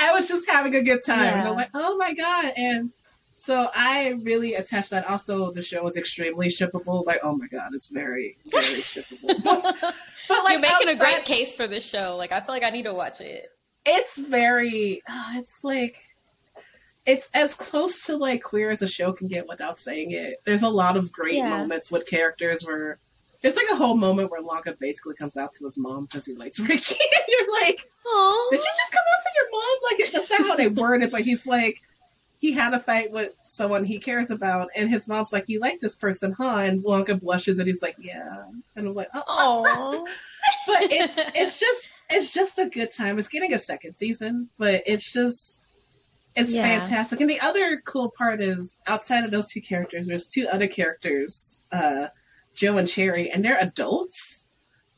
I 0.00 0.12
was 0.12 0.28
just 0.28 0.48
having 0.48 0.74
a 0.74 0.82
good 0.82 1.02
time. 1.04 1.20
Yeah. 1.20 1.38
And 1.40 1.48
I'm 1.48 1.54
like, 1.54 1.70
oh 1.74 1.96
my 1.96 2.14
god. 2.14 2.52
And 2.56 2.90
so 3.36 3.70
I 3.74 4.18
really 4.22 4.54
attached 4.54 4.90
that. 4.90 5.06
Also, 5.06 5.50
the 5.52 5.62
show 5.62 5.82
was 5.82 5.96
extremely 5.96 6.48
shippable. 6.48 7.04
Like, 7.04 7.20
oh 7.22 7.36
my 7.36 7.46
god, 7.46 7.70
it's 7.74 7.88
very, 7.88 8.38
very 8.46 8.64
shippable. 8.80 9.42
But, 9.44 9.94
but 10.28 10.44
like, 10.44 10.52
you're 10.52 10.60
making 10.60 10.88
outside, 10.88 10.92
a 10.92 10.96
great 10.96 11.24
case 11.24 11.54
for 11.54 11.68
this 11.68 11.84
show. 11.84 12.16
Like, 12.16 12.32
I 12.32 12.40
feel 12.40 12.54
like 12.54 12.64
I 12.64 12.70
need 12.70 12.84
to 12.84 12.94
watch 12.94 13.20
it. 13.20 13.48
It's 13.86 14.18
very. 14.18 15.02
Oh, 15.08 15.32
it's 15.36 15.62
like. 15.62 15.96
It's 17.06 17.30
as 17.32 17.54
close 17.54 18.04
to 18.06 18.16
like 18.16 18.42
queer 18.42 18.70
as 18.70 18.82
a 18.82 18.88
show 18.88 19.12
can 19.12 19.26
get 19.26 19.48
without 19.48 19.78
saying 19.78 20.12
it. 20.12 20.36
There's 20.44 20.62
a 20.62 20.68
lot 20.68 20.98
of 20.98 21.10
great 21.10 21.36
yeah. 21.36 21.48
moments 21.48 21.90
with 21.90 22.06
characters 22.06 22.62
where 22.62 22.98
there's 23.42 23.56
like 23.56 23.66
a 23.72 23.76
whole 23.76 23.96
moment 23.96 24.30
where 24.30 24.42
Langa 24.42 24.78
basically 24.78 25.14
comes 25.14 25.36
out 25.36 25.52
to 25.54 25.64
his 25.64 25.78
mom 25.78 26.04
because 26.04 26.26
he 26.26 26.34
likes 26.34 26.58
Reki. 26.60 26.90
and 26.90 27.24
you're 27.28 27.52
like, 27.62 27.80
oh, 28.06 28.48
did 28.50 28.60
you 28.60 28.66
just 28.76 28.92
come 28.92 29.02
out 29.12 29.22
to 29.22 29.30
your 29.36 29.50
mom? 29.50 29.78
Like, 29.90 30.12
that's 30.12 30.30
not 30.30 30.48
how 30.48 30.56
they 30.56 30.68
word 30.68 31.02
it, 31.02 31.12
but 31.12 31.22
he's 31.22 31.46
like, 31.46 31.82
he 32.40 32.52
had 32.52 32.72
a 32.72 32.80
fight 32.80 33.12
with 33.12 33.36
someone 33.46 33.84
he 33.84 33.98
cares 33.98 34.30
about, 34.30 34.70
and 34.74 34.88
his 34.88 35.06
mom's 35.06 35.30
like, 35.30 35.46
"You 35.50 35.60
like 35.60 35.78
this 35.80 35.94
person, 35.94 36.32
huh?" 36.32 36.60
And 36.60 36.82
Langa 36.82 37.20
blushes, 37.20 37.58
and 37.58 37.68
he's 37.68 37.82
like, 37.82 37.96
"Yeah." 38.00 38.46
And 38.76 38.88
I'm 38.88 38.94
like, 38.94 39.10
"Oh." 39.12 40.06
but 40.66 40.84
it's 40.84 41.18
it's 41.38 41.60
just 41.60 41.90
it's 42.08 42.30
just 42.30 42.58
a 42.58 42.64
good 42.64 42.92
time. 42.92 43.18
It's 43.18 43.28
getting 43.28 43.52
a 43.52 43.58
second 43.58 43.92
season, 43.92 44.48
but 44.56 44.82
it's 44.86 45.12
just 45.12 45.66
it's 46.34 46.54
yeah. 46.54 46.80
fantastic. 46.80 47.20
And 47.20 47.28
the 47.28 47.40
other 47.40 47.82
cool 47.84 48.10
part 48.16 48.40
is 48.40 48.78
outside 48.86 49.24
of 49.24 49.30
those 49.30 49.48
two 49.48 49.60
characters, 49.60 50.06
there's 50.06 50.26
two 50.26 50.48
other 50.48 50.66
characters. 50.66 51.60
Uh, 51.70 52.08
Joe 52.54 52.76
and 52.76 52.88
Cherry, 52.88 53.30
and 53.30 53.44
they're 53.44 53.58
adults. 53.60 54.44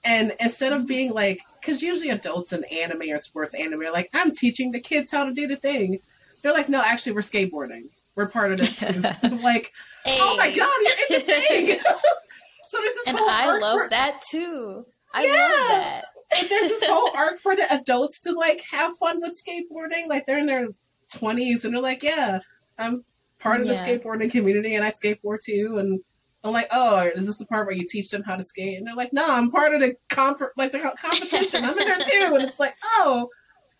And 0.04 0.34
instead 0.40 0.72
of 0.72 0.86
being 0.86 1.12
like, 1.12 1.40
because 1.60 1.80
usually 1.80 2.10
adults 2.10 2.52
in 2.52 2.64
anime 2.64 3.10
or 3.10 3.18
sports 3.18 3.54
anime 3.54 3.82
are 3.82 3.92
like, 3.92 4.10
I'm 4.12 4.34
teaching 4.34 4.72
the 4.72 4.80
kids 4.80 5.10
how 5.10 5.24
to 5.24 5.32
do 5.32 5.46
the 5.46 5.56
thing. 5.56 6.00
They're 6.42 6.52
like, 6.52 6.68
no, 6.68 6.82
actually, 6.82 7.12
we're 7.12 7.20
skateboarding. 7.20 7.90
We're 8.16 8.26
part 8.26 8.52
of 8.52 8.58
this 8.58 8.76
too. 8.76 9.02
I'm 9.22 9.40
like, 9.40 9.72
hey. 10.04 10.18
oh 10.20 10.36
my 10.36 10.50
god, 10.50 10.70
you're 11.08 11.20
in 11.20 11.26
the 11.26 11.32
thing. 11.32 11.80
so 12.68 12.78
there's 12.78 12.94
this 12.94 13.08
and 13.08 13.18
whole 13.18 13.28
I 13.30 13.58
love 13.58 13.78
for... 13.78 13.88
that 13.90 14.22
too. 14.28 14.84
I 15.14 15.26
yeah. 15.26 15.32
love 15.32 15.68
that. 15.68 16.04
and 16.38 16.48
there's 16.48 16.68
this 16.68 16.84
whole 16.84 17.10
arc 17.16 17.38
for 17.38 17.54
the 17.54 17.72
adults 17.72 18.20
to 18.22 18.32
like 18.32 18.62
have 18.70 18.96
fun 18.96 19.20
with 19.20 19.40
skateboarding. 19.40 20.08
Like 20.08 20.26
they're 20.26 20.38
in 20.38 20.46
their 20.46 20.68
20s 21.12 21.64
and 21.64 21.74
they're 21.74 21.80
like, 21.80 22.02
yeah, 22.02 22.40
I'm 22.78 23.04
part 23.38 23.60
of 23.60 23.66
yeah. 23.66 23.72
the 23.72 23.78
skateboarding 23.78 24.30
community 24.30 24.74
and 24.74 24.84
I 24.84 24.90
skateboard 24.90 25.40
too. 25.42 25.76
And 25.78 26.00
I'm 26.44 26.52
like, 26.52 26.68
oh, 26.72 27.08
is 27.14 27.26
this 27.26 27.36
the 27.36 27.46
part 27.46 27.66
where 27.66 27.76
you 27.76 27.86
teach 27.86 28.10
them 28.10 28.22
how 28.22 28.36
to 28.36 28.42
skate? 28.42 28.76
And 28.76 28.86
they're 28.86 28.96
like, 28.96 29.12
no, 29.12 29.24
I'm 29.28 29.50
part 29.50 29.74
of 29.74 29.80
the 29.80 29.96
comfort, 30.08 30.52
like 30.56 30.72
the 30.72 30.80
competition. 30.80 31.64
I'm 31.64 31.78
in 31.78 31.86
there 31.86 31.98
too. 31.98 32.34
And 32.34 32.42
it's 32.42 32.58
like, 32.58 32.74
oh, 32.82 33.28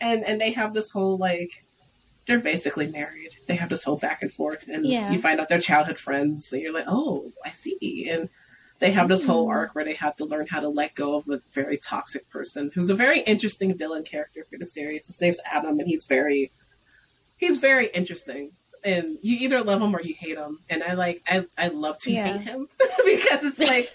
and 0.01 0.25
and 0.25 0.41
they 0.41 0.53
have 0.53 0.73
this 0.73 0.91
whole 0.91 1.17
like, 1.17 1.65
they're 2.27 2.39
basically 2.39 2.87
married. 2.87 3.31
They 3.49 3.57
have 3.57 3.69
this 3.69 3.83
whole 3.83 3.97
back 3.97 4.23
and 4.23 4.33
forth, 4.33 4.69
and 4.69 4.87
yeah. 4.87 5.11
you 5.11 5.19
find 5.19 5.41
out 5.41 5.49
they're 5.49 5.61
childhood 5.61 5.99
friends, 5.99 6.53
and 6.53 6.63
you're 6.63 6.73
like, 6.73 6.87
oh, 6.87 7.33
I 7.45 7.51
see. 7.51 8.09
And 8.09 8.29
they 8.79 8.93
have 8.93 9.09
this 9.09 9.27
whole 9.27 9.45
mm-hmm. 9.45 9.59
arc 9.59 9.75
where 9.75 9.85
they 9.85 9.95
have 9.95 10.17
to 10.17 10.25
learn 10.25 10.47
how 10.47 10.61
to 10.61 10.69
let 10.69 10.95
go 10.95 11.17
of 11.17 11.29
a 11.29 11.41
very 11.53 11.79
toxic 11.79 12.29
person 12.31 12.71
who's 12.75 12.91
a 12.91 12.95
very 12.95 13.21
interesting 13.21 13.77
villain 13.77 14.05
character 14.05 14.45
for 14.49 14.57
the 14.59 14.67
series. 14.67 15.07
His 15.07 15.21
name's 15.21 15.41
Adam, 15.45 15.81
and 15.81 15.89
he's 15.89 16.05
very, 16.05 16.53
he's 17.39 17.59
very 17.59 17.89
interesting 17.89 18.53
and 18.85 19.18
you 19.22 19.37
either 19.41 19.62
love 19.62 19.80
him 19.80 19.95
or 19.95 20.01
you 20.01 20.14
hate 20.14 20.37
him. 20.37 20.59
And 20.70 20.83
I 20.83 20.95
like 20.95 21.22
I 21.26 21.47
I 21.57 21.68
love 21.68 21.99
to 22.01 22.12
yeah. 22.12 22.39
hate 22.39 22.47
him 22.47 22.68
because 23.05 23.45
it's 23.45 23.59
like 23.59 23.93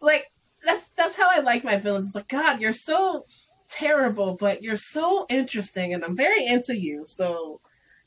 like 0.00 0.30
that's 0.64 0.86
that's 0.96 1.16
how 1.16 1.28
I 1.30 1.40
like 1.40 1.64
my 1.64 1.76
villains. 1.76 2.06
It's 2.06 2.14
like 2.14 2.28
God, 2.28 2.60
you're 2.60 2.72
so 2.72 3.24
terrible, 3.68 4.34
but 4.34 4.62
you're 4.62 4.76
so 4.76 5.26
interesting, 5.28 5.94
and 5.94 6.04
I'm 6.04 6.16
very 6.16 6.46
into 6.46 6.76
you. 6.76 7.04
So 7.06 7.60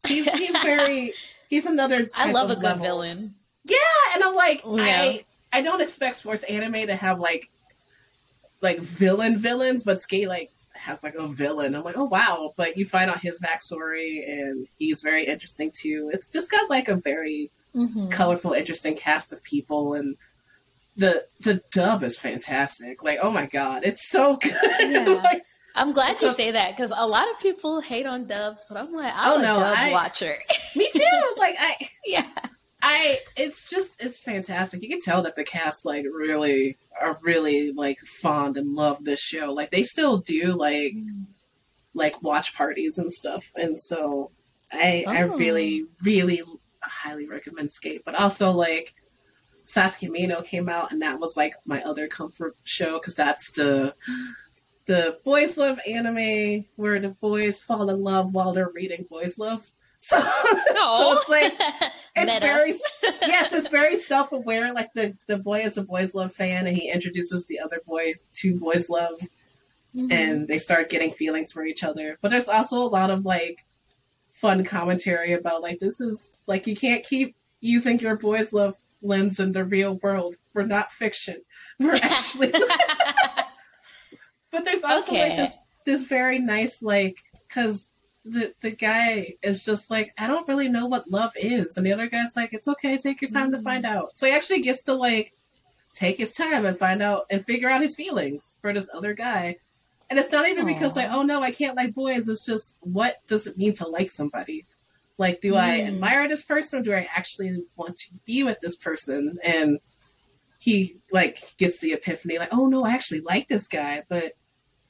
he's 0.08 0.32
he's 0.38 0.58
very 0.64 1.14
he's 1.50 1.66
another. 1.66 2.10
I 2.16 2.32
love 2.32 2.50
a 2.50 2.56
good 2.56 2.64
level. 2.64 2.84
villain. 2.84 3.36
Yeah, 3.66 3.78
and 4.16 4.24
I'm 4.24 4.36
like 4.36 4.62
oh, 4.64 4.78
yeah. 4.78 5.02
I 5.02 5.26
I 5.54 5.62
don't 5.62 5.82
expect 5.82 6.18
sports 6.18 6.44
anime 6.44 6.88
to 6.88 6.96
have 6.96 7.20
like 7.20 7.50
like 8.62 8.80
villain 8.80 9.38
villains, 9.38 9.84
but 9.84 10.02
skate 10.02 10.28
like 10.28 10.52
has 10.82 11.04
like 11.04 11.16
a 11.16 11.28
villain. 11.28 11.76
I'm 11.76 11.84
like, 11.84 11.98
oh 11.98 12.06
wow! 12.06 12.54
But 12.58 12.78
you 12.78 12.86
find 12.86 13.10
out 13.10 13.22
his 13.22 13.40
backstory, 13.40 14.28
and 14.28 14.68
he's 14.78 15.02
very 15.02 15.26
interesting 15.26 15.72
too. 15.74 16.10
It's 16.14 16.28
just 16.28 16.50
got 16.50 16.70
like 16.70 16.90
a 16.90 16.96
very 16.96 17.52
mm-hmm. 17.76 18.10
colorful, 18.10 18.54
interesting 18.54 18.96
cast 18.96 19.32
of 19.32 19.44
people, 19.44 19.94
and 19.94 20.18
the 20.98 21.24
the 21.40 21.62
dub 21.72 22.04
is 22.04 22.18
fantastic. 22.18 23.04
Like, 23.04 23.20
oh 23.22 23.32
my 23.32 23.46
god, 23.46 23.84
it's 23.86 24.10
so 24.10 24.36
good. 24.42 24.54
Yeah. 24.80 25.06
like, 25.24 25.44
I'm 25.76 25.94
glad 25.94 26.18
so, 26.18 26.30
you 26.30 26.34
say 26.34 26.52
that 26.52 26.76
because 26.76 26.92
a 26.96 27.08
lot 27.08 27.30
of 27.32 27.40
people 27.40 27.80
hate 27.80 28.06
on 28.06 28.26
dubs, 28.26 28.66
but 28.68 28.78
I'm 28.78 28.92
like, 28.94 29.14
I'm 29.16 29.32
oh, 29.32 29.40
a 29.40 29.42
no, 29.42 29.60
dub 29.60 29.78
I, 29.78 29.92
watcher. 29.92 30.38
me 30.76 30.90
too. 30.92 31.02
Like 31.38 31.56
I, 31.60 31.76
yeah. 32.06 32.28
I 32.82 33.20
it's 33.38 33.70
just 33.70 34.04
it's 34.04 34.20
fantastic. 34.22 34.82
You 34.82 34.90
can 34.90 35.02
tell 35.02 35.24
that 35.24 35.36
the 35.36 35.44
cast 35.44 35.86
like 35.86 36.06
really 36.06 36.78
are 37.00 37.18
really 37.22 37.72
like 37.72 38.00
fond 38.00 38.58
and 38.58 38.74
love 38.74 39.04
this 39.04 39.20
show. 39.20 39.54
Like 39.54 39.70
they 39.70 39.84
still 39.84 40.18
do 40.18 40.54
like 40.54 40.94
like 41.94 42.22
watch 42.24 42.56
parties 42.56 42.98
and 42.98 43.14
stuff. 43.14 43.52
And 43.56 43.80
so 43.80 44.32
I 44.72 45.04
oh. 45.06 45.12
I 45.12 45.20
really 45.22 45.86
really 46.04 46.44
highly 46.82 47.28
recommend 47.28 47.72
Skate. 47.72 48.04
But 48.04 48.16
also 48.16 48.52
like 48.52 48.94
Sasaki 49.66 50.08
Miyano 50.08 50.44
came 50.44 50.68
out 50.68 50.92
and 50.92 51.02
that 51.02 51.20
was 51.20 51.38
like 51.38 51.54
my 51.66 51.84
other 51.84 52.08
comfort 52.08 52.56
show 52.64 53.00
because 53.00 53.16
that's 53.16 53.52
the 53.52 53.94
the 54.86 55.20
boys 55.24 55.58
love 55.58 55.80
anime 55.88 56.66
where 56.76 57.00
the 57.00 57.16
boys 57.22 57.60
fall 57.60 57.90
in 57.90 58.02
love 58.04 58.34
while 58.34 58.54
they're 58.54 58.72
reading 58.74 59.06
boys 59.10 59.38
love. 59.38 59.72
So, 60.04 60.20
so 60.20 61.14
it's 61.14 61.30
like 61.30 61.54
it's 62.16 62.34
Meta. 62.34 62.40
very 62.40 62.74
yes, 63.22 63.54
it's 63.54 63.68
very 63.68 63.96
self 63.98 64.32
aware. 64.32 64.74
Like 64.74 64.92
the 64.96 65.16
the 65.28 65.38
boy 65.38 65.60
is 65.60 65.78
a 65.78 65.84
boys 65.84 66.16
love 66.16 66.34
fan, 66.34 66.66
and 66.66 66.76
he 66.76 66.90
introduces 66.90 67.46
the 67.46 67.60
other 67.60 67.80
boy 67.86 68.14
to 68.40 68.58
boys 68.58 68.90
love, 68.90 69.20
mm-hmm. 69.96 70.12
and 70.12 70.48
they 70.48 70.58
start 70.58 70.90
getting 70.90 71.12
feelings 71.12 71.52
for 71.52 71.64
each 71.64 71.84
other. 71.84 72.18
But 72.20 72.32
there's 72.32 72.48
also 72.48 72.78
a 72.82 72.90
lot 72.90 73.12
of 73.12 73.26
like 73.26 73.60
fun 74.32 74.64
commentary 74.64 75.34
about 75.34 75.62
like 75.62 75.80
this 75.80 76.02
is 76.02 76.32
like 76.48 76.66
you 76.66 76.76
can't 76.76 77.06
keep 77.06 77.36
using 77.60 78.00
your 78.00 78.16
boys 78.16 78.54
love 78.54 78.76
lens 79.04 79.40
in 79.40 79.52
the 79.52 79.64
real 79.64 80.00
world. 80.02 80.36
We're 80.56 80.66
not 80.66 80.92
fiction. 80.92 81.44
We're 81.80 81.98
actually. 81.98 82.54
but 84.50 84.66
there's 84.66 84.84
also 84.84 85.12
okay. 85.12 85.30
like 85.30 85.38
this 85.38 85.58
this 85.86 86.04
very 86.06 86.40
nice 86.40 86.82
like 86.82 87.20
because 87.48 87.91
the 88.24 88.54
the 88.62 88.72
guy 88.72 89.36
is 89.42 89.64
just 89.64 89.90
like 89.90 90.14
I 90.18 90.28
don't 90.28 90.48
really 90.48 90.68
know 90.68 90.86
what 90.86 91.10
love 91.10 91.32
is, 91.36 91.78
and 91.78 91.86
the 91.86 91.94
other 91.94 92.08
guy's 92.08 92.36
like 92.36 92.54
it's 92.54 92.68
okay, 92.68 92.98
take 92.98 93.22
your 93.22 93.30
time 93.30 93.48
mm-hmm. 93.48 93.56
to 93.56 93.62
find 93.62 93.86
out. 93.86 94.18
So 94.18 94.28
he 94.28 94.34
actually 94.34 94.62
gets 94.62 94.84
to 94.84 94.94
like 94.94 95.34
take 95.94 96.18
his 96.18 96.32
time 96.32 96.66
and 96.66 96.78
find 96.78 97.02
out 97.02 97.26
and 97.30 97.44
figure 97.46 97.70
out 97.70 97.82
his 97.82 97.96
feelings 97.96 98.58
for 98.62 98.74
this 98.74 98.90
other 98.94 99.14
guy. 99.14 99.58
And 100.10 100.20
it's 100.20 100.32
not 100.32 100.48
even 100.48 100.66
Aww. 100.66 100.74
because 100.74 100.96
like, 100.96 101.10
oh 101.12 101.24
no, 101.24 101.42
I 101.42 101.52
can't 101.52 101.76
like 101.76 101.94
boys. 101.94 102.28
It's 102.28 102.46
just 102.46 102.78
what 102.82 103.18
does 103.28 103.48
it 103.48 103.58
mean 103.58 103.74
to 103.76 103.88
like 103.88 104.10
somebody? 104.10 104.66
Like, 105.18 105.42
do 105.42 105.54
mm. 105.54 105.60
I 105.60 105.82
admire 105.82 106.28
this 106.28 106.44
person 106.44 106.80
or 106.80 106.82
do 106.82 106.94
I 106.94 107.08
actually 107.16 107.64
want 107.76 107.96
to 107.98 108.08
be 108.26 108.44
with 108.44 108.60
this 108.60 108.76
person? 108.76 109.38
And 109.44 109.80
he 110.60 110.98
like 111.12 111.58
gets 111.58 111.80
the 111.80 111.94
epiphany, 111.94 112.38
like, 112.38 112.50
oh 112.52 112.68
no, 112.68 112.84
I 112.84 112.92
actually 112.92 113.22
like 113.22 113.48
this 113.48 113.68
guy, 113.68 114.04
but 114.10 114.34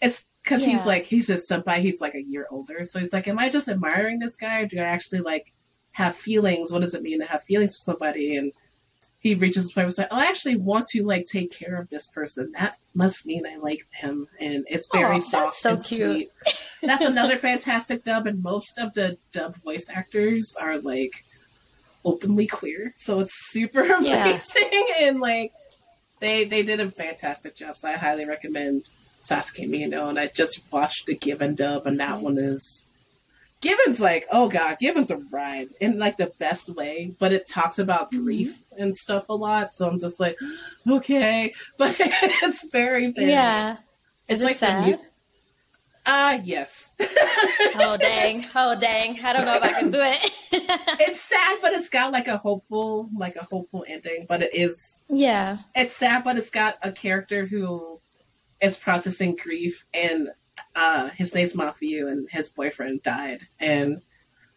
it's 0.01 0.25
because 0.43 0.61
yeah. 0.61 0.73
he's 0.73 0.85
like 0.85 1.05
he's 1.05 1.29
a 1.29 1.35
senpai, 1.35 1.77
he's 1.77 2.01
like 2.01 2.15
a 2.15 2.21
year 2.21 2.47
older, 2.51 2.85
so 2.85 2.99
he's 2.99 3.13
like, 3.13 3.27
am 3.27 3.39
I 3.39 3.49
just 3.49 3.67
admiring 3.67 4.19
this 4.19 4.35
guy 4.35 4.61
or 4.61 4.65
do 4.65 4.79
I 4.79 4.83
actually 4.83 5.21
like 5.21 5.51
have 5.91 6.15
feelings? 6.15 6.71
What 6.71 6.81
does 6.81 6.93
it 6.93 7.03
mean 7.03 7.19
to 7.19 7.25
have 7.25 7.43
feelings 7.43 7.75
for 7.75 7.91
somebody? 7.91 8.37
And 8.37 8.51
he 9.19 9.35
reaches 9.35 9.63
this 9.63 9.73
point 9.73 9.83
where 9.83 9.85
he's 9.85 9.97
like, 9.99 10.07
oh, 10.09 10.17
I 10.17 10.25
actually 10.25 10.55
want 10.55 10.87
to 10.87 11.03
like 11.03 11.25
take 11.27 11.51
care 11.51 11.79
of 11.79 11.89
this 11.89 12.07
person. 12.07 12.51
That 12.53 12.77
must 12.95 13.25
mean 13.27 13.45
I 13.45 13.57
like 13.57 13.85
him, 13.91 14.27
and 14.39 14.65
it's 14.67 14.89
very 14.91 15.17
oh, 15.17 15.19
soft 15.19 15.57
so 15.57 15.73
and 15.73 15.83
cute. 15.83 16.27
sweet. 16.43 16.53
That's 16.81 17.05
another 17.05 17.37
fantastic 17.37 18.03
dub, 18.03 18.25
and 18.25 18.41
most 18.41 18.79
of 18.79 18.93
the 18.93 19.17
dub 19.31 19.55
voice 19.57 19.89
actors 19.93 20.55
are 20.59 20.79
like 20.79 21.23
openly 22.03 22.47
queer, 22.47 22.95
so 22.97 23.19
it's 23.19 23.51
super 23.51 23.83
amazing 23.93 24.69
yeah. 24.71 25.07
and 25.07 25.19
like 25.19 25.53
they 26.19 26.45
they 26.45 26.63
did 26.63 26.79
a 26.79 26.89
fantastic 26.89 27.55
job. 27.55 27.75
So 27.75 27.89
I 27.89 27.93
highly 27.93 28.25
recommend 28.25 28.85
Sasaki 29.22 29.67
Miyano, 29.67 30.09
and 30.09 30.19
I 30.19 30.28
just 30.28 30.65
watched 30.72 31.05
the 31.05 31.15
Given 31.15 31.55
dub, 31.55 31.86
and 31.86 31.99
that 31.99 32.19
one 32.19 32.38
is 32.38 32.86
Given's 33.61 34.01
like, 34.01 34.28
oh 34.32 34.49
god, 34.49 34.80
Given's 34.80 35.11
a 35.11 35.17
ride 35.32 35.69
in 35.80 35.99
like 35.99 36.17
the 36.17 36.32
best 36.39 36.69
way, 36.76 37.13
but 37.19 37.32
it 37.32 37.47
talks 37.47 37.78
about 37.78 38.11
mm-hmm. 38.11 38.24
grief 38.24 38.63
and 38.78 38.95
stuff 38.95 39.30
a 39.30 39.34
lot. 39.34 39.74
So 39.74 39.88
I'm 39.88 39.99
just 39.99 40.19
like, 40.19 40.38
okay, 40.89 41.53
but 41.78 41.95
it's 41.99 42.67
very, 42.69 43.11
very 43.11 43.30
yeah. 43.30 43.78
Is 44.28 44.41
it's 44.41 44.41
it 44.41 44.45
like 44.45 44.55
sad? 44.57 44.99
Ah, 46.03 46.34
uh, 46.34 46.41
yes. 46.43 46.91
oh 47.76 47.95
dang! 47.99 48.47
Oh 48.55 48.76
dang! 48.80 49.24
I 49.24 49.34
don't 49.34 49.45
know 49.45 49.57
if 49.57 49.63
I 49.63 49.74
can 49.74 49.91
do 49.91 49.99
it. 50.01 50.32
it's 50.99 51.22
sad, 51.22 51.59
but 51.61 51.74
it's 51.74 51.89
got 51.89 52.11
like 52.11 52.28
a 52.28 52.38
hopeful, 52.38 53.07
like 53.15 53.36
a 53.36 53.43
hopeful 53.43 53.86
ending. 53.88 54.26
But 54.28 54.41
it 54.41 54.55
is, 54.55 55.03
yeah. 55.09 55.59
It's 55.76 55.95
sad, 55.95 56.24
but 56.24 56.39
it's 56.39 56.49
got 56.49 56.78
a 56.82 56.91
character 56.91 57.45
who 57.45 57.99
is 58.62 58.78
processing 58.78 59.36
grief, 59.36 59.86
and 59.93 60.30
uh, 60.76 61.09
his 61.09 61.34
name's 61.34 61.53
Mafuyu, 61.53 62.12
and 62.12 62.30
his 62.30 62.49
boyfriend 62.49 63.03
died, 63.03 63.47
and 63.59 64.01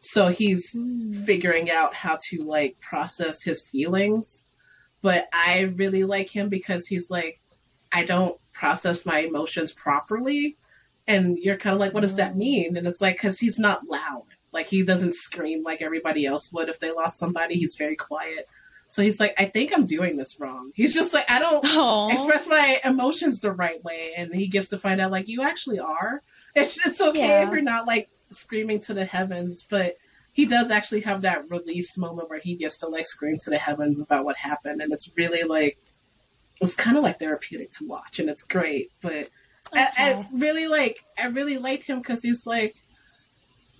so 0.04 0.28
he's 0.28 0.74
mm. 0.74 1.14
figuring 1.24 1.70
out 1.70 1.94
how 1.94 2.18
to 2.28 2.44
like 2.44 2.78
process 2.80 3.42
his 3.42 3.66
feelings. 3.66 4.44
But 5.00 5.28
I 5.32 5.72
really 5.76 6.04
like 6.04 6.28
him 6.28 6.48
because 6.48 6.86
he's 6.86 7.10
like, 7.10 7.40
I 7.92 8.04
don't 8.04 8.38
process 8.52 9.06
my 9.06 9.20
emotions 9.20 9.72
properly. 9.72 10.56
And 11.06 11.38
you're 11.38 11.56
kind 11.56 11.74
of 11.74 11.80
like, 11.80 11.92
what 11.92 12.00
does 12.00 12.16
that 12.16 12.36
mean? 12.36 12.76
And 12.76 12.86
it's 12.86 13.00
like, 13.00 13.16
because 13.16 13.38
he's 13.38 13.58
not 13.58 13.86
loud. 13.86 14.24
Like, 14.52 14.66
he 14.66 14.82
doesn't 14.82 15.14
scream 15.14 15.62
like 15.62 15.82
everybody 15.82 16.24
else 16.24 16.52
would 16.52 16.68
if 16.68 16.80
they 16.80 16.90
lost 16.90 17.18
somebody. 17.18 17.56
He's 17.56 17.76
very 17.76 17.96
quiet. 17.96 18.48
So 18.94 19.02
he's 19.02 19.18
like, 19.18 19.34
I 19.36 19.46
think 19.46 19.72
I'm 19.74 19.86
doing 19.86 20.16
this 20.16 20.38
wrong. 20.38 20.70
He's 20.72 20.94
just 20.94 21.12
like, 21.12 21.28
I 21.28 21.40
don't 21.40 21.64
Aww. 21.64 22.12
express 22.12 22.46
my 22.46 22.80
emotions 22.84 23.40
the 23.40 23.50
right 23.50 23.82
way. 23.82 24.12
And 24.16 24.32
he 24.32 24.46
gets 24.46 24.68
to 24.68 24.78
find 24.78 25.00
out, 25.00 25.10
like, 25.10 25.26
you 25.26 25.42
actually 25.42 25.80
are. 25.80 26.22
It's, 26.54 26.78
it's 26.86 27.00
okay 27.00 27.26
yeah. 27.26 27.44
if 27.44 27.50
you're 27.50 27.60
not 27.60 27.88
like 27.88 28.08
screaming 28.30 28.78
to 28.82 28.94
the 28.94 29.04
heavens, 29.04 29.66
but 29.68 29.96
he 30.32 30.46
does 30.46 30.70
actually 30.70 31.00
have 31.00 31.22
that 31.22 31.50
release 31.50 31.98
moment 31.98 32.30
where 32.30 32.38
he 32.38 32.54
gets 32.54 32.78
to 32.78 32.86
like 32.86 33.06
scream 33.06 33.36
to 33.38 33.50
the 33.50 33.58
heavens 33.58 34.00
about 34.00 34.24
what 34.24 34.36
happened. 34.36 34.80
And 34.80 34.92
it's 34.92 35.10
really 35.16 35.42
like, 35.42 35.76
it's 36.60 36.76
kind 36.76 36.96
of 36.96 37.02
like 37.02 37.18
therapeutic 37.18 37.72
to 37.72 37.88
watch 37.88 38.20
and 38.20 38.30
it's 38.30 38.44
great. 38.44 38.92
But 39.02 39.12
okay. 39.12 39.28
I, 39.74 39.90
I 39.96 40.28
really 40.32 40.68
like, 40.68 40.98
I 41.18 41.26
really 41.26 41.58
liked 41.58 41.88
him 41.88 41.98
because 41.98 42.22
he's 42.22 42.46
like, 42.46 42.76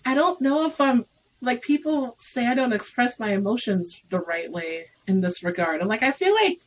I 0.05 0.15
don't 0.15 0.41
know 0.41 0.67
if 0.67 0.81
I'm 0.81 1.05
like 1.41 1.63
people 1.63 2.17
say 2.19 2.49
I 2.49 2.55
don't 2.55 2.73
express 2.73 3.21
my 3.21 3.33
emotions 3.33 4.03
the 4.09 4.19
right 4.19 4.51
way 4.51 4.87
in 5.07 5.21
this 5.21 5.43
regard. 5.43 5.81
I'm 5.81 5.89
like, 5.89 6.03
I 6.03 6.13
feel 6.13 6.35
like 6.35 6.61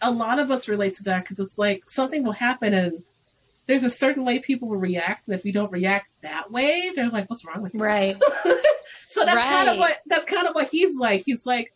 a 0.00 0.10
lot 0.10 0.38
of 0.38 0.50
us 0.50 0.68
relate 0.68 0.94
to 0.96 1.02
that 1.04 1.24
because 1.24 1.38
it's 1.38 1.58
like 1.58 1.88
something 1.88 2.22
will 2.22 2.32
happen 2.32 2.74
and 2.74 3.02
there's 3.66 3.84
a 3.84 3.90
certain 3.90 4.24
way 4.24 4.38
people 4.38 4.68
will 4.68 4.76
react, 4.76 5.26
and 5.26 5.34
if 5.34 5.44
you 5.44 5.52
don't 5.52 5.72
react 5.72 6.06
that 6.22 6.50
way, 6.50 6.92
they're 6.94 7.10
like, 7.10 7.28
"What's 7.28 7.44
wrong 7.44 7.62
with 7.62 7.74
you?" 7.74 7.80
Right. 7.80 8.16
so 9.06 9.24
that's 9.24 9.36
right. 9.36 9.44
kind 9.44 9.68
of 9.68 9.78
what 9.78 9.98
that's 10.06 10.24
kind 10.24 10.46
of 10.46 10.54
what 10.54 10.68
he's 10.68 10.96
like. 10.96 11.24
He's 11.26 11.46
like, 11.46 11.72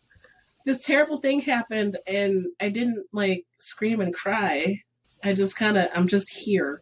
this 0.65 0.85
terrible 0.85 1.17
thing 1.17 1.41
happened, 1.41 1.99
and 2.07 2.47
I 2.61 2.69
didn't 2.69 3.07
like 3.13 3.45
scream 3.59 4.01
and 4.01 4.15
cry. 4.15 4.83
I 5.23 5.35
just 5.35 5.57
kind 5.57 5.77
of, 5.77 5.91
I'm 5.95 6.07
just 6.07 6.31
here. 6.31 6.81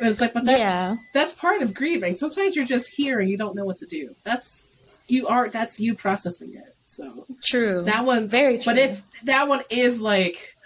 And 0.00 0.08
it's 0.08 0.20
like, 0.20 0.34
but 0.34 0.44
that's 0.44 0.58
yeah. 0.58 0.96
that's 1.12 1.34
part 1.34 1.62
of 1.62 1.74
grieving. 1.74 2.16
Sometimes 2.16 2.56
you're 2.56 2.64
just 2.64 2.88
here 2.88 3.20
and 3.20 3.30
you 3.30 3.36
don't 3.36 3.54
know 3.54 3.64
what 3.64 3.78
to 3.78 3.86
do. 3.86 4.14
That's 4.24 4.66
you 5.06 5.26
are. 5.26 5.48
That's 5.48 5.78
you 5.80 5.94
processing 5.94 6.54
it. 6.54 6.75
So 6.86 7.26
true. 7.44 7.82
That 7.84 8.04
one 8.04 8.28
very 8.28 8.58
true. 8.58 8.72
But 8.72 8.78
it's 8.78 9.02
that 9.24 9.48
one 9.48 9.62
is 9.70 10.00
like 10.00 10.56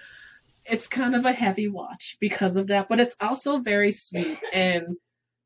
it's 0.66 0.86
kind 0.86 1.16
of 1.16 1.24
a 1.24 1.32
heavy 1.32 1.68
watch 1.68 2.16
because 2.20 2.56
of 2.56 2.68
that, 2.68 2.88
but 2.88 3.00
it's 3.00 3.16
also 3.20 3.58
very 3.58 3.90
sweet 3.90 4.38
and 4.52 4.96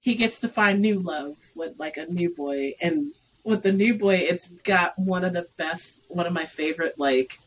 he 0.01 0.15
gets 0.15 0.41
to 0.41 0.49
find 0.49 0.81
new 0.81 1.01
love 1.01 1.39
with 1.57 1.73
like 1.79 1.97
a 1.97 2.05
new 2.07 2.35
boy 2.35 2.75
and 2.83 3.13
with 3.45 3.63
the 3.63 3.73
new 3.73 3.95
boy 3.95 4.17
it's 4.17 4.49
got 4.63 4.93
one 4.99 5.25
of 5.25 5.33
the 5.33 5.47
best 5.57 6.01
one 6.09 6.27
of 6.27 6.33
my 6.33 6.45
favorite 6.45 6.99
like 6.99 7.39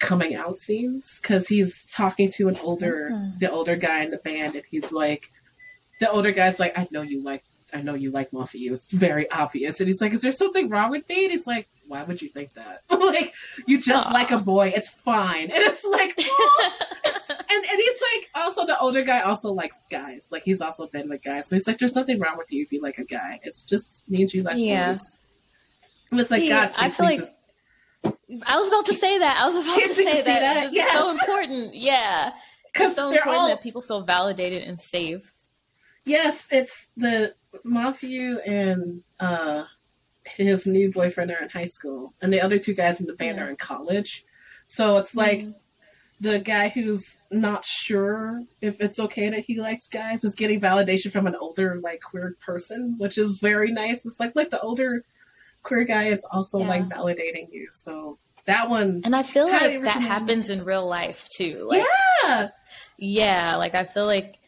coming 0.00 0.34
out 0.34 0.58
scenes 0.58 1.20
because 1.22 1.46
he's 1.46 1.86
talking 1.92 2.28
to 2.30 2.48
an 2.48 2.56
older 2.62 3.10
mm-hmm. 3.12 3.38
the 3.38 3.50
older 3.50 3.76
guy 3.76 4.02
in 4.02 4.10
the 4.10 4.18
band 4.18 4.56
and 4.56 4.64
he's 4.68 4.90
like 4.92 5.30
the 6.00 6.10
older 6.10 6.32
guy's 6.32 6.58
like 6.58 6.76
i 6.76 6.86
know 6.90 7.02
you 7.02 7.22
like 7.22 7.44
i 7.74 7.82
know 7.82 7.94
you 7.94 8.10
like 8.10 8.30
Mafuyu 8.30 8.72
it's 8.72 8.90
very 8.92 9.30
obvious 9.30 9.80
and 9.80 9.86
he's 9.86 10.00
like 10.00 10.12
is 10.12 10.20
there 10.20 10.32
something 10.32 10.68
wrong 10.68 10.90
with 10.90 11.08
me 11.08 11.24
and 11.24 11.32
he's 11.32 11.46
like 11.46 11.68
why 11.86 12.02
would 12.02 12.20
you 12.22 12.28
think 12.28 12.52
that? 12.54 12.82
like, 12.90 13.34
you 13.66 13.80
just 13.80 14.08
Aww. 14.08 14.12
like 14.12 14.30
a 14.30 14.38
boy. 14.38 14.72
It's 14.74 14.88
fine. 14.88 15.50
And 15.50 15.62
it's 15.62 15.84
like, 15.84 16.18
and, 17.50 17.64
and 17.64 17.78
he's 17.78 18.02
like, 18.14 18.30
also 18.34 18.66
the 18.66 18.78
older 18.78 19.02
guy 19.02 19.20
also 19.20 19.52
likes 19.52 19.84
guys. 19.90 20.28
Like, 20.30 20.42
he's 20.44 20.60
also 20.60 20.86
been 20.86 21.08
with 21.08 21.22
guys. 21.22 21.48
So 21.48 21.56
he's 21.56 21.66
like, 21.66 21.78
there's 21.78 21.94
nothing 21.94 22.18
wrong 22.18 22.36
with 22.38 22.50
you 22.52 22.62
if 22.62 22.72
you 22.72 22.80
like 22.80 22.98
a 22.98 23.04
guy. 23.04 23.40
It's 23.42 23.64
just 23.64 24.08
means 24.08 24.34
you 24.34 24.42
like 24.42 24.58
yeah. 24.58 24.88
boys. 24.88 25.20
And 26.10 26.20
it's 26.20 26.30
like, 26.30 26.40
See, 26.40 26.48
God, 26.48 26.72
I 26.78 26.90
feel 26.90 27.06
like. 27.06 27.20
To... 27.20 28.42
I 28.46 28.56
was 28.56 28.68
about 28.68 28.86
to 28.86 28.94
say 28.94 29.18
that. 29.18 29.38
I 29.38 29.48
was 29.48 29.64
about 29.64 29.88
to 29.88 29.94
say 29.94 30.22
that. 30.22 30.40
that. 30.40 30.72
Yes. 30.72 30.92
so 30.92 31.10
important. 31.10 31.74
Yeah. 31.74 32.32
Because 32.72 32.94
so 32.94 33.08
important 33.08 33.36
all... 33.36 33.48
that 33.48 33.62
people 33.62 33.82
feel 33.82 34.02
validated 34.02 34.62
and 34.62 34.80
safe. 34.80 35.33
Yes, 36.04 36.48
it's 36.50 36.88
the 36.96 37.34
Mafuyu 37.64 38.38
and 38.46 39.02
uh 39.20 39.64
his 40.24 40.66
new 40.66 40.90
boyfriend 40.90 41.30
are 41.30 41.42
in 41.42 41.48
high 41.48 41.66
school, 41.66 42.14
and 42.22 42.32
the 42.32 42.40
other 42.40 42.58
two 42.58 42.74
guys 42.74 43.00
in 43.00 43.06
the 43.06 43.12
band 43.12 43.36
yeah. 43.36 43.44
are 43.44 43.50
in 43.50 43.56
college. 43.56 44.24
So 44.66 44.96
it's 44.96 45.14
like 45.14 45.40
mm. 45.40 45.54
the 46.20 46.38
guy 46.38 46.68
who's 46.68 47.20
not 47.30 47.64
sure 47.64 48.42
if 48.60 48.80
it's 48.80 48.98
okay 48.98 49.28
that 49.30 49.40
he 49.40 49.60
likes 49.60 49.88
guys 49.88 50.24
is 50.24 50.34
getting 50.34 50.60
validation 50.60 51.10
from 51.12 51.26
an 51.26 51.36
older 51.36 51.78
like 51.82 52.00
queer 52.00 52.36
person, 52.40 52.96
which 52.98 53.18
is 53.18 53.38
very 53.38 53.70
nice. 53.70 54.04
It's 54.06 54.18
like 54.18 54.34
like 54.34 54.50
the 54.50 54.60
older 54.60 55.04
queer 55.62 55.84
guy 55.84 56.08
is 56.08 56.24
also 56.30 56.60
yeah. 56.60 56.68
like 56.68 56.84
validating 56.84 57.48
you. 57.52 57.68
So 57.72 58.18
that 58.46 58.68
one, 58.70 59.02
and 59.04 59.14
I 59.14 59.22
feel 59.22 59.46
like 59.46 59.82
that 59.84 60.02
happens 60.02 60.50
in 60.50 60.64
real 60.64 60.86
life 60.86 61.28
too. 61.36 61.66
Like, 61.68 61.84
yeah, 62.22 62.48
yeah. 62.98 63.56
Like 63.56 63.74
I 63.74 63.84
feel 63.84 64.06
like 64.06 64.38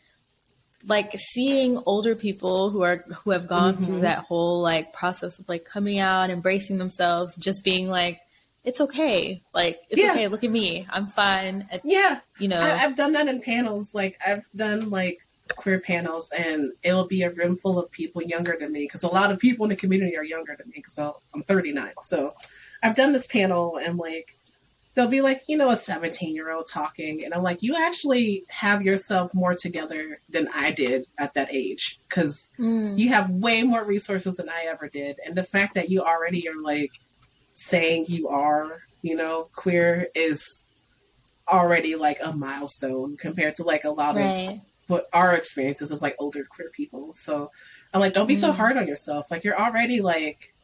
like 0.86 1.18
seeing 1.18 1.82
older 1.86 2.14
people 2.14 2.70
who 2.70 2.82
are 2.82 3.04
who 3.24 3.30
have 3.30 3.48
gone 3.48 3.74
mm-hmm. 3.74 3.84
through 3.84 4.00
that 4.00 4.20
whole 4.20 4.62
like 4.62 4.92
process 4.92 5.38
of 5.38 5.48
like 5.48 5.64
coming 5.64 5.98
out, 5.98 6.30
embracing 6.30 6.78
themselves, 6.78 7.34
just 7.36 7.64
being 7.64 7.88
like, 7.88 8.20
it's 8.64 8.80
okay. 8.80 9.42
Like 9.52 9.80
it's 9.90 10.00
yeah. 10.00 10.12
okay. 10.12 10.28
Look 10.28 10.44
at 10.44 10.50
me. 10.50 10.86
I'm 10.90 11.08
fine. 11.08 11.68
yeah. 11.84 12.20
You 12.38 12.48
know, 12.48 12.60
I, 12.60 12.68
have 12.68 12.96
done 12.96 13.12
that 13.12 13.28
in 13.28 13.40
panels. 13.40 13.94
Like 13.94 14.18
I've 14.24 14.44
done 14.54 14.90
like 14.90 15.20
queer 15.54 15.78
panels 15.78 16.30
and 16.36 16.72
it'll 16.82 17.06
be 17.06 17.22
a 17.22 17.30
room 17.30 17.56
full 17.56 17.78
of 17.78 17.90
people 17.90 18.22
younger 18.22 18.56
than 18.58 18.72
me 18.72 18.80
because 18.80 19.04
a 19.04 19.08
lot 19.08 19.30
of 19.30 19.38
people 19.38 19.64
in 19.64 19.70
the 19.70 19.76
community 19.76 20.16
are 20.16 20.24
younger 20.24 20.56
than 20.56 20.68
me 20.68 20.74
because 20.76 20.98
I'm 20.98 21.42
39. 21.42 21.92
So 22.02 22.34
I've 22.82 22.96
done 22.96 23.12
this 23.12 23.26
panel 23.26 23.76
and 23.76 23.96
like 23.96 24.35
they'll 24.96 25.06
be 25.06 25.20
like, 25.20 25.42
you 25.46 25.58
know, 25.58 25.68
a 25.68 25.76
17 25.76 26.34
year 26.34 26.50
old 26.50 26.66
talking. 26.66 27.22
And 27.22 27.34
I'm 27.34 27.42
like, 27.42 27.62
you 27.62 27.76
actually 27.76 28.44
have 28.48 28.82
yourself 28.82 29.32
more 29.34 29.54
together 29.54 30.18
than 30.30 30.48
I 30.54 30.70
did 30.72 31.06
at 31.18 31.34
that 31.34 31.48
age 31.52 31.98
because 32.08 32.50
mm. 32.58 32.96
you 32.96 33.10
have 33.10 33.30
way 33.30 33.62
more 33.62 33.84
resources 33.84 34.36
than 34.36 34.48
I 34.48 34.64
ever 34.68 34.88
did. 34.88 35.18
And 35.24 35.36
the 35.36 35.42
fact 35.42 35.74
that 35.74 35.90
you 35.90 36.00
already 36.00 36.48
are 36.48 36.60
like 36.60 36.90
saying 37.52 38.06
you 38.08 38.28
are, 38.28 38.78
you 39.02 39.16
know, 39.16 39.48
queer 39.54 40.08
is 40.14 40.66
already 41.46 41.94
like 41.94 42.18
a 42.24 42.32
milestone 42.32 43.18
compared 43.18 43.54
to 43.56 43.64
like 43.64 43.84
a 43.84 43.90
lot 43.90 44.16
right. 44.16 44.48
of 44.48 44.60
what 44.86 45.08
our 45.12 45.34
experiences 45.34 45.92
as 45.92 46.00
like 46.00 46.16
older 46.18 46.44
queer 46.48 46.70
people. 46.74 47.12
So 47.12 47.50
I'm 47.92 48.00
like, 48.00 48.14
don't 48.14 48.26
be 48.26 48.34
mm. 48.34 48.40
so 48.40 48.50
hard 48.50 48.78
on 48.78 48.88
yourself. 48.88 49.30
Like 49.30 49.44
you're 49.44 49.60
already 49.60 50.00
like, 50.00 50.54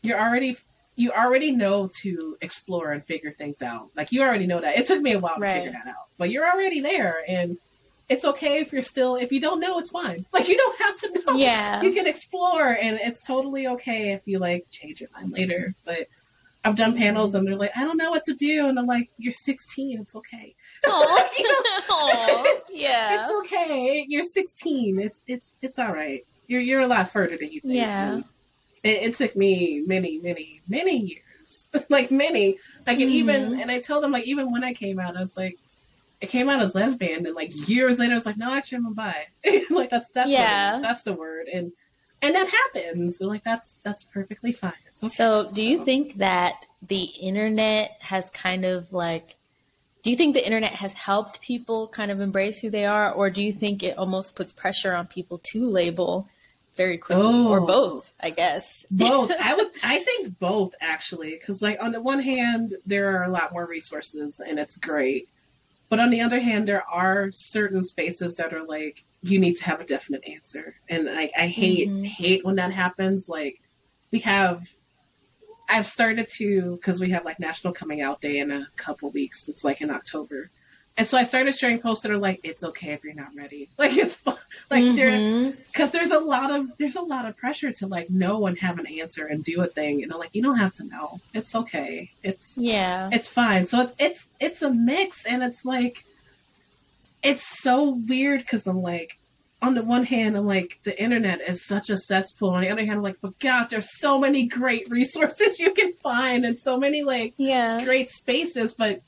you're 0.00 0.18
already 0.18 0.56
you 0.96 1.10
already 1.10 1.50
know 1.50 1.90
to 2.02 2.36
explore 2.40 2.92
and 2.92 3.04
figure 3.04 3.32
things 3.32 3.62
out. 3.62 3.90
Like 3.96 4.12
you 4.12 4.22
already 4.22 4.46
know 4.46 4.60
that. 4.60 4.78
It 4.78 4.86
took 4.86 5.00
me 5.00 5.12
a 5.12 5.18
while 5.18 5.36
right. 5.38 5.54
to 5.54 5.58
figure 5.64 5.72
that 5.72 5.88
out, 5.88 6.06
but 6.18 6.30
you're 6.30 6.48
already 6.48 6.80
there, 6.80 7.22
and 7.26 7.56
it's 8.08 8.24
okay 8.24 8.60
if 8.60 8.72
you're 8.72 8.82
still 8.82 9.16
if 9.16 9.32
you 9.32 9.40
don't 9.40 9.60
know. 9.60 9.78
It's 9.78 9.90
fine. 9.90 10.26
Like 10.32 10.48
you 10.48 10.56
don't 10.56 10.80
have 10.80 10.96
to 10.96 11.22
know. 11.26 11.36
Yeah, 11.36 11.82
you 11.82 11.92
can 11.92 12.06
explore, 12.06 12.76
and 12.80 12.98
it's 13.02 13.26
totally 13.26 13.66
okay 13.68 14.12
if 14.12 14.22
you 14.26 14.38
like 14.38 14.66
change 14.70 15.00
your 15.00 15.10
mind 15.14 15.32
later. 15.32 15.74
But 15.84 16.06
I've 16.64 16.76
done 16.76 16.96
panels, 16.96 17.34
and 17.34 17.46
they're 17.46 17.56
like, 17.56 17.72
I 17.76 17.84
don't 17.84 17.96
know 17.96 18.10
what 18.10 18.24
to 18.24 18.34
do, 18.34 18.66
and 18.66 18.78
I'm 18.78 18.86
like, 18.86 19.08
you're 19.18 19.32
16. 19.32 20.00
It's 20.00 20.16
okay. 20.16 20.54
Aww. 20.84 21.38
you 21.38 21.48
know? 21.48 21.80
Aww. 21.90 22.46
Yeah, 22.70 23.20
it's 23.20 23.30
okay. 23.30 24.04
You're 24.08 24.22
16. 24.22 25.00
It's 25.00 25.22
it's 25.26 25.56
it's 25.60 25.78
all 25.78 25.92
right. 25.92 26.24
You're 26.46 26.60
you're 26.60 26.80
a 26.80 26.86
lot 26.86 27.10
further 27.10 27.36
than 27.36 27.50
you 27.50 27.60
think. 27.60 27.74
Yeah. 27.74 28.20
It, 28.84 29.02
it 29.02 29.14
took 29.14 29.34
me 29.34 29.82
many, 29.86 30.20
many, 30.20 30.60
many 30.68 30.96
years, 30.98 31.70
like 31.88 32.10
many. 32.10 32.58
Like, 32.86 32.98
mm-hmm. 32.98 33.08
even, 33.08 33.60
and 33.60 33.70
I 33.70 33.80
tell 33.80 34.00
them, 34.00 34.12
like, 34.12 34.26
even 34.26 34.52
when 34.52 34.62
I 34.62 34.74
came 34.74 35.00
out, 35.00 35.16
I 35.16 35.20
was 35.20 35.36
like, 35.36 35.58
I 36.22 36.26
came 36.26 36.48
out 36.48 36.62
as 36.62 36.74
lesbian, 36.74 37.26
and 37.26 37.34
like 37.34 37.52
years 37.68 37.98
later, 37.98 38.12
I 38.12 38.14
was 38.14 38.24
like, 38.26 38.36
no, 38.36 38.52
actually, 38.52 38.76
I'm 38.76 38.86
a 38.86 38.90
bi. 38.92 39.26
like, 39.70 39.90
that's 39.90 40.10
that's 40.10 40.30
yeah. 40.30 40.78
that's 40.80 41.02
the 41.02 41.12
word, 41.12 41.48
and 41.48 41.72
and 42.22 42.34
that 42.34 42.48
happens. 42.48 43.18
So, 43.18 43.26
like, 43.26 43.44
that's 43.44 43.78
that's 43.78 44.04
perfectly 44.04 44.52
fine. 44.52 44.72
Okay. 45.02 45.08
So, 45.08 45.50
do 45.52 45.62
you 45.62 45.84
think 45.84 46.16
that 46.18 46.54
the 46.88 47.02
internet 47.02 47.96
has 48.00 48.30
kind 48.30 48.64
of 48.64 48.92
like 48.92 49.36
do 50.02 50.10
you 50.10 50.16
think 50.16 50.34
the 50.34 50.44
internet 50.44 50.72
has 50.72 50.92
helped 50.92 51.40
people 51.40 51.88
kind 51.88 52.10
of 52.10 52.20
embrace 52.20 52.60
who 52.60 52.70
they 52.70 52.84
are 52.84 53.10
or 53.10 53.30
do 53.30 53.42
you 53.42 53.52
think 53.52 53.82
it 53.82 53.96
almost 53.96 54.34
puts 54.34 54.52
pressure 54.52 54.94
on 54.94 55.06
people 55.06 55.40
to 55.52 55.66
label 55.68 56.28
very 56.76 56.98
quickly 56.98 57.24
oh, 57.24 57.48
or 57.48 57.60
both 57.60 58.12
i 58.20 58.30
guess. 58.30 58.84
Both. 58.90 59.32
I 59.40 59.54
would 59.54 59.68
i 59.82 59.98
think 60.00 60.38
both 60.38 60.74
actually 60.80 61.30
because 61.30 61.62
like 61.62 61.78
on 61.80 61.92
the 61.92 62.00
one 62.00 62.20
hand 62.20 62.74
there 62.86 63.16
are 63.16 63.24
a 63.24 63.30
lot 63.30 63.52
more 63.52 63.66
resources 63.66 64.40
and 64.40 64.58
it's 64.58 64.76
great 64.76 65.28
but 65.88 66.00
on 66.00 66.10
the 66.10 66.20
other 66.20 66.40
hand 66.40 66.68
there 66.68 66.84
are 66.88 67.30
certain 67.32 67.84
spaces 67.84 68.36
that 68.36 68.52
are 68.52 68.64
like 68.64 69.04
you 69.22 69.38
need 69.38 69.54
to 69.56 69.64
have 69.64 69.80
a 69.80 69.86
definite 69.86 70.22
answer 70.26 70.74
and 70.88 71.06
like 71.06 71.32
i 71.38 71.46
hate 71.46 71.88
mm-hmm. 71.88 72.04
hate 72.04 72.44
when 72.44 72.56
that 72.56 72.72
happens 72.72 73.28
like 73.28 73.60
we 74.10 74.20
have 74.20 74.62
i've 75.68 75.86
started 75.86 76.28
to 76.28 76.76
because 76.76 77.00
we 77.00 77.10
have 77.10 77.24
like 77.24 77.40
national 77.40 77.72
coming 77.72 78.00
out 78.00 78.20
day 78.20 78.38
in 78.38 78.50
a 78.50 78.66
couple 78.76 79.10
weeks 79.10 79.48
it's 79.48 79.64
like 79.64 79.80
in 79.80 79.90
october 79.90 80.50
and 80.96 81.06
so 81.06 81.18
I 81.18 81.24
started 81.24 81.56
sharing 81.56 81.80
posts 81.80 82.04
that 82.04 82.12
are 82.12 82.18
like, 82.18 82.40
"It's 82.44 82.62
okay 82.62 82.92
if 82.92 83.02
you're 83.02 83.14
not 83.14 83.34
ready." 83.34 83.68
Like 83.78 83.96
it's 83.96 84.14
fun. 84.14 84.36
like 84.70 84.84
mm-hmm. 84.84 84.96
there 84.96 85.52
because 85.72 85.90
there's 85.90 86.12
a 86.12 86.20
lot 86.20 86.50
of 86.54 86.76
there's 86.76 86.96
a 86.96 87.02
lot 87.02 87.26
of 87.26 87.36
pressure 87.36 87.72
to 87.72 87.86
like 87.86 88.08
know 88.08 88.46
and 88.46 88.58
have 88.60 88.78
an 88.78 88.86
answer 88.86 89.26
and 89.26 89.44
do 89.44 89.60
a 89.60 89.66
thing. 89.66 90.02
And 90.02 90.12
I'm 90.12 90.18
like, 90.18 90.34
you 90.34 90.42
don't 90.42 90.58
have 90.58 90.74
to 90.74 90.84
know. 90.84 91.20
It's 91.32 91.54
okay. 91.54 92.10
It's 92.22 92.56
yeah. 92.56 93.08
It's 93.12 93.28
fine. 93.28 93.66
So 93.66 93.80
it's 93.80 93.94
it's 93.98 94.28
it's 94.38 94.62
a 94.62 94.70
mix, 94.70 95.26
and 95.26 95.42
it's 95.42 95.64
like 95.64 96.04
it's 97.24 97.62
so 97.62 98.00
weird 98.06 98.40
because 98.40 98.66
I'm 98.66 98.82
like, 98.82 99.18
on 99.62 99.74
the 99.74 99.82
one 99.82 100.04
hand, 100.04 100.36
I'm 100.36 100.46
like, 100.46 100.78
the 100.84 101.00
internet 101.02 101.40
is 101.40 101.66
such 101.66 101.90
a 101.90 101.96
cesspool. 101.96 102.50
On 102.50 102.60
the 102.60 102.70
other 102.70 102.84
hand, 102.84 102.98
I'm 102.98 103.02
like, 103.02 103.20
but 103.20 103.38
God, 103.40 103.68
there's 103.70 103.98
so 103.98 104.18
many 104.18 104.46
great 104.46 104.88
resources 104.90 105.58
you 105.58 105.72
can 105.72 105.92
find 105.94 106.44
and 106.44 106.58
so 106.58 106.78
many 106.78 107.02
like 107.02 107.34
yeah. 107.36 107.82
great 107.84 108.10
spaces, 108.10 108.74
but 108.74 109.02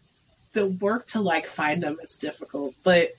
the 0.56 0.66
work 0.66 1.06
to 1.06 1.20
like 1.20 1.46
find 1.46 1.82
them 1.82 1.98
is 2.02 2.16
difficult. 2.16 2.74
But 2.82 3.10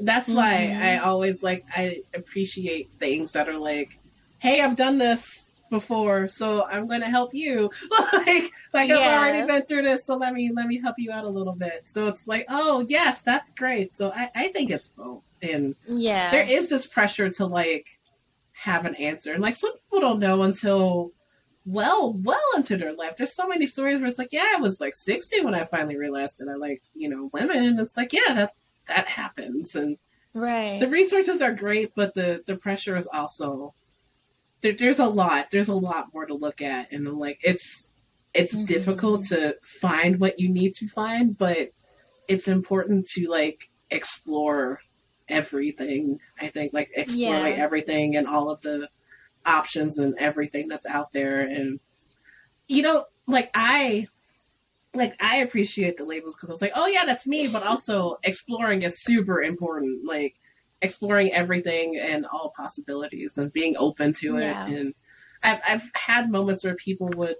that's 0.00 0.28
mm-hmm. 0.28 0.36
why 0.36 0.78
I 0.82 0.98
always 0.98 1.42
like 1.42 1.64
I 1.74 2.02
appreciate 2.14 2.90
things 2.98 3.32
that 3.32 3.48
are 3.48 3.56
like, 3.56 3.98
hey, 4.40 4.60
I've 4.60 4.76
done 4.76 4.98
this 4.98 5.52
before, 5.70 6.28
so 6.28 6.66
I'm 6.66 6.88
going 6.88 7.00
to 7.00 7.08
help 7.08 7.32
you. 7.32 7.70
like, 8.12 8.50
like 8.74 8.88
yeah. 8.88 8.96
I've 8.96 9.18
already 9.18 9.46
been 9.46 9.62
through 9.62 9.82
this, 9.82 10.04
so 10.04 10.16
let 10.16 10.34
me 10.34 10.50
let 10.52 10.66
me 10.66 10.80
help 10.80 10.96
you 10.98 11.12
out 11.12 11.24
a 11.24 11.28
little 11.28 11.54
bit. 11.54 11.82
So 11.84 12.08
it's 12.08 12.26
like, 12.26 12.46
oh 12.48 12.84
yes, 12.88 13.22
that's 13.22 13.52
great. 13.52 13.92
So 13.92 14.10
I, 14.10 14.28
I 14.34 14.48
think 14.48 14.70
it's 14.70 14.88
both, 14.88 15.22
and 15.40 15.76
yeah, 15.86 16.32
there 16.32 16.44
is 16.44 16.68
this 16.68 16.86
pressure 16.88 17.30
to 17.30 17.46
like 17.46 17.86
have 18.54 18.86
an 18.86 18.96
answer, 18.96 19.32
and 19.32 19.42
like 19.42 19.54
some 19.54 19.72
people 19.72 20.00
don't 20.00 20.18
know 20.18 20.42
until 20.42 21.12
well, 21.64 22.14
well 22.14 22.40
into 22.56 22.76
their 22.76 22.94
life. 22.94 23.16
There's 23.16 23.34
so 23.34 23.46
many 23.46 23.66
stories 23.66 23.98
where 23.98 24.08
it's 24.08 24.18
like, 24.18 24.32
yeah, 24.32 24.54
I 24.56 24.60
was 24.60 24.80
like 24.80 24.94
60 24.94 25.44
when 25.44 25.54
I 25.54 25.64
finally 25.64 25.96
realized 25.96 26.38
that 26.38 26.48
I 26.48 26.56
liked, 26.56 26.90
you 26.94 27.08
know, 27.08 27.30
women. 27.32 27.78
It's 27.78 27.96
like, 27.96 28.12
yeah, 28.12 28.34
that 28.34 28.52
that 28.88 29.06
happens, 29.06 29.76
and 29.76 29.96
right. 30.34 30.80
The 30.80 30.88
resources 30.88 31.40
are 31.40 31.52
great, 31.52 31.92
but 31.94 32.14
the 32.14 32.42
the 32.46 32.56
pressure 32.56 32.96
is 32.96 33.06
also 33.06 33.74
there, 34.60 34.72
there's 34.72 34.98
a 34.98 35.06
lot. 35.06 35.50
There's 35.50 35.68
a 35.68 35.74
lot 35.74 36.12
more 36.12 36.26
to 36.26 36.34
look 36.34 36.62
at, 36.62 36.90
and 36.92 37.06
I'm 37.06 37.18
like, 37.18 37.38
it's 37.42 37.92
it's 38.34 38.56
mm-hmm. 38.56 38.64
difficult 38.64 39.24
to 39.26 39.56
find 39.62 40.18
what 40.18 40.40
you 40.40 40.48
need 40.48 40.74
to 40.74 40.88
find, 40.88 41.36
but 41.36 41.70
it's 42.28 42.48
important 42.48 43.06
to 43.08 43.28
like 43.28 43.68
explore 43.90 44.80
everything. 45.28 46.18
I 46.40 46.48
think 46.48 46.72
like 46.72 46.90
explore 46.96 47.36
yeah. 47.36 47.42
like 47.42 47.58
everything 47.58 48.16
and 48.16 48.26
all 48.26 48.50
of 48.50 48.60
the 48.62 48.88
options 49.44 49.98
and 49.98 50.14
everything 50.18 50.68
that's 50.68 50.86
out 50.86 51.12
there. 51.12 51.40
And 51.40 51.80
you 52.68 52.82
know 52.82 53.04
like 53.26 53.50
i 53.54 54.06
like 54.94 55.14
i 55.20 55.38
appreciate 55.38 55.96
the 55.96 56.04
labels 56.04 56.34
because 56.34 56.48
i 56.48 56.52
was 56.52 56.62
like 56.62 56.72
oh 56.74 56.86
yeah 56.86 57.04
that's 57.04 57.26
me 57.26 57.46
but 57.48 57.62
also 57.62 58.18
exploring 58.24 58.82
is 58.82 59.02
super 59.02 59.42
important 59.42 60.04
like 60.06 60.36
exploring 60.82 61.32
everything 61.32 61.98
and 61.98 62.26
all 62.26 62.52
possibilities 62.56 63.38
and 63.38 63.52
being 63.52 63.76
open 63.78 64.12
to 64.12 64.36
it. 64.36 64.48
Yeah. 64.48 64.66
and 64.66 64.94
I've, 65.42 65.60
I've 65.66 65.90
had 65.94 66.30
moments 66.30 66.64
where 66.64 66.74
people 66.74 67.08
would 67.16 67.36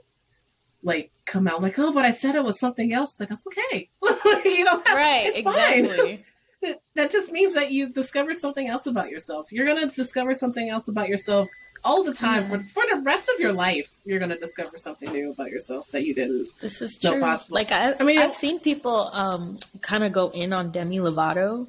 like 0.85 1.13
come 1.27 1.47
out 1.47 1.63
like 1.63 1.79
oh 1.79 1.93
but 1.93 2.05
i 2.05 2.11
said 2.11 2.35
it 2.35 2.45
was 2.45 2.59
something 2.59 2.93
else. 2.93 3.19
Like 3.21 3.29
that's 3.29 3.47
okay. 3.47 3.91
You 4.45 4.65
know 4.65 4.83
right 4.89 5.27
it's 5.27 5.39
exactly. 5.39 6.25
Fine. 6.63 6.77
that 6.95 7.11
just 7.11 7.33
means 7.33 7.55
that 7.55 7.73
you've 7.73 7.95
discovered 7.95 8.37
something 8.37 8.69
else 8.69 8.87
about 8.87 9.11
yourself. 9.11 9.51
You're 9.53 9.67
gonna 9.67 9.89
discover 9.89 10.35
something 10.35 10.69
else 10.69 10.89
about 10.89 11.09
yourself 11.09 11.49
all 11.85 12.05
the 12.05 12.15
time 12.15 12.43
yeah. 12.43 12.49
for 12.49 12.65
for 12.65 12.83
the 12.95 13.03
rest 13.03 13.29
of 13.33 13.41
your 13.41 13.53
life. 13.53 13.99
You're 14.05 14.19
gonna 14.19 14.39
discover 14.39 14.79
something 14.79 15.13
new 15.13 15.33
about 15.33 15.51
yourself 15.51 15.91
that 15.91 16.05
you 16.05 16.15
didn't. 16.15 16.49
This 16.61 16.81
is 16.81 16.99
true. 17.01 17.21
Possible. 17.21 17.55
Like 17.55 17.73
I, 17.73 17.95
I 17.99 18.03
mean, 18.03 18.19
I've 18.19 18.35
seen 18.35 18.61
people 18.61 19.11
um, 19.13 19.59
kind 19.81 20.05
of 20.05 20.13
go 20.13 20.31
in 20.31 20.53
on 20.53 20.73
Demi 20.73 20.99
Lovato. 20.99 21.69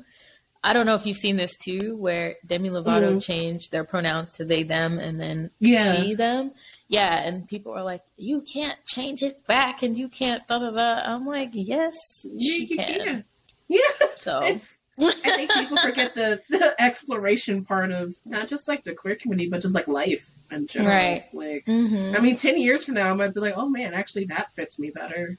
I 0.65 0.71
don't 0.71 0.85
know 0.85 0.95
if 0.95 1.05
you've 1.05 1.17
seen 1.17 1.35
this 1.35 1.57
too, 1.57 1.97
where 1.97 2.35
Demi 2.45 2.69
Lovato 2.69 3.09
mm-hmm. 3.09 3.17
changed 3.19 3.71
their 3.73 3.83
pronouns 3.83 4.31
to 4.33 4.45
they 4.45 4.63
them 4.63 4.97
and 4.97 5.19
then 5.19 5.51
yeah. 5.59 5.93
she 5.93 6.15
them. 6.15 6.51
Yeah, 6.87 7.21
and 7.21 7.47
people 7.47 7.73
are 7.73 7.83
like, 7.83 8.01
"You 8.17 8.41
can't 8.41 8.77
change 8.85 9.23
it 9.23 9.45
back, 9.45 9.83
and 9.83 9.97
you 9.97 10.07
can't." 10.07 10.47
Da 10.47 10.59
da 10.59 10.71
da. 10.71 11.01
I'm 11.03 11.25
like, 11.25 11.49
"Yes, 11.53 11.95
yeah, 12.23 12.53
she 12.53 12.77
can. 12.77 13.03
can. 13.03 13.23
Yeah, 13.67 14.07
so 14.15 14.39
it's 14.43 14.77
I 14.99 15.11
think 15.11 15.51
people 15.51 15.77
forget 15.77 16.13
the, 16.13 16.41
the 16.49 16.75
exploration 16.79 17.65
part 17.65 17.91
of 17.91 18.15
not 18.25 18.47
just 18.47 18.67
like 18.67 18.83
the 18.83 18.93
queer 18.93 19.15
community, 19.15 19.49
but 19.49 19.61
just 19.61 19.73
like 19.73 19.87
life 19.87 20.29
in 20.51 20.67
general. 20.67 20.95
Right. 20.95 21.25
Like, 21.33 21.65
mm-hmm. 21.65 22.15
I 22.15 22.19
mean, 22.19 22.37
10 22.37 22.57
years 22.57 22.85
from 22.85 22.95
now, 22.95 23.09
I 23.09 23.13
might 23.13 23.33
be 23.33 23.39
like, 23.39 23.55
oh 23.57 23.69
man, 23.69 23.93
actually, 23.93 24.25
that 24.25 24.53
fits 24.53 24.77
me 24.79 24.91
better. 24.91 25.37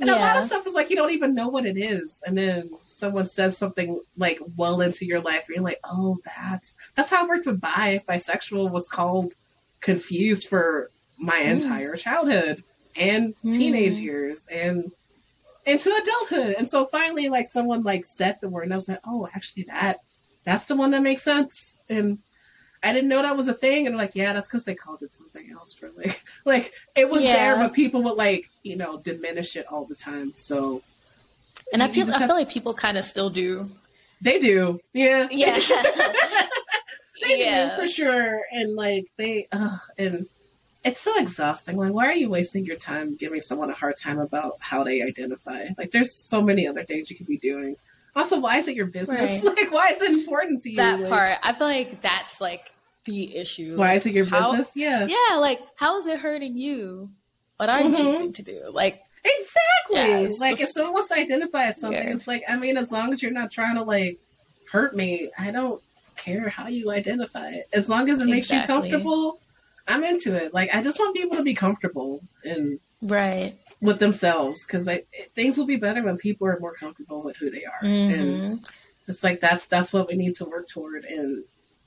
And 0.00 0.08
yeah. 0.08 0.16
a 0.16 0.18
lot 0.18 0.36
of 0.38 0.44
stuff 0.44 0.66
is 0.66 0.72
like 0.72 0.88
you 0.88 0.96
don't 0.96 1.10
even 1.10 1.34
know 1.34 1.48
what 1.48 1.66
it 1.66 1.76
is, 1.76 2.22
and 2.26 2.36
then 2.36 2.70
someone 2.86 3.26
says 3.26 3.58
something 3.58 4.00
like 4.16 4.40
well 4.56 4.80
into 4.80 5.04
your 5.04 5.20
life, 5.20 5.44
and 5.46 5.56
you're 5.56 5.64
like, 5.64 5.80
"Oh, 5.84 6.16
that's 6.24 6.74
that's 6.94 7.10
how 7.10 7.24
it 7.24 7.28
worked 7.28 7.44
with 7.44 7.60
bi." 7.60 8.02
Bisexual 8.08 8.70
was 8.70 8.88
called 8.88 9.34
confused 9.82 10.48
for 10.48 10.90
my 11.18 11.40
mm. 11.40 11.50
entire 11.50 11.96
childhood 11.96 12.64
and 12.96 13.34
mm. 13.44 13.52
teenage 13.52 13.96
years, 13.96 14.46
and 14.50 14.90
into 15.66 15.90
adulthood. 15.90 16.56
And 16.58 16.68
so 16.68 16.86
finally, 16.86 17.28
like 17.28 17.46
someone 17.46 17.82
like 17.82 18.04
said 18.04 18.38
the 18.40 18.48
word, 18.48 18.64
and 18.64 18.72
I 18.72 18.76
was 18.76 18.88
like, 18.88 19.00
oh, 19.04 19.28
actually, 19.34 19.64
that 19.64 19.98
that's 20.44 20.64
the 20.64 20.76
one 20.76 20.90
that 20.92 21.02
makes 21.02 21.22
sense. 21.22 21.82
And 21.88 22.18
I 22.82 22.92
didn't 22.92 23.08
know 23.08 23.22
that 23.22 23.36
was 23.36 23.48
a 23.48 23.54
thing. 23.54 23.86
And 23.86 23.96
like, 23.96 24.14
yeah, 24.14 24.32
that's 24.32 24.48
because 24.48 24.64
they 24.64 24.74
called 24.74 25.02
it 25.02 25.14
something 25.14 25.50
else 25.52 25.74
for 25.74 25.90
like, 25.96 26.24
like 26.44 26.72
it 26.94 27.08
was 27.08 27.22
yeah. 27.22 27.36
there, 27.36 27.56
but 27.56 27.74
people 27.74 28.02
would 28.04 28.16
like, 28.16 28.48
you 28.62 28.76
know, 28.76 29.00
diminish 29.00 29.56
it 29.56 29.66
all 29.66 29.84
the 29.84 29.94
time. 29.94 30.32
So, 30.36 30.82
and 31.72 31.82
I 31.82 31.90
feel 31.90 32.12
I 32.12 32.18
feel 32.18 32.36
like 32.36 32.50
people 32.50 32.74
kind 32.74 32.96
of 32.96 33.04
still 33.04 33.30
do 33.30 33.70
They 34.20 34.38
do. 34.38 34.80
Yeah. 34.92 35.28
Yeah. 35.30 35.58
they 37.22 37.44
yeah. 37.44 37.70
do 37.70 37.82
for 37.82 37.86
sure. 37.86 38.42
And 38.50 38.74
like 38.74 39.06
they 39.16 39.48
uh 39.52 39.76
and 39.98 40.26
it's 40.84 41.00
so 41.00 41.18
exhausting. 41.18 41.76
Like, 41.76 41.92
why 41.92 42.06
are 42.06 42.14
you 42.14 42.30
wasting 42.30 42.64
your 42.64 42.76
time 42.76 43.14
giving 43.16 43.40
someone 43.40 43.70
a 43.70 43.74
hard 43.74 43.96
time 43.96 44.18
about 44.18 44.54
how 44.60 44.82
they 44.82 45.02
identify? 45.02 45.68
Like, 45.76 45.90
there's 45.90 46.14
so 46.14 46.40
many 46.40 46.66
other 46.66 46.84
things 46.84 47.10
you 47.10 47.16
could 47.16 47.26
be 47.26 47.38
doing. 47.38 47.76
Also, 48.16 48.40
why 48.40 48.56
is 48.58 48.66
it 48.66 48.74
your 48.74 48.86
business? 48.86 49.42
Right. 49.44 49.56
Like, 49.56 49.72
why 49.72 49.88
is 49.88 50.02
it 50.02 50.10
important 50.12 50.62
to 50.62 50.70
you? 50.70 50.76
That 50.76 51.00
like, 51.00 51.10
part, 51.10 51.38
I 51.42 51.52
feel 51.52 51.66
like 51.66 52.02
that's 52.02 52.40
like 52.40 52.72
the 53.04 53.36
issue. 53.36 53.76
Why 53.76 53.94
is 53.94 54.06
it 54.06 54.14
your 54.14 54.24
how, 54.24 54.50
business? 54.50 54.72
Yeah, 54.74 55.06
yeah. 55.06 55.36
Like, 55.36 55.60
how 55.76 55.98
is 55.98 56.06
it 56.06 56.18
hurting 56.18 56.56
you? 56.56 57.10
What 57.56 57.68
I'm 57.68 57.92
mm-hmm. 57.92 58.02
choosing 58.02 58.32
to 58.34 58.42
do, 58.42 58.70
like. 58.72 59.00
Exactly. 59.22 60.24
Yeah, 60.24 60.28
like 60.38 60.56
just, 60.56 60.62
if 60.62 60.68
someone 60.70 60.94
wants 60.94 61.08
to 61.08 61.18
identify 61.18 61.64
as 61.64 61.78
something, 61.78 62.02
yeah. 62.02 62.14
it's 62.14 62.26
like 62.26 62.42
I 62.48 62.56
mean, 62.56 62.78
as 62.78 62.90
long 62.90 63.12
as 63.12 63.22
you're 63.22 63.30
not 63.30 63.50
trying 63.50 63.74
to 63.74 63.82
like 63.82 64.18
hurt 64.72 64.96
me, 64.96 65.30
I 65.38 65.50
don't 65.50 65.82
care 66.16 66.48
how 66.48 66.68
you 66.68 66.90
identify 66.90 67.50
it. 67.50 67.68
As 67.74 67.90
long 67.90 68.08
as 68.08 68.22
it 68.22 68.28
makes 68.28 68.46
exactly. 68.46 68.74
you 68.74 68.80
comfortable, 68.80 69.40
I'm 69.88 70.04
into 70.04 70.36
it. 70.36 70.54
Like 70.54 70.70
I 70.74 70.82
just 70.82 70.98
want 70.98 71.16
people 71.16 71.36
to 71.36 71.42
be 71.42 71.54
comfortable 71.54 72.20
and 72.44 72.78
right 73.02 73.54
with 73.80 73.98
themselves 73.98 74.64
because 74.64 74.88
things 75.34 75.58
will 75.58 75.66
be 75.66 75.76
better 75.76 76.02
when 76.02 76.16
people 76.16 76.46
are 76.46 76.58
more 76.60 76.74
comfortable 76.74 77.22
with 77.22 77.36
who 77.36 77.50
they 77.50 77.64
are. 77.64 77.82
Mm-hmm. 77.82 78.14
And 78.14 78.68
it's 79.08 79.24
like 79.24 79.40
that's 79.40 79.66
that's 79.66 79.92
what 79.92 80.08
we 80.08 80.16
need 80.16 80.36
to 80.36 80.44
work 80.44 80.68
toward, 80.68 81.04
and 81.04 81.44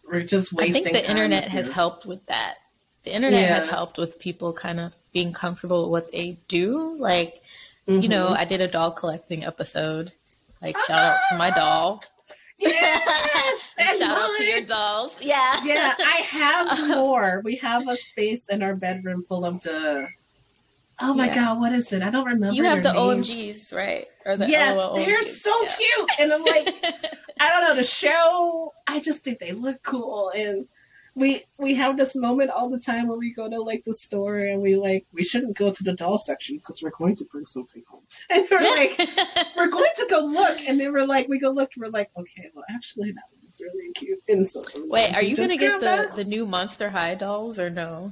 we're 0.08 0.24
just 0.24 0.54
wasting. 0.54 0.88
I 0.88 0.92
think 0.92 1.06
the 1.06 1.12
internet 1.12 1.48
has 1.48 1.70
helped 1.70 2.06
with 2.06 2.26
that. 2.28 2.56
The 3.04 3.16
internet 3.16 3.42
yeah. 3.42 3.56
has 3.56 3.70
helped 3.70 3.98
with 3.98 4.20
people 4.20 4.54
kind 4.54 4.80
of 4.80 4.94
being 5.14 5.34
comfortable 5.34 5.84
with 5.84 5.92
what 5.92 6.12
they 6.12 6.38
do. 6.48 6.96
Like, 6.98 7.42
mm-hmm. 7.88 8.02
you 8.02 8.10
know, 8.10 8.28
mm-hmm. 8.28 8.42
I 8.42 8.46
did 8.46 8.62
a 8.62 8.68
doll 8.68 8.92
collecting 8.92 9.44
episode. 9.44 10.12
Like, 10.62 10.78
shout 10.80 11.00
out 11.00 11.20
to 11.30 11.38
my 11.38 11.52
doll. 11.52 12.04
Yes, 12.60 13.74
shout 13.80 14.00
mine. 14.00 14.12
out 14.12 14.38
to 14.38 14.44
your 14.44 14.62
dolls. 14.62 15.16
Yeah, 15.22 15.64
yeah. 15.64 15.96
I 16.00 16.22
have 16.22 16.88
more. 16.98 17.42
We 17.44 17.56
have 17.58 17.88
a 17.88 17.98
space 17.98 18.50
in 18.50 18.64
our 18.64 18.76
bedroom 18.76 19.22
full 19.24 19.46
of 19.46 19.62
the. 19.62 20.08
Oh 21.00 21.14
my 21.14 21.26
yeah. 21.26 21.36
god, 21.36 21.60
what 21.60 21.74
is 21.74 21.92
it? 21.92 22.04
I 22.04 22.10
don't 22.10 22.26
remember. 22.26 22.56
You 22.56 22.64
have 22.66 22.84
the 22.84 22.94
names. 22.94 23.32
OMGs, 23.32 23.74
right? 23.74 24.06
Or 24.26 24.38
the 24.38 24.48
yes, 24.48 24.78
they're 24.94 25.24
so 25.24 25.54
yeah. 25.64 25.76
cute, 25.76 26.10
and 26.20 26.34
I'm 26.34 26.44
like, 26.44 26.74
I 27.40 27.50
don't 27.50 27.62
know 27.64 27.76
the 27.76 27.84
show. 27.84 28.74
I 28.88 29.00
just 29.00 29.24
think 29.24 29.40
they 29.40 29.52
look 29.52 29.82
cool, 29.84 30.32
and 30.36 30.68
we 31.16 31.44
we 31.58 31.76
have 31.76 31.98
this 31.98 32.16
moment 32.16 32.50
all 32.50 32.70
the 32.70 32.80
time 32.80 33.08
when 33.08 33.20
we 33.20 33.34
go 33.34 33.50
to 33.50 33.62
like 33.62 33.84
the 33.84 33.94
store 33.94 34.40
and 34.40 34.62
we 34.62 34.76
like 34.76 35.06
we 35.14 35.24
shouldn't 35.24 35.58
go 35.58 35.72
to 35.72 35.84
the 35.84 35.94
doll 35.94 36.18
section 36.18 36.58
because 36.58 36.82
we're 36.82 36.92
going 36.92 37.16
to 37.16 37.26
bring 37.26 37.46
something 37.46 37.84
home 37.88 38.03
and 38.30 38.48
we're 38.50 38.62
like 38.62 38.98
we're 39.58 39.70
going 39.70 39.92
to 39.96 40.08
go 40.10 40.20
look. 40.20 40.62
And 40.68 40.80
then 40.80 40.94
we're 40.94 41.06
like 41.06 41.28
we 41.28 41.40
go 41.40 41.50
look 41.50 41.72
and 41.76 41.84
we're 41.84 41.92
like 41.92 42.10
okay 42.18 42.50
well 42.54 42.66
actually 42.70 43.12
that 43.12 43.24
one's 43.42 43.62
really 43.62 43.92
cute. 43.94 44.20
And 44.30 44.50
so 44.50 44.66
wait 44.76 45.14
are 45.16 45.24
you 45.24 45.36
gonna 45.36 45.58
get 45.58 45.80
the 45.80 46.12
the 46.16 46.26
new 46.26 46.46
monster 46.46 46.90
high 46.90 47.16
dolls 47.16 47.60
or 47.60 47.70
no? 47.70 48.12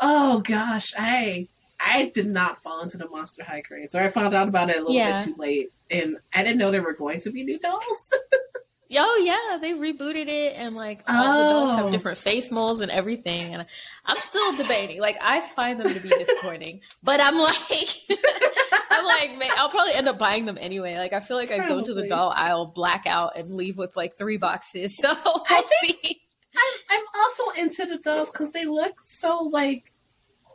Oh 0.00 0.40
gosh. 0.40 0.94
I 0.98 1.48
i 1.78 2.10
did 2.14 2.26
not 2.26 2.62
fall 2.62 2.82
into 2.82 2.98
the 2.98 3.08
monster 3.08 3.44
high 3.44 3.62
craze. 3.62 3.94
Or 3.94 4.00
i 4.00 4.08
found 4.08 4.34
out 4.34 4.48
about 4.48 4.70
it 4.70 4.76
a 4.76 4.80
little 4.80 4.94
yeah. 4.94 5.16
bit 5.16 5.24
too 5.24 5.34
late. 5.38 5.68
And 5.90 6.18
i 6.34 6.42
didn't 6.42 6.58
know 6.58 6.70
there 6.70 6.82
were 6.82 6.94
going 6.94 7.20
to 7.20 7.30
be 7.30 7.44
new 7.44 7.58
dolls 7.58 8.12
Oh 8.98 9.22
yeah, 9.24 9.58
they 9.58 9.72
rebooted 9.72 10.26
it 10.26 10.54
and 10.56 10.74
like 10.74 11.02
all 11.06 11.16
oh. 11.16 11.44
the 11.44 11.50
dolls 11.50 11.70
have 11.70 11.86
oh. 11.86 11.90
different 11.90 12.18
face 12.18 12.50
molds 12.50 12.80
and 12.80 12.90
everything. 12.90 13.54
And 13.54 13.64
I'm 14.04 14.16
still 14.16 14.56
debating. 14.56 15.00
Like 15.00 15.16
I 15.22 15.40
find 15.40 15.78
them 15.78 15.92
to 15.94 16.00
be 16.00 16.08
disappointing, 16.08 16.80
but 17.02 17.20
I'm 17.22 17.38
like, 17.38 17.96
I'm 18.90 19.04
like, 19.04 19.38
man, 19.38 19.50
I'll 19.56 19.68
probably 19.68 19.94
end 19.94 20.08
up 20.08 20.18
buying 20.18 20.44
them 20.44 20.58
anyway. 20.60 20.96
Like 20.96 21.12
I 21.12 21.20
feel 21.20 21.36
like 21.36 21.50
probably. 21.50 21.66
I 21.66 21.68
go 21.68 21.84
to 21.84 21.94
the 21.94 22.08
doll 22.08 22.32
aisle, 22.34 22.66
black 22.66 23.06
out, 23.06 23.36
and 23.36 23.54
leave 23.54 23.76
with 23.76 23.94
like 23.96 24.16
three 24.16 24.36
boxes. 24.36 24.96
So 25.00 25.16
we'll 25.24 25.44
I 25.48 25.62
think 25.80 25.98
see. 26.02 26.20
I'm, 26.56 26.98
I'm 26.98 27.04
also 27.16 27.60
into 27.60 27.86
the 27.86 27.98
dolls 27.98 28.30
because 28.30 28.52
they 28.52 28.64
look 28.64 29.00
so 29.02 29.44
like 29.44 29.92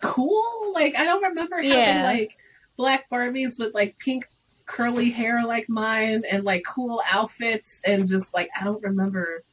cool. 0.01 0.73
Like 0.73 0.95
I 0.97 1.05
don't 1.05 1.23
remember 1.23 1.55
having 1.55 1.71
yeah. 1.71 2.03
like 2.03 2.37
black 2.75 3.09
Barbies 3.09 3.57
with 3.57 3.73
like 3.73 3.97
pink 3.97 4.27
curly 4.65 5.09
hair 5.09 5.45
like 5.45 5.69
mine 5.69 6.23
and 6.29 6.43
like 6.43 6.63
cool 6.65 7.01
outfits 7.11 7.81
and 7.85 8.07
just 8.07 8.33
like 8.33 8.49
I 8.59 8.63
don't 8.63 8.81
remember. 8.83 9.43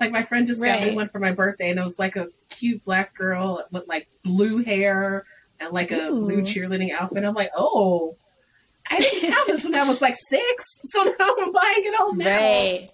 Like 0.00 0.12
my 0.12 0.22
friend 0.22 0.46
just 0.46 0.62
right. 0.62 0.80
got 0.80 0.88
me 0.88 0.94
one 0.94 1.08
for 1.08 1.18
my 1.18 1.32
birthday 1.32 1.70
and 1.70 1.78
it 1.78 1.82
was 1.82 1.98
like 1.98 2.16
a 2.16 2.28
cute 2.50 2.84
black 2.84 3.14
girl 3.14 3.64
with 3.72 3.88
like 3.88 4.08
blue 4.24 4.62
hair 4.62 5.24
and 5.60 5.72
like 5.72 5.90
a 5.90 6.08
Ooh. 6.08 6.20
blue 6.20 6.42
cheerleading 6.42 6.92
outfit. 6.92 7.24
I'm 7.24 7.34
like, 7.34 7.50
oh, 7.56 8.16
I 8.90 9.00
didn't 9.00 9.32
have 9.32 9.46
this 9.46 9.64
when 9.64 9.74
I 9.74 9.84
was 9.84 10.00
like 10.00 10.14
six, 10.16 10.64
so 10.84 11.02
now 11.02 11.12
I'm 11.20 11.52
buying 11.52 11.84
it 11.84 12.00
all 12.00 12.14
now. 12.14 12.36
Right. 12.36 12.90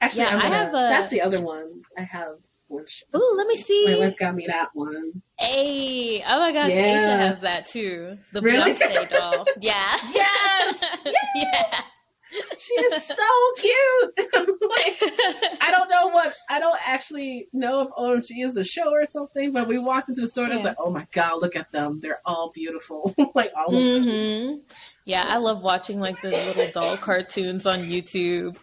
Actually, 0.00 0.22
yeah, 0.22 0.30
gonna, 0.32 0.44
I 0.44 0.56
have 0.56 0.68
a... 0.68 0.72
that's 0.72 1.08
the 1.08 1.20
other 1.20 1.40
one 1.40 1.82
I 1.96 2.02
have. 2.02 2.36
Which 2.68 3.02
Ooh, 3.16 3.34
let 3.36 3.46
me 3.46 3.56
see. 3.56 3.86
My 3.86 3.98
wife 3.98 4.16
got 4.18 4.34
me 4.34 4.46
that 4.46 4.68
one. 4.74 5.22
Hey, 5.38 6.22
oh 6.26 6.38
my 6.38 6.52
gosh, 6.52 6.72
yeah. 6.72 6.98
Aisha 6.98 7.18
has 7.18 7.40
that 7.40 7.66
too. 7.66 8.18
The 8.32 8.42
really? 8.42 8.74
Beyonce 8.74 9.10
doll. 9.18 9.46
Yeah. 9.60 9.96
Yes. 10.12 10.84
yes. 11.04 11.16
yeah. 11.34 11.80
She 12.58 12.74
is 12.74 13.02
so 13.04 13.14
cute. 13.56 14.18
like, 14.34 15.60
I 15.62 15.70
don't 15.70 15.88
know 15.88 16.08
what 16.08 16.34
I 16.50 16.60
don't 16.60 16.78
actually 16.86 17.48
know 17.54 17.82
if 17.82 17.88
OMG 17.90 18.44
is 18.44 18.58
a 18.58 18.64
show 18.64 18.92
or 18.92 19.06
something, 19.06 19.52
but 19.52 19.66
we 19.66 19.78
walked 19.78 20.10
into 20.10 20.20
the 20.20 20.26
store 20.26 20.44
and 20.44 20.52
yeah. 20.52 20.56
I 20.56 20.58
was 20.58 20.64
like, 20.66 20.76
oh 20.78 20.90
my 20.90 21.06
god, 21.12 21.40
look 21.40 21.56
at 21.56 21.72
them. 21.72 22.00
They're 22.00 22.20
all 22.26 22.52
beautiful. 22.54 23.14
like 23.34 23.52
all 23.56 23.68
of 23.68 23.82
mm-hmm. 23.82 24.46
them. 24.46 24.62
Yeah, 25.06 25.24
I 25.26 25.38
love 25.38 25.62
watching 25.62 26.00
like 26.00 26.20
the 26.20 26.28
little 26.28 26.70
doll 26.72 26.98
cartoons 26.98 27.64
on 27.64 27.78
YouTube. 27.78 28.56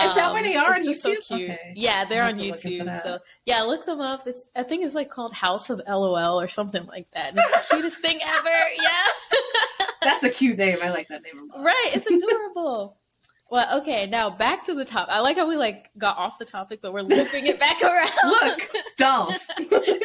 Is 0.00 0.14
that 0.14 0.28
um, 0.28 0.32
where 0.32 0.42
they 0.42 0.56
are 0.56 0.74
on 0.74 0.86
YouTube? 0.86 1.22
So 1.22 1.36
cute. 1.36 1.50
Okay. 1.50 1.72
Yeah, 1.76 2.06
they're 2.06 2.22
on 2.22 2.34
YouTube. 2.34 3.02
So 3.02 3.18
yeah, 3.44 3.62
look 3.62 3.84
them 3.84 4.00
up. 4.00 4.26
It's 4.26 4.46
I 4.56 4.62
think 4.62 4.84
it's 4.84 4.94
like 4.94 5.10
called 5.10 5.34
House 5.34 5.68
of 5.68 5.82
LOL 5.86 6.40
or 6.40 6.48
something 6.48 6.86
like 6.86 7.10
that. 7.12 7.34
It's 7.36 7.68
the 7.68 7.76
cutest 7.76 7.98
thing 7.98 8.18
ever. 8.24 8.48
Yeah. 8.48 9.86
That's 10.02 10.24
a 10.24 10.30
cute 10.30 10.56
name. 10.56 10.78
I 10.82 10.90
like 10.90 11.08
that 11.08 11.22
name. 11.22 11.38
A 11.38 11.56
lot. 11.56 11.64
Right. 11.64 11.90
It's 11.92 12.06
adorable. 12.06 12.96
well, 13.50 13.80
okay. 13.80 14.06
Now 14.06 14.30
back 14.30 14.64
to 14.66 14.74
the 14.74 14.86
top. 14.86 15.08
I 15.10 15.20
like 15.20 15.36
how 15.36 15.46
we 15.46 15.56
like 15.56 15.90
got 15.98 16.16
off 16.16 16.38
the 16.38 16.46
topic, 16.46 16.80
but 16.80 16.94
we're 16.94 17.02
looping 17.02 17.46
it 17.46 17.60
back 17.60 17.82
around. 17.82 18.10
look, 18.24 18.60
dolls. 18.96 19.50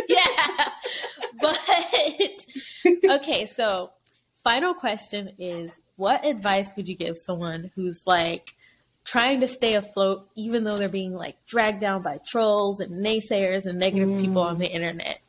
yeah. 0.09 0.69
But 1.39 1.59
okay, 3.05 3.45
so 3.45 3.91
final 4.43 4.73
question 4.73 5.31
is 5.39 5.79
what 5.95 6.25
advice 6.25 6.75
would 6.75 6.87
you 6.89 6.95
give 6.95 7.17
someone 7.17 7.71
who's 7.75 8.03
like 8.05 8.53
trying 9.07 9.39
to 9.39 9.47
stay 9.47 9.75
afloat 9.75 10.27
even 10.35 10.65
though 10.65 10.75
they're 10.75 10.89
being 10.89 11.13
like 11.13 11.37
dragged 11.47 11.79
down 11.79 12.01
by 12.01 12.19
trolls 12.27 12.81
and 12.81 13.03
naysayers 13.03 13.65
and 13.65 13.79
negative 13.79 14.09
mm. 14.09 14.21
people 14.21 14.41
on 14.41 14.59
the 14.59 14.67
internet? 14.67 15.19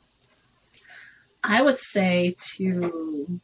I 1.42 1.62
would 1.62 1.78
say 1.78 2.36
to 2.56 3.40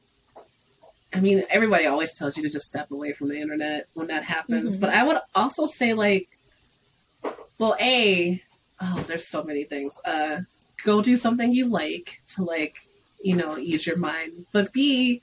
I 1.15 1.21
mean, 1.21 1.45
everybody 1.49 1.87
always 1.87 2.13
tells 2.13 2.37
you 2.37 2.43
to 2.43 2.51
just 2.51 2.67
step 2.67 2.91
away 2.91 3.13
from 3.13 3.29
the 3.29 3.41
internet 3.41 3.87
when 3.95 4.09
that 4.09 4.25
happens, 4.25 4.73
mm-hmm. 4.73 4.81
but 4.81 4.91
I 4.91 5.05
would 5.05 5.19
also 5.35 5.67
say 5.67 5.95
like 5.95 6.29
well, 7.59 7.77
A, 7.81 8.43
oh, 8.81 9.05
there's 9.07 9.29
so 9.29 9.45
many 9.45 9.65
things. 9.65 9.99
Uh 10.05 10.41
go 10.83 11.01
do 11.01 11.17
something 11.17 11.53
you 11.53 11.67
like 11.67 12.21
to 12.35 12.43
like, 12.43 12.77
you 13.23 13.37
know, 13.37 13.57
ease 13.57 13.87
your 13.87 13.97
mind. 13.97 14.47
But 14.53 14.73
B, 14.73 15.23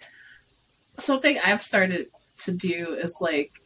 something 0.97 1.38
I've 1.43 1.62
started 1.62 2.07
to 2.39 2.51
do 2.51 2.95
is 2.95 3.18
like 3.22 3.61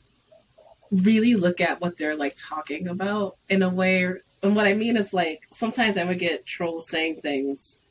really 0.91 1.35
look 1.35 1.61
at 1.61 1.81
what 1.81 1.97
they're 1.97 2.15
like 2.15 2.35
talking 2.37 2.87
about 2.87 3.37
in 3.49 3.63
a 3.63 3.69
way. 3.69 4.13
And 4.43 4.55
what 4.55 4.67
I 4.67 4.73
mean 4.73 4.97
is 4.97 5.13
like 5.13 5.47
sometimes 5.51 5.97
I 5.97 6.03
would 6.03 6.19
get 6.19 6.45
trolls 6.45 6.87
saying 6.89 7.21
things 7.21 7.81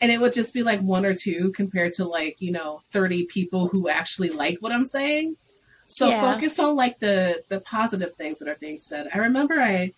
and 0.00 0.10
it 0.10 0.20
would 0.20 0.32
just 0.32 0.52
be 0.52 0.62
like 0.62 0.80
one 0.80 1.06
or 1.06 1.14
two 1.14 1.52
compared 1.52 1.92
to 1.94 2.04
like, 2.04 2.40
you 2.40 2.52
know, 2.52 2.82
30 2.92 3.26
people 3.26 3.68
who 3.68 3.88
actually 3.88 4.30
like 4.30 4.58
what 4.60 4.72
I'm 4.72 4.84
saying. 4.84 5.36
So 5.86 6.08
yeah. 6.08 6.20
focus 6.20 6.58
on 6.58 6.76
like 6.76 6.98
the 6.98 7.42
the 7.48 7.60
positive 7.60 8.12
things 8.14 8.38
that 8.38 8.48
are 8.48 8.56
being 8.60 8.78
said. 8.78 9.08
I 9.14 9.18
remember 9.18 9.60
I 9.60 9.92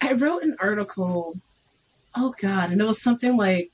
I 0.00 0.12
wrote 0.12 0.42
an 0.42 0.56
article 0.60 1.34
oh 2.14 2.34
god, 2.40 2.72
and 2.72 2.80
it 2.80 2.84
was 2.84 3.02
something 3.02 3.36
like 3.36 3.70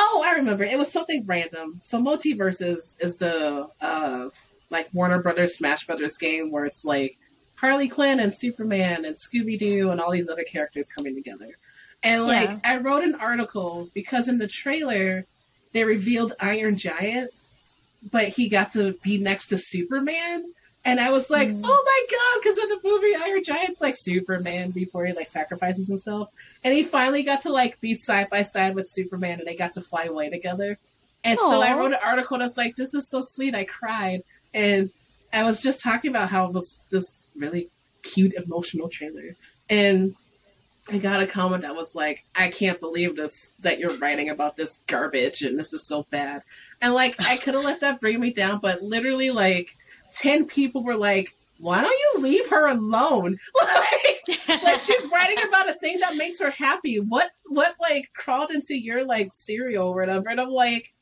Oh, 0.00 0.22
I 0.24 0.34
remember. 0.34 0.62
It 0.62 0.78
was 0.78 0.92
something 0.92 1.24
random. 1.26 1.80
So 1.80 2.00
MultiVersus 2.00 2.96
is 3.00 3.16
the 3.16 3.66
uh 3.80 4.28
like 4.70 4.88
Warner 4.92 5.22
Brothers 5.22 5.56
Smash 5.56 5.86
Brothers 5.86 6.16
game 6.16 6.50
where 6.50 6.64
it's 6.64 6.84
like 6.84 7.16
Harley 7.56 7.88
Quinn 7.88 8.20
and 8.20 8.32
Superman 8.32 9.04
and 9.04 9.16
Scooby 9.16 9.58
Doo 9.58 9.90
and 9.90 10.00
all 10.00 10.12
these 10.12 10.28
other 10.28 10.44
characters 10.44 10.88
coming 10.88 11.14
together. 11.14 11.48
And 12.02 12.24
like 12.26 12.50
yeah. 12.50 12.60
I 12.64 12.76
wrote 12.78 13.02
an 13.02 13.16
article 13.16 13.88
because 13.94 14.28
in 14.28 14.38
the 14.38 14.46
trailer 14.46 15.24
they 15.72 15.84
revealed 15.84 16.34
Iron 16.40 16.76
Giant, 16.76 17.30
but 18.10 18.28
he 18.28 18.48
got 18.48 18.72
to 18.72 18.92
be 19.02 19.18
next 19.18 19.48
to 19.48 19.58
Superman. 19.58 20.44
And 20.84 21.00
I 21.00 21.10
was 21.10 21.28
like, 21.28 21.48
mm. 21.48 21.60
oh 21.64 21.82
my 21.84 22.06
god, 22.10 22.40
because 22.40 22.58
in 22.58 22.68
the 22.68 22.80
movie 22.84 23.14
Iron 23.14 23.42
Giant's 23.42 23.80
like 23.80 23.94
Superman 23.96 24.70
before 24.70 25.04
he 25.06 25.12
like 25.12 25.26
sacrifices 25.26 25.88
himself. 25.88 26.30
And 26.62 26.72
he 26.72 26.84
finally 26.84 27.22
got 27.24 27.42
to 27.42 27.52
like 27.52 27.80
be 27.80 27.94
side 27.94 28.30
by 28.30 28.42
side 28.42 28.74
with 28.74 28.88
Superman 28.88 29.40
and 29.40 29.48
they 29.48 29.56
got 29.56 29.72
to 29.74 29.80
fly 29.80 30.04
away 30.04 30.30
together. 30.30 30.78
And 31.24 31.38
Aww. 31.38 31.50
so 31.50 31.60
I 31.60 31.76
wrote 31.76 31.92
an 31.92 31.98
article 32.02 32.38
that's 32.38 32.56
like, 32.56 32.76
this 32.76 32.94
is 32.94 33.10
so 33.10 33.20
sweet. 33.20 33.54
I 33.54 33.64
cried. 33.64 34.22
And 34.54 34.90
I 35.32 35.42
was 35.42 35.62
just 35.62 35.80
talking 35.80 36.10
about 36.10 36.28
how 36.28 36.46
it 36.46 36.52
was 36.52 36.84
this 36.90 37.24
really 37.36 37.68
cute 38.02 38.34
emotional 38.34 38.88
trailer. 38.88 39.36
And 39.68 40.14
I 40.90 40.98
got 40.98 41.20
a 41.20 41.26
comment 41.26 41.62
that 41.62 41.76
was 41.76 41.94
like, 41.94 42.24
I 42.34 42.48
can't 42.48 42.80
believe 42.80 43.14
this 43.14 43.52
that 43.60 43.78
you're 43.78 43.96
writing 43.98 44.30
about 44.30 44.56
this 44.56 44.80
garbage 44.86 45.42
and 45.42 45.58
this 45.58 45.72
is 45.72 45.86
so 45.86 46.06
bad. 46.10 46.42
And 46.80 46.94
like 46.94 47.16
I 47.20 47.36
could 47.36 47.54
have 47.54 47.64
let 47.64 47.80
that 47.80 48.00
bring 48.00 48.18
me 48.20 48.32
down, 48.32 48.60
but 48.60 48.82
literally 48.82 49.30
like 49.30 49.76
ten 50.14 50.46
people 50.46 50.82
were 50.82 50.96
like, 50.96 51.34
why 51.58 51.80
don't 51.82 51.90
you 51.90 52.22
leave 52.22 52.48
her 52.48 52.68
alone? 52.68 53.38
like, 53.60 54.62
like 54.62 54.80
she's 54.80 55.08
writing 55.12 55.38
about 55.46 55.68
a 55.68 55.74
thing 55.74 55.98
that 56.00 56.16
makes 56.16 56.40
her 56.40 56.50
happy. 56.50 57.00
What 57.00 57.30
what 57.46 57.74
like 57.80 58.10
crawled 58.14 58.50
into 58.50 58.78
your 58.78 59.04
like 59.04 59.30
cereal 59.32 59.88
or 59.88 59.96
whatever? 59.96 60.30
And 60.30 60.40
I'm 60.40 60.50
like, 60.50 60.92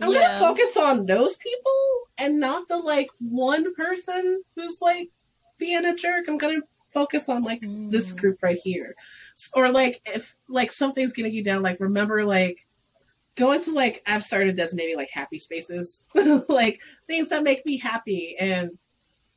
I'm 0.00 0.10
yeah. 0.10 0.20
gonna 0.20 0.38
focus 0.38 0.76
on 0.76 1.06
those 1.06 1.36
people 1.36 1.72
and 2.18 2.40
not 2.40 2.68
the 2.68 2.76
like 2.76 3.08
one 3.18 3.74
person 3.74 4.42
who's 4.54 4.80
like 4.80 5.10
being 5.58 5.84
a 5.84 5.94
jerk. 5.94 6.26
I'm 6.28 6.38
gonna 6.38 6.60
focus 6.90 7.28
on 7.28 7.42
like 7.42 7.62
mm. 7.62 7.90
this 7.90 8.12
group 8.12 8.42
right 8.42 8.58
here. 8.62 8.94
Or 9.54 9.70
like 9.70 10.00
if 10.06 10.36
like 10.48 10.70
something's 10.70 11.12
getting 11.12 11.34
you 11.34 11.44
down, 11.44 11.62
like 11.62 11.80
remember 11.80 12.24
like 12.24 12.66
going 13.36 13.62
to 13.62 13.72
like 13.72 14.02
I've 14.06 14.24
started 14.24 14.56
designating 14.56 14.96
like 14.96 15.10
happy 15.12 15.38
spaces. 15.38 16.06
like 16.48 16.80
things 17.06 17.28
that 17.28 17.42
make 17.42 17.64
me 17.64 17.78
happy 17.78 18.36
and 18.38 18.70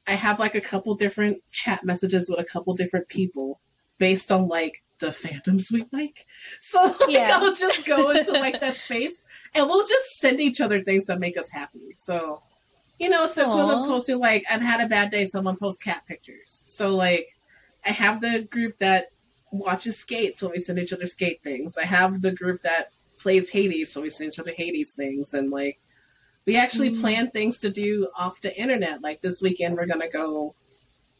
I 0.05 0.15
have 0.15 0.39
like 0.39 0.55
a 0.55 0.61
couple 0.61 0.95
different 0.95 1.37
chat 1.51 1.83
messages 1.85 2.29
with 2.29 2.39
a 2.39 2.43
couple 2.43 2.73
different 2.73 3.07
people 3.07 3.61
based 3.99 4.31
on 4.31 4.47
like 4.47 4.83
the 4.99 5.07
fandoms 5.07 5.71
we 5.71 5.85
like. 5.91 6.25
So 6.59 6.83
like, 6.83 7.09
yeah. 7.09 7.31
I'll 7.33 7.53
just 7.53 7.85
go 7.85 8.09
into 8.11 8.31
like 8.33 8.59
that 8.59 8.75
space 8.75 9.22
and 9.55 9.67
we'll 9.67 9.85
just 9.85 10.19
send 10.19 10.39
each 10.41 10.61
other 10.61 10.83
things 10.83 11.05
that 11.05 11.19
make 11.19 11.37
us 11.37 11.49
happy. 11.49 11.93
So 11.95 12.41
you 12.99 13.09
know, 13.09 13.25
so 13.25 13.67
them 13.67 13.83
posting 13.85 14.19
like 14.19 14.45
I've 14.49 14.61
had 14.61 14.79
a 14.79 14.87
bad 14.87 15.11
day, 15.11 15.25
someone 15.25 15.57
posts 15.57 15.83
cat 15.83 16.03
pictures. 16.07 16.63
So 16.65 16.95
like 16.95 17.27
I 17.85 17.89
have 17.89 18.21
the 18.21 18.47
group 18.49 18.77
that 18.79 19.07
watches 19.51 19.97
skate, 19.97 20.37
so 20.37 20.49
we 20.49 20.59
send 20.59 20.79
each 20.79 20.93
other 20.93 21.05
skate 21.05 21.41
things. 21.43 21.77
I 21.77 21.85
have 21.85 22.21
the 22.21 22.31
group 22.31 22.61
that 22.63 22.91
plays 23.19 23.49
Hades, 23.49 23.91
so 23.91 24.01
we 24.01 24.09
send 24.09 24.29
each 24.29 24.39
other 24.39 24.53
Hades 24.55 24.93
things, 24.93 25.33
and 25.33 25.49
like 25.49 25.79
we 26.45 26.55
actually 26.55 26.91
mm. 26.91 27.01
plan 27.01 27.29
things 27.31 27.59
to 27.59 27.69
do 27.69 28.09
off 28.17 28.41
the 28.41 28.55
internet. 28.59 29.01
Like 29.01 29.21
this 29.21 29.41
weekend, 29.41 29.75
we're 29.75 29.85
gonna 29.85 30.09
go 30.09 30.55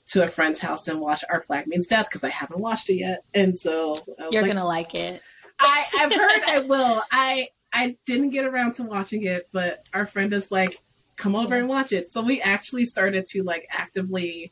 to 0.07 0.23
a 0.23 0.27
friend's 0.27 0.59
house 0.59 0.87
and 0.87 0.99
watch 0.99 1.23
Our 1.29 1.39
Flag 1.39 1.67
Means 1.67 1.87
Death 1.87 2.07
because 2.09 2.23
I 2.23 2.29
haven't 2.29 2.59
watched 2.59 2.89
it 2.89 2.95
yet, 2.95 3.23
and 3.33 3.57
so 3.57 3.97
you're 4.31 4.43
like, 4.43 4.51
gonna 4.51 4.65
like 4.65 4.95
it. 4.95 5.21
I 5.59 5.85
I've 5.99 6.13
heard 6.13 6.41
I 6.47 6.59
will. 6.67 7.01
I 7.11 7.47
I 7.73 7.97
didn't 8.05 8.29
get 8.29 8.45
around 8.45 8.73
to 8.75 8.83
watching 8.83 9.23
it, 9.23 9.49
but 9.51 9.85
our 9.93 10.05
friend 10.05 10.31
is 10.31 10.51
like, 10.51 10.77
come 11.15 11.35
over 11.35 11.55
and 11.55 11.67
watch 11.67 11.91
it. 11.91 12.09
So 12.09 12.21
we 12.21 12.41
actually 12.41 12.85
started 12.85 13.25
to 13.27 13.43
like 13.43 13.67
actively 13.71 14.51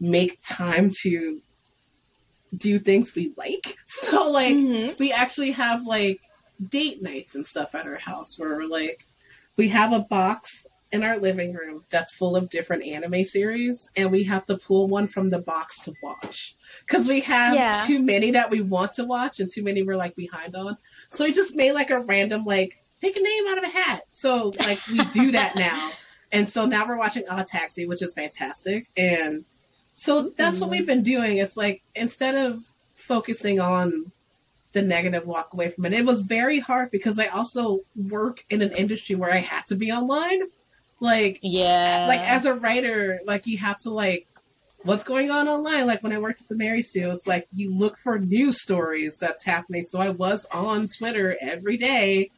make 0.00 0.38
time 0.42 0.90
to 1.02 1.40
do 2.56 2.78
things 2.78 3.14
we 3.14 3.32
like. 3.36 3.76
So 3.86 4.30
like 4.30 4.54
mm-hmm. 4.54 4.92
we 4.98 5.12
actually 5.12 5.50
have 5.52 5.84
like 5.84 6.20
date 6.70 7.02
nights 7.02 7.34
and 7.34 7.46
stuff 7.46 7.74
at 7.74 7.86
our 7.86 7.96
house 7.96 8.38
where 8.38 8.56
we're 8.56 8.64
like 8.64 9.02
we 9.56 9.68
have 9.68 9.92
a 9.92 10.00
box 10.00 10.66
in 10.90 11.02
our 11.02 11.18
living 11.18 11.52
room 11.52 11.84
that's 11.90 12.14
full 12.14 12.34
of 12.34 12.48
different 12.48 12.84
anime 12.84 13.22
series 13.22 13.90
and 13.96 14.10
we 14.10 14.24
have 14.24 14.46
to 14.46 14.56
pull 14.56 14.88
one 14.88 15.06
from 15.06 15.28
the 15.28 15.38
box 15.38 15.78
to 15.80 15.92
watch 16.02 16.56
because 16.86 17.06
we 17.06 17.20
have 17.20 17.54
yeah. 17.54 17.82
too 17.86 17.98
many 17.98 18.30
that 18.30 18.50
we 18.50 18.60
want 18.60 18.92
to 18.94 19.04
watch 19.04 19.38
and 19.40 19.50
too 19.50 19.62
many 19.62 19.82
we're 19.82 19.96
like 19.96 20.16
behind 20.16 20.54
on 20.54 20.76
so 21.10 21.24
we 21.24 21.32
just 21.32 21.54
made 21.54 21.72
like 21.72 21.90
a 21.90 22.00
random 22.00 22.44
like 22.44 22.78
pick 23.00 23.16
a 23.16 23.20
name 23.20 23.46
out 23.48 23.58
of 23.58 23.64
a 23.64 23.68
hat 23.68 24.02
so 24.10 24.52
like 24.60 24.80
we 24.88 24.98
do 25.06 25.30
that 25.30 25.54
now 25.56 25.90
and 26.32 26.48
so 26.48 26.64
now 26.64 26.86
we're 26.86 26.96
watching 26.96 27.22
Odd 27.28 27.46
Taxi 27.46 27.86
which 27.86 28.02
is 28.02 28.14
fantastic 28.14 28.86
and 28.96 29.44
so 29.94 30.30
that's 30.36 30.56
mm-hmm. 30.56 30.62
what 30.62 30.70
we've 30.70 30.86
been 30.86 31.02
doing 31.02 31.36
it's 31.36 31.56
like 31.56 31.82
instead 31.94 32.34
of 32.34 32.60
focusing 32.94 33.60
on 33.60 34.10
the 34.72 34.82
negative 34.82 35.26
walk 35.26 35.52
away 35.52 35.70
from 35.70 35.86
it. 35.86 35.92
It 35.92 36.04
was 36.04 36.20
very 36.20 36.58
hard 36.58 36.90
because 36.90 37.18
I 37.18 37.26
also 37.26 37.80
work 38.10 38.44
in 38.50 38.62
an 38.62 38.72
industry 38.72 39.16
where 39.16 39.32
I 39.32 39.38
had 39.38 39.66
to 39.66 39.74
be 39.74 39.90
online. 39.90 40.42
Like 41.00 41.38
yeah, 41.42 42.06
like 42.08 42.20
as 42.20 42.44
a 42.44 42.54
writer, 42.54 43.20
like 43.24 43.46
you 43.46 43.58
have 43.58 43.78
to 43.80 43.90
like 43.90 44.26
what's 44.82 45.04
going 45.04 45.30
on 45.30 45.48
online. 45.48 45.86
Like 45.86 46.02
when 46.02 46.12
I 46.12 46.18
worked 46.18 46.40
at 46.40 46.48
the 46.48 46.56
Mary 46.56 46.82
Sue, 46.82 47.10
it's 47.10 47.26
like 47.26 47.46
you 47.52 47.72
look 47.76 47.98
for 47.98 48.18
news 48.18 48.62
stories 48.62 49.18
that's 49.18 49.44
happening. 49.44 49.84
So 49.84 50.00
I 50.00 50.10
was 50.10 50.46
on 50.46 50.88
Twitter 50.88 51.36
every 51.40 51.76
day 51.76 52.30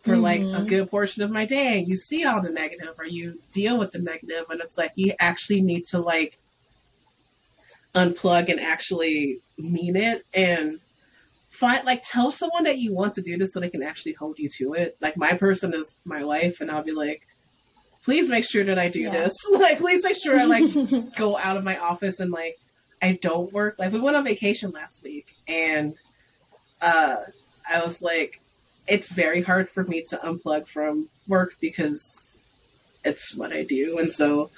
for 0.00 0.12
mm-hmm. 0.12 0.22
like 0.22 0.40
a 0.40 0.44
mm-hmm. 0.44 0.66
good 0.66 0.90
portion 0.90 1.22
of 1.22 1.30
my 1.30 1.46
day. 1.46 1.78
And 1.78 1.88
you 1.88 1.96
see 1.96 2.24
all 2.24 2.42
the 2.42 2.50
negative 2.50 2.94
or 2.98 3.06
you 3.06 3.38
deal 3.52 3.78
with 3.78 3.92
the 3.92 4.00
negative, 4.00 4.44
and 4.50 4.60
it's 4.60 4.76
like 4.76 4.92
you 4.96 5.14
actually 5.18 5.62
need 5.62 5.84
to 5.86 5.98
like 5.98 6.38
unplug 7.94 8.48
and 8.48 8.60
actually 8.60 9.38
mean 9.56 9.94
it 9.94 10.26
and 10.34 10.80
find 11.48 11.84
like 11.86 12.02
tell 12.02 12.32
someone 12.32 12.64
that 12.64 12.78
you 12.78 12.92
want 12.92 13.14
to 13.14 13.22
do 13.22 13.38
this 13.38 13.52
so 13.52 13.60
they 13.60 13.70
can 13.70 13.84
actually 13.84 14.12
hold 14.12 14.38
you 14.38 14.48
to 14.48 14.74
it. 14.74 14.96
Like 15.00 15.16
my 15.16 15.34
person 15.34 15.72
is 15.72 15.96
my 16.04 16.22
life, 16.22 16.60
and 16.60 16.70
I'll 16.70 16.82
be 16.82 16.92
like, 16.92 17.26
please 18.04 18.28
make 18.28 18.44
sure 18.44 18.64
that 18.64 18.78
I 18.78 18.88
do 18.88 19.00
yeah. 19.00 19.10
this. 19.10 19.34
like, 19.52 19.78
please 19.78 20.04
make 20.04 20.16
sure 20.16 20.38
I 20.38 20.44
like 20.44 21.14
go 21.16 21.36
out 21.38 21.56
of 21.56 21.64
my 21.64 21.78
office 21.78 22.20
and 22.20 22.30
like 22.30 22.58
I 23.02 23.18
don't 23.20 23.52
work. 23.52 23.78
Like 23.78 23.92
we 23.92 24.00
went 24.00 24.16
on 24.16 24.24
vacation 24.24 24.70
last 24.70 25.02
week, 25.02 25.34
and 25.48 25.94
uh, 26.80 27.16
I 27.68 27.82
was 27.82 28.02
like, 28.02 28.40
it's 28.86 29.10
very 29.10 29.42
hard 29.42 29.68
for 29.68 29.84
me 29.84 30.02
to 30.10 30.16
unplug 30.18 30.68
from 30.68 31.08
work 31.28 31.56
because 31.60 32.38
it's 33.04 33.34
what 33.34 33.52
I 33.52 33.64
do, 33.64 33.98
and 33.98 34.12
so. 34.12 34.50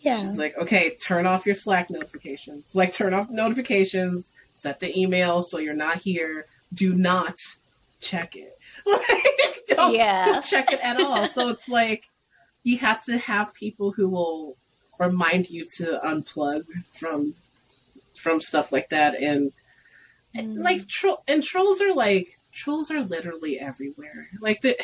Yeah. 0.00 0.20
She's 0.20 0.38
like, 0.38 0.56
okay, 0.56 0.94
turn 1.04 1.26
off 1.26 1.46
your 1.46 1.56
Slack 1.56 1.90
notifications. 1.90 2.76
Like, 2.76 2.92
turn 2.92 3.12
off 3.12 3.28
notifications 3.28 4.34
set 4.56 4.80
the 4.80 4.98
email 4.98 5.42
so 5.42 5.58
you're 5.58 5.74
not 5.74 5.98
here. 5.98 6.46
Do 6.74 6.94
not 6.94 7.36
check 8.00 8.36
it. 8.36 8.58
like, 8.86 9.66
don't, 9.68 9.94
yeah. 9.94 10.24
don't 10.24 10.44
check 10.44 10.72
it 10.72 10.80
at 10.82 11.00
all. 11.00 11.26
so 11.26 11.48
it's 11.48 11.68
like 11.68 12.04
you 12.66 12.78
have 12.78 13.04
to 13.04 13.16
have 13.16 13.54
people 13.54 13.92
who 13.92 14.08
will 14.08 14.56
remind 14.98 15.48
you 15.48 15.64
to 15.76 16.00
unplug 16.04 16.62
from 16.92 17.32
from 18.16 18.40
stuff 18.40 18.72
like 18.72 18.88
that 18.88 19.14
and, 19.22 19.52
mm. 20.34 20.64
like 20.64 20.88
tro- 20.88 21.22
and 21.28 21.44
trolls 21.44 21.80
are 21.80 21.94
like 21.94 22.28
trolls 22.52 22.90
are 22.90 23.02
literally 23.02 23.60
everywhere. 23.60 24.28
Like 24.40 24.62
the 24.62 24.76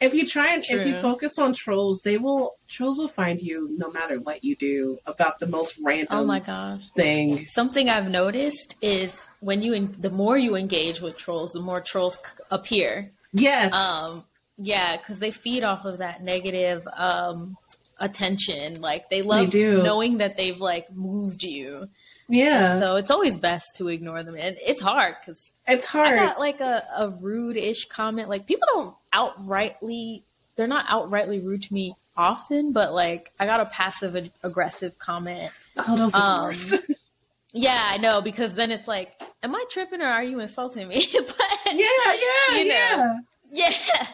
if 0.00 0.12
you 0.12 0.26
try 0.26 0.52
and 0.52 0.62
True. 0.62 0.80
if 0.80 0.86
you 0.86 0.94
focus 0.94 1.38
on 1.38 1.54
trolls, 1.54 2.02
they 2.02 2.18
will 2.18 2.56
trolls 2.68 2.98
will 2.98 3.08
find 3.08 3.40
you 3.40 3.74
no 3.78 3.90
matter 3.90 4.20
what 4.20 4.44
you 4.44 4.54
do 4.54 4.98
about 5.06 5.38
the 5.38 5.46
most 5.46 5.78
random. 5.82 6.08
Oh 6.10 6.26
my 6.26 6.40
gosh! 6.40 6.88
Thing. 6.90 7.46
Something 7.46 7.88
I've 7.88 8.10
noticed 8.10 8.74
is 8.82 9.26
when 9.40 9.62
you 9.62 9.72
en- 9.72 9.96
the 9.98 10.10
more 10.10 10.36
you 10.36 10.56
engage 10.56 11.00
with 11.00 11.16
trolls, 11.16 11.52
the 11.52 11.60
more 11.60 11.80
trolls 11.80 12.16
c- 12.16 12.42
appear. 12.50 13.10
Yes. 13.32 13.72
Um. 13.72 14.24
Yeah, 14.56 14.96
because 14.96 15.18
they 15.18 15.30
feed 15.30 15.64
off 15.64 15.84
of 15.84 15.98
that 15.98 16.22
negative 16.22 16.86
um 16.96 17.56
attention. 17.98 18.80
Like 18.80 19.08
they 19.10 19.22
love 19.22 19.50
they 19.50 19.74
knowing 19.74 20.18
that 20.18 20.36
they've 20.36 20.58
like 20.58 20.92
moved 20.92 21.42
you. 21.42 21.88
Yeah. 22.28 22.72
And 22.72 22.80
so 22.80 22.96
it's 22.96 23.10
always 23.10 23.36
best 23.36 23.76
to 23.76 23.88
ignore 23.88 24.22
them, 24.22 24.36
and 24.36 24.56
it's 24.64 24.80
hard 24.80 25.16
because 25.20 25.52
it's 25.66 25.86
hard. 25.86 26.08
I 26.08 26.16
got 26.16 26.38
like 26.38 26.60
a, 26.60 26.82
a 26.96 27.08
rude 27.10 27.56
ish 27.56 27.86
comment. 27.86 28.28
Like 28.28 28.46
people 28.46 28.66
don't 28.72 28.94
outrightly, 29.12 30.22
they're 30.56 30.66
not 30.66 30.86
outrightly 30.86 31.44
rude 31.44 31.62
to 31.64 31.74
me 31.74 31.94
often, 32.16 32.72
but 32.72 32.94
like 32.94 33.32
I 33.38 33.46
got 33.46 33.60
a 33.60 33.66
passive 33.66 34.30
aggressive 34.42 34.98
comment. 34.98 35.50
Oh, 35.76 35.96
those 35.96 36.14
are 36.14 36.38
um, 36.38 36.44
worst. 36.44 36.74
yeah, 37.52 37.82
I 37.82 37.98
know 37.98 38.22
because 38.22 38.54
then 38.54 38.70
it's 38.70 38.88
like, 38.88 39.20
am 39.42 39.54
I 39.54 39.64
tripping 39.70 40.00
or 40.00 40.06
are 40.06 40.24
you 40.24 40.40
insulting 40.40 40.88
me? 40.88 41.06
but 41.12 41.36
yeah, 41.66 41.72
yeah, 41.74 42.56
you 42.56 42.64
know, 42.68 42.74
yeah. 42.74 43.18
Yeah. 43.56 44.06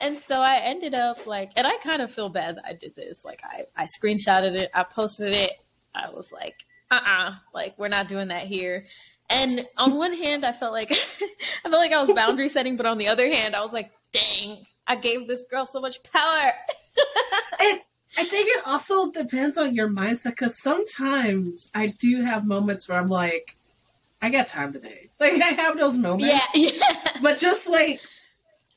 And 0.00 0.18
so 0.18 0.40
I 0.40 0.58
ended 0.58 0.94
up 0.94 1.26
like, 1.26 1.52
and 1.56 1.66
I 1.66 1.76
kind 1.78 2.02
of 2.02 2.12
feel 2.12 2.28
bad 2.28 2.56
that 2.56 2.64
I 2.66 2.72
did 2.72 2.96
this. 2.96 3.24
Like, 3.24 3.42
I, 3.44 3.64
I 3.76 3.86
screenshotted 3.86 4.54
it, 4.54 4.70
I 4.74 4.82
posted 4.82 5.34
it. 5.34 5.52
I 5.94 6.10
was 6.10 6.30
like, 6.32 6.54
uh 6.90 6.94
uh-uh, 6.94 7.28
uh 7.28 7.34
like, 7.54 7.78
we're 7.78 7.88
not 7.88 8.08
doing 8.08 8.28
that 8.28 8.46
here. 8.46 8.86
And 9.30 9.66
on 9.76 9.96
one 9.96 10.14
hand, 10.14 10.44
I 10.44 10.52
felt 10.52 10.72
like 10.72 10.90
I 11.64 11.68
felt 11.68 11.74
like 11.74 11.92
I 11.92 12.02
was 12.02 12.10
boundary 12.12 12.48
setting, 12.56 12.76
but 12.76 12.86
on 12.86 12.98
the 12.98 13.08
other 13.08 13.28
hand, 13.28 13.54
I 13.54 13.62
was 13.62 13.72
like, 13.72 13.90
dang, 14.12 14.64
I 14.86 14.96
gave 14.96 15.28
this 15.28 15.42
girl 15.50 15.66
so 15.66 15.80
much 15.80 16.02
power. 16.02 16.52
it, 17.60 17.82
I 18.16 18.24
think 18.24 18.48
it 18.50 18.66
also 18.66 19.10
depends 19.12 19.58
on 19.58 19.74
your 19.74 19.88
mindset 19.88 20.30
because 20.30 20.60
sometimes 20.60 21.70
I 21.74 21.88
do 21.88 22.22
have 22.22 22.46
moments 22.46 22.88
where 22.88 22.98
I'm 22.98 23.08
like, 23.08 23.54
I 24.20 24.30
got 24.30 24.48
time 24.48 24.72
today. 24.72 25.10
Like 25.20 25.34
I 25.42 25.48
have 25.48 25.76
those 25.76 25.96
moments. 25.96 26.34
Yeah, 26.54 26.70
yeah. 26.72 27.12
But 27.22 27.38
just 27.38 27.68
like, 27.68 28.00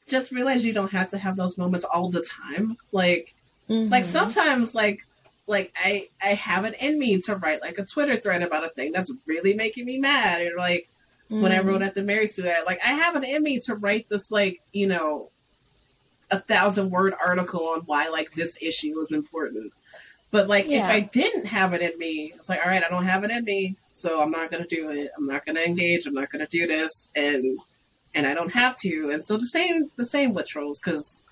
just 0.07 0.31
realize 0.31 0.65
you 0.65 0.73
don't 0.73 0.91
have 0.91 1.09
to 1.09 1.17
have 1.17 1.35
those 1.35 1.57
moments 1.57 1.85
all 1.85 2.09
the 2.09 2.21
time. 2.21 2.77
Like, 2.91 3.33
mm-hmm. 3.69 3.89
like 3.91 4.05
sometimes 4.05 4.75
like 4.75 5.05
like 5.47 5.73
I 5.83 6.07
I 6.21 6.29
have 6.29 6.65
it 6.65 6.75
in 6.79 6.97
me 6.97 7.21
to 7.21 7.35
write 7.35 7.61
like 7.61 7.77
a 7.77 7.85
Twitter 7.85 8.17
thread 8.17 8.41
about 8.41 8.65
a 8.65 8.69
thing 8.69 8.91
that's 8.91 9.11
really 9.27 9.53
making 9.53 9.85
me 9.85 9.97
mad, 9.97 10.41
or 10.41 10.57
like 10.57 10.89
mm. 11.29 11.41
when 11.41 11.51
I 11.51 11.59
wrote 11.59 11.81
mm. 11.81 11.87
at 11.87 11.95
the 11.95 12.03
Mary 12.03 12.27
Sue, 12.27 12.51
like 12.65 12.79
I 12.83 12.89
have 12.89 13.15
it 13.15 13.23
in 13.23 13.43
me 13.43 13.59
to 13.61 13.75
write 13.75 14.09
this 14.09 14.31
like 14.31 14.61
you 14.71 14.87
know 14.87 15.29
a 16.31 16.39
thousand 16.39 16.89
word 16.89 17.13
article 17.23 17.67
on 17.67 17.81
why 17.81 18.07
like 18.07 18.31
this 18.31 18.57
issue 18.61 18.99
is 18.99 19.11
important. 19.11 19.71
But 20.31 20.47
like 20.47 20.69
yeah. 20.69 20.85
if 20.85 20.89
I 20.89 21.01
didn't 21.01 21.45
have 21.45 21.73
it 21.73 21.81
in 21.81 21.97
me, 21.99 22.31
it's 22.35 22.47
like, 22.47 22.61
all 22.63 22.71
right, 22.71 22.83
I 22.83 22.87
don't 22.87 23.03
have 23.05 23.25
it 23.25 23.31
in 23.31 23.43
me, 23.43 23.75
so 23.91 24.21
I'm 24.21 24.31
not 24.31 24.49
gonna 24.49 24.65
do 24.65 24.89
it. 24.89 25.11
I'm 25.17 25.27
not 25.27 25.45
gonna 25.45 25.59
engage. 25.59 26.05
I'm 26.05 26.13
not 26.13 26.29
gonna 26.29 26.47
do 26.47 26.65
this, 26.67 27.11
and 27.15 27.59
and 28.13 28.25
I 28.25 28.33
don't 28.33 28.53
have 28.53 28.75
to. 28.77 29.09
And 29.11 29.23
so 29.23 29.37
the 29.37 29.45
same 29.45 29.89
the 29.97 30.05
same 30.05 30.33
with 30.33 30.47
trolls 30.47 30.79
because 30.79 31.23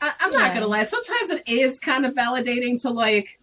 I, 0.00 0.12
am 0.20 0.30
not 0.30 0.54
gonna 0.54 0.66
lie. 0.66 0.84
Sometimes 0.84 1.30
it 1.30 1.48
is 1.48 1.78
kind 1.80 2.06
of 2.06 2.14
validating 2.14 2.80
to 2.82 2.90
like 2.90 3.38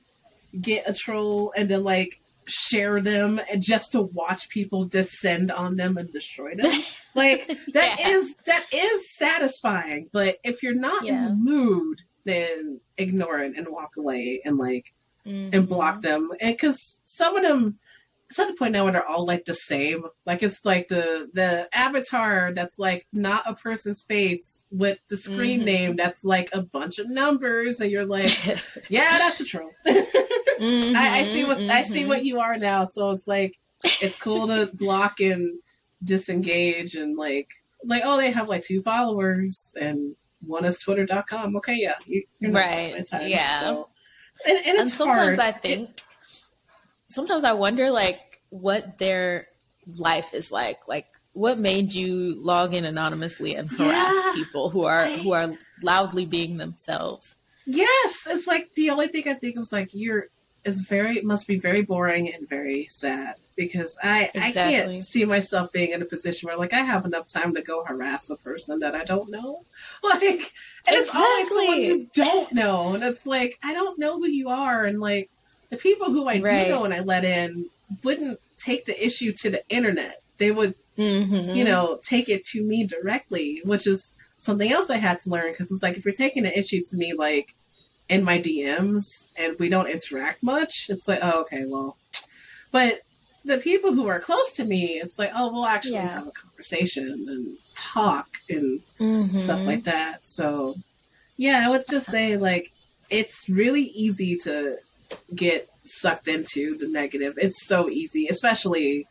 get 0.59 0.89
a 0.89 0.93
troll 0.93 1.53
and 1.55 1.69
then 1.69 1.83
like 1.83 2.19
share 2.47 3.01
them 3.01 3.41
and 3.51 3.61
just 3.61 3.91
to 3.93 4.01
watch 4.01 4.49
people 4.49 4.85
descend 4.85 5.51
on 5.51 5.75
them 5.75 5.97
and 5.97 6.11
destroy 6.13 6.55
them. 6.55 6.81
like 7.15 7.47
that 7.73 7.99
yeah. 7.99 8.09
is 8.09 8.35
that 8.45 8.65
is 8.71 9.15
satisfying. 9.17 10.09
But 10.11 10.37
if 10.43 10.63
you're 10.63 10.75
not 10.75 11.03
yeah. 11.03 11.17
in 11.17 11.23
the 11.25 11.35
mood, 11.35 12.01
then 12.23 12.79
ignore 12.97 13.39
it 13.39 13.57
and 13.57 13.67
walk 13.67 13.97
away 13.97 14.41
and 14.45 14.57
like 14.57 14.93
mm-hmm. 15.25 15.49
and 15.53 15.67
block 15.67 16.01
them. 16.01 16.31
And 16.39 16.53
because 16.53 16.99
some 17.03 17.35
of 17.35 17.43
them, 17.43 17.79
it's 18.35 18.39
at 18.41 18.49
the 18.49 18.53
point 18.53 18.73
now 18.73 18.83
where 18.83 18.91
they're 18.91 19.07
all 19.07 19.25
like 19.25 19.45
the 19.45 19.53
same. 19.53 20.03
Like 20.25 20.43
it's 20.43 20.65
like 20.65 20.89
the 20.89 21.29
the 21.31 21.69
avatar 21.73 22.51
that's 22.53 22.77
like 22.77 23.07
not 23.13 23.43
a 23.45 23.53
person's 23.53 24.01
face 24.01 24.65
with 24.69 24.99
the 25.07 25.15
screen 25.15 25.59
mm-hmm. 25.59 25.65
name 25.65 25.95
that's 25.95 26.25
like 26.25 26.49
a 26.51 26.61
bunch 26.61 26.99
of 26.99 27.09
numbers, 27.09 27.79
and 27.79 27.89
you're 27.89 28.05
like, 28.05 28.37
yeah, 28.89 29.19
that's 29.19 29.39
a 29.39 29.45
troll. 29.45 29.71
mm-hmm, 29.87 30.97
I, 30.97 31.19
I, 31.19 31.23
see 31.23 31.45
what 31.45 31.61
I 31.61 31.81
see 31.81 32.01
mm-hmm. 32.01 32.09
what 32.09 32.25
you 32.25 32.41
are 32.41 32.57
now. 32.57 32.83
So 32.83 33.11
it's 33.11 33.25
like 33.25 33.57
it's 34.01 34.17
cool 34.17 34.47
to 34.47 34.65
block 34.73 35.21
and 35.21 35.57
disengage 36.03 36.95
and 36.95 37.15
like 37.15 37.47
like 37.85 38.01
oh 38.03 38.17
they 38.17 38.31
have 38.31 38.49
like 38.49 38.63
two 38.63 38.81
followers 38.81 39.73
and 39.79 40.13
one 40.41 40.65
is 40.65 40.77
twitter.com 40.77 41.55
okay 41.55 41.75
yeah 41.77 41.95
you, 42.05 42.21
are 42.43 42.49
not 42.49 42.59
right 42.59 43.07
time, 43.07 43.27
yeah 43.27 43.61
so. 43.61 43.89
and, 44.45 44.57
and, 44.57 44.77
and 44.77 44.91
sometimes 44.91 45.37
hard. 45.37 45.39
i 45.39 45.51
think 45.57 45.89
it, 45.89 46.03
sometimes 47.09 47.43
i 47.43 47.53
wonder 47.53 47.91
like 47.91 48.41
what 48.49 48.97
their 48.97 49.47
life 49.97 50.33
is 50.33 50.51
like 50.51 50.79
like 50.87 51.07
what 51.33 51.59
made 51.59 51.91
you 51.91 52.35
log 52.41 52.73
in 52.73 52.85
anonymously 52.85 53.55
and 53.55 53.69
harass 53.69 54.13
yeah, 54.13 54.31
people 54.33 54.69
who 54.69 54.85
are 54.85 55.05
who 55.07 55.33
are 55.33 55.53
loudly 55.83 56.25
being 56.25 56.57
themselves 56.57 57.35
yes 57.65 58.25
it's 58.29 58.47
like 58.47 58.73
the 58.75 58.89
only 58.89 59.07
thing 59.07 59.27
i 59.27 59.33
think 59.33 59.57
was 59.57 59.71
like 59.71 59.89
you're 59.93 60.29
is 60.65 60.81
very 60.81 61.21
must 61.21 61.47
be 61.47 61.57
very 61.57 61.83
boring 61.83 62.33
and 62.33 62.49
very 62.49 62.87
sad 62.87 63.35
because 63.55 63.97
I 64.03 64.31
exactly. 64.33 64.61
I 64.61 64.71
can't 64.71 65.05
see 65.05 65.23
myself 65.23 65.71
being 65.71 65.91
in 65.91 66.01
a 66.01 66.05
position 66.05 66.47
where 66.47 66.57
like 66.57 66.73
I 66.73 66.79
have 66.81 67.05
enough 67.05 67.31
time 67.31 67.53
to 67.53 67.61
go 67.61 67.85
harass 67.85 68.29
a 68.31 68.35
person 68.37 68.79
that 68.79 68.95
I 68.95 69.05
don't 69.05 69.29
know. 69.29 69.63
Like 70.03 70.53
and 70.87 70.97
exactly. 70.97 70.97
it's 70.97 71.15
always 71.15 71.49
someone 71.49 71.81
you 71.81 72.07
don't 72.13 72.51
know. 72.51 72.95
And 72.95 73.03
it's 73.03 73.25
like 73.25 73.57
I 73.63 73.73
don't 73.73 73.97
know 73.99 74.17
who 74.17 74.27
you 74.27 74.49
are 74.49 74.85
and 74.85 74.99
like 74.99 75.29
the 75.75 75.81
people 75.81 76.07
who 76.07 76.27
I 76.27 76.39
right. 76.39 76.65
do 76.65 76.71
know 76.71 76.83
and 76.83 76.93
I 76.93 76.99
let 76.99 77.23
in 77.23 77.69
wouldn't 78.03 78.39
take 78.57 78.85
the 78.85 79.05
issue 79.05 79.31
to 79.33 79.49
the 79.49 79.67
internet. 79.69 80.21
They 80.37 80.51
would 80.51 80.75
mm-hmm. 80.97 81.55
you 81.55 81.63
know, 81.63 81.99
take 82.03 82.29
it 82.29 82.45
to 82.45 82.63
me 82.63 82.85
directly, 82.85 83.61
which 83.63 83.87
is 83.87 84.13
something 84.37 84.71
else 84.71 84.89
I 84.89 84.97
had 84.97 85.19
to 85.21 85.29
learn 85.29 85.51
because 85.51 85.71
it's 85.71 85.83
like 85.83 85.97
if 85.97 86.05
you're 86.05 86.13
taking 86.13 86.45
an 86.45 86.53
issue 86.53 86.83
to 86.89 86.97
me 86.97 87.13
like 87.13 87.53
in 88.09 88.23
my 88.23 88.39
DMs 88.39 89.29
and 89.37 89.57
we 89.59 89.69
don't 89.69 89.87
interact 89.87 90.43
much, 90.43 90.87
it's 90.89 91.07
like, 91.07 91.19
oh, 91.21 91.41
okay, 91.41 91.65
well. 91.65 91.97
But 92.71 93.01
the 93.45 93.57
people 93.57 93.93
who 93.93 94.07
are 94.07 94.19
close 94.19 94.53
to 94.53 94.65
me, 94.65 94.99
it's 95.01 95.17
like, 95.19 95.31
oh, 95.35 95.51
we'll 95.51 95.65
actually 95.65 95.93
yeah. 95.93 96.15
have 96.15 96.27
a 96.27 96.31
conversation 96.31 97.25
and 97.27 97.57
talk 97.75 98.27
and 98.49 98.81
mm-hmm. 98.99 99.37
stuff 99.37 99.65
like 99.65 99.83
that. 99.85 100.25
So, 100.25 100.75
yeah, 101.37 101.61
I 101.63 101.69
would 101.69 101.83
just 101.89 102.07
say, 102.07 102.37
like, 102.37 102.71
it's 103.09 103.47
really 103.49 103.83
easy 103.83 104.35
to 104.37 104.77
get 105.33 105.67
sucked 105.83 106.27
into 106.27 106.77
the 106.77 106.87
negative. 106.87 107.37
It's 107.37 107.67
so 107.67 107.89
easy, 107.89 108.27
especially 108.27 109.07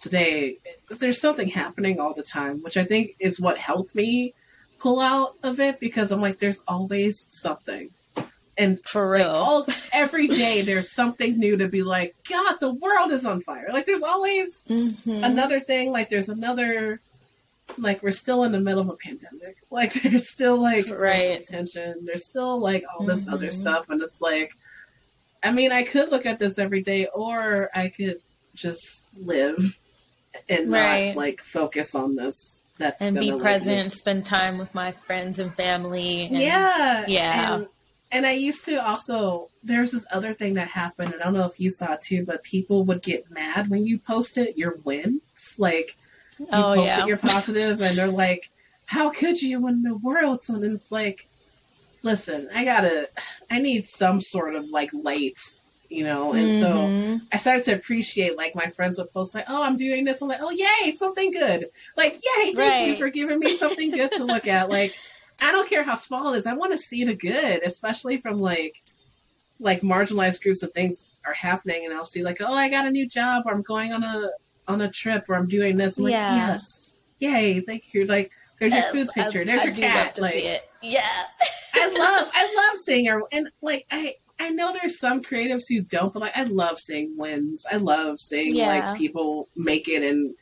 today. 0.00 0.58
There's 0.90 1.20
something 1.20 1.48
happening 1.48 2.00
all 2.00 2.14
the 2.14 2.22
time, 2.22 2.62
which 2.62 2.76
I 2.76 2.84
think 2.84 3.16
is 3.20 3.40
what 3.40 3.58
helped 3.58 3.94
me 3.94 4.34
pull 4.78 5.00
out 5.00 5.34
of 5.42 5.60
it 5.60 5.80
because 5.80 6.12
I'm 6.12 6.20
like, 6.20 6.38
there's 6.38 6.62
always 6.68 7.26
something 7.28 7.90
and 8.58 8.82
for 8.84 9.10
real, 9.10 9.28
like, 9.28 9.36
all 9.36 9.66
every 9.92 10.28
day 10.28 10.62
there's 10.62 10.94
something 10.94 11.38
new 11.38 11.56
to 11.56 11.68
be 11.68 11.82
like, 11.82 12.14
God, 12.28 12.56
the 12.60 12.72
world 12.72 13.12
is 13.12 13.26
on 13.26 13.40
fire. 13.42 13.68
Like 13.72 13.86
there's 13.86 14.02
always 14.02 14.64
mm-hmm. 14.68 15.24
another 15.24 15.60
thing. 15.60 15.92
Like 15.92 16.08
there's 16.08 16.28
another. 16.28 17.00
Like 17.78 18.00
we're 18.00 18.12
still 18.12 18.44
in 18.44 18.52
the 18.52 18.60
middle 18.60 18.80
of 18.80 18.88
a 18.88 18.96
pandemic. 18.96 19.56
Like 19.70 19.92
there's 20.02 20.30
still 20.30 20.60
like 20.60 20.88
right 20.88 21.42
tension. 21.42 22.04
There's 22.04 22.26
still 22.26 22.58
like 22.58 22.84
all 22.92 23.04
this 23.04 23.24
mm-hmm. 23.24 23.34
other 23.34 23.50
stuff, 23.50 23.90
and 23.90 24.00
it's 24.02 24.20
like, 24.20 24.52
I 25.46 25.50
mean, 25.52 25.72
I 25.72 25.84
could 25.84 26.10
look 26.10 26.26
at 26.26 26.38
this 26.38 26.58
every 26.58 26.82
day, 26.82 27.06
or 27.06 27.70
I 27.74 27.88
could 27.88 28.20
just 28.54 29.06
live 29.18 29.78
and 30.48 30.70
right. 30.70 31.08
not 31.08 31.16
like 31.16 31.40
focus 31.40 31.94
on 31.94 32.16
this 32.16 32.62
that's 32.78 33.00
and 33.00 33.18
be 33.18 33.32
present, 33.38 33.92
spend 33.92 34.26
time 34.26 34.58
with 34.58 34.74
my 34.74 34.92
friends 34.92 35.38
and 35.38 35.54
family. 35.54 36.26
And, 36.26 36.36
yeah, 36.36 37.04
yeah. 37.06 37.54
And 37.54 37.66
and 38.12 38.26
I 38.26 38.32
used 38.32 38.64
to 38.66 38.84
also 38.84 39.48
there's 39.62 39.90
this 39.90 40.06
other 40.12 40.34
thing 40.34 40.54
that 40.54 40.68
happened, 40.68 41.12
and 41.12 41.22
I 41.22 41.26
don't 41.26 41.34
know 41.34 41.46
if 41.46 41.58
you 41.58 41.70
saw 41.70 41.96
too, 42.00 42.24
but 42.24 42.42
people 42.42 42.84
would 42.84 43.02
get 43.02 43.30
mad 43.30 43.68
when 43.68 43.86
you 43.86 43.98
posted 43.98 44.56
your 44.56 44.76
wins. 44.84 45.22
Like 45.58 45.96
you 46.38 46.46
oh, 46.52 46.74
posted 46.74 46.98
yeah. 46.98 47.06
your 47.06 47.18
positive 47.18 47.80
and 47.80 47.96
they're 47.96 48.06
like, 48.08 48.50
How 48.86 49.10
could 49.10 49.40
you 49.40 49.60
win 49.60 49.82
the 49.82 49.96
world? 49.96 50.42
So 50.42 50.54
then 50.54 50.74
it's 50.74 50.92
like, 50.92 51.26
listen, 52.02 52.48
I 52.54 52.64
gotta 52.64 53.08
I 53.50 53.60
need 53.60 53.86
some 53.86 54.20
sort 54.20 54.54
of 54.54 54.68
like 54.68 54.90
light, 54.92 55.38
you 55.88 56.04
know, 56.04 56.32
and 56.32 56.50
mm-hmm. 56.50 57.18
so 57.18 57.26
I 57.32 57.36
started 57.36 57.64
to 57.64 57.74
appreciate 57.74 58.36
like 58.36 58.54
my 58.54 58.66
friends 58.66 58.98
would 58.98 59.10
post 59.12 59.34
like, 59.34 59.46
Oh, 59.48 59.62
I'm 59.62 59.76
doing 59.76 60.04
this. 60.04 60.22
I'm 60.22 60.28
like, 60.28 60.40
Oh 60.40 60.50
yay, 60.50 60.94
something 60.94 61.30
good. 61.30 61.66
Like, 61.96 62.14
yay, 62.14 62.54
thank 62.54 62.58
right. 62.58 62.88
you 62.88 62.96
for 62.96 63.10
giving 63.10 63.38
me 63.38 63.56
something 63.56 63.90
good 63.90 64.12
to 64.12 64.24
look 64.24 64.46
at. 64.46 64.68
Like 64.70 64.94
I 65.42 65.52
don't 65.52 65.68
care 65.68 65.84
how 65.84 65.94
small 65.94 66.32
it 66.32 66.38
is. 66.38 66.46
I 66.46 66.54
want 66.54 66.72
to 66.72 66.78
see 66.78 67.04
the 67.04 67.14
good, 67.14 67.62
especially 67.62 68.18
from 68.18 68.40
like 68.40 68.74
like 69.58 69.80
marginalized 69.80 70.42
groups 70.42 70.62
of 70.62 70.72
things 70.72 71.10
are 71.24 71.32
happening 71.32 71.86
and 71.86 71.94
I'll 71.94 72.04
see 72.04 72.22
like, 72.22 72.38
oh, 72.40 72.52
I 72.52 72.68
got 72.68 72.86
a 72.86 72.90
new 72.90 73.08
job 73.08 73.44
or 73.46 73.52
I'm 73.52 73.62
going 73.62 73.92
on 73.92 74.02
a 74.02 74.30
on 74.68 74.80
a 74.80 74.90
trip 74.90 75.24
or 75.28 75.34
I'm 75.34 75.48
doing 75.48 75.76
this. 75.76 75.98
I'm 75.98 76.04
like, 76.04 76.12
yeah. 76.12 76.34
yes. 76.34 76.98
Yay, 77.18 77.60
thank 77.60 77.94
you. 77.94 78.04
Like 78.04 78.32
there's 78.58 78.72
yes, 78.72 78.92
your 78.94 79.04
food 79.04 79.14
picture. 79.14 79.44
There's 79.44 79.60
I 79.60 79.64
your 79.64 79.74
cat. 79.74 80.18
like 80.18 80.62
Yeah. 80.82 81.22
I 81.74 81.86
love 81.98 82.30
I 82.32 82.54
love 82.56 82.76
seeing 82.76 83.06
her 83.06 83.22
and 83.32 83.50
like 83.60 83.86
I 83.90 84.14
I 84.38 84.50
know 84.50 84.72
there's 84.72 84.98
some 84.98 85.22
creatives 85.22 85.64
who 85.68 85.80
don't, 85.82 86.12
but 86.12 86.20
like 86.20 86.36
I 86.36 86.44
love 86.44 86.78
seeing 86.78 87.16
wins. 87.16 87.64
I 87.70 87.76
love 87.76 88.20
seeing 88.20 88.56
yeah. 88.56 88.68
like 88.68 88.98
people 88.98 89.48
make 89.56 89.88
it 89.88 90.02
and 90.02 90.34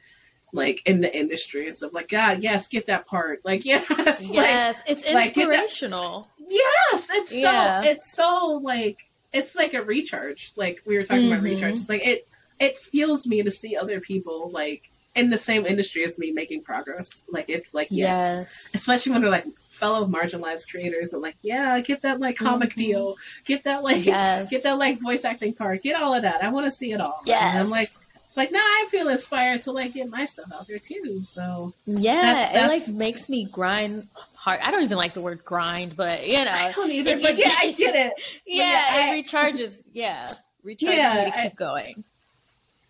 like 0.52 0.82
in 0.86 1.00
the 1.00 1.16
industry 1.16 1.66
and 1.66 1.76
stuff. 1.76 1.92
Like, 1.92 2.08
God, 2.08 2.42
yes, 2.42 2.68
get 2.68 2.86
that 2.86 3.06
part. 3.06 3.40
Like, 3.44 3.64
yes, 3.64 3.84
yes, 4.32 4.76
like, 4.76 4.84
it's 4.86 5.02
inspirational. 5.02 6.28
Like, 6.38 6.48
yes, 6.50 7.08
it's 7.12 7.34
yeah. 7.34 7.82
so 7.82 7.88
it's 7.90 8.12
so 8.12 8.60
like 8.62 8.98
it's 9.32 9.54
like 9.54 9.74
a 9.74 9.82
recharge. 9.82 10.52
Like 10.56 10.82
we 10.86 10.96
were 10.96 11.02
talking 11.02 11.24
mm-hmm. 11.24 11.32
about 11.32 11.44
recharge. 11.44 11.74
It's 11.74 11.88
like 11.88 12.06
it 12.06 12.26
it 12.60 12.78
fuels 12.78 13.26
me 13.26 13.42
to 13.42 13.50
see 13.50 13.76
other 13.76 14.00
people 14.00 14.50
like 14.50 14.90
in 15.14 15.30
the 15.30 15.38
same 15.38 15.66
industry 15.66 16.04
as 16.04 16.18
me 16.18 16.30
making 16.30 16.62
progress. 16.62 17.26
Like 17.30 17.48
it's 17.48 17.74
like 17.74 17.88
yes, 17.90 18.48
yes. 18.48 18.70
especially 18.74 19.12
when 19.12 19.22
they're 19.22 19.30
like 19.30 19.46
fellow 19.68 20.06
marginalized 20.06 20.70
creators 20.70 21.12
and 21.12 21.20
like 21.20 21.34
yeah 21.42 21.80
get 21.80 22.02
that 22.02 22.20
like 22.20 22.36
comic 22.36 22.70
mm-hmm. 22.70 22.80
deal 22.80 23.16
get 23.44 23.64
that 23.64 23.82
like 23.82 24.04
yes. 24.04 24.48
get 24.50 24.62
that 24.62 24.78
like 24.78 25.00
voice 25.00 25.24
acting 25.24 25.52
part 25.52 25.82
get 25.82 26.00
all 26.00 26.14
of 26.14 26.22
that 26.22 26.44
i 26.44 26.48
want 26.48 26.64
to 26.64 26.70
see 26.70 26.92
it 26.92 27.00
all 27.00 27.20
yeah 27.26 27.60
i'm 27.60 27.68
like 27.68 27.90
like 28.36 28.50
now 28.50 28.58
I 28.58 28.86
feel 28.90 29.08
inspired 29.08 29.62
to 29.62 29.72
like 29.72 29.94
get 29.94 30.08
my 30.08 30.24
stuff 30.24 30.50
out 30.52 30.66
there 30.66 30.78
too. 30.78 31.22
So 31.24 31.72
yeah, 31.86 32.20
that's, 32.20 32.52
that's... 32.52 32.88
it 32.88 32.90
like 32.90 32.96
makes 32.98 33.28
me 33.28 33.46
grind 33.46 34.08
hard. 34.34 34.60
I 34.60 34.70
don't 34.70 34.82
even 34.82 34.98
like 34.98 35.14
the 35.14 35.20
word 35.20 35.44
grind, 35.44 35.96
but 35.96 36.26
you 36.26 36.44
know, 36.44 36.50
I 36.50 36.72
don't 36.72 36.90
either. 36.90 37.12
It, 37.12 37.22
but 37.22 37.36
yeah, 37.36 37.54
I 37.56 37.72
get 37.72 37.94
it. 37.94 38.12
yeah, 38.46 38.64
yeah, 38.64 39.14
it 39.14 39.24
recharges. 39.24 39.74
Yeah, 39.92 40.32
recharges 40.64 40.82
yeah, 40.82 41.24
me 41.24 41.30
to 41.30 41.36
keep 41.36 41.52
I, 41.52 41.54
going. 41.54 42.04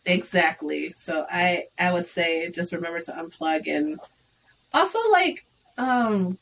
Exactly. 0.07 0.95
So 0.97 1.27
I 1.31 1.65
I 1.79 1.93
would 1.93 2.07
say 2.07 2.51
just 2.51 2.73
remember 2.73 3.01
to 3.01 3.13
unplug 3.13 3.67
and 3.67 3.99
also 4.73 4.99
like 5.11 5.45
um 5.79 6.39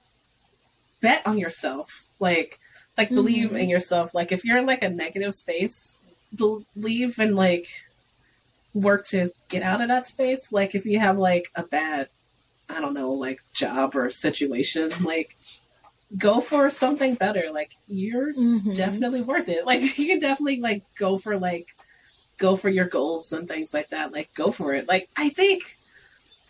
bet 1.00 1.26
on 1.26 1.38
yourself. 1.38 2.08
Like 2.18 2.58
like 2.98 3.10
believe 3.10 3.48
mm-hmm. 3.48 3.58
in 3.58 3.68
yourself. 3.68 4.14
Like 4.14 4.32
if 4.32 4.44
you're 4.44 4.58
in 4.58 4.66
like 4.66 4.82
a 4.82 4.88
negative 4.88 5.34
space, 5.34 5.98
believe 6.34 7.18
and 7.18 7.36
like 7.36 7.68
work 8.74 9.06
to 9.08 9.30
get 9.48 9.62
out 9.62 9.80
of 9.80 9.88
that 9.88 10.06
space. 10.06 10.52
Like 10.52 10.74
if 10.74 10.86
you 10.86 10.98
have 10.98 11.18
like 11.18 11.50
a 11.54 11.62
bad, 11.62 12.08
I 12.68 12.80
don't 12.80 12.94
know, 12.94 13.12
like 13.12 13.40
job 13.52 13.94
or 13.94 14.10
situation, 14.10 14.90
like 15.02 15.36
go 16.16 16.40
for 16.40 16.68
something 16.70 17.14
better. 17.14 17.50
Like 17.52 17.72
you're 17.86 18.32
mm-hmm. 18.32 18.74
definitely 18.74 19.22
worth 19.22 19.48
it. 19.48 19.66
Like 19.66 19.98
you 19.98 20.06
can 20.06 20.18
definitely 20.18 20.60
like 20.60 20.82
go 20.98 21.18
for 21.18 21.38
like 21.38 21.66
go 22.42 22.56
for 22.56 22.68
your 22.68 22.86
goals 22.86 23.32
and 23.32 23.46
things 23.46 23.72
like 23.72 23.88
that. 23.90 24.12
Like 24.12 24.34
go 24.34 24.50
for 24.50 24.74
it. 24.74 24.88
Like 24.88 25.08
I 25.16 25.28
think 25.28 25.62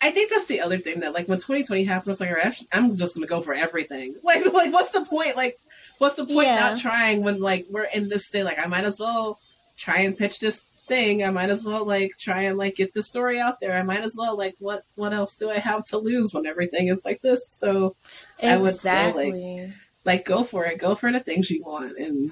I 0.01 0.11
think 0.11 0.31
that's 0.31 0.47
the 0.47 0.59
other 0.59 0.79
thing 0.79 1.01
that 1.01 1.13
like 1.13 1.27
when 1.27 1.37
2020 1.37 1.83
happened, 1.83 2.09
I 2.09 2.11
was 2.11 2.19
like, 2.19 2.31
right, 2.31 2.67
I'm 2.73 2.97
just 2.97 3.15
gonna 3.15 3.27
go 3.27 3.39
for 3.39 3.53
everything. 3.53 4.15
Like 4.23 4.51
like 4.51 4.73
what's 4.73 4.91
the 4.91 5.05
point? 5.05 5.37
Like 5.37 5.55
what's 5.99 6.15
the 6.15 6.25
point 6.25 6.47
yeah. 6.47 6.59
not 6.59 6.79
trying 6.79 7.23
when 7.23 7.39
like 7.39 7.67
we're 7.69 7.83
in 7.83 8.09
this 8.09 8.27
state? 8.27 8.43
Like 8.43 8.59
I 8.59 8.65
might 8.65 8.85
as 8.85 8.99
well 8.99 9.39
try 9.77 9.99
and 9.99 10.17
pitch 10.17 10.39
this 10.39 10.65
thing. 10.87 11.23
I 11.23 11.29
might 11.29 11.51
as 11.51 11.63
well 11.63 11.85
like 11.85 12.17
try 12.17 12.41
and 12.41 12.57
like 12.57 12.75
get 12.75 12.93
the 12.93 13.03
story 13.03 13.39
out 13.39 13.59
there. 13.59 13.73
I 13.73 13.83
might 13.83 14.01
as 14.01 14.15
well 14.17 14.35
like 14.35 14.55
what 14.59 14.83
what 14.95 15.13
else 15.13 15.35
do 15.35 15.51
I 15.51 15.59
have 15.59 15.85
to 15.87 15.99
lose 15.99 16.33
when 16.33 16.47
everything 16.47 16.87
is 16.87 17.05
like 17.05 17.21
this? 17.21 17.47
So 17.47 17.95
exactly. 18.39 18.49
I 18.49 18.57
would 18.57 18.81
say 18.81 19.13
like 19.13 19.73
like 20.05 20.25
go 20.25 20.43
for 20.43 20.65
it. 20.65 20.79
Go 20.79 20.95
for 20.95 21.11
the 21.11 21.19
things 21.19 21.51
you 21.51 21.63
want 21.63 21.97
and 21.99 22.31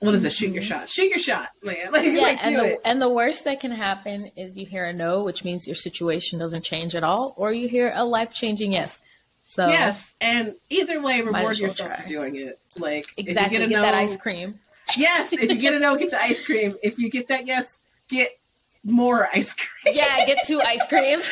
what 0.00 0.14
is 0.14 0.24
it? 0.24 0.32
Shoot 0.32 0.52
your 0.52 0.62
mm-hmm. 0.62 0.68
shot. 0.68 0.88
Shoot 0.88 1.08
your 1.08 1.18
shot, 1.18 1.48
man. 1.62 1.76
Like, 1.92 2.04
yeah, 2.04 2.20
like 2.20 2.46
and 2.46 2.56
the, 2.56 2.86
and 2.86 3.00
the 3.00 3.08
worst 3.08 3.44
that 3.44 3.60
can 3.60 3.70
happen 3.70 4.30
is 4.36 4.56
you 4.56 4.66
hear 4.66 4.84
a 4.84 4.92
no, 4.92 5.24
which 5.24 5.44
means 5.44 5.66
your 5.66 5.76
situation 5.76 6.38
doesn't 6.38 6.62
change 6.62 6.94
at 6.94 7.02
all, 7.02 7.34
or 7.36 7.52
you 7.52 7.68
hear 7.68 7.92
a 7.94 8.04
life 8.04 8.32
changing 8.34 8.72
yes. 8.72 9.00
So 9.46 9.68
yes, 9.68 10.12
and 10.20 10.54
either 10.68 11.00
way, 11.00 11.22
reward 11.22 11.58
yourself 11.58 11.90
try. 11.90 12.02
for 12.02 12.08
doing 12.08 12.36
it. 12.36 12.58
Like 12.78 13.06
exactly, 13.16 13.24
if 13.24 13.28
you 13.28 13.34
get, 13.34 13.62
a 13.62 13.68
get 13.68 13.76
no, 13.76 13.82
that 13.82 13.94
ice 13.94 14.16
cream. 14.16 14.58
Yes, 14.96 15.32
if 15.32 15.40
you 15.40 15.54
get 15.54 15.74
a 15.74 15.78
no, 15.78 15.96
get 15.96 16.10
the 16.10 16.20
ice 16.20 16.44
cream. 16.44 16.76
If 16.82 16.98
you 16.98 17.08
get 17.08 17.28
that 17.28 17.46
yes, 17.46 17.80
get 18.08 18.36
more 18.86 19.28
ice 19.34 19.54
cream. 19.54 19.96
Yeah, 19.96 20.24
get 20.26 20.46
two 20.46 20.60
ice 20.60 20.86
creams. 20.88 21.28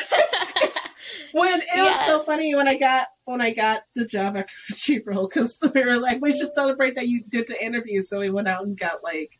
when 1.31 1.61
it 1.61 1.81
was 1.81 2.05
so 2.05 2.21
funny 2.21 2.53
when 2.55 2.67
I 2.67 2.77
got 2.77 3.07
when 3.23 3.41
I 3.41 3.51
got 3.51 3.83
the 3.95 4.05
job 4.05 4.37
at 4.37 4.47
Crunchyroll 4.71 5.29
because 5.29 5.57
we 5.73 5.83
were 5.83 5.97
like, 5.97 6.21
we 6.21 6.37
should 6.37 6.51
celebrate 6.51 6.95
that 6.95 7.07
you 7.07 7.23
did 7.27 7.47
the 7.47 7.63
interview. 7.63 8.01
So 8.01 8.19
we 8.19 8.29
went 8.29 8.47
out 8.47 8.65
and 8.65 8.77
got 8.77 9.03
like, 9.03 9.31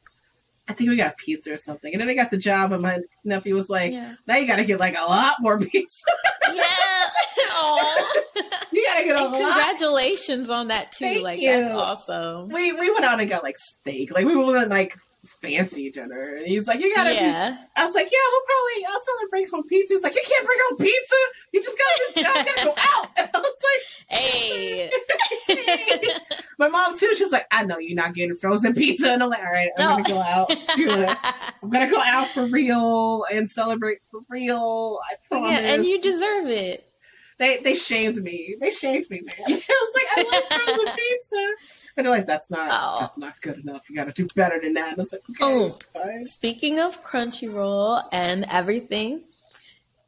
I 0.68 0.74
think 0.74 0.90
we 0.90 0.96
got 0.96 1.18
pizza 1.18 1.54
or 1.54 1.58
something. 1.58 1.94
And 1.94 2.02
then 2.02 2.10
I 2.10 2.16
got 2.16 2.32
the 2.32 2.38
job, 2.38 2.72
and 2.72 2.82
my 2.82 3.00
nephew 3.24 3.54
was 3.54 3.70
like, 3.70 3.92
yeah. 3.92 4.16
now 4.28 4.38
you 4.38 4.48
got 4.48 4.56
to 4.56 4.66
get 4.66 4.80
like 4.80 4.98
a 4.98 5.06
lot 5.06 5.36
more 5.42 5.60
pizza. 5.60 6.06
yeah. 6.54 6.64
Aww. 7.56 8.06
you 8.72 8.86
got 8.86 9.00
to 9.00 9.06
get 9.06 9.16
a 9.16 9.24
and 9.24 9.32
lot. 9.32 9.42
Congratulations 9.42 10.50
on 10.50 10.70
that 10.70 10.92
too. 10.92 11.06
Thank 11.06 11.24
like 11.24 11.42
you. 11.42 11.52
that's 11.52 11.74
awesome. 11.74 12.50
We 12.50 12.72
we 12.74 12.92
went 12.92 13.06
out 13.06 13.20
and 13.20 13.30
got 13.30 13.44
like 13.44 13.58
steak. 13.58 14.12
Like 14.12 14.26
we 14.26 14.36
went 14.36 14.70
like 14.70 14.96
fancy 15.46 15.92
dinner. 15.92 16.36
And 16.36 16.48
he's 16.48 16.68
like, 16.68 16.80
You 16.80 16.94
gotta 16.96 17.14
yeah. 17.14 17.52
Be... 17.52 17.58
I 17.76 17.86
was 17.86 17.96
like, 17.96 18.10
Yeah, 18.12 18.18
we'll 18.32 18.42
probably 18.46 18.86
I'll 18.86 19.02
tell 19.02 19.20
her 19.20 19.26
to 19.26 19.30
bring 19.30 19.50
home 19.50 19.64
pizza. 19.64 19.94
He's 19.94 20.04
like, 20.04 20.16
You 20.16 20.22
can't 20.28 20.46
bring 20.46 20.60
home 20.70 20.78
pizza. 20.78 21.16
You 21.54 21.62
just 21.62 21.78
gotta, 21.78 22.20
you 22.20 22.24
gotta 22.46 22.64
go 22.66 22.76
out. 22.78 23.08
And 23.18 23.30
I 23.34 23.40
was 23.40 23.64
like, 23.64 24.20
Hey. 24.20 24.92
My 26.60 26.68
mom 26.68 26.98
too, 26.98 27.14
she's 27.16 27.32
like, 27.32 27.48
I 27.52 27.64
know 27.66 27.78
you're 27.80 27.96
not 27.96 28.14
getting 28.14 28.36
frozen 28.36 28.74
pizza. 28.74 29.12
And 29.12 29.24
I'm 29.24 29.30
like, 29.30 29.44
All 29.44 29.52
right, 29.52 29.70
I'm 29.78 30.02
no. 30.02 30.04
gonna 30.04 30.10
go 30.10 30.22
out 30.22 30.50
to. 30.76 31.18
I'm 31.64 31.70
gonna 31.70 31.90
go 31.90 32.00
out 32.02 32.28
for 32.30 32.46
real 32.46 33.26
and 33.32 33.50
celebrate 33.50 34.02
for 34.10 34.22
real. 34.30 35.00
I 35.12 35.16
promise. 35.28 35.52
Yeah, 35.52 35.74
and 35.74 35.86
you 35.86 36.02
deserve 36.02 36.48
it. 36.48 36.90
They 37.38 37.58
they 37.58 37.76
shamed 37.76 38.18
me. 38.18 38.56
They 38.60 38.70
shamed 38.70 39.10
me, 39.10 39.22
man. 39.22 39.36
I 39.48 39.54
was 39.54 39.96
like, 39.96 40.28
I 40.28 40.32
love 40.32 40.66
frozen 40.66 40.96
pizza. 40.96 41.48
And 41.98 42.06
they're 42.06 42.14
like, 42.14 42.26
that's 42.26 42.50
not 42.50 42.70
oh. 42.72 43.00
that's 43.02 43.18
not 43.18 43.42
good 43.42 43.60
enough. 43.60 43.90
You 43.90 43.96
got 43.96 44.06
to 44.06 44.12
do 44.14 44.28
better 44.36 44.60
than 44.62 44.74
that. 44.74 44.92
And 44.92 45.00
I 45.00 45.02
was 45.02 45.14
like, 45.14 45.22
okay, 45.32 45.44
oh, 45.44 45.78
fine. 45.94 46.26
Speaking 46.28 46.80
of 46.80 47.04
Crunchyroll 47.04 48.04
and 48.12 48.46
everything, 48.50 49.24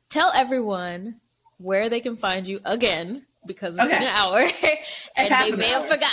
tell 0.10 0.32
everyone 0.34 1.20
where 1.58 1.90
they 1.90 2.00
can 2.00 2.16
find 2.16 2.48
you 2.48 2.60
again 2.64 3.26
because 3.46 3.76
it's 3.76 3.84
okay. 3.84 3.96
an 3.96 4.04
hour, 4.04 4.40
and 5.18 5.52
they 5.52 5.56
may 5.56 5.70
have 5.70 5.88
forgot. 5.88 6.12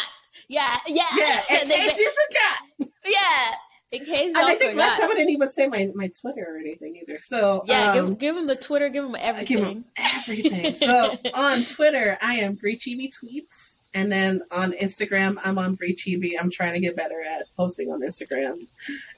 Yeah, 0.49 0.77
yeah, 0.87 1.05
yeah. 1.17 1.41
In 1.61 1.69
case 1.69 1.99
you 1.99 2.13
forgot. 2.29 2.91
Yeah. 3.05 3.55
In 3.93 4.05
case 4.05 4.35
and 4.35 4.39
I 4.39 4.57
think 4.57 4.77
last 4.77 4.99
time 5.01 5.11
I 5.11 5.15
didn't 5.15 5.31
even 5.31 5.51
say 5.51 5.69
my, 5.69 5.89
my 5.95 6.11
Twitter 6.21 6.47
or 6.49 6.59
anything 6.59 6.97
either. 6.97 7.21
So 7.21 7.63
yeah, 7.67 7.93
um, 7.93 8.11
give, 8.11 8.19
give 8.19 8.35
them 8.35 8.47
the 8.47 8.57
Twitter, 8.57 8.89
give 8.89 9.05
them 9.05 9.17
everything. 9.19 9.57
Give 9.57 9.65
them 9.65 9.85
everything. 9.97 10.73
so 10.73 11.17
on 11.33 11.65
Twitter, 11.65 12.19
I 12.21 12.37
am 12.37 12.57
Brichibi 12.57 13.11
Tweets. 13.13 13.75
And 13.95 14.11
then 14.11 14.43
on 14.51 14.73
Instagram, 14.73 15.37
I'm 15.45 15.57
on 15.57 15.77
Bri 15.77 15.95
Chibi. 15.95 16.33
I'm 16.39 16.51
trying 16.51 16.73
to 16.75 16.81
get 16.81 16.97
better 16.97 17.23
at 17.23 17.47
posting 17.57 17.93
on 17.93 18.01
Instagram. 18.01 18.67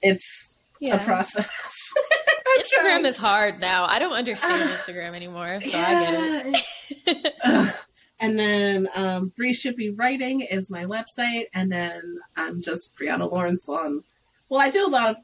It's 0.03 0.57
yeah. 0.81 0.97
a 0.97 1.05
process. 1.05 1.49
Instagram 2.59 2.83
trying. 2.83 3.07
is 3.07 3.17
hard 3.17 3.59
now. 3.59 3.87
I 3.87 3.99
don't 3.99 4.13
understand 4.13 4.63
uh, 4.63 4.67
Instagram 4.67 5.15
anymore, 5.15 5.61
so 5.63 5.69
yeah. 5.69 5.87
I 5.89 6.51
get 6.53 6.65
it. 7.07 7.35
uh, 7.43 7.71
and 8.21 8.39
then 8.39 8.89
um, 8.95 9.33
Bri 9.35 9.55
Should 9.55 9.77
Be 9.77 9.91
Writing 9.91 10.43
is 10.43 10.71
my 10.71 10.85
website. 10.85 11.47
And 11.55 11.73
then 11.73 12.19
I'm 12.37 12.61
just 12.61 12.95
Brianna 12.97 13.31
Lawrence 13.31 13.69
on. 13.71 14.03
Well, 14.49 14.61
I 14.61 14.71
do 14.71 14.87
a 14.87 14.89
lot 14.89 15.11
of 15.11 15.17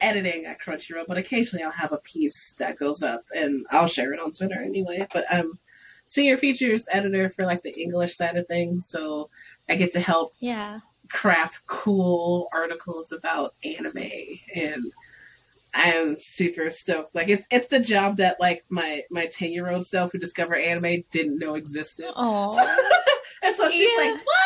editing 0.00 0.46
at 0.46 0.60
Crunchyroll, 0.60 1.06
but 1.06 1.18
occasionally 1.18 1.64
I'll 1.64 1.70
have 1.70 1.92
a 1.92 1.98
piece 1.98 2.54
that 2.58 2.78
goes 2.78 3.02
up 3.02 3.22
and 3.34 3.64
I'll 3.70 3.86
share 3.86 4.12
it 4.12 4.20
on 4.20 4.32
Twitter 4.32 4.60
anyway. 4.60 5.06
But 5.12 5.24
I'm 5.30 5.58
senior 6.06 6.36
features 6.36 6.86
editor 6.90 7.28
for 7.28 7.44
like 7.44 7.62
the 7.62 7.80
English 7.80 8.16
side 8.16 8.36
of 8.36 8.46
things, 8.46 8.88
so 8.88 9.30
I 9.68 9.76
get 9.76 9.92
to 9.92 10.00
help 10.00 10.32
yeah 10.40 10.80
craft 11.10 11.66
cool 11.66 12.48
articles 12.52 13.12
about 13.12 13.54
anime 13.62 14.10
and 14.54 14.82
I'm 15.74 16.16
super 16.18 16.70
stoked. 16.70 17.14
Like 17.14 17.28
it's 17.28 17.46
it's 17.50 17.66
the 17.66 17.80
job 17.80 18.18
that 18.18 18.38
like 18.40 18.64
my 18.70 19.02
my 19.10 19.26
ten 19.26 19.50
year 19.50 19.68
old 19.68 19.86
self 19.86 20.12
who 20.12 20.18
discovered 20.18 20.56
anime 20.56 21.02
didn't 21.10 21.38
know 21.38 21.56
existed. 21.56 22.06
Oh, 22.14 22.56
and 23.42 23.54
so 23.54 23.68
she's 23.68 23.90
yeah. 23.90 24.10
like, 24.10 24.14
"What? 24.14 24.36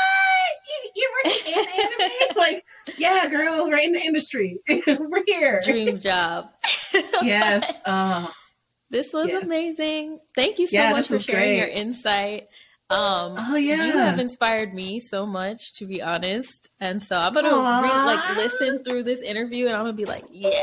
You, 0.69 0.91
you're 0.97 1.11
working 1.25 1.53
in 1.53 1.67
anime? 1.85 2.37
like, 2.37 2.65
yeah, 2.97 3.29
girl, 3.29 3.71
right 3.71 3.87
in 3.87 3.93
the 3.93 4.01
industry. 4.01 4.59
We're 4.69 5.25
here. 5.27 5.61
Dream 5.65 6.01
job. 6.01 6.51
yes. 7.23 7.81
Uh, 7.85 8.29
this 8.91 9.13
was 9.13 9.29
yes. 9.29 9.45
amazing. 9.45 10.21
Thank 10.35 10.59
you 10.59 10.67
so 10.67 10.77
yeah, 10.77 10.93
much 10.93 11.09
for 11.09 11.19
sharing 11.19 11.49
great. 11.49 11.59
your 11.59 11.69
insight. 11.69 12.49
Um, 12.91 13.35
oh 13.37 13.57
yeah, 13.57 13.85
you 13.85 13.93
have 13.93 14.19
inspired 14.19 14.73
me 14.73 14.99
so 14.99 15.27
much, 15.27 15.75
to 15.75 15.85
be 15.85 16.01
honest. 16.01 16.71
And 16.81 17.03
so 17.03 17.19
I'm 17.19 17.35
gonna 17.35 17.49
re- 17.51 18.15
like 18.15 18.37
listen 18.37 18.83
through 18.83 19.03
this 19.03 19.21
interview, 19.21 19.67
and 19.67 19.75
I'm 19.75 19.83
gonna 19.83 19.93
be 19.93 20.07
like, 20.07 20.25
yeah. 20.31 20.63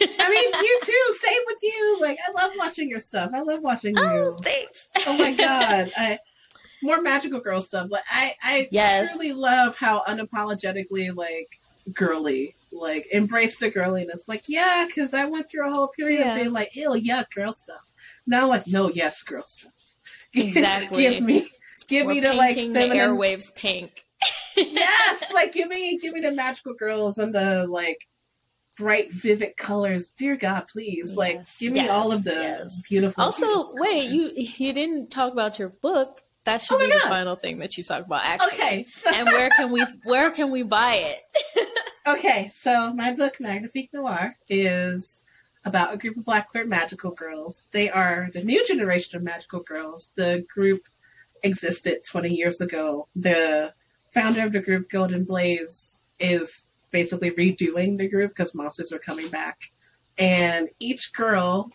I 0.00 0.30
mean, 0.30 0.64
you 0.64 0.80
too. 0.82 1.16
Same 1.16 1.40
with 1.46 1.58
you. 1.62 1.98
Like, 2.00 2.18
I 2.26 2.30
love 2.32 2.52
watching 2.56 2.88
your 2.88 3.00
stuff. 3.00 3.32
I 3.34 3.42
love 3.42 3.62
watching 3.62 3.98
oh, 3.98 4.02
you. 4.02 4.20
Oh, 4.20 4.38
thanks. 4.42 4.86
oh 5.06 5.18
my 5.18 5.32
god, 5.34 5.92
I 5.96 6.18
more 6.82 7.02
magical 7.02 7.40
girl 7.40 7.60
stuff. 7.60 7.88
Like, 7.90 8.04
I 8.10 8.34
I 8.42 8.68
yes. 8.70 9.10
truly 9.10 9.32
love 9.32 9.76
how 9.76 10.04
unapologetically 10.04 11.14
like 11.14 11.60
girly 11.92 12.54
like 12.72 13.06
embrace 13.12 13.56
the 13.58 13.70
girliness. 13.70 14.28
Like, 14.28 14.44
yeah, 14.48 14.86
because 14.86 15.14
I 15.14 15.24
went 15.24 15.50
through 15.50 15.68
a 15.68 15.72
whole 15.72 15.88
period 15.88 16.20
yeah. 16.20 16.34
of 16.34 16.40
being 16.40 16.52
like, 16.52 16.74
ew, 16.74 16.94
yeah, 16.96 17.22
girl 17.34 17.52
stuff. 17.52 17.92
Now, 18.26 18.48
like, 18.48 18.66
no, 18.66 18.90
yes, 18.90 19.22
girl 19.22 19.44
stuff. 19.46 19.72
Exactly. 20.34 21.02
give 21.02 21.22
me, 21.22 21.50
give 21.88 22.06
We're 22.06 22.14
me 22.14 22.20
the 22.20 22.34
like 22.34 22.54
the 22.54 22.62
airwaves 22.62 23.54
pink. 23.54 24.04
yes, 24.56 25.32
like 25.32 25.52
give 25.54 25.68
me, 25.68 25.98
give 25.98 26.12
me 26.12 26.20
the 26.20 26.32
magical 26.32 26.74
girls 26.74 27.18
and 27.18 27.34
the 27.34 27.66
like 27.66 28.06
bright, 28.78 29.12
vivid 29.12 29.56
colors. 29.56 30.10
Dear 30.10 30.36
God, 30.36 30.64
please, 30.72 31.08
yes. 31.08 31.16
like 31.16 31.40
give 31.58 31.72
me 31.72 31.80
yes. 31.80 31.90
all 31.90 32.12
of 32.12 32.24
the 32.24 32.32
yes. 32.32 32.80
beautiful. 32.88 33.24
Also, 33.24 33.40
beautiful 33.40 33.74
wait, 33.74 34.10
you 34.10 34.30
you 34.36 34.72
didn't 34.72 35.10
talk 35.10 35.32
about 35.32 35.58
your 35.58 35.68
book. 35.68 36.22
That 36.44 36.62
should 36.62 36.76
oh 36.76 36.78
be 36.78 36.88
God. 36.90 37.02
the 37.02 37.08
final 37.08 37.36
thing 37.36 37.58
that 37.58 37.76
you 37.76 37.84
talk 37.84 38.06
about, 38.06 38.24
actually. 38.24 38.52
Okay. 38.54 38.84
So- 38.84 39.10
and 39.12 39.26
where 39.26 39.50
can 39.50 39.70
we 39.70 39.84
where 40.04 40.30
can 40.30 40.50
we 40.50 40.62
buy 40.62 40.94
it? 40.94 41.68
okay, 42.06 42.48
so 42.52 42.94
my 42.94 43.12
book 43.12 43.36
Magnifique 43.40 43.90
Noir 43.92 44.36
is 44.48 45.24
about 45.64 45.92
a 45.92 45.98
group 45.98 46.16
of 46.16 46.24
black 46.24 46.50
queer 46.50 46.64
magical 46.64 47.10
girls. 47.10 47.66
They 47.72 47.90
are 47.90 48.30
the 48.32 48.42
new 48.42 48.66
generation 48.66 49.16
of 49.16 49.22
magical 49.22 49.60
girls. 49.60 50.12
The 50.16 50.46
group 50.52 50.82
existed 51.42 52.04
20 52.04 52.30
years 52.34 52.60
ago. 52.60 53.08
The 53.14 53.74
founder 54.08 54.46
of 54.46 54.52
the 54.52 54.60
group, 54.60 54.88
Golden 54.88 55.24
Blaze, 55.24 56.02
is 56.18 56.67
basically 56.90 57.30
redoing 57.32 57.98
the 57.98 58.08
group 58.08 58.30
because 58.30 58.54
monsters 58.54 58.92
are 58.92 58.98
coming 58.98 59.28
back. 59.28 59.58
And 60.18 60.68
each 60.78 61.12
girl, 61.12 61.68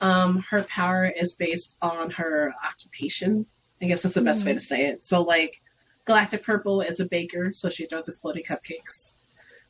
um, 0.00 0.44
her 0.50 0.62
power 0.64 1.06
is 1.06 1.34
based 1.34 1.78
on 1.82 2.10
her 2.10 2.54
occupation. 2.64 3.46
I 3.80 3.86
guess 3.86 4.02
that's 4.02 4.14
the 4.14 4.22
best 4.22 4.40
mm-hmm. 4.40 4.48
way 4.48 4.54
to 4.54 4.60
say 4.60 4.86
it. 4.86 5.02
So, 5.02 5.22
like, 5.22 5.60
Galactic 6.04 6.42
Purple 6.42 6.80
is 6.80 7.00
a 7.00 7.04
baker, 7.04 7.52
so 7.52 7.68
she 7.68 7.86
throws 7.86 8.08
exploding 8.08 8.44
cupcakes. 8.44 9.14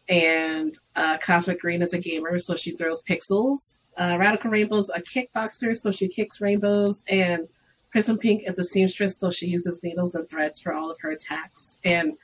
And 0.09 0.77
uh, 0.97 1.19
Cosmic 1.19 1.61
Green 1.61 1.83
is 1.83 1.93
a 1.93 1.99
gamer, 1.99 2.39
so 2.39 2.57
she 2.57 2.73
throws 2.73 3.03
pixels. 3.03 3.79
Uh, 3.97 4.17
Radical 4.19 4.51
Rainbow's 4.51 4.91
a 4.91 5.01
kickboxer, 5.01 5.77
so 5.77 5.93
she 5.93 6.09
kicks 6.09 6.41
rainbows. 6.41 7.05
And 7.09 7.49
Prism 7.91 8.19
Pink 8.19 8.43
is 8.47 8.59
a 8.59 8.65
seamstress, 8.65 9.19
so 9.19 9.31
she 9.31 9.47
uses 9.47 9.83
needles 9.83 10.15
and 10.15 10.29
threads 10.29 10.61
for 10.61 10.73
all 10.73 10.91
of 10.91 10.99
her 11.01 11.11
attacks. 11.11 11.79
And 11.85 12.15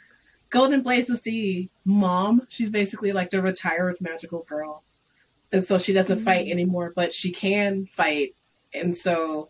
Golden 0.51 0.83
Blaze 0.83 1.11
is 1.11 1.23
the 1.23 1.69
mom. 1.85 2.47
She's 2.49 2.71
basically 2.71 3.13
like 3.13 3.31
the 3.31 3.43
retired 3.43 3.97
magical 4.01 4.45
girl. 4.49 4.83
And 5.53 5.65
so 5.65 5.79
she 5.79 5.93
doesn't 5.93 6.17
mm-hmm. 6.17 6.25
fight 6.25 6.49
anymore, 6.49 6.93
but 6.95 7.13
she 7.13 7.31
can 7.31 7.87
fight. 7.87 8.35
And 8.75 8.97
so 8.97 9.49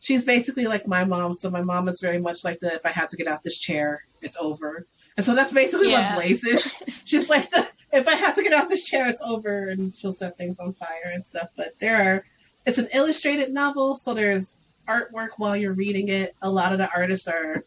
she's 0.00 0.24
basically 0.24 0.66
like 0.66 0.86
my 0.86 1.04
mom. 1.04 1.34
So 1.34 1.50
my 1.50 1.62
mom 1.62 1.88
is 1.88 2.00
very 2.00 2.18
much 2.18 2.44
like 2.44 2.60
the 2.60 2.74
if 2.74 2.84
I 2.84 2.90
had 2.90 3.08
to 3.10 3.16
get 3.16 3.26
out 3.26 3.42
this 3.42 3.58
chair, 3.58 4.04
it's 4.22 4.36
over. 4.36 4.86
And 5.16 5.24
so 5.24 5.34
that's 5.34 5.52
basically 5.52 5.90
yeah. 5.90 6.14
what 6.14 6.22
Blaze 6.22 6.44
is. 6.44 6.82
she's 7.04 7.28
like 7.28 7.50
the 7.50 7.68
if 7.92 8.06
I 8.06 8.14
have 8.14 8.34
to 8.36 8.42
get 8.42 8.52
off 8.52 8.68
this 8.68 8.84
chair, 8.84 9.08
it's 9.08 9.22
over, 9.22 9.68
and 9.68 9.92
she'll 9.92 10.12
set 10.12 10.38
things 10.38 10.58
on 10.58 10.72
fire 10.72 11.10
and 11.12 11.26
stuff. 11.26 11.48
But 11.56 11.74
there 11.80 11.96
are 11.96 12.24
it's 12.66 12.78
an 12.78 12.88
illustrated 12.92 13.52
novel, 13.52 13.94
so 13.94 14.14
there's 14.14 14.54
artwork 14.88 15.30
while 15.36 15.56
you're 15.56 15.72
reading 15.72 16.08
it. 16.08 16.34
A 16.42 16.50
lot 16.50 16.72
of 16.72 16.78
the 16.78 16.88
artists 16.94 17.26
are 17.26 17.64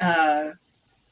uh, 0.00 0.50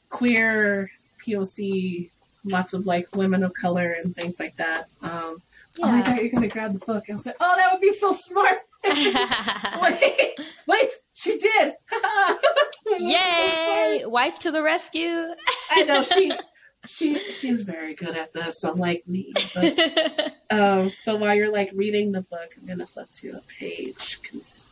queer 0.09 0.89
POC, 1.25 2.09
lots 2.45 2.73
of 2.73 2.85
like 2.85 3.13
women 3.15 3.43
of 3.43 3.53
color 3.53 3.97
and 4.01 4.15
things 4.15 4.39
like 4.39 4.55
that. 4.57 4.87
Um, 5.01 5.41
yeah. 5.77 5.85
Oh, 5.85 5.91
I 5.91 6.01
thought 6.01 6.17
you 6.17 6.23
were 6.23 6.29
gonna 6.29 6.47
grab 6.47 6.73
the 6.73 6.85
book. 6.85 7.05
I 7.09 7.13
was 7.13 7.25
like, 7.25 7.35
oh, 7.39 7.55
that 7.57 7.71
would 7.71 7.81
be 7.81 7.93
so 7.93 8.11
smart. 8.11 8.59
wait, 9.81 10.39
wait, 10.67 10.91
she 11.13 11.37
did. 11.37 11.73
Yay! 12.99 14.01
So 14.03 14.09
Wife 14.09 14.39
to 14.39 14.51
the 14.51 14.61
rescue. 14.61 15.25
I 15.71 15.83
know 15.83 16.03
she 16.03 16.31
she 16.85 17.31
she's 17.31 17.63
very 17.63 17.95
good 17.95 18.15
at 18.15 18.31
this, 18.31 18.63
unlike 18.63 19.07
me. 19.07 19.33
But, 19.53 20.35
um, 20.51 20.91
so 20.91 21.15
while 21.15 21.33
you're 21.33 21.51
like 21.51 21.71
reading 21.73 22.11
the 22.11 22.21
book, 22.21 22.55
I'm 22.59 22.67
gonna 22.67 22.85
flip 22.85 23.09
to 23.13 23.31
a 23.31 23.41
page 23.59 24.19
because 24.21 24.69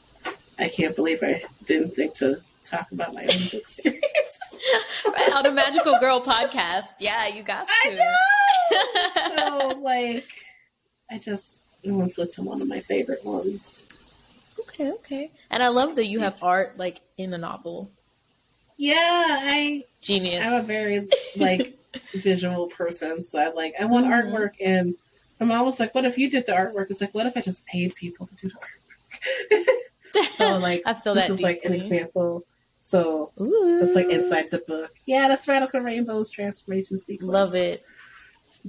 I 0.60 0.70
can't 0.70 0.96
believe 0.96 1.24
I 1.24 1.44
didn't 1.66 1.96
think 1.96 2.14
to 2.16 2.40
talk 2.64 2.92
about 2.92 3.14
my 3.14 3.24
own 3.24 3.48
book 3.52 3.68
series. 3.68 4.33
Right, 5.06 5.34
on 5.34 5.46
a 5.46 5.52
Magical 5.52 6.00
Girl 6.00 6.22
podcast. 6.22 6.88
Yeah, 7.00 7.28
you 7.28 7.44
got 7.44 7.68
to. 7.68 7.74
I 7.84 7.94
know. 7.96 9.72
so 9.74 9.80
like, 9.80 10.28
I 11.12 11.18
just 11.18 11.62
I 11.88 11.92
want 11.92 12.14
to 12.16 12.42
one 12.42 12.62
of 12.62 12.68
my 12.68 12.80
favorite 12.80 13.24
ones. 13.24 13.86
Okay, 14.60 14.92
okay. 14.92 15.32
And 15.50 15.62
I 15.62 15.68
love 15.68 15.96
that 15.96 16.06
you 16.06 16.20
have 16.20 16.42
art 16.42 16.78
like 16.78 17.02
in 17.18 17.34
a 17.34 17.38
novel. 17.38 17.90
Yeah, 18.78 18.96
I 18.98 19.84
genius. 20.02 20.46
I'm 20.46 20.54
a 20.54 20.62
very 20.62 21.08
like 21.36 21.74
visual 22.14 22.68
person, 22.68 23.22
so 23.22 23.40
I 23.40 23.50
like 23.50 23.76
I 23.80 23.86
want 23.86 24.08
mm-hmm. 24.08 24.34
artwork 24.34 24.54
and 24.60 24.96
I'm 25.40 25.52
always 25.52 25.80
like, 25.80 25.94
what 25.94 26.06
if 26.06 26.18
you 26.18 26.30
did 26.30 26.46
the 26.46 26.54
artwork? 26.54 26.90
It's 26.90 27.02
like, 27.02 27.14
what 27.14 27.26
if 27.26 27.36
I 27.36 27.42
just 27.42 27.66
paid 27.66 27.96
people 27.96 28.28
to 28.28 28.36
do 28.36 28.50
the 28.50 28.56
artwork? 28.56 30.30
so 30.32 30.58
like 30.58 30.82
I 30.86 30.94
feel 30.94 31.14
this 31.14 31.28
that 31.28 31.32
is 31.32 31.38
deeply. 31.38 31.54
like 31.54 31.66
an 31.66 31.74
example. 31.74 32.46
So 32.86 33.32
Ooh. 33.40 33.80
that's 33.80 33.96
like 33.96 34.10
inside 34.10 34.52
the 34.52 34.58
book. 34.58 34.92
Yeah, 35.06 35.30
that's 35.30 35.48
Radical 35.48 35.80
Rainbow's 35.80 36.30
transformation 36.30 37.00
sequence. 37.00 37.32
Love 37.32 37.56
it. 37.56 37.82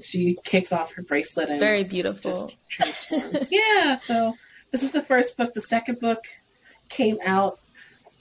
She 0.00 0.38
kicks 0.44 0.72
off 0.72 0.92
her 0.92 1.02
bracelet 1.02 1.50
and 1.50 1.58
very 1.58 1.82
beautiful. 1.82 2.52
transforms. 2.68 3.46
yeah, 3.50 3.96
so 3.96 4.34
this 4.70 4.84
is 4.84 4.92
the 4.92 5.02
first 5.02 5.36
book. 5.36 5.52
The 5.52 5.60
second 5.60 5.98
book 5.98 6.26
came 6.88 7.18
out 7.26 7.58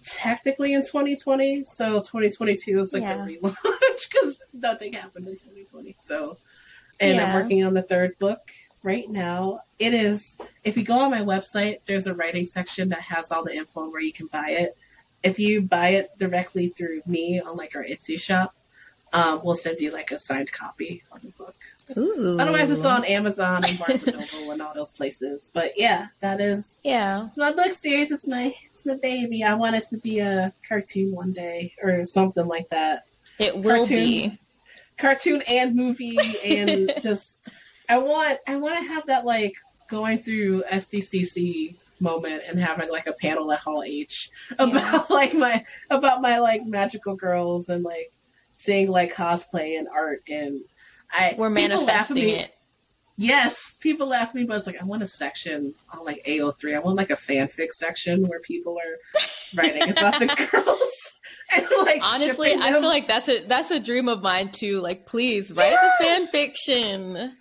technically 0.04 0.74
in 0.74 0.82
2020, 0.82 1.64
so 1.64 2.00
2022 2.00 2.80
is 2.80 2.92
like 2.92 3.04
yeah. 3.04 3.16
the 3.16 3.38
relaunch 3.38 3.56
because 4.12 4.42
nothing 4.52 4.94
happened 4.94 5.28
in 5.28 5.36
2020. 5.36 5.96
So, 6.00 6.38
and 7.00 7.18
yeah. 7.18 7.28
I'm 7.28 7.36
working 7.36 7.64
on 7.64 7.76
the 7.76 7.84
third 7.84 8.18
book 8.18 8.50
right 8.82 9.08
now. 9.12 9.60
It 9.78 9.94
is 9.94 10.40
if 10.64 10.76
you 10.76 10.84
go 10.84 10.98
on 10.98 11.12
my 11.12 11.22
website, 11.22 11.82
there's 11.86 12.08
a 12.08 12.16
writing 12.16 12.48
section 12.48 12.90
that 12.90 13.02
has 13.02 13.32
all 13.32 13.44
the 13.44 13.56
info 13.56 13.92
where 13.92 14.02
you 14.02 14.12
can 14.12 14.26
buy 14.26 14.50
it. 14.50 14.76
If 15.24 15.40
you 15.40 15.62
buy 15.62 15.90
it 15.90 16.10
directly 16.18 16.70
through 16.70 17.02
me 17.06 17.40
on 17.40 17.56
like 17.58 17.76
our 17.76 17.84
Etsy 17.84 18.20
shop, 18.20 18.54
um, 19.14 19.42
we'll 19.44 19.56
send 19.56 19.80
you 19.80 19.92
like 19.92 20.12
a 20.12 20.18
signed 20.18 20.52
copy 20.52 21.04
of 21.12 21.22
the 21.22 21.30
book. 21.30 21.56
Ooh. 21.96 22.38
Otherwise, 22.40 22.72
it's 22.72 22.84
on 22.84 23.06
Amazon 23.06 23.64
and 23.64 23.78
Barnes 23.78 24.04
and 24.04 24.18
Noble 24.18 24.52
and 24.52 24.62
all 24.62 24.74
those 24.74 24.92
places. 24.92 25.52
But 25.54 25.74
yeah, 25.78 26.08
that 26.20 26.42
is 26.42 26.82
yeah. 26.84 27.26
It's 27.26 27.38
my 27.38 27.54
book 27.54 27.72
series. 27.72 28.12
It's 28.12 28.28
my 28.28 28.56
it's 28.66 28.86
my 28.86 28.96
baby. 28.96 29.44
I 29.44 29.54
want 29.54 29.76
it 29.76 29.88
to 29.90 29.98
be 29.98 30.20
a 30.20 30.52
cartoon 30.68 31.14
one 31.14 31.32
day 31.32 31.74
or 31.82 32.06
something 32.06 32.48
like 32.48 32.70
that. 32.70 33.04
It 33.38 33.56
will 33.56 33.86
cartoon, 33.86 33.98
be 33.98 34.40
cartoon 34.98 35.44
and 35.48 35.76
movie 35.76 36.18
and 36.44 36.92
just 37.02 37.48
I 37.90 38.00
want 38.00 38.40
I 38.48 38.56
want 38.56 38.80
to 38.80 38.86
have 38.86 39.06
that 39.08 39.26
like 39.26 39.54
going 39.90 40.18
through 40.20 40.64
SDCC 40.64 41.76
moment 42.00 42.44
and 42.48 42.60
having 42.60 42.90
like 42.90 43.08
a 43.08 43.14
panel 43.14 43.52
at 43.52 43.60
Hall 43.60 43.84
H 43.84 44.30
about 44.60 44.74
yeah. 44.74 45.04
like 45.10 45.34
my 45.34 45.66
about 45.90 46.22
my 46.22 46.40
like 46.40 46.66
magical 46.66 47.16
girls 47.16 47.70
and 47.70 47.84
like 47.84 48.12
seeing 48.52 48.90
like 48.90 49.14
cosplay 49.14 49.78
and 49.78 49.88
art 49.88 50.22
and 50.30 50.62
I 51.12 51.36
we're 51.38 51.50
manifesting 51.50 52.30
it. 52.30 52.52
Yes, 53.16 53.78
people 53.80 54.08
laugh 54.08 54.30
at 54.30 54.36
me, 54.36 54.44
but 54.44 54.58
it's 54.58 54.66
like 54.66 54.82
I 54.82 54.86
want 54.86 55.04
a 55.04 55.08
section 55.08 55.76
on 55.92 56.04
like 56.04 56.24
AO3. 56.26 56.76
I 56.76 56.80
want 56.80 56.98
like 56.98 57.12
a 57.12 57.16
fanfic 57.16 57.72
section 57.72 58.28
where 58.28 58.40
people 58.40 58.76
are 58.78 59.22
writing 59.56 59.90
about 59.90 60.20
the 60.20 60.28
girls. 60.52 60.90
And, 61.56 61.68
like, 61.84 62.02
Honestly, 62.04 62.54
I 62.54 62.72
feel 62.72 62.88
like 62.88 63.08
that's 63.08 63.30
a 63.30 63.46
that's 63.46 63.70
a 63.70 63.80
dream 63.80 64.08
of 64.08 64.24
mine 64.24 64.52
too. 64.52 64.80
Like, 64.82 65.06
please 65.06 65.52
write 65.52 65.74
yeah. 65.74 65.92
the 66.00 66.04
fan 66.04 66.28
fiction. 66.28 67.34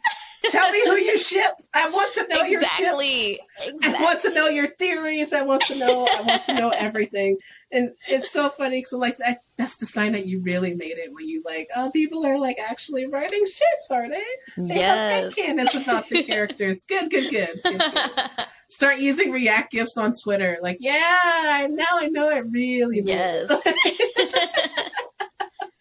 Tell 0.50 0.70
me 0.70 0.80
who 0.84 0.96
you 0.96 1.18
ship. 1.18 1.52
I 1.74 1.88
want 1.90 2.12
to 2.14 2.26
know 2.28 2.44
exactly. 2.44 2.50
your 2.50 2.62
ships. 2.62 3.68
Exactly. 3.68 3.96
I 3.96 4.02
want 4.02 4.20
to 4.22 4.34
know 4.34 4.48
your 4.48 4.68
theories. 4.76 5.32
I 5.32 5.42
want 5.42 5.62
to 5.64 5.78
know. 5.78 6.08
I 6.12 6.22
want 6.22 6.44
to 6.44 6.54
know 6.54 6.70
everything. 6.70 7.36
And 7.70 7.92
it's 8.08 8.30
so 8.30 8.48
funny 8.48 8.78
because 8.78 8.92
like 8.92 9.16
that, 9.18 9.42
that's 9.56 9.76
the 9.76 9.86
sign 9.86 10.12
that 10.12 10.26
you 10.26 10.40
really 10.40 10.74
made 10.74 10.98
it 10.98 11.12
when 11.12 11.26
you 11.26 11.42
like 11.44 11.68
oh 11.76 11.90
people 11.90 12.26
are 12.26 12.38
like 12.38 12.58
actually 12.58 13.06
writing 13.06 13.44
ships, 13.46 13.90
are 13.90 14.08
they? 14.08 14.24
They 14.56 14.76
yes. 14.76 15.24
have 15.24 15.36
canons 15.36 15.74
about 15.74 16.08
the 16.08 16.22
characters. 16.22 16.84
Good, 16.84 17.10
good, 17.10 17.30
good. 17.30 17.60
good, 17.62 17.78
good. 17.80 18.46
Start 18.68 18.98
using 18.98 19.32
React 19.32 19.72
gifs 19.72 19.96
on 19.96 20.14
Twitter. 20.14 20.58
Like 20.62 20.78
yeah, 20.80 21.66
now 21.70 21.84
I 21.92 22.08
know 22.10 22.28
it 22.30 22.44
really. 22.50 23.02
Yes. 23.02 23.50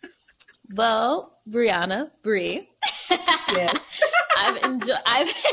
well, 0.75 1.37
Brianna, 1.49 2.11
Bri. 2.23 2.69
yes. 3.49 3.90
I've 4.41 4.63
enjoyed. 4.63 4.97
I've. 5.05 5.33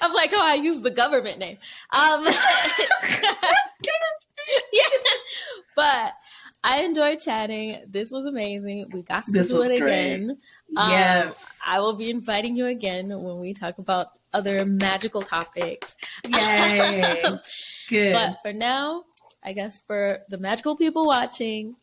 I'm 0.00 0.12
like, 0.12 0.30
oh, 0.32 0.40
I 0.40 0.54
use 0.54 0.80
the 0.82 0.90
government 0.90 1.38
name. 1.38 1.58
Um, 1.90 2.24
yeah, 4.72 4.82
but 5.74 6.12
I 6.62 6.82
enjoyed 6.82 7.20
chatting. 7.20 7.84
This 7.88 8.10
was 8.10 8.26
amazing. 8.26 8.88
We 8.92 9.02
got 9.02 9.24
to 9.26 9.32
this 9.32 9.48
do 9.48 9.62
it 9.62 9.80
great. 9.80 10.14
again. 10.14 10.38
Um, 10.76 10.90
yes, 10.90 11.58
I 11.66 11.80
will 11.80 11.94
be 11.94 12.10
inviting 12.10 12.56
you 12.56 12.66
again 12.66 13.08
when 13.08 13.40
we 13.40 13.52
talk 13.52 13.78
about 13.78 14.08
other 14.32 14.64
magical 14.64 15.22
topics. 15.22 15.94
Yay! 16.28 17.22
Good. 17.88 18.12
But 18.12 18.38
for 18.42 18.52
now, 18.52 19.04
I 19.42 19.52
guess 19.52 19.82
for 19.86 20.20
the 20.28 20.38
magical 20.38 20.76
people 20.76 21.06
watching, 21.06 21.76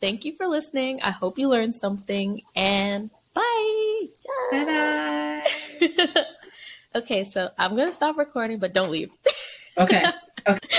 thank 0.00 0.24
you 0.24 0.34
for 0.36 0.46
listening. 0.46 1.00
I 1.02 1.10
hope 1.10 1.38
you 1.38 1.48
learned 1.48 1.74
something 1.74 2.40
and. 2.56 3.10
Bye 3.34 4.64
bye. 4.64 5.42
okay, 6.96 7.24
so 7.24 7.50
I'm 7.58 7.74
going 7.76 7.88
to 7.88 7.94
stop 7.94 8.16
recording, 8.16 8.58
but 8.58 8.72
don't 8.72 8.90
leave. 8.90 9.10
okay. 9.78 10.04
Okay. 10.46 10.76